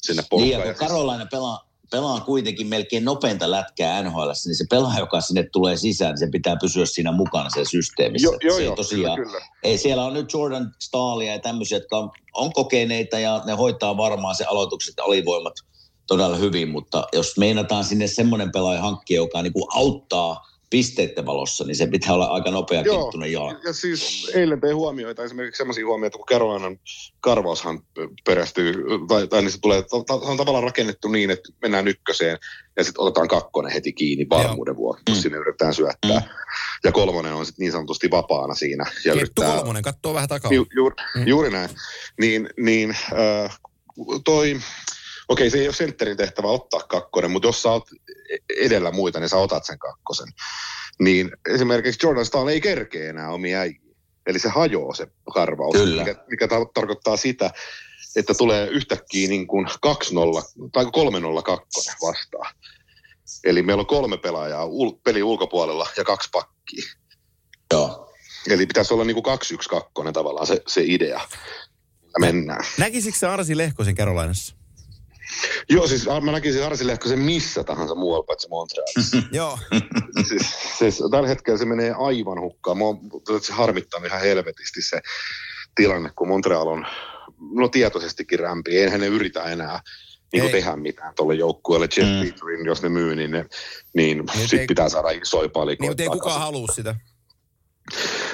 sinne 0.01 0.21
Niin, 0.21 0.27
porukkaan. 0.29 0.51
ja 0.51 0.57
kun 0.59 0.67
Ja 0.67 0.73
siis- 0.77 0.89
Carolina 0.89 1.25
pelaa, 1.31 1.66
pelaa 1.91 2.19
kuitenkin 2.19 2.67
melkein 2.67 3.05
nopeinta 3.05 3.51
lätkää 3.51 4.03
NHL, 4.03 4.31
niin 4.45 4.55
se 4.55 4.65
pelaaja, 4.69 4.99
joka 4.99 5.21
sinne 5.21 5.47
tulee 5.51 5.77
sisään, 5.77 6.11
niin 6.11 6.19
se 6.19 6.27
pitää 6.31 6.55
pysyä 6.61 6.85
siinä 6.85 7.11
mukana 7.11 7.49
sen 7.49 7.65
systeemissä. 7.65 8.27
Joo, 8.27 8.37
joo, 8.41 8.55
se 8.55 8.61
ei 8.61 8.65
joo, 8.65 8.75
tosiaan, 8.75 9.15
kyllä, 9.15 9.31
kyllä. 9.31 9.45
Ei, 9.63 9.77
siellä 9.77 10.05
on 10.05 10.13
nyt 10.13 10.33
Jordan 10.33 10.71
Stahlia 10.81 11.31
ja 11.31 11.39
tämmöisiä, 11.39 11.77
jotka 11.77 11.97
on, 11.97 12.11
on 12.33 12.53
kokeneita 12.53 13.19
ja 13.19 13.41
ne 13.45 13.53
hoitaa 13.53 13.97
varmaan 13.97 14.35
se 14.35 14.45
aloitukset 14.45 14.93
ja 14.97 15.03
alivoimat 15.03 15.53
todella 16.07 16.37
hyvin, 16.37 16.69
mutta 16.69 17.07
jos 17.13 17.37
meinataan 17.37 17.83
sinne 17.83 18.07
semmoinen 18.07 18.51
pelaaja 18.51 18.81
hankkia, 18.81 19.15
joka 19.15 19.41
niin 19.41 19.53
kuin 19.53 19.67
auttaa 19.73 20.47
pisteiden 20.69 21.25
valossa, 21.25 21.63
niin 21.63 21.75
se 21.75 21.87
pitää 21.87 22.13
olla 22.13 22.25
aika 22.25 22.51
nopea 22.51 22.81
Joo, 22.81 23.11
jalka. 23.31 23.61
ja 23.67 23.73
siis 23.73 24.31
eilen 24.35 24.61
tein 24.61 24.75
huomioita, 24.75 25.23
esimerkiksi 25.23 25.57
sellaisia 25.57 25.85
huomioita, 25.85 26.17
kun 26.17 26.25
Carolinan 26.25 26.79
karvaushan 27.19 27.79
perästyy, 28.25 28.73
tai, 29.07 29.27
tai 29.27 29.41
niin 29.41 29.51
se 29.51 29.59
tulee, 29.61 29.79
se 29.79 29.95
on 30.09 30.37
tavallaan 30.37 30.63
rakennettu 30.63 31.07
niin, 31.07 31.29
että 31.29 31.49
mennään 31.61 31.87
ykköseen 31.87 32.37
ja 32.77 32.83
sitten 32.83 33.01
otetaan 33.01 33.27
kakkonen 33.27 33.71
heti 33.71 33.93
kiinni 33.93 34.25
varmuuden 34.29 34.75
vuoksi, 34.75 35.03
jos 35.09 35.17
Mm. 35.17 35.21
sinne 35.21 35.37
yritetään 35.37 35.73
syöttää. 35.73 36.19
Mm. 36.19 36.25
Ja 36.83 36.91
kolmonen 36.91 37.33
on 37.33 37.45
sitten 37.45 37.63
niin 37.63 37.71
sanotusti 37.71 38.11
vapaana 38.11 38.55
siinä. 38.55 38.83
Ja 38.87 39.13
Kettu 39.13 39.17
yrittää, 39.19 39.57
kolmonen, 39.57 39.83
kattoo 39.83 40.13
vähän 40.13 40.29
takaa. 40.29 40.53
Ju, 40.53 40.65
juur, 40.75 40.93
Mm. 41.15 41.27
Juuri 41.27 41.49
näin. 41.51 41.69
Niin, 42.21 42.49
niin 42.57 42.95
äh, 43.45 43.59
toi, 44.25 44.59
okei 45.29 45.49
se 45.49 45.57
ei 45.57 45.67
ole 45.67 45.75
sentterin 45.75 46.17
tehtävä 46.17 46.47
ottaa 46.47 46.79
kakkonen, 46.79 47.31
mutta 47.31 47.47
jos 47.47 47.61
sä 47.61 47.69
oot 47.69 47.89
edellä 48.57 48.91
muita, 48.91 49.19
niin 49.19 49.29
sä 49.29 49.37
otat 49.37 49.65
sen 49.65 49.79
kakkosen. 49.79 50.27
Niin 50.99 51.31
esimerkiksi 51.53 52.05
Jordan 52.05 52.25
Stahl 52.25 52.47
ei 52.47 52.61
kerkeä 52.61 53.09
enää 53.09 53.29
omia 53.29 53.59
äijiä. 53.59 53.81
Eli 54.27 54.39
se 54.39 54.49
hajoaa 54.49 54.93
se 54.93 55.07
karvaus, 55.33 55.75
Kyllä. 55.75 56.03
mikä, 56.03 56.23
mikä 56.27 56.45
tar- 56.45 56.71
tarkoittaa 56.73 57.17
sitä, 57.17 57.51
että 58.15 58.33
tulee 58.33 58.67
yhtäkkiä 58.67 59.29
niin 59.29 59.47
kuin 59.47 59.65
2-0 59.65 59.69
tai 60.71 60.85
3-0 60.85 60.89
kakkonen 61.43 61.95
vastaan. 62.01 62.55
Eli 63.43 63.61
meillä 63.61 63.81
on 63.81 63.87
kolme 63.87 64.17
pelaajaa 64.17 64.65
ul- 64.65 64.99
pelin 65.03 65.23
ulkopuolella 65.23 65.87
ja 65.97 66.03
kaksi 66.03 66.29
pakkia. 66.31 66.83
Joo. 67.73 68.13
Eli 68.49 68.65
pitäisi 68.65 68.93
olla 68.93 69.03
niin 69.03 69.23
kuin 69.23 69.37
2-1 69.65 69.69
kakkonen 69.69 70.13
tavallaan 70.13 70.47
se, 70.47 70.61
se 70.67 70.81
idea. 70.85 71.21
Mennään. 72.19 72.65
Näkisikö 72.77 73.17
se 73.17 73.27
Arsi 73.27 73.57
Lehkosen 73.57 73.95
Carolinassa? 73.95 74.55
Joo, 75.69 75.87
siis 75.87 76.05
mä 76.21 76.31
näkisin 76.31 76.63
Arsi 76.63 76.87
Lehkosen 76.87 77.19
missä 77.19 77.63
tahansa 77.63 77.95
muualla 77.95 78.23
paitsi 78.23 78.47
Montrealissa. 78.49 79.17
Joo. 79.31 79.59
siis, 80.27 80.41
siis, 80.77 81.03
tällä 81.11 81.27
hetkellä 81.27 81.57
se 81.57 81.65
menee 81.65 81.91
aivan 81.97 82.39
hukkaan. 82.41 82.77
Mä 82.77 82.83
oon, 82.83 82.99
se 83.41 83.53
harmittanut 83.53 84.07
ihan 84.07 84.21
helvetisti 84.21 84.81
se 84.81 85.01
tilanne, 85.75 86.09
kun 86.15 86.27
Montreal 86.27 86.67
on 86.67 86.85
no 87.51 87.67
tietoisestikin 87.67 88.39
rämpi. 88.39 88.77
Eihän 88.77 88.99
ne 88.99 89.07
yritä 89.07 89.43
enää 89.43 89.79
niin 90.33 90.43
Ei. 90.43 90.51
tehdä 90.51 90.75
mitään 90.75 91.13
tuolle 91.15 91.35
joukkueelle. 91.35 91.87
Jeff 91.97 92.09
Mm. 92.09 92.19
Petrin, 92.19 92.65
jos 92.65 92.81
ne 92.81 92.89
myy, 92.89 93.15
niin, 93.15 93.31
ne, 93.31 93.45
niin, 93.95 94.23
ei- 94.39 94.47
sit 94.47 94.67
pitää 94.67 94.89
saada 94.89 95.09
isoja 95.09 95.49
palikoita. 95.49 95.81
Niin, 95.83 95.89
mutta 95.91 96.03
ei 96.03 96.09
kukaan 96.09 96.41
halua 96.41 96.67
sitä. 96.75 96.95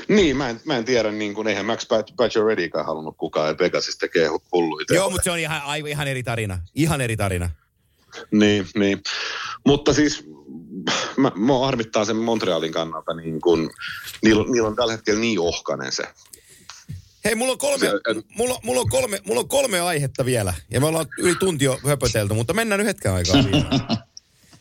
Niin, 0.08 0.38
mä 0.38 0.50
en, 0.50 0.62
mä 0.66 0.78
en 0.78 0.86
tiedä, 0.86 1.12
niin 1.12 1.34
kuin, 1.34 1.48
eihän 1.48 1.66
Max 1.66 1.88
Paciorettykaan 2.18 2.86
halunnut 2.86 3.18
kukaan, 3.18 3.48
ja 3.48 3.56
Pegasus 3.56 3.98
tekee 3.98 4.30
hulluita. 4.52 4.94
Joo, 4.94 5.10
mutta 5.10 5.24
se 5.24 5.32
on 5.32 5.40
ihan, 5.40 5.62
aivan, 5.62 5.90
ihan 5.90 6.08
eri 6.08 6.24
tarina. 6.24 6.60
Ihan 6.76 7.02
eri 7.02 7.18
tarina. 7.18 7.50
Niin, 8.32 8.68
niin. 8.76 9.02
Mutta 9.66 9.94
siis 9.94 10.24
mä, 11.18 11.32
mä 11.36 11.60
harmittaa 11.60 12.06
sen 12.06 12.16
Montrealin 12.16 12.72
kannalta, 12.72 13.14
niin 13.14 13.42
kun, 13.42 13.70
niillä, 14.24 14.44
niillä 14.52 14.68
on 14.68 14.76
tällä 14.76 14.94
hetkellä 14.94 15.20
niin 15.20 15.40
ohkanen 15.40 15.92
se. 15.92 16.04
Hei, 17.26 17.36
mulla 17.36 17.52
on 17.52 17.58
kolme, 17.58 17.86
Se- 17.86 18.24
mulla, 18.36 18.60
mulla, 18.64 18.82
on 18.82 18.90
kolme, 18.90 19.22
mulla 19.26 19.40
on 19.40 19.48
kolme 19.48 19.80
aihetta 19.80 20.26
vielä. 20.26 20.54
Ja 20.72 20.80
me 20.80 20.86
ollaan 20.86 21.06
yli 21.18 21.36
tunti 21.36 21.66
jo 21.66 21.80
höpötelty, 21.88 22.34
mutta 22.34 22.54
mennään 22.54 22.80
nyt 22.80 22.88
hetken 22.88 23.12
aikaa 23.12 23.36
vielä. 23.52 23.70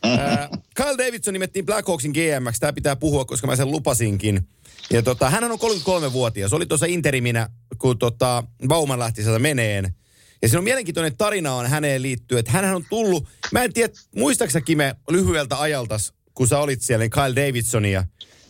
Ää, 0.03 0.49
Kyle 0.75 1.05
Davidson 1.05 1.33
nimettiin 1.33 1.65
Blackhawksin 1.65 2.11
GMX. 2.11 2.59
Tämä 2.59 2.73
pitää 2.73 2.95
puhua, 2.95 3.25
koska 3.25 3.47
mä 3.47 3.55
sen 3.55 3.71
lupasinkin. 3.71 4.47
Ja 4.89 5.01
tota, 5.01 5.29
hän 5.29 5.43
on 5.43 5.59
33-vuotias. 5.59 6.53
Oli 6.53 6.65
tuossa 6.65 6.85
interiminä, 6.85 7.49
kun 7.77 7.99
tota, 7.99 8.43
Bauman 8.67 8.99
lähti 8.99 9.23
sieltä 9.23 9.39
meneen. 9.39 9.95
Ja 10.41 10.47
siinä 10.49 10.59
on 10.59 10.63
mielenkiintoinen 10.63 11.17
tarina 11.17 11.53
on 11.53 11.67
häneen 11.69 12.01
liittyen, 12.01 12.39
että 12.39 12.51
hän 12.51 12.75
on 12.75 12.85
tullut, 12.89 13.27
mä 13.51 13.63
en 13.63 13.73
tiedä, 13.73 13.93
muistaaksä 14.15 14.61
Kime 14.61 14.95
lyhyeltä 15.09 15.61
ajalta, 15.61 15.97
kun 16.33 16.47
sä 16.47 16.59
olit 16.59 16.81
siellä, 16.81 17.03
niin 17.03 17.11
Kyle 17.11 17.47
Davidsonia, 17.47 18.03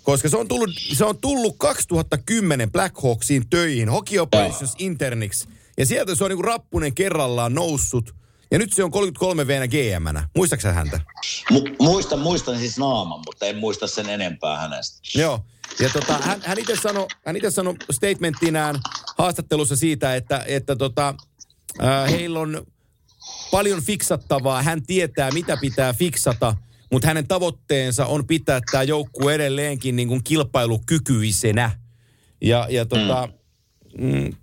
koska 0.04 0.30
se 0.30 0.38
on 0.38 0.48
tullut, 0.48 0.70
se 0.94 1.06
on 1.06 1.18
tullut 1.18 1.56
2010 1.58 2.72
Blackhawksiin 2.72 3.50
töihin, 3.50 3.90
Hockey 3.90 4.20
Operations 4.20 4.76
Interniksi. 4.78 5.48
Ja 5.78 5.86
sieltä 5.86 6.16
se 6.16 6.24
on 6.24 6.30
niinku 6.30 6.42
rappunen 6.42 6.96
kerrallaan 6.96 7.54
noussut. 7.54 8.16
Ja 8.54 8.60
nyt 8.60 8.74
se 8.74 8.84
on 8.84 8.92
33 8.92 9.48
vuonna 9.48 9.68
GM-nä. 9.68 10.30
Muistaaksä 10.36 10.74
häntä? 10.74 11.00
Mu- 11.54 11.76
muistan, 11.80 12.20
muistan 12.20 12.60
siis 12.60 12.78
naaman, 12.78 13.22
mutta 13.26 13.46
en 13.46 13.58
muista 13.58 13.88
sen 13.88 14.10
enempää 14.10 14.60
hänestä. 14.60 15.00
Joo. 15.16 15.46
Ja 15.80 15.90
tota, 15.90 16.18
hän, 16.18 16.42
hän 16.46 16.60
itse 16.60 16.76
sanoi 16.76 17.08
hän 17.26 17.36
ite 17.36 17.52
sano 17.52 17.76
statementtinään 17.92 18.76
haastattelussa 19.18 19.76
siitä, 19.76 20.16
että, 20.16 20.44
että 20.48 20.76
tota, 20.76 21.16
äh, 21.84 22.12
heillä 22.12 22.40
on 22.40 22.66
paljon 23.52 23.82
fiksattavaa. 23.82 24.64
Hän 24.64 24.84
tietää, 24.84 25.32
mitä 25.32 25.58
pitää 25.58 25.94
fiksata, 25.94 26.56
mutta 26.92 27.08
hänen 27.08 27.28
tavoitteensa 27.28 28.06
on 28.06 28.28
pitää 28.28 28.62
tämä 28.72 28.84
joukkue 28.84 29.36
edelleenkin 29.36 29.96
niin 29.96 30.08
kuin 30.08 30.24
kilpailukykyisenä. 30.24 31.72
Ja, 32.42 32.68
ja 32.70 32.86
tota, 32.86 33.30
mm. 33.98 34.26
en, 34.26 34.38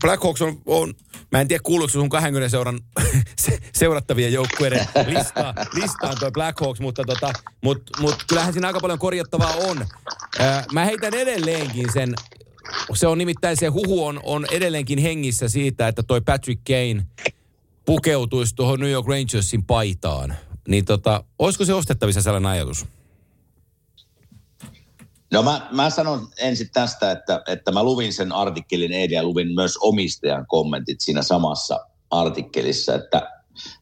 Blackhawks 0.00 0.42
on, 0.42 0.58
on, 0.66 0.94
mä 1.32 1.40
en 1.40 1.48
tiedä 1.48 1.62
kuuluuko 1.62 1.90
sun 1.90 2.08
20 2.08 2.48
seuran 2.48 2.80
se- 3.44 3.58
seurattavien 3.74 4.32
joukkueiden 4.32 4.86
listaan, 5.06 5.54
listaan 5.74 6.16
toi 6.20 6.30
Blackhawks, 6.30 6.80
mutta 6.80 7.02
tota, 7.06 7.32
mut, 7.62 7.82
mut 8.00 8.24
kyllähän 8.28 8.52
siinä 8.52 8.66
aika 8.66 8.80
paljon 8.80 8.98
korjattavaa 8.98 9.54
on. 9.54 9.86
Mä 10.72 10.84
heitän 10.84 11.14
edelleenkin 11.14 11.92
sen, 11.92 12.14
se 12.94 13.06
on 13.06 13.18
nimittäin 13.18 13.56
se 13.56 13.66
huhu 13.66 14.04
on, 14.06 14.20
on 14.22 14.46
edelleenkin 14.50 14.98
hengissä 14.98 15.48
siitä, 15.48 15.88
että 15.88 16.02
toi 16.02 16.20
Patrick 16.20 16.62
Kane 16.66 17.06
pukeutuisi 17.84 18.54
tuohon 18.54 18.80
New 18.80 18.90
York 18.90 19.08
Rangersin 19.08 19.64
paitaan. 19.64 20.34
niin 20.68 20.84
tota, 20.84 21.24
olisiko 21.38 21.64
se 21.64 21.74
ostettavissa 21.74 22.22
sellainen 22.22 22.50
ajatus? 22.50 22.86
No 25.34 25.42
mä, 25.42 25.68
mä 25.70 25.90
sanon 25.90 26.28
ensin 26.38 26.70
tästä, 26.72 27.10
että, 27.10 27.42
että 27.48 27.72
mä 27.72 27.82
luvin 27.82 28.12
sen 28.12 28.32
artikkelin 28.32 28.92
eilen 28.92 29.16
ja 29.16 29.22
luvin 29.22 29.54
myös 29.54 29.76
omistajan 29.80 30.46
kommentit 30.46 31.00
siinä 31.00 31.22
samassa 31.22 31.80
artikkelissa, 32.10 32.94
että 32.94 33.30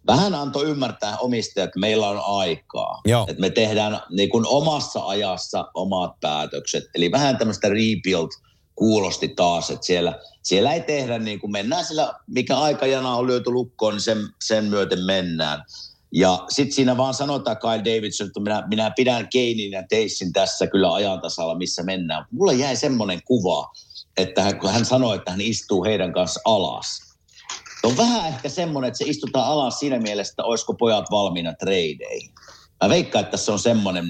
vähän 0.07 0.35
antoi 0.35 0.65
ymmärtää 0.65 1.17
omistajat, 1.17 1.69
että 1.69 1.79
meillä 1.79 2.09
on 2.09 2.23
aikaa. 2.25 3.01
Joo. 3.05 3.27
Että 3.29 3.41
me 3.41 3.51
tehdään 3.51 4.01
niin 4.11 4.31
kuin 4.31 4.47
omassa 4.47 5.07
ajassa 5.07 5.71
omat 5.75 6.21
päätökset. 6.21 6.85
Eli 6.95 7.11
vähän 7.11 7.39
tämmöistä 7.39 7.69
rebuild 7.69 8.29
kuulosti 8.75 9.29
taas, 9.29 9.71
että 9.71 9.87
siellä, 9.87 10.19
siellä 10.43 10.73
ei 10.73 10.81
tehdä 10.81 11.19
niin 11.19 11.41
kuin 11.41 11.51
mennään 11.51 11.85
sillä, 11.85 12.15
mikä 12.27 12.57
aikajana 12.57 13.15
on 13.15 13.27
lyöty 13.27 13.51
lukkoon, 13.51 13.95
niin 13.95 14.01
sen, 14.01 14.19
sen 14.41 14.65
myöten 14.65 15.05
mennään. 15.05 15.65
Ja 16.13 16.45
sitten 16.49 16.75
siinä 16.75 16.97
vaan 16.97 17.15
sanotaan 17.15 17.59
Kyle 17.59 17.97
Davidson, 17.97 18.27
että 18.27 18.41
minä, 18.41 18.63
minä 18.69 18.91
pidän 18.97 19.29
Keinin 19.29 19.73
ja 19.73 19.83
Teissin 19.89 20.33
tässä 20.33 20.67
kyllä 20.67 20.95
ajan 20.95 21.21
tasalla, 21.21 21.55
missä 21.55 21.83
mennään. 21.83 22.25
Mulle 22.31 22.55
jäi 22.55 22.77
semmoinen 22.77 23.23
kuva, 23.23 23.73
että 24.17 24.43
hän, 24.43 24.59
kun 24.59 24.71
hän 24.71 24.85
sanoi, 24.85 25.17
että 25.17 25.31
hän 25.31 25.41
istuu 25.41 25.85
heidän 25.85 26.13
kanssa 26.13 26.41
alas. 26.45 26.99
On 27.83 27.97
vähän 27.97 28.29
ehkä 28.29 28.49
semmoinen, 28.49 28.89
että 28.89 28.99
se 28.99 29.05
istutaan 29.05 29.47
alas 29.47 29.79
siinä 29.79 29.99
mielessä, 29.99 30.33
että 30.33 30.45
olisiko 30.45 30.75
pojat 30.75 31.11
valmiina 31.11 31.55
treideihin. 31.55 32.31
Mä 32.83 32.89
veikkaan, 32.89 33.21
että 33.21 33.31
tässä 33.31 33.53
on 33.53 33.59
semmoinen, 33.59 34.07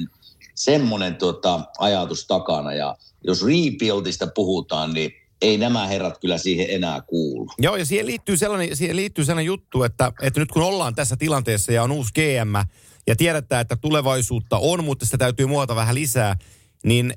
semmoinen 0.54 1.16
tuota, 1.16 1.60
ajatus 1.78 2.26
takana. 2.26 2.72
Ja 2.72 2.96
jos 3.24 3.42
rebuildista 3.42 4.26
puhutaan, 4.34 4.94
niin 4.94 5.12
ei 5.42 5.58
nämä 5.58 5.86
herrat 5.86 6.18
kyllä 6.18 6.38
siihen 6.38 6.66
enää 6.70 7.00
kuulu. 7.00 7.50
Joo, 7.58 7.76
ja 7.76 7.84
siihen 7.84 8.06
liittyy 8.06 8.36
sellainen, 8.36 8.76
siihen 8.76 8.96
liittyy 8.96 9.24
sellainen 9.24 9.46
juttu, 9.46 9.82
että, 9.82 10.12
että 10.22 10.40
nyt 10.40 10.52
kun 10.52 10.62
ollaan 10.62 10.94
tässä 10.94 11.16
tilanteessa 11.16 11.72
ja 11.72 11.82
on 11.82 11.92
uusi 11.92 12.12
GM 12.12 12.68
ja 13.06 13.16
tiedetään, 13.16 13.60
että 13.60 13.76
tulevaisuutta 13.76 14.58
on, 14.58 14.84
mutta 14.84 15.04
sitä 15.04 15.18
täytyy 15.18 15.46
muota 15.46 15.76
vähän 15.76 15.94
lisää, 15.94 16.36
niin 16.84 17.14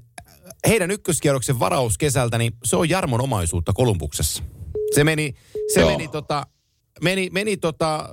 heidän 0.67 0.91
ykköskierroksen 0.91 1.59
varaus 1.59 1.97
kesältä, 1.97 2.37
niin 2.37 2.53
se 2.63 2.75
on 2.75 2.89
Jarmon 2.89 3.21
omaisuutta 3.21 3.73
Kolumbuksessa. 3.73 4.43
Se 4.95 5.03
meni, 5.03 5.33
se 5.73 5.79
Joo. 5.79 5.89
meni 5.89 6.07
tota, 6.07 6.47
meni, 7.01 7.29
meni 7.31 7.57
tota, 7.57 8.09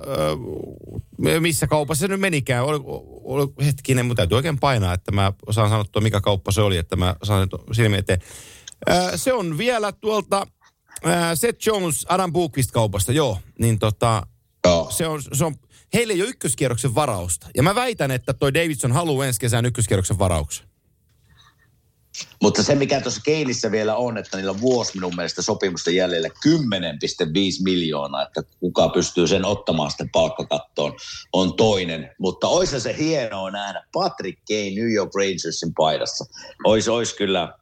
ö, 1.27 1.39
missä 1.39 1.67
kaupassa 1.67 1.99
se 1.99 2.07
nyt 2.07 2.19
menikään. 2.19 2.65
Oli, 2.65 2.79
oli, 3.23 3.65
hetkinen, 3.65 4.05
mun 4.05 4.15
täytyy 4.15 4.35
oikein 4.35 4.59
painaa, 4.59 4.93
että 4.93 5.11
mä 5.11 5.33
osaan 5.45 5.69
sanottua, 5.69 6.01
mikä 6.01 6.21
kauppa 6.21 6.51
se 6.51 6.61
oli, 6.61 6.77
että 6.77 6.95
mä 6.95 7.15
saan 7.23 7.47
sen 7.51 7.75
silmiin 7.75 7.99
eteen. 7.99 8.19
Se 9.15 9.33
on 9.33 9.57
vielä 9.57 9.91
tuolta 9.91 10.47
Seth 11.35 11.67
Jones 11.67 12.05
Adam 12.09 12.33
Bookvist 12.33 12.71
kaupasta, 12.71 13.11
joo. 13.11 13.37
Niin 13.59 13.79
tota, 13.79 14.27
Joo. 14.65 14.91
se 14.91 15.07
on, 15.07 15.21
se 15.33 15.45
on, 15.45 15.55
heillä 15.93 16.13
ei 16.13 16.21
ole 16.21 16.29
ykköskierroksen 16.29 16.95
varausta. 16.95 17.47
Ja 17.55 17.63
mä 17.63 17.75
väitän, 17.75 18.11
että 18.11 18.33
toi 18.33 18.53
Davidson 18.53 18.91
haluaa 18.91 19.25
ensi 19.25 19.39
kesän 19.39 19.65
ykköskierroksen 19.65 20.19
varauksen. 20.19 20.67
Mutta 22.41 22.63
se, 22.63 22.75
mikä 22.75 23.01
tuossa 23.01 23.21
Keinissä 23.25 23.71
vielä 23.71 23.95
on, 23.95 24.17
että 24.17 24.37
niillä 24.37 24.51
on 24.51 24.61
vuosi 24.61 24.91
minun 24.95 25.15
mielestä 25.15 25.41
sopimusta 25.41 25.91
jäljellä 25.91 26.27
10,5 26.27 26.33
miljoonaa, 27.63 28.23
että 28.23 28.41
kuka 28.59 28.89
pystyy 28.89 29.27
sen 29.27 29.45
ottamaan 29.45 29.91
sitten 29.91 30.09
palkkakattoon, 30.09 30.93
on 31.33 31.55
toinen. 31.55 32.11
Mutta 32.19 32.47
olisi 32.47 32.79
se 32.79 32.95
hienoa 32.97 33.51
nähdä 33.51 33.83
Patrick 33.93 34.41
Kane 34.47 34.71
New 34.75 34.93
York 34.93 35.15
Rangersin 35.15 35.73
paidassa. 35.73 36.25
Olisi, 36.63 36.89
olisi 36.89 37.15
kyllä 37.15 37.53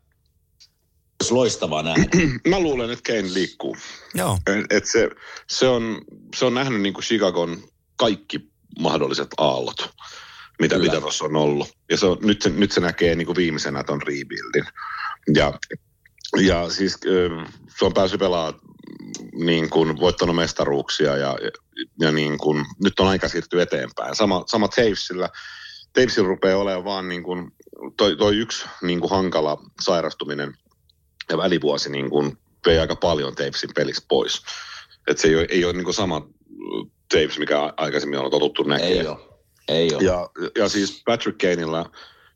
olisi 1.21 1.33
loistavaa 1.33 1.83
nähdä. 1.83 2.03
Mä 2.49 2.59
luulen, 2.59 2.91
että 2.91 3.13
Kane 3.13 3.33
liikkuu. 3.33 3.77
Joo. 4.13 4.37
Et 4.69 4.85
se, 4.85 5.09
se, 5.47 5.67
on, 5.67 6.01
se 6.35 6.45
on 6.45 6.53
nähnyt 6.53 6.81
niin 6.81 6.93
kuin 6.93 7.03
Chicagon 7.03 7.63
kaikki 7.95 8.39
mahdolliset 8.79 9.27
aallot, 9.37 9.89
mitä, 10.59 10.75
Kyllä. 10.75 10.89
mitä 10.89 11.01
tuossa 11.01 11.25
on 11.25 11.35
ollut. 11.35 11.69
Ja 11.89 11.97
se 11.97 12.05
on, 12.05 12.17
nyt, 12.21 12.41
se, 12.41 12.49
nyt 12.49 12.71
se 12.71 12.81
näkee 12.81 13.15
niin 13.15 13.25
kuin 13.25 13.35
viimeisenä 13.35 13.83
ton 13.83 14.01
rebuildin. 14.01 14.65
Ja, 15.35 15.53
ja 16.39 16.69
siis 16.69 16.97
ö, 17.05 17.29
se 17.79 17.85
on 17.85 17.93
päässyt 17.93 18.19
pelaamaan 18.19 18.59
niin 19.33 19.69
kuin 19.69 19.99
voittanut 19.99 20.35
mestaruuksia 20.35 21.17
ja, 21.17 21.37
ja, 21.41 21.51
ja 21.99 22.11
niin 22.11 22.37
kuin, 22.37 22.65
nyt 22.83 22.99
on 22.99 23.07
aika 23.07 23.27
siirtyä 23.27 23.63
eteenpäin. 23.63 24.15
Sama, 24.15 24.43
sama 24.47 24.67
Tavesillä. 24.67 25.29
Tavesilla 25.93 26.27
rupeaa 26.27 26.57
olemaan 26.57 26.85
vaan 26.85 27.07
niin 27.07 27.23
kuin, 27.23 27.51
toi, 27.97 28.17
toi 28.17 28.37
yksi 28.37 28.65
niin 28.81 28.99
kuin 28.99 29.09
hankala 29.09 29.57
sairastuminen 29.81 30.53
ja 31.29 31.37
välivuosi 31.37 31.89
niin 31.89 32.09
kuin 32.09 32.37
vei 32.65 32.79
aika 32.79 32.95
paljon 32.95 33.35
Tavesin 33.35 33.69
pelistä 33.75 34.05
pois. 34.09 34.41
Et 35.07 35.17
se 35.17 35.27
ei 35.27 35.35
ole, 35.35 35.47
ei 35.49 35.65
ole 35.65 35.73
niin 35.73 35.83
kuin 35.83 35.93
sama 35.93 36.29
Taves, 37.11 37.39
mikä 37.39 37.63
a- 37.63 37.73
aikaisemmin 37.77 38.19
on 38.19 38.31
totuttu 38.31 38.63
näkemään. 38.63 38.93
Ei 38.93 39.07
ole. 39.07 39.17
Ei 39.67 39.93
ole. 39.93 40.03
Ja, 40.03 40.29
ja 40.57 40.69
siis 40.69 41.01
Patrick 41.05 41.37
Kaneilla, 41.37 41.91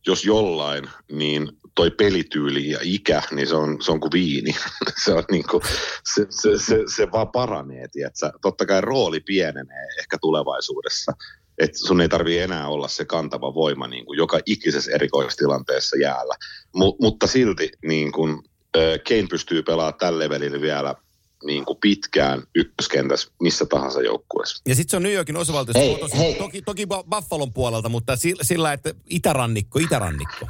jos 0.08 0.26
jollain, 0.26 0.90
niin 1.12 1.52
toi 1.76 1.92
pelityyli 1.92 2.70
ja 2.70 2.80
ikä, 2.82 3.24
niin 3.32 3.48
se 3.48 3.56
on, 3.56 3.82
se 3.82 3.92
on 3.92 4.00
kuin 4.00 4.12
viini. 4.12 4.56
se, 5.06 5.14
on 5.14 5.24
niin 5.32 5.48
kuin, 5.52 5.64
se, 6.16 6.28
se, 6.30 6.50
se, 6.60 6.84
se, 6.96 7.12
vaan 7.12 7.28
paranee, 7.32 7.88
tiedätkö? 7.92 8.32
Totta 8.42 8.66
kai 8.66 8.82
rooli 8.82 9.20
pienenee 9.20 9.88
ehkä 10.00 10.18
tulevaisuudessa. 10.22 11.12
Että 11.58 11.78
sun 11.78 12.02
ei 12.02 12.10
tarvii 12.10 12.40
enää 12.40 12.68
olla 12.68 12.88
se 12.88 13.06
kantava 13.06 13.54
voima 13.54 13.88
niin 13.88 14.06
kuin 14.06 14.18
joka 14.18 14.40
ikisessä 14.46 14.92
erikoistilanteessa 14.92 15.98
jäällä. 15.98 16.36
Mu, 16.76 16.96
mutta 17.02 17.28
silti 17.28 17.72
niin 17.86 18.12
kuin, 18.12 18.32
äh, 18.32 18.55
Kane 19.08 19.28
pystyy 19.30 19.64
pelaamaan 19.64 20.00
tällä 20.00 20.20
levelillä 20.20 20.62
vielä 20.62 20.96
niin 21.44 21.66
kuin 21.66 21.78
pitkään 21.82 22.44
ykköskentässä 22.56 23.32
missä 23.42 23.66
tahansa 23.66 24.02
joukkueessa. 24.02 24.64
Ja 24.68 24.76
sitten 24.76 24.92
se 24.92 24.98
on 24.98 25.04
New 25.04 25.14
Yorkin 25.14 25.38
osavaltiossa. 25.38 25.80
Hei, 25.80 25.94
kotoisin. 25.94 26.18
hei. 26.18 26.36
Toki, 26.36 26.62
toki 26.62 26.86
Bu- 26.86 27.10
Buffalon 27.10 27.54
puolelta, 27.54 27.90
mutta 27.90 28.16
sillä, 28.16 28.44
sillä 28.44 28.74
että 28.74 28.94
itärannikko, 29.10 29.80
itärannikko. 29.80 30.48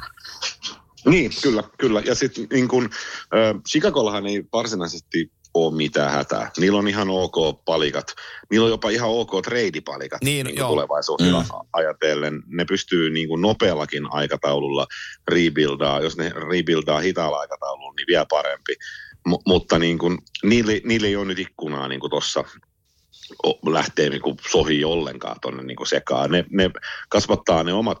Niin, 1.04 1.30
kyllä, 1.42 1.62
kyllä. 1.78 2.00
Ja 2.00 2.14
sitten 2.14 2.46
niin 2.52 2.68
kun, 2.68 2.84
äh, 2.84 3.62
Chicagollahan 3.68 4.26
ei 4.26 4.44
varsinaisesti 4.52 5.30
ole 5.64 5.74
mitään 5.74 6.10
hätää. 6.10 6.50
Niillä 6.58 6.78
on 6.78 6.88
ihan 6.88 7.10
ok 7.10 7.64
palikat. 7.64 8.14
Niillä 8.50 8.64
on 8.64 8.70
jopa 8.70 8.90
ihan 8.90 9.10
ok 9.10 9.30
treidipalikat 9.44 10.22
Niin, 10.24 10.46
niin 10.46 10.56
joo. 10.56 10.68
tulevaisuutta 10.68 11.24
Mm. 11.24 11.58
ajatellen. 11.72 12.42
Ne 12.46 12.64
pystyy 12.64 13.10
niin 13.10 13.28
kuin 13.28 13.42
nopeallakin 13.42 14.12
aikataululla 14.12 14.86
rebuildaa. 15.28 16.00
Jos 16.00 16.16
ne 16.16 16.32
rebuildaa 16.50 17.00
hitaalla 17.00 17.38
aikataululla, 17.38 17.92
niin 17.96 18.06
vielä 18.08 18.26
parempi. 18.30 18.74
M- 19.28 19.42
mutta 19.46 19.78
niin 19.78 19.98
kuin, 19.98 20.18
niille, 20.42 20.80
niille 20.84 21.06
ei 21.06 21.16
ole 21.16 21.24
nyt 21.24 21.38
ikkunaa 21.38 21.88
niin 21.88 22.00
tuossa 22.10 22.44
lähtee 23.66 24.10
niin 24.10 24.22
kuin 24.22 24.36
sohii 24.50 24.84
ollenkaan 24.84 25.36
tuonne 25.42 25.62
niin 25.62 25.86
sekaan. 25.86 26.30
Ne, 26.30 26.44
ne 26.50 26.70
kasvattaa 27.08 27.62
ne 27.62 27.72
omat 27.72 27.98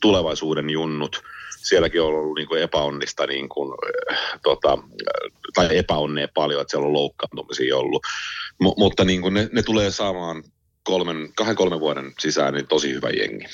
tulevaisuuden 0.00 0.70
junnut. 0.70 1.22
Sielläkin 1.62 2.02
on 2.02 2.08
ollut 2.08 2.36
niin 2.36 2.48
kuin 2.48 2.62
epäonnista 2.62 3.26
niin 3.26 3.48
kuin, 3.48 3.78
tota, 4.42 4.78
tai 5.54 5.78
epäonnea 5.78 6.28
paljon, 6.34 6.60
että 6.60 6.70
siellä 6.70 6.86
on 6.86 6.92
loukkaantumisia 6.92 7.76
ollut. 7.76 8.02
M- 8.60 8.76
mutta 8.80 9.04
niin 9.04 9.22
kuin 9.22 9.34
ne, 9.34 9.48
ne 9.52 9.62
tulee 9.62 9.90
saamaan 9.90 10.44
kolmen, 10.82 11.32
kahden 11.36 11.56
kolmen 11.56 11.80
vuoden 11.80 12.12
sisään 12.18 12.54
niin 12.54 12.66
tosi 12.66 12.92
hyvä 12.92 13.10
jengi. 13.10 13.44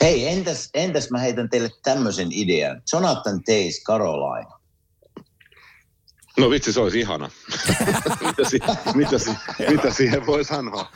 Hei, 0.00 0.28
entäs, 0.28 0.70
entäs 0.74 1.10
mä 1.10 1.18
heitän 1.18 1.50
teille 1.50 1.70
tämmöisen 1.82 2.28
idean. 2.32 2.82
Jonathan 2.92 3.42
Tays, 3.44 3.84
Carolina. 3.86 4.59
No 6.38 6.50
vitsi, 6.50 6.72
se 6.72 6.80
olisi 6.80 7.00
ihana. 7.00 7.30
mitä, 8.26 8.48
si, 8.48 8.58
mitä, 8.94 9.18
si, 9.18 9.30
mitä 9.70 9.90
siihen 9.90 10.26
voi 10.26 10.44
sanoa? 10.44 10.92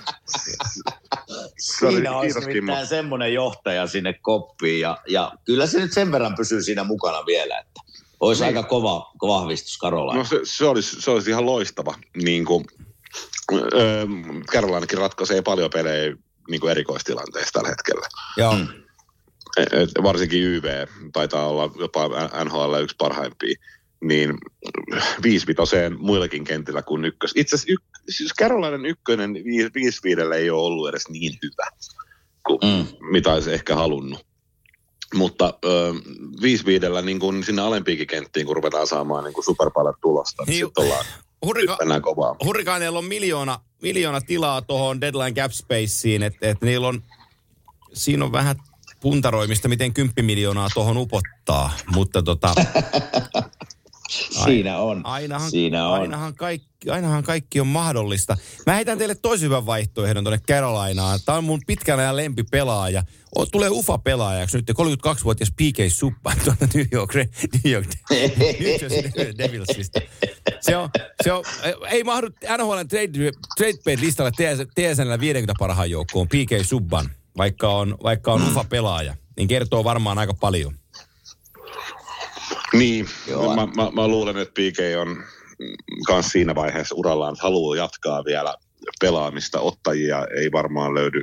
Siinä 1.59 2.17
olisi 2.17 2.35
kiitos, 2.35 2.45
Kimmo. 2.45 2.73
nimittäin 2.73 2.87
semmoinen 2.87 3.35
johtaja 3.35 3.87
sinne 3.87 4.13
koppiin 4.13 4.81
ja, 4.81 4.99
ja 5.09 5.33
kyllä 5.45 5.67
se 5.67 5.79
nyt 5.79 5.93
sen 5.93 6.13
verran 6.13 6.35
pysyy 6.35 6.63
siinä 6.63 6.85
mukana 6.85 7.27
vielä, 7.27 7.59
että 7.59 7.81
olisi 8.21 8.43
Niin. 8.45 8.57
aika 8.57 8.69
kova, 8.69 9.13
kova 9.19 9.41
vahvistus 9.41 9.79
Karolaina. 9.79 10.19
No 10.19 10.25
se, 10.25 10.41
se, 10.45 10.65
olisi, 10.65 11.03
se 11.03 11.11
olisi 11.11 11.31
ihan 11.31 11.47
loistava. 11.47 11.95
Niin 12.17 12.45
kuin, 12.45 12.65
öö, 13.53 14.07
ratkaisee 14.97 15.43
paljon 15.43 15.71
pelejä 15.71 16.17
niin 16.51 16.61
kuin 16.61 16.71
erikoistilanteissa 16.71 17.53
tällä 17.53 17.69
hetkellä. 17.69 18.07
Joo. 18.37 18.53
Mm. 18.55 18.69
Et, 19.57 19.73
et 19.73 19.91
varsinkin 20.03 20.43
YV 20.43 20.65
taitaa 21.13 21.49
olla 21.49 21.71
jopa 21.79 22.09
NHL 22.45 22.75
yksi 22.83 22.97
parhaimpia. 22.99 23.57
Niin 24.03 24.35
viisivitoseen 25.23 25.97
muillakin 26.01 26.45
kentillä 26.45 26.83
kuin 26.83 27.05
ykkös. 27.05 27.33
Itse 27.37 27.57
asiassa 27.57 27.73
yk, 27.73 27.83
siis 28.09 28.33
ykkönen 28.87 29.35
viis, 29.35 29.67
viisi 29.75 30.01
viidellä 30.05 30.37
ei 30.37 30.51
ole 30.51 30.63
ollut 30.63 30.89
edes 30.89 31.09
niin 31.09 31.39
hyvä 31.43 31.71
kuin 32.47 32.59
Mm. 32.65 32.87
mitä 33.11 33.33
olisi 33.33 33.53
ehkä 33.53 33.75
halunnut. 33.77 34.27
Mutta 35.15 35.59
ö, 35.65 35.95
viisi 36.43 36.67
viidellä 36.67 37.03
niin 37.03 37.21
kuin 37.21 37.45
sinne 37.45 37.63
alempiinkin 37.63 38.07
kenttiin, 38.07 38.47
kun 38.47 38.57
ruvetaan 38.57 38.87
saamaan 38.87 39.25
niin 39.25 39.35
kuin 39.35 39.45
superpallet 39.45 39.97
tulosta, 40.03 40.43
niin 40.43 40.51
Niin, 40.51 40.67
sitten 40.67 40.85
ollaan 40.85 41.05
Hurrika- 41.47 42.01
kovaa. 42.01 42.37
Hurrikaaneilla 42.45 42.99
on 42.99 43.05
miljoona, 43.05 43.61
miljoona 43.83 44.21
tilaa 44.21 44.63
tuohon 44.63 45.01
deadline 45.01 45.33
cap 45.33 45.53
spaceen, 45.53 46.23
että 46.23 46.49
et 46.51 46.61
niillä 46.63 46.89
on, 46.89 47.03
siinä 47.93 48.25
on 48.25 48.33
vähän 48.33 48.57
puntaroimista, 49.01 49.69
miten 49.69 49.95
10 49.95 50.25
miljoonaa 50.25 50.69
tuohon 50.75 50.97
upottaa, 50.97 51.71
mutta 51.95 52.23
tota, 52.23 52.55
Siinä 54.11 54.79
on. 54.79 55.01
Ainahan, 55.05 55.51
Siinä 55.51 55.89
on. 55.89 56.01
Ainahan, 56.01 56.35
kaikki, 56.35 56.91
ainahan 56.91 57.23
kaikki 57.23 57.61
on 57.61 57.67
mahdollista. 57.67 58.37
Mä 58.67 58.75
heitän 58.75 58.99
teille 58.99 59.15
toisen 59.15 59.45
hyvän 59.45 59.67
vaihtoehdon 59.67 60.25
tuonne 60.25 60.41
Carolinaan. 60.49 61.21
Tämä 61.25 61.39
on 61.39 61.45
mun 61.45 61.61
pitkän 61.67 61.99
ajan 61.99 62.17
lempipelaaja. 62.17 63.03
O, 63.39 63.47
tulee 63.47 63.69
UFA-pelaajaksi 63.69 64.57
nyt 64.57 64.71
32-vuotias 64.71 65.51
PK 65.51 65.79
Suppa 65.89 66.33
tuolta 66.45 66.69
New 66.75 66.87
York, 66.93 67.15
New 67.15 67.73
York, 67.73 67.89
New 68.61 68.81
Jersey 68.81 69.39
Devilsista. 69.39 70.01
Se 70.61 70.77
on, 70.77 70.91
se 71.23 71.33
on, 71.33 71.45
ei 71.89 72.05
mahdu 72.05 72.27
NHL 72.59 72.81
trade, 72.89 73.33
trade 73.57 74.01
listalle 74.01 74.33
TSNllä 74.75 75.21
50 75.21 75.55
parhaan 75.59 75.91
joukkoon 75.91 76.29
PK 76.29 76.67
Subban, 76.67 77.11
vaikka 77.37 77.69
on, 77.69 77.97
vaikka 78.03 78.33
on 78.33 78.43
UFA-pelaaja. 78.43 79.15
Niin 79.37 79.49
kertoo 79.49 79.85
varmaan 79.85 80.19
aika 80.19 80.35
paljon. 80.35 80.75
Niin, 82.79 83.09
Joo. 83.27 83.57
mä, 83.57 83.67
mä, 83.67 83.91
mä, 83.91 84.09
luulen, 84.09 84.37
että 84.37 84.53
PK 84.53 84.79
on 85.01 85.25
myös 86.09 86.27
siinä 86.27 86.55
vaiheessa 86.55 86.95
urallaan, 86.95 87.33
että 87.33 87.43
haluaa 87.43 87.77
jatkaa 87.77 88.25
vielä 88.25 88.55
pelaamista. 89.01 89.61
Ottajia 89.61 90.27
ei 90.37 90.53
varmaan 90.53 90.95
löydy 90.95 91.23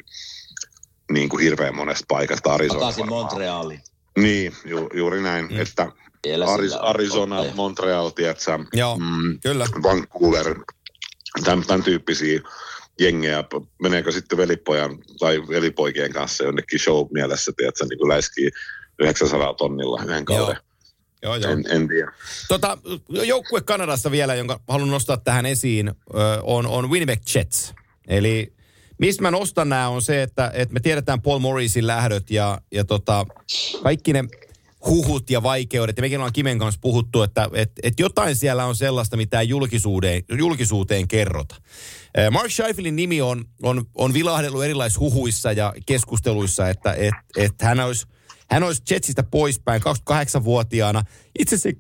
niin 1.12 1.30
kuin 1.30 1.44
hirveän 1.44 1.76
monesta 1.76 2.06
paikasta. 2.08 2.54
Arizona 2.54 2.80
Takaisin 2.80 3.02
varmaan. 3.02 3.22
Montrealiin. 3.22 3.82
Niin, 4.18 4.54
ju, 4.66 4.90
juuri 4.94 5.22
näin, 5.22 5.46
mm. 5.46 5.60
että 5.60 5.92
Aris, 6.48 6.74
Arizona, 6.74 7.38
ottaja. 7.38 7.56
Montreal, 7.56 8.10
tiedätkö, 8.10 8.60
Joo, 8.74 8.98
mm, 8.98 9.40
kyllä. 9.40 9.66
Vancouver, 9.84 10.56
tämän, 11.44 11.66
tämän 11.68 11.84
tyyppisiä 11.84 12.42
jengejä. 13.00 13.44
Meneekö 13.82 14.12
sitten 14.12 14.38
velipojan 14.38 14.98
tai 15.20 15.42
velipoikien 15.50 16.14
kanssa 16.14 16.44
jonnekin 16.44 16.80
show 16.80 17.08
mielessä, 17.14 17.52
tiedätkö, 17.58 17.86
niin 17.86 18.00
kuin 18.00 18.10
läiskii 18.10 18.50
900 19.00 19.54
tonnilla 19.54 20.04
yhden 20.04 20.26
kauden. 20.26 20.56
Joo, 20.56 20.71
joo. 21.22 21.36
En, 21.36 21.64
en 21.70 21.88
tiedä. 21.88 22.12
Tota, 22.48 22.78
joukkue 23.10 23.62
Kanadasta 23.62 24.12
vielä, 24.12 24.36
jonka 24.36 24.60
haluan 24.68 24.90
nostaa 24.90 25.18
tähän 25.18 25.46
esiin, 25.46 25.92
on, 26.44 26.68
on 26.68 26.90
Winnipeg 26.90 27.20
Jets. 27.36 27.74
Eli 28.08 28.54
mistä 28.98 29.22
mä 29.22 29.32
nostan 29.32 29.70
nämä 29.70 29.90
on 29.90 30.02
se, 30.02 30.24
että, 30.24 30.52
että 30.54 30.74
me 30.74 30.80
tiedetään 30.80 31.22
Paul 31.22 31.40
Morrisin 31.40 31.88
lähdöt 31.88 32.32
ja, 32.32 32.62
ja 32.72 32.86
tota, 32.86 33.26
kaikki 33.84 34.14
ne 34.14 34.24
huhut 34.86 35.30
ja 35.30 35.44
vaikeudet. 35.44 35.98
Ja 35.98 36.02
mekin 36.02 36.18
ollaan 36.18 36.34
Kimen 36.34 36.60
kanssa 36.60 36.80
puhuttu, 36.82 37.24
että, 37.24 37.50
että, 37.54 37.82
että 37.84 38.02
jotain 38.02 38.36
siellä 38.36 38.66
on 38.66 38.76
sellaista, 38.76 39.18
mitä 39.18 39.40
ei 39.40 39.50
julkisuuteen, 39.50 40.24
julkisuuteen 40.38 41.08
kerrota. 41.08 41.56
Mark 42.32 42.52
Scheifelin 42.52 42.96
nimi 42.96 43.22
on, 43.22 43.46
on, 43.64 43.86
on 43.96 44.14
vilahdellut 44.14 44.64
erilaisissa 44.64 45.00
huhuissa 45.00 45.52
ja 45.52 45.74
keskusteluissa, 45.86 46.70
että 46.70 46.94
että 46.94 47.22
että 47.38 47.66
hän 47.66 47.80
olisi 47.80 48.08
hän 48.52 48.64
olisi 48.64 48.82
Jetsistä 48.90 49.24
poispäin 49.24 49.82
28-vuotiaana. 49.82 51.04
Itse 51.40 51.58
se, 51.58 51.74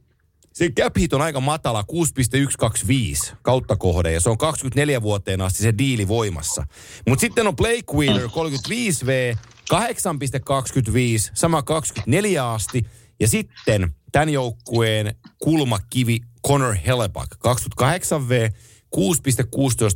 se 0.53 0.69
cap 0.69 0.97
hit 0.97 1.13
on 1.13 1.21
aika 1.21 1.39
matala, 1.39 1.83
6,125 1.83 3.33
kautta 3.41 3.75
kohde, 3.75 4.11
ja 4.11 4.19
se 4.19 4.29
on 4.29 4.37
24 4.37 5.01
vuoteen 5.01 5.41
asti 5.41 5.63
se 5.63 5.73
diili 5.77 6.07
voimassa. 6.07 6.67
Mutta 7.09 7.21
sitten 7.21 7.47
on 7.47 7.55
Blake 7.55 7.93
Wheeler, 7.93 8.27
35V, 8.27 9.37
8,25, 9.73 11.31
sama 11.33 11.63
24 11.63 12.49
asti, 12.49 12.85
ja 13.19 13.27
sitten 13.27 13.95
tämän 14.11 14.29
joukkueen 14.29 15.15
kulmakivi 15.43 16.19
Connor 16.47 16.75
Hellebuck, 16.75 17.35
28V, 17.35 18.53
6,16 18.95 19.01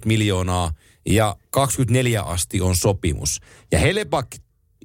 miljoonaa, 0.05 0.71
ja 1.05 1.35
24 1.51 2.21
asti 2.21 2.61
on 2.61 2.75
sopimus. 2.75 3.39
Ja 3.71 3.79
Hellebuck 3.79 4.27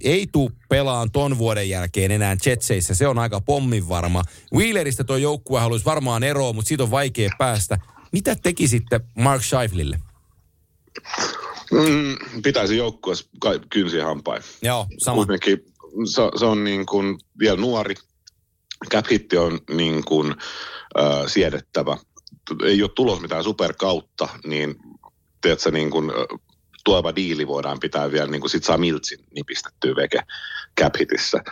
ei 0.05 0.27
tuu 0.32 0.51
pelaan 0.68 1.10
ton 1.10 1.39
vuoden 1.39 1.68
jälkeen 1.68 2.10
enää 2.10 2.36
Jetseissä. 2.47 2.94
Se 2.94 3.09
on 3.09 3.18
aika 3.18 3.40
pommin 3.40 3.89
varma. 3.89 4.22
Wheeleristä 4.55 5.05
tuo 5.05 5.16
joukkue 5.16 5.60
haluaisi 5.60 5.85
varmaan 5.85 6.22
eroa, 6.22 6.52
mutta 6.52 6.68
siitä 6.68 6.82
on 6.82 6.90
vaikea 6.90 7.31
päästä. 7.39 7.78
Mitä 8.12 8.36
tekisitte 8.36 9.01
Mark 9.18 9.43
Scheiflille? 9.43 9.98
Mm, 11.70 12.43
pitäisi 12.43 12.77
joukkueessa 12.77 13.27
kynsiä 13.70 14.05
hampain. 14.05 14.43
Joo, 14.62 14.86
sama. 14.98 15.16
Kuitenkin 15.16 15.64
se, 16.05 16.22
se 16.39 16.44
on 16.44 16.64
niin 16.64 16.86
kuin 16.86 17.18
vielä 17.39 17.56
nuori. 17.56 17.94
Cap 18.90 19.06
on 19.39 19.60
niin 19.77 20.05
kuin, 20.05 20.35
äh, 20.98 21.27
siedettävä. 21.27 21.97
Ei 22.64 22.82
ole 22.82 22.90
tulos 22.94 23.20
mitään 23.20 23.44
superkautta, 23.44 24.28
niin 24.47 24.77
tiedätkö, 25.40 25.70
niin 25.70 25.90
kuin, 25.90 26.10
äh, 26.10 26.40
tuleva 26.85 27.16
diili 27.16 27.47
voidaan 27.47 27.81
pitää 27.81 28.12
vielä, 28.12 28.27
niin 28.27 28.40
kuin 28.40 28.51
sit 28.51 28.65
saa 28.65 28.78
Miltsin 28.78 29.19
nipistettyä 29.35 29.97
veke 29.97 30.20
cap 30.81 30.94
hitissä 30.98 31.43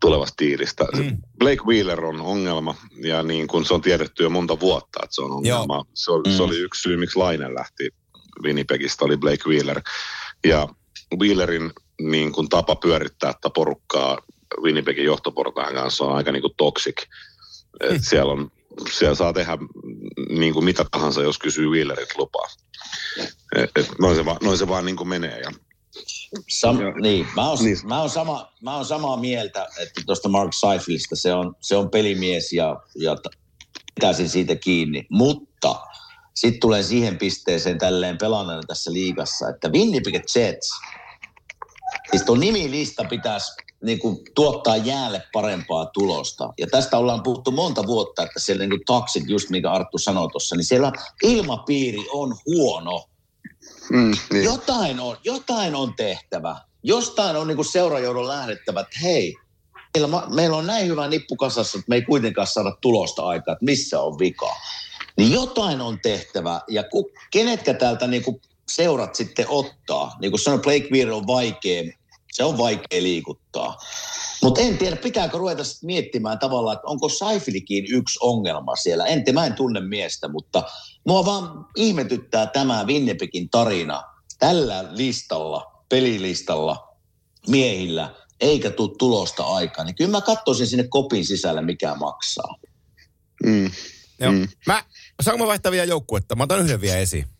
tulevasta 0.00 0.34
diilistä. 0.38 0.84
Mm. 0.96 1.18
Blake 1.38 1.62
Wheeler 1.66 2.04
on 2.04 2.20
ongelma 2.20 2.74
ja 2.96 3.22
niin 3.22 3.48
kuin 3.48 3.64
se 3.64 3.74
on 3.74 3.80
tiedetty 3.80 4.22
jo 4.22 4.30
monta 4.30 4.60
vuotta, 4.60 5.00
että 5.02 5.14
se 5.14 5.22
on 5.22 5.32
ongelma. 5.32 5.84
Se 5.94 6.10
oli, 6.10 6.36
se 6.36 6.42
oli 6.42 6.58
yksi 6.58 6.82
syy, 6.82 6.96
miksi 6.96 7.18
Laine 7.18 7.54
lähti 7.54 7.88
Winnipegistä, 8.42 9.04
oli 9.04 9.16
Blake 9.16 9.42
Wheeler. 9.46 9.80
Ja 10.44 10.68
Wheelerin 11.18 11.72
niin 12.00 12.32
kuin 12.32 12.48
tapa 12.48 12.76
pyörittää 12.76 13.32
tätä 13.32 13.50
porukkaa 13.50 14.18
Winnipegin 14.62 15.04
johtoportaan 15.04 15.74
kanssa 15.74 16.04
on 16.04 16.16
aika 16.16 16.32
niin 16.32 16.42
kuin 16.42 16.54
toxic. 16.56 17.02
Et 17.80 18.04
siellä, 18.04 18.32
on, 18.32 18.50
siellä 18.92 19.14
saa 19.14 19.32
tehdä 19.32 19.58
niin 20.28 20.52
kuin 20.52 20.64
mitä 20.64 20.84
tahansa, 20.90 21.22
jos 21.22 21.38
kysyy 21.38 21.68
Wheelerit 21.68 22.18
lupaa. 22.18 22.46
Et, 23.56 23.70
et 23.76 23.88
noin, 24.00 24.16
se 24.16 24.24
vaan, 24.24 24.38
noin 24.42 24.58
se 24.58 24.68
vaan 24.68 24.86
niin 24.86 24.96
kuin 24.96 25.08
menee. 25.08 25.40
Ja, 25.40 25.50
Sam, 26.48 26.76
niin, 27.02 27.26
mä 27.36 27.48
oon, 27.48 27.58
Niin. 27.64 27.78
mä, 27.84 28.00
oon 28.00 28.10
sama, 28.10 28.52
mä 28.62 28.76
oon 28.76 28.84
samaa 28.84 29.16
mieltä, 29.16 29.66
että 29.80 30.02
tuosta 30.06 30.28
Mark 30.28 30.52
Seifelistä 30.52 31.16
se 31.16 31.34
on, 31.34 31.54
se 31.60 31.76
on 31.76 31.90
pelimies 31.90 32.52
ja, 32.52 32.76
ja 32.96 33.16
pitäisin 33.94 34.28
siitä 34.28 34.56
kiinni. 34.56 35.06
Mutta 35.10 35.80
sitten 36.34 36.60
tulee 36.60 36.82
siihen 36.82 37.18
pisteeseen 37.18 37.78
tälleen 37.78 38.18
pelanneena 38.18 38.62
tässä 38.66 38.92
liigassa, 38.92 39.48
että 39.48 39.68
Winnipeg 39.68 40.14
Jets, 40.14 40.70
siis 42.10 42.22
tuon 42.22 42.40
nimilista 42.40 43.04
pitäisi 43.04 43.52
niin 43.84 43.98
kuin, 43.98 44.18
tuottaa 44.34 44.76
jäälle 44.76 45.22
parempaa 45.32 45.86
tulosta. 45.86 46.52
Ja 46.58 46.66
tästä 46.66 46.98
ollaan 46.98 47.22
puhuttu 47.22 47.50
monta 47.50 47.86
vuotta, 47.86 48.22
että 48.22 48.40
siellä 48.40 48.60
niin 48.60 48.70
kuin 48.70 48.84
taksit, 48.86 49.24
just 49.26 49.50
mikä 49.50 49.72
Arttu 49.72 49.98
sanoi 49.98 50.28
tuossa, 50.28 50.56
niin 50.56 50.64
siellä 50.64 50.92
ilmapiiri 51.22 52.06
on 52.12 52.36
huono. 52.46 53.04
mm, 53.90 54.12
niin. 54.32 54.44
Jotain 54.44 55.00
on, 55.00 55.16
jotain 55.24 55.74
on 55.74 55.94
tehtävä. 55.94 56.56
Jostain 56.82 57.36
on 57.36 57.48
niin 57.48 57.64
seurajoudon 57.64 58.28
lähdettävä, 58.28 58.80
että 58.80 58.98
hei, 59.02 59.34
meillä, 59.94 60.22
meillä 60.34 60.56
on 60.56 60.66
näin 60.66 60.86
hyvä 60.86 61.08
nippu 61.08 61.36
kasassa, 61.36 61.78
että 61.78 61.88
me 61.88 61.94
ei 61.94 62.02
kuitenkaan 62.02 62.46
saada 62.46 62.76
tulosta 62.80 63.22
aikaa, 63.22 63.52
että 63.52 63.64
missä 63.64 64.00
on 64.00 64.18
vika. 64.18 64.56
Niin 65.16 65.32
jotain 65.32 65.80
on 65.80 66.00
tehtävä. 66.00 66.60
Ja 66.68 66.82
ku, 66.82 67.10
kenetkä 67.30 67.74
täältä 67.74 68.06
niin 68.06 68.22
kuin 68.24 68.40
seurat 68.68 69.14
sitten 69.14 69.46
ottaa? 69.48 70.16
Niin 70.20 70.30
kuin 70.30 70.40
sanoin, 70.40 70.62
Blake 70.62 70.88
Weir 70.92 71.12
on 71.12 71.26
vaikea, 71.26 71.82
se 72.32 72.44
on 72.44 72.58
vaikea 72.58 73.02
liikuttaa. 73.02 73.76
Mutta 74.42 74.60
en 74.60 74.78
tiedä, 74.78 74.96
pitääkö 74.96 75.38
ruveta 75.38 75.64
sit 75.64 75.82
miettimään 75.82 76.38
tavallaan, 76.38 76.76
että 76.76 76.86
onko 76.86 77.08
Saifilikin 77.08 77.84
yksi 77.88 78.18
ongelma 78.22 78.76
siellä. 78.76 79.04
En, 79.06 79.24
mä 79.32 79.46
en 79.46 79.54
tunne 79.54 79.80
miestä, 79.80 80.28
mutta 80.28 80.62
mua 81.06 81.24
vaan 81.24 81.66
ihmetyttää 81.76 82.46
tämä 82.46 82.84
Winnipegin 82.84 83.50
tarina 83.50 84.02
tällä 84.38 84.84
listalla, 84.90 85.84
pelilistalla, 85.88 86.96
miehillä, 87.48 88.14
eikä 88.40 88.70
tule 88.70 88.90
tulosta 88.98 89.42
aikaa. 89.44 89.84
Niin 89.84 89.94
kyllä 89.94 90.10
mä 90.10 90.20
katsoisin 90.20 90.66
sinne 90.66 90.88
kopin 90.88 91.26
sisällä, 91.26 91.62
mikä 91.62 91.94
maksaa. 91.94 92.54
Mm, 93.46 93.70
Joo. 94.20 94.32
Mm. 94.32 94.48
Mä, 94.66 94.84
saanko 95.22 95.44
mä 95.44 95.48
vaihtaa 95.48 95.72
vielä 95.72 95.84
joukkuetta? 95.84 96.36
Mä 96.36 96.42
otan 96.42 96.60
yhden 96.60 96.80
vielä 96.80 96.96
esiin. 96.96 97.37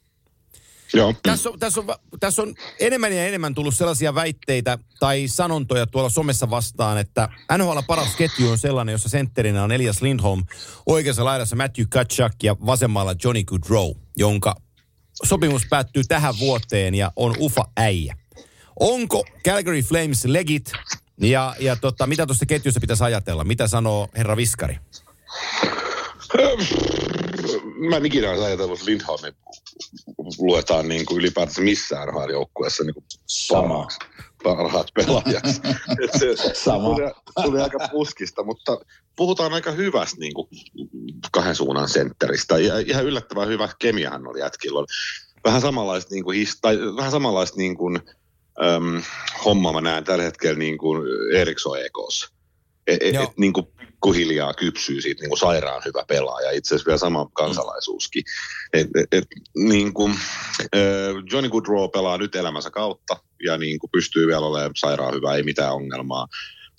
Joo. 0.94 1.15
Tässä 1.23 1.51
on, 1.51 1.59
tässä, 1.59 1.81
on, 1.81 1.86
tässä 2.20 2.43
on 2.43 2.55
enemmän 2.81 3.12
ja 3.12 3.27
enemmän 3.27 3.55
tullut 3.55 3.74
sellaisia 3.74 4.15
väitteitä 4.15 4.78
tai 5.01 5.28
sanontoja 5.28 5.86
tuolla 5.86 6.09
somessa 6.09 6.51
vastaan, 6.51 6.98
että 6.98 7.28
NHL 7.59 7.78
paras 7.86 8.16
ketju 8.16 8.51
on 8.51 8.59
sellainen, 8.59 8.93
jossa 8.93 9.09
sentterinä 9.09 9.65
on 9.65 9.73
Elias 9.73 10.02
Lindholm, 10.02 10.44
oikeassa 10.86 11.24
laidassa 11.24 11.56
Matthew 11.56 11.86
Kachak 11.90 12.32
ja 12.43 12.56
vasemmalla 12.66 13.15
Johnny 13.24 13.44
Goodrow, 13.44 13.90
jonka 14.16 14.55
sopimus 15.24 15.62
päättyy 15.70 16.02
tähän 16.05 16.39
vuoteen 16.39 16.94
ja 16.94 17.12
on 17.16 17.35
ufa 17.40 17.65
äijä. 17.77 18.16
Onko 18.81 19.24
Calgary 19.44 19.82
Flames 19.82 20.24
legit 20.24 20.73
ja, 21.20 21.56
ja 21.60 21.77
tota, 21.77 22.06
mitä 22.06 22.27
tuosta 22.27 22.47
ketjusta 22.47 22.81
pitäisi 22.81 23.05
ajatella? 23.05 23.44
Mitä 23.44 23.69
sanoo 23.69 24.09
herra 24.16 24.36
Viskari? 24.36 24.78
Mä 27.89 27.97
en 27.97 28.06
ikinä 28.06 28.31
olisi 28.31 28.44
ajatellut, 28.44 28.82
Lindholmin 28.82 29.35
luetaan 30.39 30.89
niin 30.89 31.06
kuin 31.06 31.19
ylipäätänsä 31.19 31.60
missään 31.60 32.09
joukkueessa 32.31 32.85
niin 32.85 32.94
Sama. 33.27 33.89
parhaaksi 34.43 34.93
pelaajaksi. 34.94 35.60
Et 36.05 36.10
se 36.19 36.55
Sama. 36.55 36.85
Tuli, 36.85 37.10
tuli, 37.43 37.60
aika 37.60 37.89
puskista, 37.90 38.44
mutta 38.44 38.81
puhutaan 39.16 39.52
aika 39.52 39.70
hyvästä 39.70 40.20
niin 40.20 40.35
kuin 40.35 40.48
kahden 41.32 41.55
suunnan 41.55 41.89
sentteristä. 41.89 42.59
Ja 42.59 42.78
ihan 42.78 43.05
yllättävän 43.05 43.48
hyvä 43.48 43.69
kemiahan 43.78 44.27
oli 44.27 44.40
jätkillä. 44.40 44.86
Vähän 45.44 45.60
samanlaista, 45.60 46.15
niin 46.15 46.24
kuin, 46.24 46.47
tai 46.60 46.78
vähän 46.97 47.10
samanlaista 47.10 47.56
niin 47.56 47.77
kuin, 47.77 48.01
äm, 48.65 49.02
hommaa 49.44 49.73
mä 49.73 49.81
näen 49.81 50.05
tällä 50.05 50.24
hetkellä 50.24 50.59
niin 50.59 50.78
kuin 50.78 51.02
Eriksson 51.35 51.78
EKssa. 51.78 52.28
Et, 52.86 53.15
Joo. 53.15 53.24
et, 53.24 53.39
niin 53.39 53.52
kuin 53.52 53.66
pikkuhiljaa 53.99 54.55
kypsyy 54.55 55.01
siitä 55.01 55.20
niin 55.23 55.29
kuin 55.29 55.39
sairaan 55.39 55.83
hyvä 55.85 56.05
pelaaja, 56.09 56.51
itse 56.51 56.75
asiassa 56.75 56.87
vielä 56.87 56.99
sama 56.99 57.29
kansalaisuuskin. 57.33 58.23
Et, 58.73 58.87
et, 58.97 59.07
et, 59.12 59.25
niin 59.57 59.95
kuin, 59.95 60.12
äh, 60.12 60.79
Johnny 61.33 61.51
Goodrow 61.51 61.91
pelaa 61.93 62.19
nyt 62.19 62.35
elämänsä 62.35 62.70
kautta 62.70 63.16
ja 63.45 63.59
niin 63.59 63.79
kuin 63.79 63.91
pystyy 63.91 64.27
vielä 64.27 64.47
olemaan 64.47 64.70
sairaan 64.77 65.15
hyvä, 65.15 65.35
ei 65.35 65.43
mitään 65.43 65.75
ongelmaa. 65.75 66.27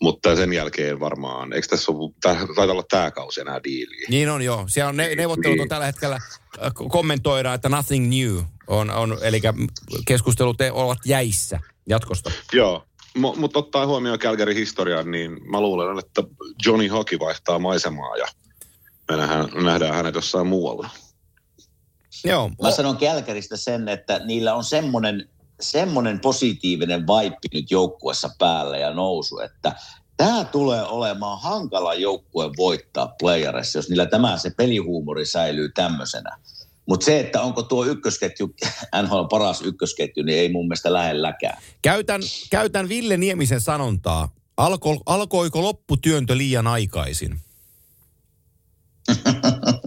Mutta 0.02 0.36
sen 0.36 0.54
jälkeen 0.54 1.00
varmaan, 1.00 1.54
eikö 1.54 1.68
tässä 1.68 1.92
ole, 1.92 2.12
taitaa 2.22 2.66
olla 2.74 2.84
tämä 2.90 3.12
kausi 3.12 3.42
enää 3.42 3.60
diiliä? 3.64 4.08
Niin 4.10 4.30
on 4.30 4.42
joo. 4.42 4.66
Siellä 4.68 4.90
on 4.90 4.98
ne, 4.98 5.16
neuvottelut 5.16 5.54
on 5.54 5.58
Niin. 5.58 5.70
tällä 5.70 5.86
hetkellä, 5.86 6.20
kommentoidaan, 6.90 7.56
että 7.56 7.70
nothing 7.70 8.10
new 8.10 8.44
on, 8.68 8.90
on 8.90 9.18
eli 9.22 9.42
keskustelut 10.08 10.62
e- 10.62 10.72
ovat 10.72 10.98
jäissä 11.06 11.60
jatkosta. 11.90 12.32
Joo, 12.54 12.86
mutta 13.16 13.60
ottaen 13.60 13.88
huomioon 13.88 14.20
Calgary 14.20 14.56
historian, 14.56 15.12
niin 15.12 15.50
mä 15.52 15.62
luulen, 15.62 16.00
että 16.00 16.24
Johnny 16.66 16.88
Hockey 16.88 17.20
vaihtaa 17.20 17.60
maisemaa 17.60 18.18
ja 18.18 18.26
me 19.10 19.18
nähdään, 19.18 19.50
nähdään 19.64 19.96
hänet 19.96 20.16
jossain 20.16 20.48
muualla. 20.48 20.90
Joo, 22.26 22.52
Mä 22.62 22.72
sanon 22.72 22.98
Kälkäristä 22.98 23.58
sen, 23.58 23.88
että 23.88 24.20
niillä 24.26 24.56
on 24.56 24.64
semmoinen, 24.64 25.30
semmoinen 25.62 26.20
positiivinen 26.20 27.08
vaippi 27.08 27.48
nyt 27.54 27.72
joukkuessa 27.72 28.30
päällä 28.38 28.78
ja 28.78 28.94
nousu, 28.94 29.40
että 29.40 29.76
tämä 30.18 30.44
tulee 30.44 30.84
olemaan 30.84 31.42
hankala 31.42 31.94
joukkue 31.94 32.50
voittaa 32.58 33.16
playerissa, 33.20 33.78
jos 33.78 33.90
niillä 33.90 34.06
tämä 34.06 34.38
se 34.38 34.50
pelihuumori 34.58 35.26
säilyy 35.26 35.70
tämmöisenä. 35.76 36.38
Mutta 36.90 37.06
se, 37.06 37.20
että 37.20 37.42
onko 37.42 37.64
tuo 37.64 37.86
ykkösketju, 37.86 38.56
NHL 39.04 39.24
paras 39.30 39.62
ykkösketju, 39.62 40.24
niin 40.24 40.40
ei 40.40 40.52
mun 40.52 40.66
mielestä 40.66 40.94
lähelläkään. 40.94 41.58
Käytän, 41.82 42.22
käytän 42.50 42.90
Ville 42.90 43.18
Niemisen 43.18 43.62
sanontaa. 43.62 44.32
Alko, 44.58 45.02
alkoiko 45.06 45.62
lopputyöntö 45.64 46.38
liian 46.38 46.68
aikaisin? 46.68 47.40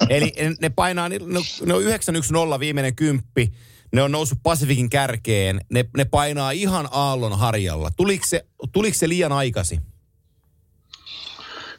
Eli 0.09 0.33
ne 0.61 0.69
painaa, 0.71 1.09
ne, 1.09 1.19
ne 1.67 1.75
on 1.75 1.83
910 1.83 2.61
viimeinen 2.61 2.97
kymppi, 2.97 3.53
ne 3.93 4.03
on 4.03 4.13
noussut 4.13 4.39
Pasifikin 4.43 4.91
kärkeen, 4.91 5.61
ne, 5.71 5.85
ne 5.97 6.05
painaa 6.05 6.51
ihan 6.51 6.89
aallon 6.91 7.39
harjalla. 7.39 7.91
Tuliko 7.91 8.27
se, 8.29 8.45
tuliko 8.73 8.99
se 8.99 9.09
liian 9.09 9.33
aikaisin? 9.33 9.81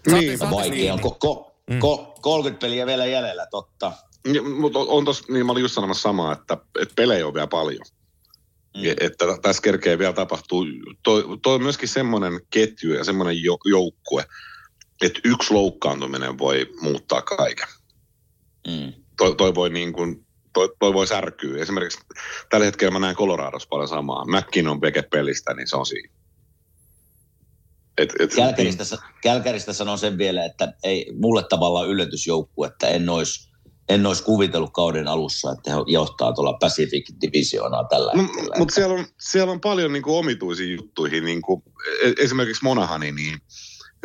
Niin, 0.07 0.37
saatte 0.37 0.55
Vaikea 0.55 0.93
on. 0.93 0.99
Ko, 0.99 1.11
ko, 1.11 1.49
Mm. 1.69 1.79
ko, 1.79 2.15
30 2.21 2.61
peliä 2.61 2.85
vielä 2.85 3.05
jäljellä, 3.05 3.47
totta. 3.51 3.91
Mutta 4.59 4.79
on, 4.79 5.05
tos, 5.05 5.27
niin 5.27 5.45
mä 5.45 5.51
olin 5.51 5.61
just 5.61 5.73
sanomassa 5.73 6.01
samaa, 6.01 6.33
että, 6.33 6.57
että 6.81 6.95
pelejä 6.95 7.27
on 7.27 7.33
vielä 7.33 7.47
paljon. 7.47 7.85
Mm. 8.77 8.83
Että 8.99 9.25
tässä 9.41 9.61
kerkee 9.61 9.99
vielä 9.99 10.13
tapahtuu. 10.13 10.65
Toi, 11.03 11.23
toi 11.41 11.55
on 11.55 11.63
myöskin 11.63 11.89
semmoinen 11.89 12.41
ketju 12.49 12.93
ja 12.93 13.03
semmoinen 13.03 13.43
jo, 13.43 13.57
joukkue, 13.65 14.25
että 15.01 15.19
yksi 15.23 15.53
loukkaantuminen 15.53 16.37
voi 16.37 16.71
muuttaa 16.81 17.21
kaiken. 17.21 17.67
Mm. 18.67 18.93
Toi, 19.17 19.35
toi 19.35 19.55
voi 19.55 19.69
niin 19.69 19.93
kuin, 19.93 20.25
toi, 20.53 20.75
toi 20.79 20.93
voi 20.93 21.07
särkyä. 21.07 21.61
Esimerkiksi 21.61 21.99
tällä 22.49 22.65
hetkellä 22.65 22.91
mä 22.91 22.99
näen 22.99 23.15
Coloradossa 23.15 23.69
paljon 23.69 23.89
samaa. 23.89 24.25
Mäkkin 24.25 24.67
on 24.67 24.79
peke 24.79 25.01
pelistä, 25.01 25.53
niin 25.53 25.67
se 25.67 25.75
on 25.75 25.85
siinä. 25.85 26.13
Et, 27.97 28.13
et, 28.19 28.35
Kälkäristä, 28.35 28.83
Kälkäristä 29.21 29.73
sanon 29.73 29.97
sen 29.97 30.17
vielä, 30.17 30.45
että 30.45 30.73
ei 30.83 31.13
mulle 31.19 31.43
tavallaan 31.49 31.89
yllätysjoukku, 31.89 32.63
että 32.63 32.87
en 32.87 33.09
olisi 33.09 33.52
en 33.89 34.05
ois 34.05 34.21
kuvitellut 34.21 34.73
kauden 34.73 35.07
alussa, 35.07 35.51
että 35.51 35.71
he 35.71 35.77
johtaa 35.87 36.33
tuolla 36.33 36.53
Pacific 36.53 37.09
Divisionaa 37.21 37.83
tällä 37.83 38.11
No, 38.15 38.23
hetkellä. 38.23 38.55
mutta 38.57 38.75
siellä 38.75 38.95
on, 38.95 39.05
siellä 39.19 39.51
on 39.51 39.61
paljon 39.61 39.93
niinku 39.93 40.17
omituisia 40.17 40.75
juttuja, 40.75 41.21
niinku, 41.21 41.63
e- 42.03 42.23
esimerkiksi 42.23 42.63
Monahani, 42.63 43.11
niin, 43.11 43.37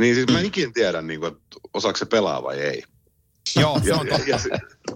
niin 0.01 0.15
siis 0.15 0.27
mä 0.33 0.39
en 0.41 0.47
ikinä 0.47 0.73
tiedä, 0.75 1.03
niinku, 1.03 1.27
että 1.27 1.41
osaako 1.75 1.97
se 1.99 2.05
pelaa 2.07 2.43
vai 2.43 2.59
ei. 2.59 2.83
Joo, 3.61 3.81
se 3.85 3.95
on 3.95 4.07
ja, 4.07 4.13
totta. 4.19 4.31
ja, 4.31 4.39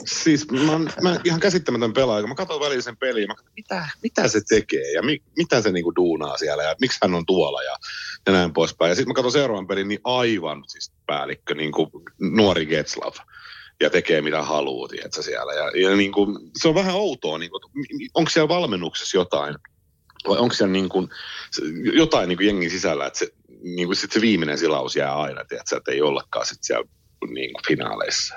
siis 0.07 0.51
mä, 0.51 0.73
oon- 0.73 0.91
mä 1.03 1.21
ihan 1.25 1.41
käsittämätön 1.41 1.93
pelaaja, 1.93 2.27
mä 2.27 2.35
katson 2.35 2.61
välillä 2.61 2.83
sen 2.83 2.97
peliä, 2.97 3.27
mä 3.27 3.35
katson, 3.35 3.53
mitä, 3.57 3.89
mitä 4.03 4.29
se 4.29 4.41
tekee 4.49 4.93
ja 4.93 5.03
mi, 5.03 5.23
mitä 5.37 5.63
se 5.63 5.73
niinku 5.73 5.93
duunaa 5.97 6.37
siellä 6.37 6.63
ja 6.63 6.75
miksi 6.81 6.99
hän 7.03 7.15
on 7.15 7.27
tuolla 7.27 7.63
ja, 7.63 7.77
ja 8.27 8.33
näin 8.33 8.53
poispäin. 8.53 8.89
Ja 8.89 8.95
sitten 8.95 9.09
mä 9.09 9.15
katson 9.15 9.33
seuraavan 9.33 9.67
pelin, 9.67 9.89
niin 9.89 10.01
aivan 10.05 10.65
siis 10.67 10.93
päällikkö, 11.07 11.55
niin 11.55 11.73
kuin 11.73 11.91
nuori 12.21 12.67
Getslav 12.67 13.13
ja 13.83 13.91
tekee 13.91 14.23
mitä 14.23 14.43
haluaa, 14.43 14.89
tiedätkö 14.89 15.23
siellä. 15.23 15.53
Ja, 15.53 15.91
ja 15.91 15.97
niin 15.97 16.13
kuin, 16.13 16.39
se 16.63 16.69
on 16.69 16.75
vähän 16.75 16.95
outoa, 16.95 17.39
niin 17.39 17.51
kuin, 17.51 17.63
onko 18.15 18.31
siellä 18.31 18.49
valmennuksessa 18.49 19.17
jotain, 19.17 19.55
vai 20.29 20.39
onko 20.39 20.55
siellä 20.55 20.73
niin 20.73 20.89
kuin, 20.89 21.09
jotain 21.95 22.29
niin 22.29 22.37
kuin 22.37 22.47
jengin 22.47 22.71
sisällä, 22.71 23.07
että 23.07 23.19
se, 23.19 23.29
niin 23.63 23.89
kuin 23.89 23.97
sit 23.97 24.13
se 24.13 24.21
viimeinen 24.21 24.59
silaus 24.59 24.97
jää 24.97 25.15
aina, 25.15 25.45
tiedätkö, 25.45 25.77
että 25.77 25.93
ei 25.93 26.03
ollakaan 26.03 26.47
sit 26.47 26.59
siellä 26.61 26.89
niin 27.29 27.53
kuin 27.53 27.63
finaaleissa. 27.69 28.35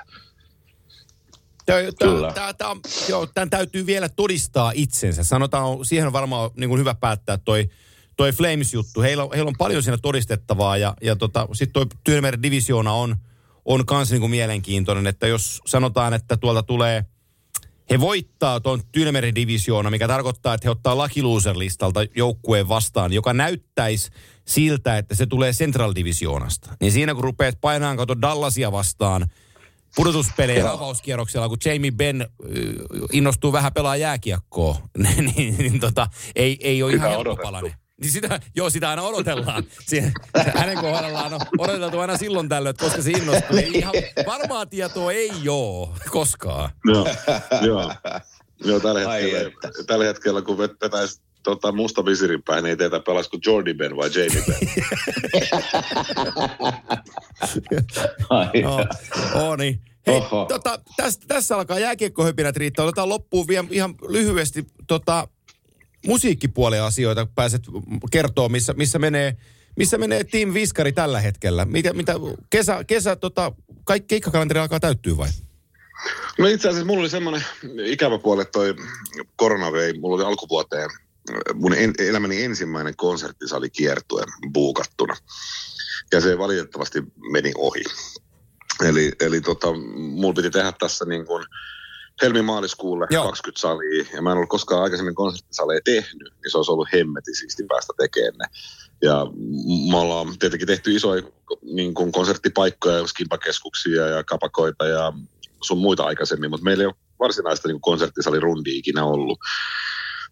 Tää, 1.66 1.82
tää, 1.82 2.08
Kyllä. 2.08 2.32
tää, 2.32 2.52
tää, 2.52 2.68
on- 2.68 2.80
joo, 3.08 3.26
tämän 3.26 3.50
täytyy 3.50 3.86
vielä 3.86 4.08
todistaa 4.08 4.72
itsensä. 4.74 5.24
Sanotaan, 5.24 5.84
siihen 5.84 6.06
on 6.06 6.12
varmaan 6.12 6.50
niin 6.56 6.68
kuin 6.68 6.80
hyvä 6.80 6.94
päättää 6.94 7.38
toi, 7.38 7.70
toi 8.16 8.32
Flames-juttu. 8.32 9.02
Heillä 9.02 9.24
on, 9.24 9.30
heillä 9.34 9.48
on 9.48 9.54
paljon 9.58 9.82
siinä 9.82 9.98
todistettavaa 10.02 10.76
ja, 10.76 10.94
ja 11.02 11.16
tota, 11.16 11.48
sitten 11.52 11.72
toi 11.72 11.86
Tyynemeren 12.04 12.42
divisioona 12.42 12.92
on, 12.92 13.16
on 13.66 13.86
kans 13.86 14.10
niin 14.10 14.20
kuin 14.20 14.30
mielenkiintoinen, 14.30 15.06
että 15.06 15.26
jos 15.26 15.60
sanotaan, 15.66 16.14
että 16.14 16.36
tuolta 16.36 16.62
tulee, 16.62 17.04
he 17.90 18.00
voittaa 18.00 18.60
tuon 18.60 18.82
Tyynemeren 18.92 19.34
divisioona, 19.34 19.90
mikä 19.90 20.08
tarkoittaa, 20.08 20.54
että 20.54 20.66
he 20.66 20.70
ottaa 20.70 20.96
Lucky 20.96 21.22
Loser-listalta 21.22 22.00
joukkueen 22.16 22.68
vastaan, 22.68 23.12
joka 23.12 23.32
näyttäisi 23.32 24.10
siltä, 24.44 24.98
että 24.98 25.14
se 25.14 25.26
tulee 25.26 25.52
Central 25.52 25.92
Divisioonasta. 25.94 26.76
Niin 26.80 26.92
siinä 26.92 27.14
kun 27.14 27.24
rupeat 27.24 27.60
painaan 27.60 27.96
kato 27.96 28.20
Dallasia 28.20 28.72
vastaan, 28.72 29.26
pudotuspelejä 29.96 30.70
avauskierroksella, 30.70 31.48
kun 31.48 31.58
Jamie 31.64 31.90
Benn 31.90 32.22
ö, 32.22 32.26
innostuu 33.12 33.52
vähän 33.52 33.72
pelaa 33.72 33.96
jääkiekkoa, 33.96 34.78
niin, 34.98 35.24
niin, 35.36 35.58
niin 35.58 35.80
tota, 35.80 36.08
ei, 36.36 36.58
ei 36.60 36.82
ole 36.82 36.92
Sitä 36.92 37.06
ihan 37.06 37.24
helppopalainen. 37.24 37.85
Niin 38.00 38.10
sitä, 38.12 38.40
joo, 38.56 38.70
sitä 38.70 38.90
aina 38.90 39.02
odotellaan. 39.02 39.64
Siihen, 39.86 40.12
hänen 40.54 40.78
kohdallaan 40.78 41.34
on 41.34 41.40
odoteltu 41.58 41.98
aina 41.98 42.16
silloin 42.16 42.48
tällöin, 42.48 42.70
että 42.70 42.84
koska 42.84 43.02
se 43.02 43.10
innostuu. 43.10 43.56
Ei 43.56 43.70
ihan, 43.74 43.94
varmaa 44.26 44.66
tietoa 44.66 45.12
ei 45.12 45.30
ole 45.48 45.88
koskaan. 46.10 46.70
Joo, 46.84 47.06
joo. 47.62 47.92
joo 48.64 48.80
tällä, 48.80 49.00
hetkellä, 49.00 49.40
että. 49.40 49.70
tällä 49.86 50.04
hetkellä, 50.04 50.42
kun 50.42 50.56
vet- 50.58 50.76
vetäisi 50.82 51.20
tota, 51.42 51.72
musta 51.72 52.04
visirin 52.04 52.42
päin, 52.42 52.62
niin 52.64 52.70
ei 52.70 52.76
teitä 52.76 53.00
pelasiko 53.00 53.38
Jordi 53.46 53.74
Ben 53.74 53.96
vai 53.96 54.10
Jamie 54.14 54.44
Ben. 54.46 54.56
Ai, 58.30 58.62
No, 58.62 58.76
oh, 59.34 59.56
niin. 59.56 59.80
Hei, 60.06 60.16
Oho. 60.16 60.46
tota, 60.48 60.78
tästä, 60.96 61.24
tässä 61.28 61.56
alkaa 61.56 61.78
jääkiekkohypinät 61.78 62.56
riittää. 62.56 62.84
Otetaan 62.84 63.08
loppuun 63.08 63.48
vielä 63.48 63.66
ihan 63.70 63.94
lyhyesti 64.08 64.66
tota, 64.86 65.28
musiikkipuolen 66.06 66.82
asioita. 66.82 67.26
Pääset 67.34 67.62
kertoa, 68.10 68.48
missä, 68.48 68.72
missä 68.72 68.98
menee 68.98 69.36
missä 69.76 69.98
menee 69.98 70.24
Team 70.24 70.54
Viskari 70.54 70.92
tällä 70.92 71.20
hetkellä? 71.20 71.64
Mitä, 71.64 71.92
mitä 71.92 72.12
kesä, 72.50 72.84
kesä 72.84 73.16
tota, 73.16 73.52
kaikki 73.84 74.06
keikkakalenteri 74.06 74.60
alkaa 74.60 74.80
täyttyä 74.80 75.16
vai? 75.16 75.28
No 76.38 76.46
itse 76.46 76.68
asiassa 76.68 76.86
mulla 76.86 77.00
oli 77.00 77.10
semmoinen 77.10 77.44
ikävä 77.84 78.18
puoli, 78.18 78.42
että 78.42 78.52
toi 78.52 78.74
korona 79.36 79.72
vei, 79.72 79.98
mulla 79.98 80.16
oli 80.16 80.24
alkuvuoteen 80.24 80.90
mun 81.54 81.74
en, 81.74 81.92
elämäni 81.98 82.44
ensimmäinen 82.44 82.96
konserttisali 82.96 83.70
kiertue 83.70 84.22
buukattuna. 84.52 85.16
Ja 86.12 86.20
se 86.20 86.38
valitettavasti 86.38 87.02
meni 87.32 87.52
ohi. 87.56 87.84
Eli, 88.84 89.12
eli 89.20 89.40
tota, 89.40 89.72
mulla 89.96 90.34
piti 90.34 90.50
tehdä 90.50 90.72
tässä 90.72 91.04
niin 91.04 91.26
kuin 91.26 91.46
helmi-maaliskuulle 92.22 93.06
Joo. 93.10 93.24
20 93.28 93.60
salia, 93.60 94.04
ja 94.12 94.22
mä 94.22 94.30
en 94.30 94.36
ollut 94.36 94.48
koskaan 94.48 94.82
aikaisemmin 94.82 95.14
konserttisaleja 95.14 95.80
tehnyt, 95.84 96.32
niin 96.42 96.50
se 96.50 96.56
olisi 96.56 96.70
ollut 96.70 96.88
hemmeti 96.92 97.34
siisti 97.34 97.64
päästä 97.68 97.92
tekemään 97.98 98.34
ne. 98.38 98.46
Ja 99.02 99.26
me 99.90 99.96
ollaan 99.96 100.38
tietenkin 100.38 100.66
tehty 100.66 100.94
isoja 100.94 101.22
niin 101.62 101.94
kuin 101.94 102.12
konserttipaikkoja, 102.12 103.06
skimpakeskuksia 103.06 104.06
ja 104.06 104.24
kapakoita 104.24 104.86
ja 104.86 105.12
sun 105.62 105.78
muita 105.78 106.04
aikaisemmin, 106.04 106.50
mutta 106.50 106.64
meillä 106.64 106.82
ei 106.82 106.86
ole 106.86 106.94
varsinaista 107.18 107.68
niin 107.68 107.80
konserttisalirundia 107.80 108.78
ikinä 108.78 109.04
ollut. 109.04 109.38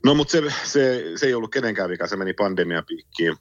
No 0.05 0.15
mutta 0.15 0.33
se, 0.33 0.43
se, 0.65 1.13
se 1.17 1.27
ei 1.27 1.35
ollut 1.35 1.51
kenenkään 1.51 1.91
vika, 1.91 2.07
se 2.07 2.17
meni 2.17 2.33
pandemiapiikkiin. 2.33 3.37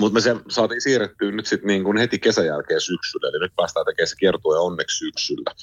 Mutta 0.00 0.14
me 0.14 0.20
se 0.20 0.36
saatiin 0.50 0.80
siirrettyä 0.80 1.30
nyt 1.30 1.46
sitten 1.46 1.68
niin 1.68 1.96
heti 1.96 2.18
kesän 2.18 2.46
jälkeen 2.46 2.80
syksyllä, 2.80 3.28
eli 3.28 3.38
nyt 3.38 3.52
päästään 3.56 3.86
tekemään 3.86 4.08
se 4.08 4.16
kiertue 4.16 4.58
onneksi 4.58 4.98
syksyllä. 4.98 5.54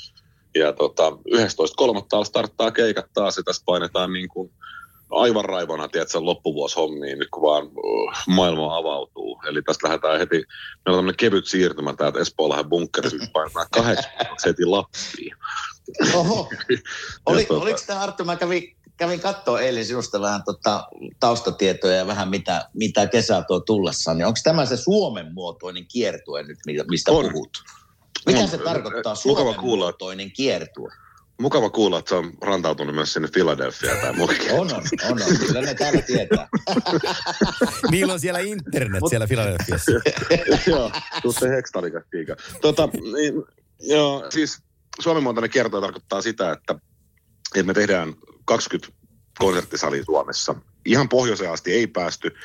Ja 0.56 0.74
tota, 0.74 1.10
11.3. 1.10 2.26
starttaa 2.26 2.72
keikat 2.72 3.06
taas 3.14 3.38
ja 3.38 3.44
tässä 3.44 3.64
painetaan 3.66 4.14
niin 4.14 4.30
kuin 4.30 4.52
aivan 5.12 5.46
raivona, 5.46 5.88
tiedätkö, 5.88 6.20
loppuvuoshommiin, 6.22 7.20
nyt 7.20 7.30
kun 7.32 7.42
vaan 7.42 7.70
maailma 8.28 8.78
avautuu. 8.78 9.42
Eli 9.48 9.62
tästä 9.62 9.88
lähdetään 9.88 10.20
heti, 10.20 10.36
meillä 10.36 10.48
on 10.88 10.96
tämmöinen 10.96 11.18
kevyt 11.18 11.48
siirtymä 11.48 11.94
täältä 11.94 12.20
Espoolahan 12.20 12.70
bunkkerissa, 12.70 13.18
painetaan 13.34 13.68
kahdeksan 13.72 14.12
heti 14.46 14.66
Lappiin. 14.66 15.36
Oho. 16.14 16.50
Oli, 17.26 17.42
Ja 17.42 17.48
tota- 17.48 17.62
oliko 17.62 17.80
tämä 17.88 18.00
Arttu, 18.00 18.26
mä 18.26 18.36
kävin, 18.36 18.76
kävin 18.98 19.20
katsoa 19.20 19.62
eilen 19.62 19.86
sinusta 19.86 20.22
vähän 20.22 20.44
tota, 20.44 20.88
taustatietoja 21.20 21.96
ja 21.96 22.08
vähän 22.08 22.30
mitä, 22.30 22.70
mitä 22.74 23.08
kesä 23.08 23.44
tuo 23.48 23.60
tullessaan. 23.60 24.18
Niin 24.18 24.26
onko 24.26 24.40
tämä 24.44 24.66
se 24.66 24.78
Suomen 24.78 25.34
muotoinen 25.34 25.86
kiertue 25.88 26.44
nyt, 26.44 26.58
mi- 26.66 26.84
mistä 26.90 27.12
On. 27.12 27.30
puhut? 27.32 27.50
Mitä 28.26 28.40
On. 28.40 28.48
se 28.48 28.58
tarkoittaa 28.58 29.16
Mukava 29.26 29.44
Suomen 29.44 29.56
kuulla. 29.56 29.86
muotoinen 29.86 30.32
kiertue? 30.32 30.92
Mukava 31.42 31.70
kuulla, 31.70 32.00
että 32.00 32.10
se 32.10 32.16
on 32.16 32.32
rantautunut 32.42 32.96
myös 32.96 33.14
sinne 33.14 33.28
Philadelphiaan 33.34 34.00
tai 34.00 34.14
muutenkin. 34.14 34.52
On, 34.52 34.60
on, 34.60 34.84
on, 35.10 35.22
on. 35.22 35.38
Kyllä 35.48 35.62
ne 35.62 35.74
täällä 35.74 36.02
tietää. 36.02 36.48
Niillä 37.92 38.14
on 38.14 38.20
siellä 38.20 38.40
internet 38.40 39.04
siellä 39.10 39.28
Filadelfiassa. 39.28 39.92
joo, 40.72 40.92
tuutte 41.22 41.50
hekstalikas 41.50 42.04
kiika. 42.12 42.36
Tota, 42.62 42.90
niin, 42.94 43.34
joo, 43.80 44.26
siis 44.30 44.60
Suomen 45.00 45.24
muotoinen 45.24 45.50
kierto 45.50 45.82
tarkoittaa 45.82 46.22
sitä, 46.22 46.52
että, 46.52 46.76
että 47.56 47.68
me 47.68 47.74
tehdään 47.74 48.14
20 48.46 48.94
konserttisalia 49.40 50.04
Suomessa. 50.06 50.56
Ihan 50.86 51.10
pohjoiseen 51.10 51.52
asti 51.52 51.74
ei 51.74 51.88
päästy 51.88 52.36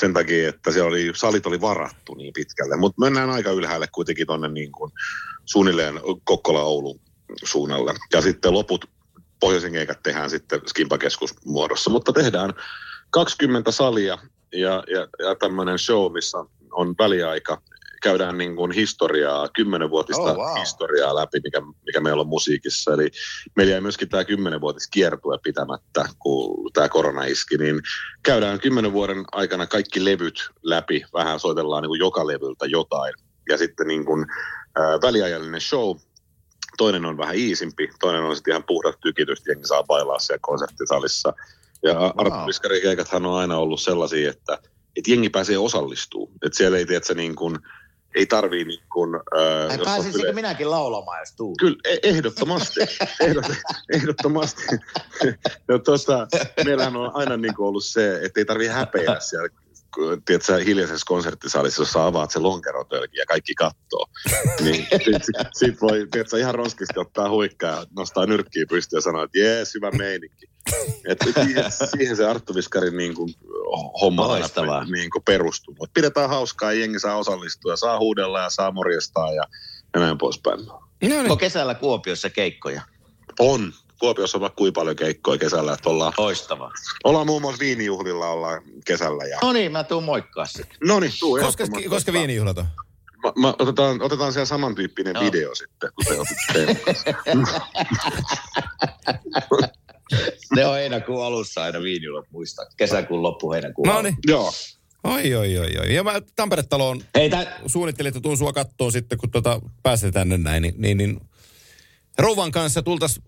sen 0.00 0.14
takia, 0.14 0.48
että 0.48 0.70
siellä 0.70 0.88
oli, 0.88 1.12
salit 1.14 1.46
oli 1.46 1.60
varattu 1.60 2.14
niin 2.14 2.32
pitkälle. 2.32 2.76
Mutta 2.76 3.00
mennään 3.00 3.30
aika 3.30 3.50
ylhäälle 3.50 3.86
kuitenkin 3.92 4.26
tuonne 4.26 4.48
niin 4.48 4.72
kuin 4.72 4.92
suunnilleen 5.44 6.00
Kokkola-Oulun 6.24 7.00
suunnalle. 7.44 7.94
Ja 8.12 8.20
sitten 8.22 8.52
loput 8.52 8.90
pohjoisen 9.40 9.72
keikat 9.72 10.02
tehdään 10.02 10.30
sitten 10.30 10.60
Skimpakeskus 10.66 11.34
muodossa. 11.44 11.90
Mutta 11.90 12.12
tehdään 12.12 12.54
20 13.10 13.70
salia 13.70 14.18
ja, 14.52 14.84
ja, 14.86 15.08
ja 15.18 15.34
tämmöinen 15.34 15.78
show, 15.78 16.12
missä 16.12 16.38
on 16.72 16.94
väliaika. 16.98 17.62
Käydään 18.02 18.38
niin 18.38 18.56
kuin 18.56 18.72
historiaa, 18.72 19.48
kymmenenvuotista 19.48 20.22
Oh, 20.22 20.36
wow. 20.36 20.60
historiaa 20.60 21.14
läpi, 21.14 21.40
mikä, 21.44 21.62
mikä 21.86 22.00
meillä 22.00 22.20
on 22.20 22.28
musiikissa. 22.28 22.94
Eli 22.94 23.10
meillä 23.56 23.70
jäi 23.70 23.80
myöskin 23.80 24.08
tämä 24.08 24.24
kymmenenvuotis 24.24 24.88
kiertue 24.88 25.38
pitämättä, 25.42 26.08
kun 26.18 26.72
tämä 26.72 26.88
korona 26.88 27.24
iski. 27.24 27.58
Niin 27.58 27.80
käydään 28.22 28.60
kymmenen 28.60 28.92
vuoden 28.92 29.24
aikana 29.32 29.66
kaikki 29.66 30.04
levyt 30.04 30.50
läpi. 30.62 31.04
Vähän 31.12 31.40
soitellaan 31.40 31.82
niin 31.82 31.90
kuin 31.90 31.98
joka 31.98 32.26
levyltä 32.26 32.66
jotain. 32.66 33.14
Ja 33.48 33.58
sitten 33.58 33.86
niin 33.86 34.04
kuin, 34.04 34.26
ää, 34.76 34.98
väliajallinen 35.02 35.60
show. 35.60 35.96
Toinen 36.78 37.04
on 37.04 37.18
vähän 37.18 37.36
iisimpi, 37.36 37.90
toinen 38.00 38.22
on 38.22 38.36
sitten 38.36 38.52
ihan 38.52 38.64
puhdas 38.64 38.94
tykitys, 39.02 39.46
jengi 39.46 39.66
saa 39.66 39.82
bailaa 39.82 40.18
siellä 40.18 40.38
konserttisalissa. 40.42 41.32
Ja 41.82 41.94
wow. 41.94 42.10
Arttu 42.16 42.46
Viskarin 42.46 42.82
keikathan 42.82 43.26
on 43.26 43.38
aina 43.38 43.56
ollut 43.56 43.80
sellaisia, 43.80 44.30
että, 44.30 44.58
että 44.96 45.10
jengi 45.10 45.30
pääsee 45.30 45.58
osallistumaan. 45.58 46.38
Että 46.44 46.56
siellä 46.56 46.78
ei, 46.78 46.86
tiedätkö, 46.86 47.14
niin 47.14 47.36
kuin, 47.36 47.58
ei 48.16 48.26
tarvii 48.26 48.64
niin 48.64 48.82
kuin... 48.92 49.14
Ää, 49.14 49.66
Ai 49.70 49.78
pääsisikö 49.84 50.26
yle- 50.26 50.32
minäkin 50.32 50.70
laulamaan, 50.70 51.20
jos 51.20 51.32
tuu? 51.36 51.54
Kyllä, 51.58 51.76
e- 51.84 51.98
ehdottomasti. 52.02 52.80
Ehdot, 53.26 53.44
ehdottomasti. 53.92 54.62
Ja 55.68 55.78
tuosta, 55.84 56.26
meillähän 56.64 56.96
on 56.96 57.10
aina 57.14 57.36
niin 57.36 57.54
kuin 57.54 57.66
ollut 57.66 57.84
se, 57.84 58.20
että 58.22 58.40
ei 58.40 58.44
tarvitse 58.44 58.72
häpeää 58.72 59.20
siellä 59.20 59.48
tiedätkö, 60.24 60.64
hiljaisessa 60.64 61.06
konserttisalissa, 61.06 61.82
jossa 61.82 62.06
avaat 62.06 62.30
se 62.30 62.38
lonkerotölki 62.38 63.18
ja 63.18 63.26
kaikki 63.26 63.54
kattoo. 63.54 64.06
Niin 64.64 64.86
sit, 65.04 65.24
sit, 65.24 65.36
sit 65.52 65.82
voi 65.82 66.06
tiedätkö, 66.10 66.38
ihan 66.38 66.54
ronskisti 66.54 67.00
ottaa 67.00 67.30
huikkaa 67.30 67.70
ja 67.70 67.86
nostaa 67.96 68.26
nyrkkiä 68.26 68.66
pystyyn 68.68 68.98
ja 68.98 69.02
sanoa, 69.02 69.24
että 69.24 69.38
jees, 69.38 69.74
hyvä 69.74 69.90
meininki. 69.90 70.46
Et 71.08 71.18
siihen, 71.34 71.64
siihen 71.96 72.16
se 72.16 72.26
Arttu 72.26 72.54
Viskarin 72.54 72.96
niin 72.96 73.14
kuin, 73.14 73.34
homma 74.00 74.22
aina 74.22 74.38
Loistavaa. 74.38 74.84
niin 74.84 75.10
kuin 75.10 75.22
perustuu. 75.24 75.74
Mut 75.78 75.90
pidetään 75.94 76.28
hauskaa 76.28 76.72
ja 76.72 76.80
jengi 76.80 76.98
saa 76.98 77.16
osallistua 77.16 77.72
ja 77.72 77.76
saa 77.76 77.98
huudella 77.98 78.40
ja 78.40 78.50
saa 78.50 78.72
morjestaa 78.72 79.32
ja, 79.32 79.42
ja 79.94 80.00
näin 80.00 80.18
poispäin. 80.18 80.66
No 80.66 80.80
niin. 81.00 81.20
Onko 81.20 81.36
kesällä 81.36 81.74
Kuopiossa 81.74 82.30
keikkoja? 82.30 82.82
On. 83.38 83.72
Kuopiossa 83.98 84.38
on 84.38 84.40
vaikka 84.40 84.56
kuinka 84.56 84.80
paljon 84.80 84.96
keikkoja 84.96 85.38
kesällä, 85.38 85.72
että 85.72 85.90
ollaan, 85.90 86.12
Loistavaa. 86.18 86.70
ollaan 87.04 87.26
muun 87.26 87.42
muassa 87.42 87.60
viinijuhlilla 87.60 88.28
ollaan 88.28 88.62
kesällä. 88.84 89.24
Ja... 89.24 89.38
No 89.42 89.52
niin, 89.52 89.72
mä 89.72 89.84
tuun 89.84 90.04
moikkaa 90.04 90.46
sitten. 90.46 90.76
No 90.84 91.00
niin, 91.00 91.12
tuu 91.20 91.32
Koska, 91.38 91.62
ehdottomasti. 91.62 91.88
koska 91.88 92.12
viinijuhlat 92.12 92.58
on? 92.58 92.66
Mä, 93.24 93.32
mä, 93.36 93.54
otetaan, 93.58 94.02
otetaan 94.02 94.32
siellä 94.32 94.46
samantyyppinen 94.46 95.14
Joo. 95.14 95.24
video 95.24 95.54
sitten, 95.54 95.90
kun 95.94 96.04
te 96.06 96.20
otit. 96.20 96.36
Ne 100.56 100.66
on 100.66 100.74
heinäkuun 100.74 101.24
alussa 101.24 101.62
aina 101.62 101.82
viinijuhlat, 101.82 102.26
muista. 102.30 102.62
Kesäkuun 102.76 103.22
loppu, 103.22 103.52
heinäkuun 103.52 103.88
No 103.88 104.02
niin. 104.02 104.16
Joo. 104.26 104.52
Oi, 105.04 105.34
oi, 105.34 105.58
oi, 105.58 105.78
oi. 105.80 105.94
Ja 105.94 106.04
mä 106.04 106.12
Tampere-taloon 106.36 107.02
Hei, 107.14 107.30
tä... 107.30 107.58
suunnittelin, 107.66 108.08
että 108.08 108.20
tuun 108.20 108.36
sua 108.36 108.52
kattoon 108.52 108.92
sitten, 108.92 109.18
kun 109.18 109.30
tota, 109.30 109.60
pääsee 109.82 110.12
tänne 110.12 110.38
näin, 110.38 110.62
niin, 110.62 110.74
niin, 110.78 110.96
niin 110.98 111.20
rouvan 112.18 112.52
kanssa 112.52 112.82
tultas 112.82 113.20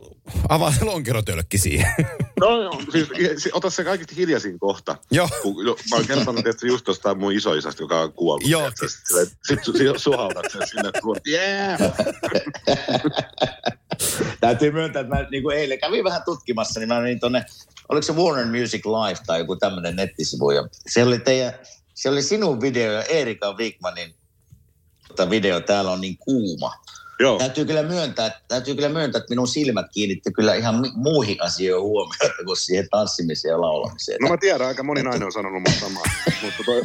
avaa 0.48 0.72
se 0.72 0.84
lonkerotölkki 0.84 1.58
siihen. 1.58 1.92
No 2.40 2.62
joo, 2.62 2.82
siis 2.92 3.08
si- 3.42 3.50
ota 3.52 3.70
se 3.70 3.84
kaikista 3.84 4.14
hiljaisin 4.14 4.58
kohta. 4.58 4.96
Joo. 5.10 5.28
Kun, 5.42 5.66
jo, 5.66 5.76
mä 5.90 5.96
oon 5.96 6.06
kertonut 6.06 6.46
että 6.46 6.66
just 6.66 6.88
jostain 6.88 7.18
mun 7.18 7.32
isoisasta, 7.32 7.82
joka 7.82 8.00
on 8.00 8.12
kuollut. 8.12 8.48
Joo. 8.48 8.70
Sitten 8.70 9.26
sit, 9.44 9.64
su, 9.64 9.72
suhautat 9.96 10.44
sen 10.52 10.68
sinne, 10.68 10.88
että 10.88 11.00
tuot, 11.00 11.26
yeah! 11.26 11.80
Täytyy 14.40 14.70
myöntää, 14.70 15.00
että 15.02 15.14
mä 15.14 15.26
niin 15.30 15.42
kuin 15.42 15.56
eilen 15.56 15.80
kävin 15.80 16.04
vähän 16.04 16.22
tutkimassa, 16.24 16.80
niin 16.80 16.88
mä 16.88 17.00
menin 17.00 17.20
tonne, 17.20 17.44
oliko 17.88 18.02
se 18.02 18.12
Warner 18.12 18.46
Music 18.60 18.86
Live 18.86 19.20
tai 19.26 19.38
joku 19.38 19.56
tämmöinen 19.56 19.96
nettisivu, 19.96 20.50
ja 20.50 20.68
se 20.86 21.04
oli 21.04 21.18
teidän, 21.18 21.52
se 21.94 22.08
oli 22.08 22.22
sinun 22.22 22.60
video 22.60 22.92
ja 22.92 23.02
Erika 23.02 23.52
Wigmanin 23.52 24.14
tota 25.08 25.30
video, 25.30 25.60
täällä 25.60 25.90
on 25.90 26.00
niin 26.00 26.18
kuuma. 26.18 26.74
Joo. 27.20 27.38
Täytyy 27.38 27.64
kyllä 27.64 27.82
myöntää, 27.82 28.40
täytyy 28.48 28.74
kyllä 28.74 28.88
myöntää, 28.88 29.18
että 29.18 29.30
minun 29.30 29.48
silmät 29.48 29.86
kiinnitti 29.92 30.32
kyllä 30.32 30.54
ihan 30.54 30.84
muihin 30.94 31.42
asioihin 31.42 31.88
huomiota 31.88 32.44
kuin 32.44 32.56
siihen 32.56 32.88
tanssimiseen 32.90 33.52
ja 33.52 33.60
laulamiseen. 33.60 34.18
No 34.22 34.28
mä 34.28 34.36
tiedän, 34.36 34.66
aika 34.66 34.82
moni 34.82 35.02
nainen 35.02 35.26
on 35.26 35.32
sanonut 35.32 35.62
mun 35.62 35.74
samaa. 35.80 36.02
Mutta 36.42 36.64
toi... 36.66 36.82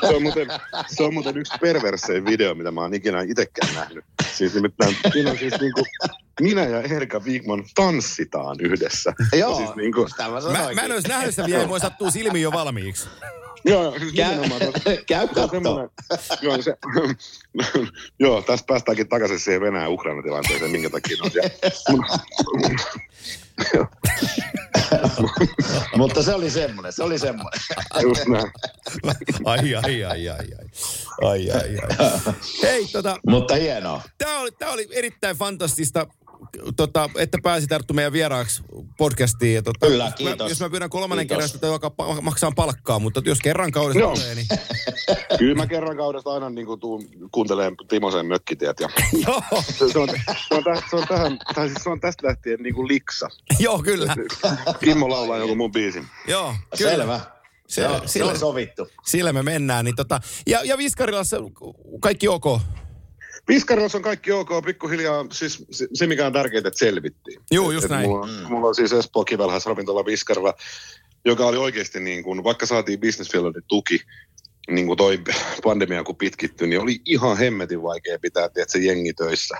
se, 0.00 0.16
on 0.16 0.22
muuten, 0.22 0.48
se 0.86 1.02
on 1.02 1.14
muuten 1.14 1.36
yksi 1.36 1.52
perversein 1.60 2.24
video, 2.24 2.54
mitä 2.54 2.70
mä 2.70 2.80
oon 2.80 2.94
ikinä 2.94 3.22
itsekään 3.22 3.74
nähnyt. 3.74 4.04
Siis 4.34 4.54
nimittäin 4.54 4.96
siinä 5.12 5.30
on 5.30 5.38
siis 5.38 5.54
niinku, 5.60 5.84
minä 6.40 6.64
ja 6.64 6.82
Erika 6.82 7.20
Wigman 7.20 7.64
tanssitaan 7.74 8.56
yhdessä. 8.60 9.12
Joo, 9.38 9.56
Siis 9.56 9.74
niinku, 9.76 10.08
sitä 10.08 10.28
mä 10.28 10.74
Mä, 10.74 10.82
en 10.82 10.92
olisi 10.92 11.08
nähnyt 11.08 11.30
sitä 11.34 11.46
vielä, 11.46 11.66
mua 11.66 11.78
sattuu 11.78 12.10
silmiin 12.10 12.42
jo 12.42 12.52
valmiiksi. 12.52 13.08
Joo, 13.64 13.82
joo, 13.82 13.98
siis 13.98 14.12
Käy, 15.06 15.28
käy 15.28 15.48
semmoinen- 15.50 15.90
Joo, 16.42 16.62
se, 16.62 16.76
joo, 18.20 18.42
tästä 18.42 18.66
päästäänkin 18.66 19.08
takaisin 19.08 19.40
siihen 19.40 19.60
Venäjä-Ukraina-tilanteeseen, 19.60 20.70
minkä 20.70 20.90
takia 20.90 21.16
on 21.24 21.30
siellä. 21.30 21.50
Mutta 25.96 26.22
se 26.22 26.34
oli 26.34 26.50
semmoinen, 26.50 26.92
se 26.92 27.02
oli 27.02 27.18
semmoinen. 27.18 27.60
Just 28.02 28.26
näin. 28.26 28.50
Ai, 29.44 29.74
ai, 29.74 30.04
ai, 30.04 30.28
ai, 30.28 30.28
ai. 30.28 30.46
Ai, 31.22 31.50
ai, 31.50 31.76
ai. 31.98 32.34
Hei, 32.62 32.86
tota, 32.92 33.18
Mutta 33.26 33.54
hienoa. 33.54 34.02
tämä 34.18 34.40
oli, 34.40 34.50
tää 34.50 34.70
oli 34.70 34.88
erittäin 34.92 35.36
fantastista, 35.36 36.06
tota, 36.76 37.10
että 37.18 37.38
pääsit 37.42 37.72
Arttu 37.72 37.94
meidän 37.94 38.12
vieraaksi 38.12 38.62
podcastiin. 38.98 39.54
Ja, 39.54 39.62
tota, 39.62 39.86
Kyllä, 39.86 40.04
jos 40.04 40.10
mä- 40.10 40.16
kiitos. 40.16 40.48
Jos 40.48 40.60
mä 40.60 40.70
pyydän 40.70 40.90
kolmannen 40.90 41.26
Kiitos. 41.26 41.36
kerran, 41.36 41.48
sitä 41.48 41.66
joka 41.66 41.88
pa- 42.02 42.20
maksaa 42.20 42.52
palkkaa, 42.56 42.98
mutta 42.98 43.22
jos 43.24 43.38
kerran 43.40 43.72
kaudessa 43.72 44.00
Joo. 44.00 44.14
tulee, 44.14 44.34
niin 44.34 44.46
Kyllä 45.38 45.54
mä 45.54 45.66
kerran 45.66 45.96
kaudesta 45.96 46.30
aina 46.34 46.50
niin 46.50 46.66
kuin, 46.66 46.80
tuun 46.80 47.04
kuuntelemaan 47.32 47.76
Timosen 47.88 48.26
mökkitiet. 48.26 48.80
Ja 48.80 48.88
joo, 49.26 49.42
se, 49.62 49.88
se, 49.92 49.98
on, 49.98 50.08
se, 50.48 50.54
on, 50.54 50.64
tästä, 50.64 50.90
se, 50.90 50.96
on 50.96 51.06
tähän, 51.08 51.38
tai 51.54 51.68
siis 51.68 51.82
se 51.84 51.90
on 51.90 52.00
tästä 52.00 52.26
lähtien 52.26 52.60
niin 52.62 52.74
kuin 52.74 52.88
liksa. 52.88 53.28
joo, 53.60 53.78
kyllä. 53.82 54.16
Kimmo 54.80 55.08
laulaa 55.10 55.38
joku 55.38 55.54
mun 55.54 55.72
biisin. 55.72 56.06
Joo, 56.28 56.54
kyllä. 56.78 56.90
Selvä. 56.90 57.20
Se- 57.68 57.88
sillä- 58.06 58.30
on 58.30 58.38
sovittu. 58.38 58.88
Sillä 59.06 59.32
me 59.32 59.42
mennään. 59.42 59.84
Niin 59.84 59.96
tota, 59.96 60.20
ja, 60.46 60.60
ja 60.64 60.78
Viskarilassa 60.78 61.36
kaikki 62.00 62.28
ok. 62.28 62.44
Piskarilla 63.48 63.88
on 63.94 64.02
kaikki 64.02 64.32
ok, 64.32 64.48
pikkuhiljaa, 64.64 65.26
siis 65.32 65.64
se, 65.70 65.88
se 65.94 66.06
mikä 66.06 66.26
on 66.26 66.32
tärkeintä, 66.32 66.68
että 66.68 66.78
selvittiin. 66.78 67.40
Juu, 67.50 67.70
just 67.70 67.84
Et 67.84 67.90
näin. 67.90 68.08
Mulla, 68.08 68.26
mm. 68.26 68.32
mulla 68.48 68.68
on 68.68 68.74
siis 68.74 68.92
Espoo 68.92 69.24
Kivelhäs 69.24 69.66
ravintola 69.66 70.04
Viskarilla, 70.04 70.54
joka 71.24 71.46
oli 71.46 71.56
oikeasti 71.56 72.00
niin 72.00 72.24
kuin, 72.24 72.44
vaikka 72.44 72.66
saatiin 72.66 73.00
Business 73.00 73.32
Finlandin 73.32 73.62
tuki, 73.68 74.00
niin 74.70 74.86
kuin 74.86 74.96
toi 74.96 75.18
pandemia 75.64 76.04
kun 76.04 76.16
pitkittyi, 76.16 76.68
niin 76.68 76.80
oli 76.80 77.00
ihan 77.04 77.36
hemmetin 77.36 77.82
vaikea 77.82 78.18
pitää 78.18 78.48
tiedätkö, 78.48 78.78
jengi 78.78 79.14
töissä. 79.14 79.58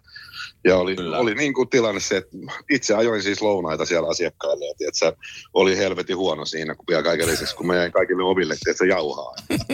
Ja 0.64 0.76
oli, 0.76 0.96
Kyllä. 0.96 1.18
oli 1.18 1.34
niin 1.34 1.54
kuin 1.54 1.68
tilanne 1.68 2.00
se, 2.00 2.16
että 2.16 2.36
itse 2.70 2.94
ajoin 2.94 3.22
siis 3.22 3.42
lounaita 3.42 3.86
siellä 3.86 4.08
asiakkaille 4.08 4.66
ja 4.66 4.74
tiedätkö, 4.78 5.12
oli 5.54 5.76
helvetin 5.76 6.16
huono 6.16 6.44
siinä, 6.44 6.74
kun 6.74 6.84
vielä 6.88 7.02
kaiken 7.02 7.26
lisäksi, 7.28 7.56
kun 7.56 7.66
mä 7.66 7.76
jäin 7.76 7.92
kaikille 7.92 8.22
oville, 8.22 8.56
tiedätkö, 8.64 8.86
jauhaa. 8.86 9.34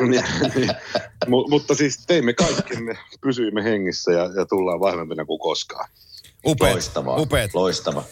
Niin, 0.00 0.24
niin. 0.54 0.70
Mu- 1.26 1.50
mutta 1.50 1.74
siis 1.74 2.06
teimme 2.06 2.32
kaikkemme, 2.32 2.98
pysyimme 3.20 3.64
hengissä 3.64 4.12
ja, 4.12 4.30
ja 4.36 4.46
tullaan 4.46 4.80
vahvempina 4.80 5.24
kuin 5.24 5.40
koskaan. 5.40 5.88
Upeat, 6.46 6.72
Loistavaa. 6.72 7.16
upeat. 7.16 7.54
Loistava. 7.54 8.04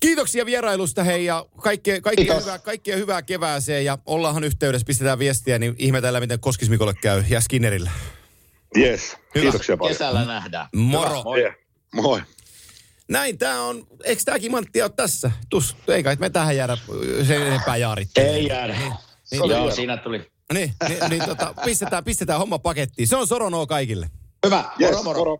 Kiitoksia 0.00 0.46
vierailusta 0.46 1.04
hei 1.04 1.24
ja 1.24 1.46
kaikkea, 1.62 2.00
kaikkea, 2.00 2.40
hyvää, 2.40 2.58
kaikkea 2.58 2.96
hyvää 2.96 3.22
kevääseen 3.22 3.84
ja 3.84 3.98
ollaanhan 4.06 4.44
yhteydessä, 4.44 4.86
pistetään 4.86 5.18
viestiä, 5.18 5.58
niin 5.58 5.74
ihmetellään 5.78 6.22
miten 6.22 6.40
Koskismikolle 6.40 6.94
käy 7.02 7.24
ja 7.28 7.40
Skinnerillä. 7.40 7.90
Yes, 8.76 9.16
Hyvä. 9.34 9.42
kiitoksia 9.42 9.76
paljon. 9.76 9.94
Kesällä 9.94 10.24
nähdään. 10.24 10.68
Moro. 10.76 11.08
Hyvä, 11.10 11.22
moi. 11.94 12.02
Moi. 12.02 12.22
Näin 13.08 13.38
tää 13.38 13.62
on, 13.62 13.86
eikö 14.04 14.22
tää 14.24 14.38
kimanttia 14.38 14.84
ole 14.84 14.92
tässä? 14.96 15.30
Tus, 15.50 15.76
ei 15.88 16.02
kai 16.02 16.16
me 16.20 16.30
tähän 16.30 16.56
jäädä 16.56 16.78
sen 17.26 17.42
enempää 17.42 17.76
jaaritteen. 17.76 18.26
Ei 18.34 18.46
jäädä. 18.46 18.72
Niin, 18.78 18.92
Joo, 19.50 19.64
niin, 19.64 19.72
siinä 19.74 19.96
tuli. 19.96 20.30
niin, 20.52 20.74
niin, 20.88 20.98
niin 21.10 21.24
tota, 21.24 21.54
pistetään, 21.64 22.04
pistetään 22.04 22.38
homma 22.38 22.58
pakettiin. 22.58 23.08
Se 23.08 23.16
on 23.16 23.26
Soronoo 23.26 23.66
kaikille. 23.66 24.10
Hyvä, 24.46 24.64
Yes, 24.80 24.90
moro 24.90 25.02
moro. 25.02 25.18
moro. 25.18 25.38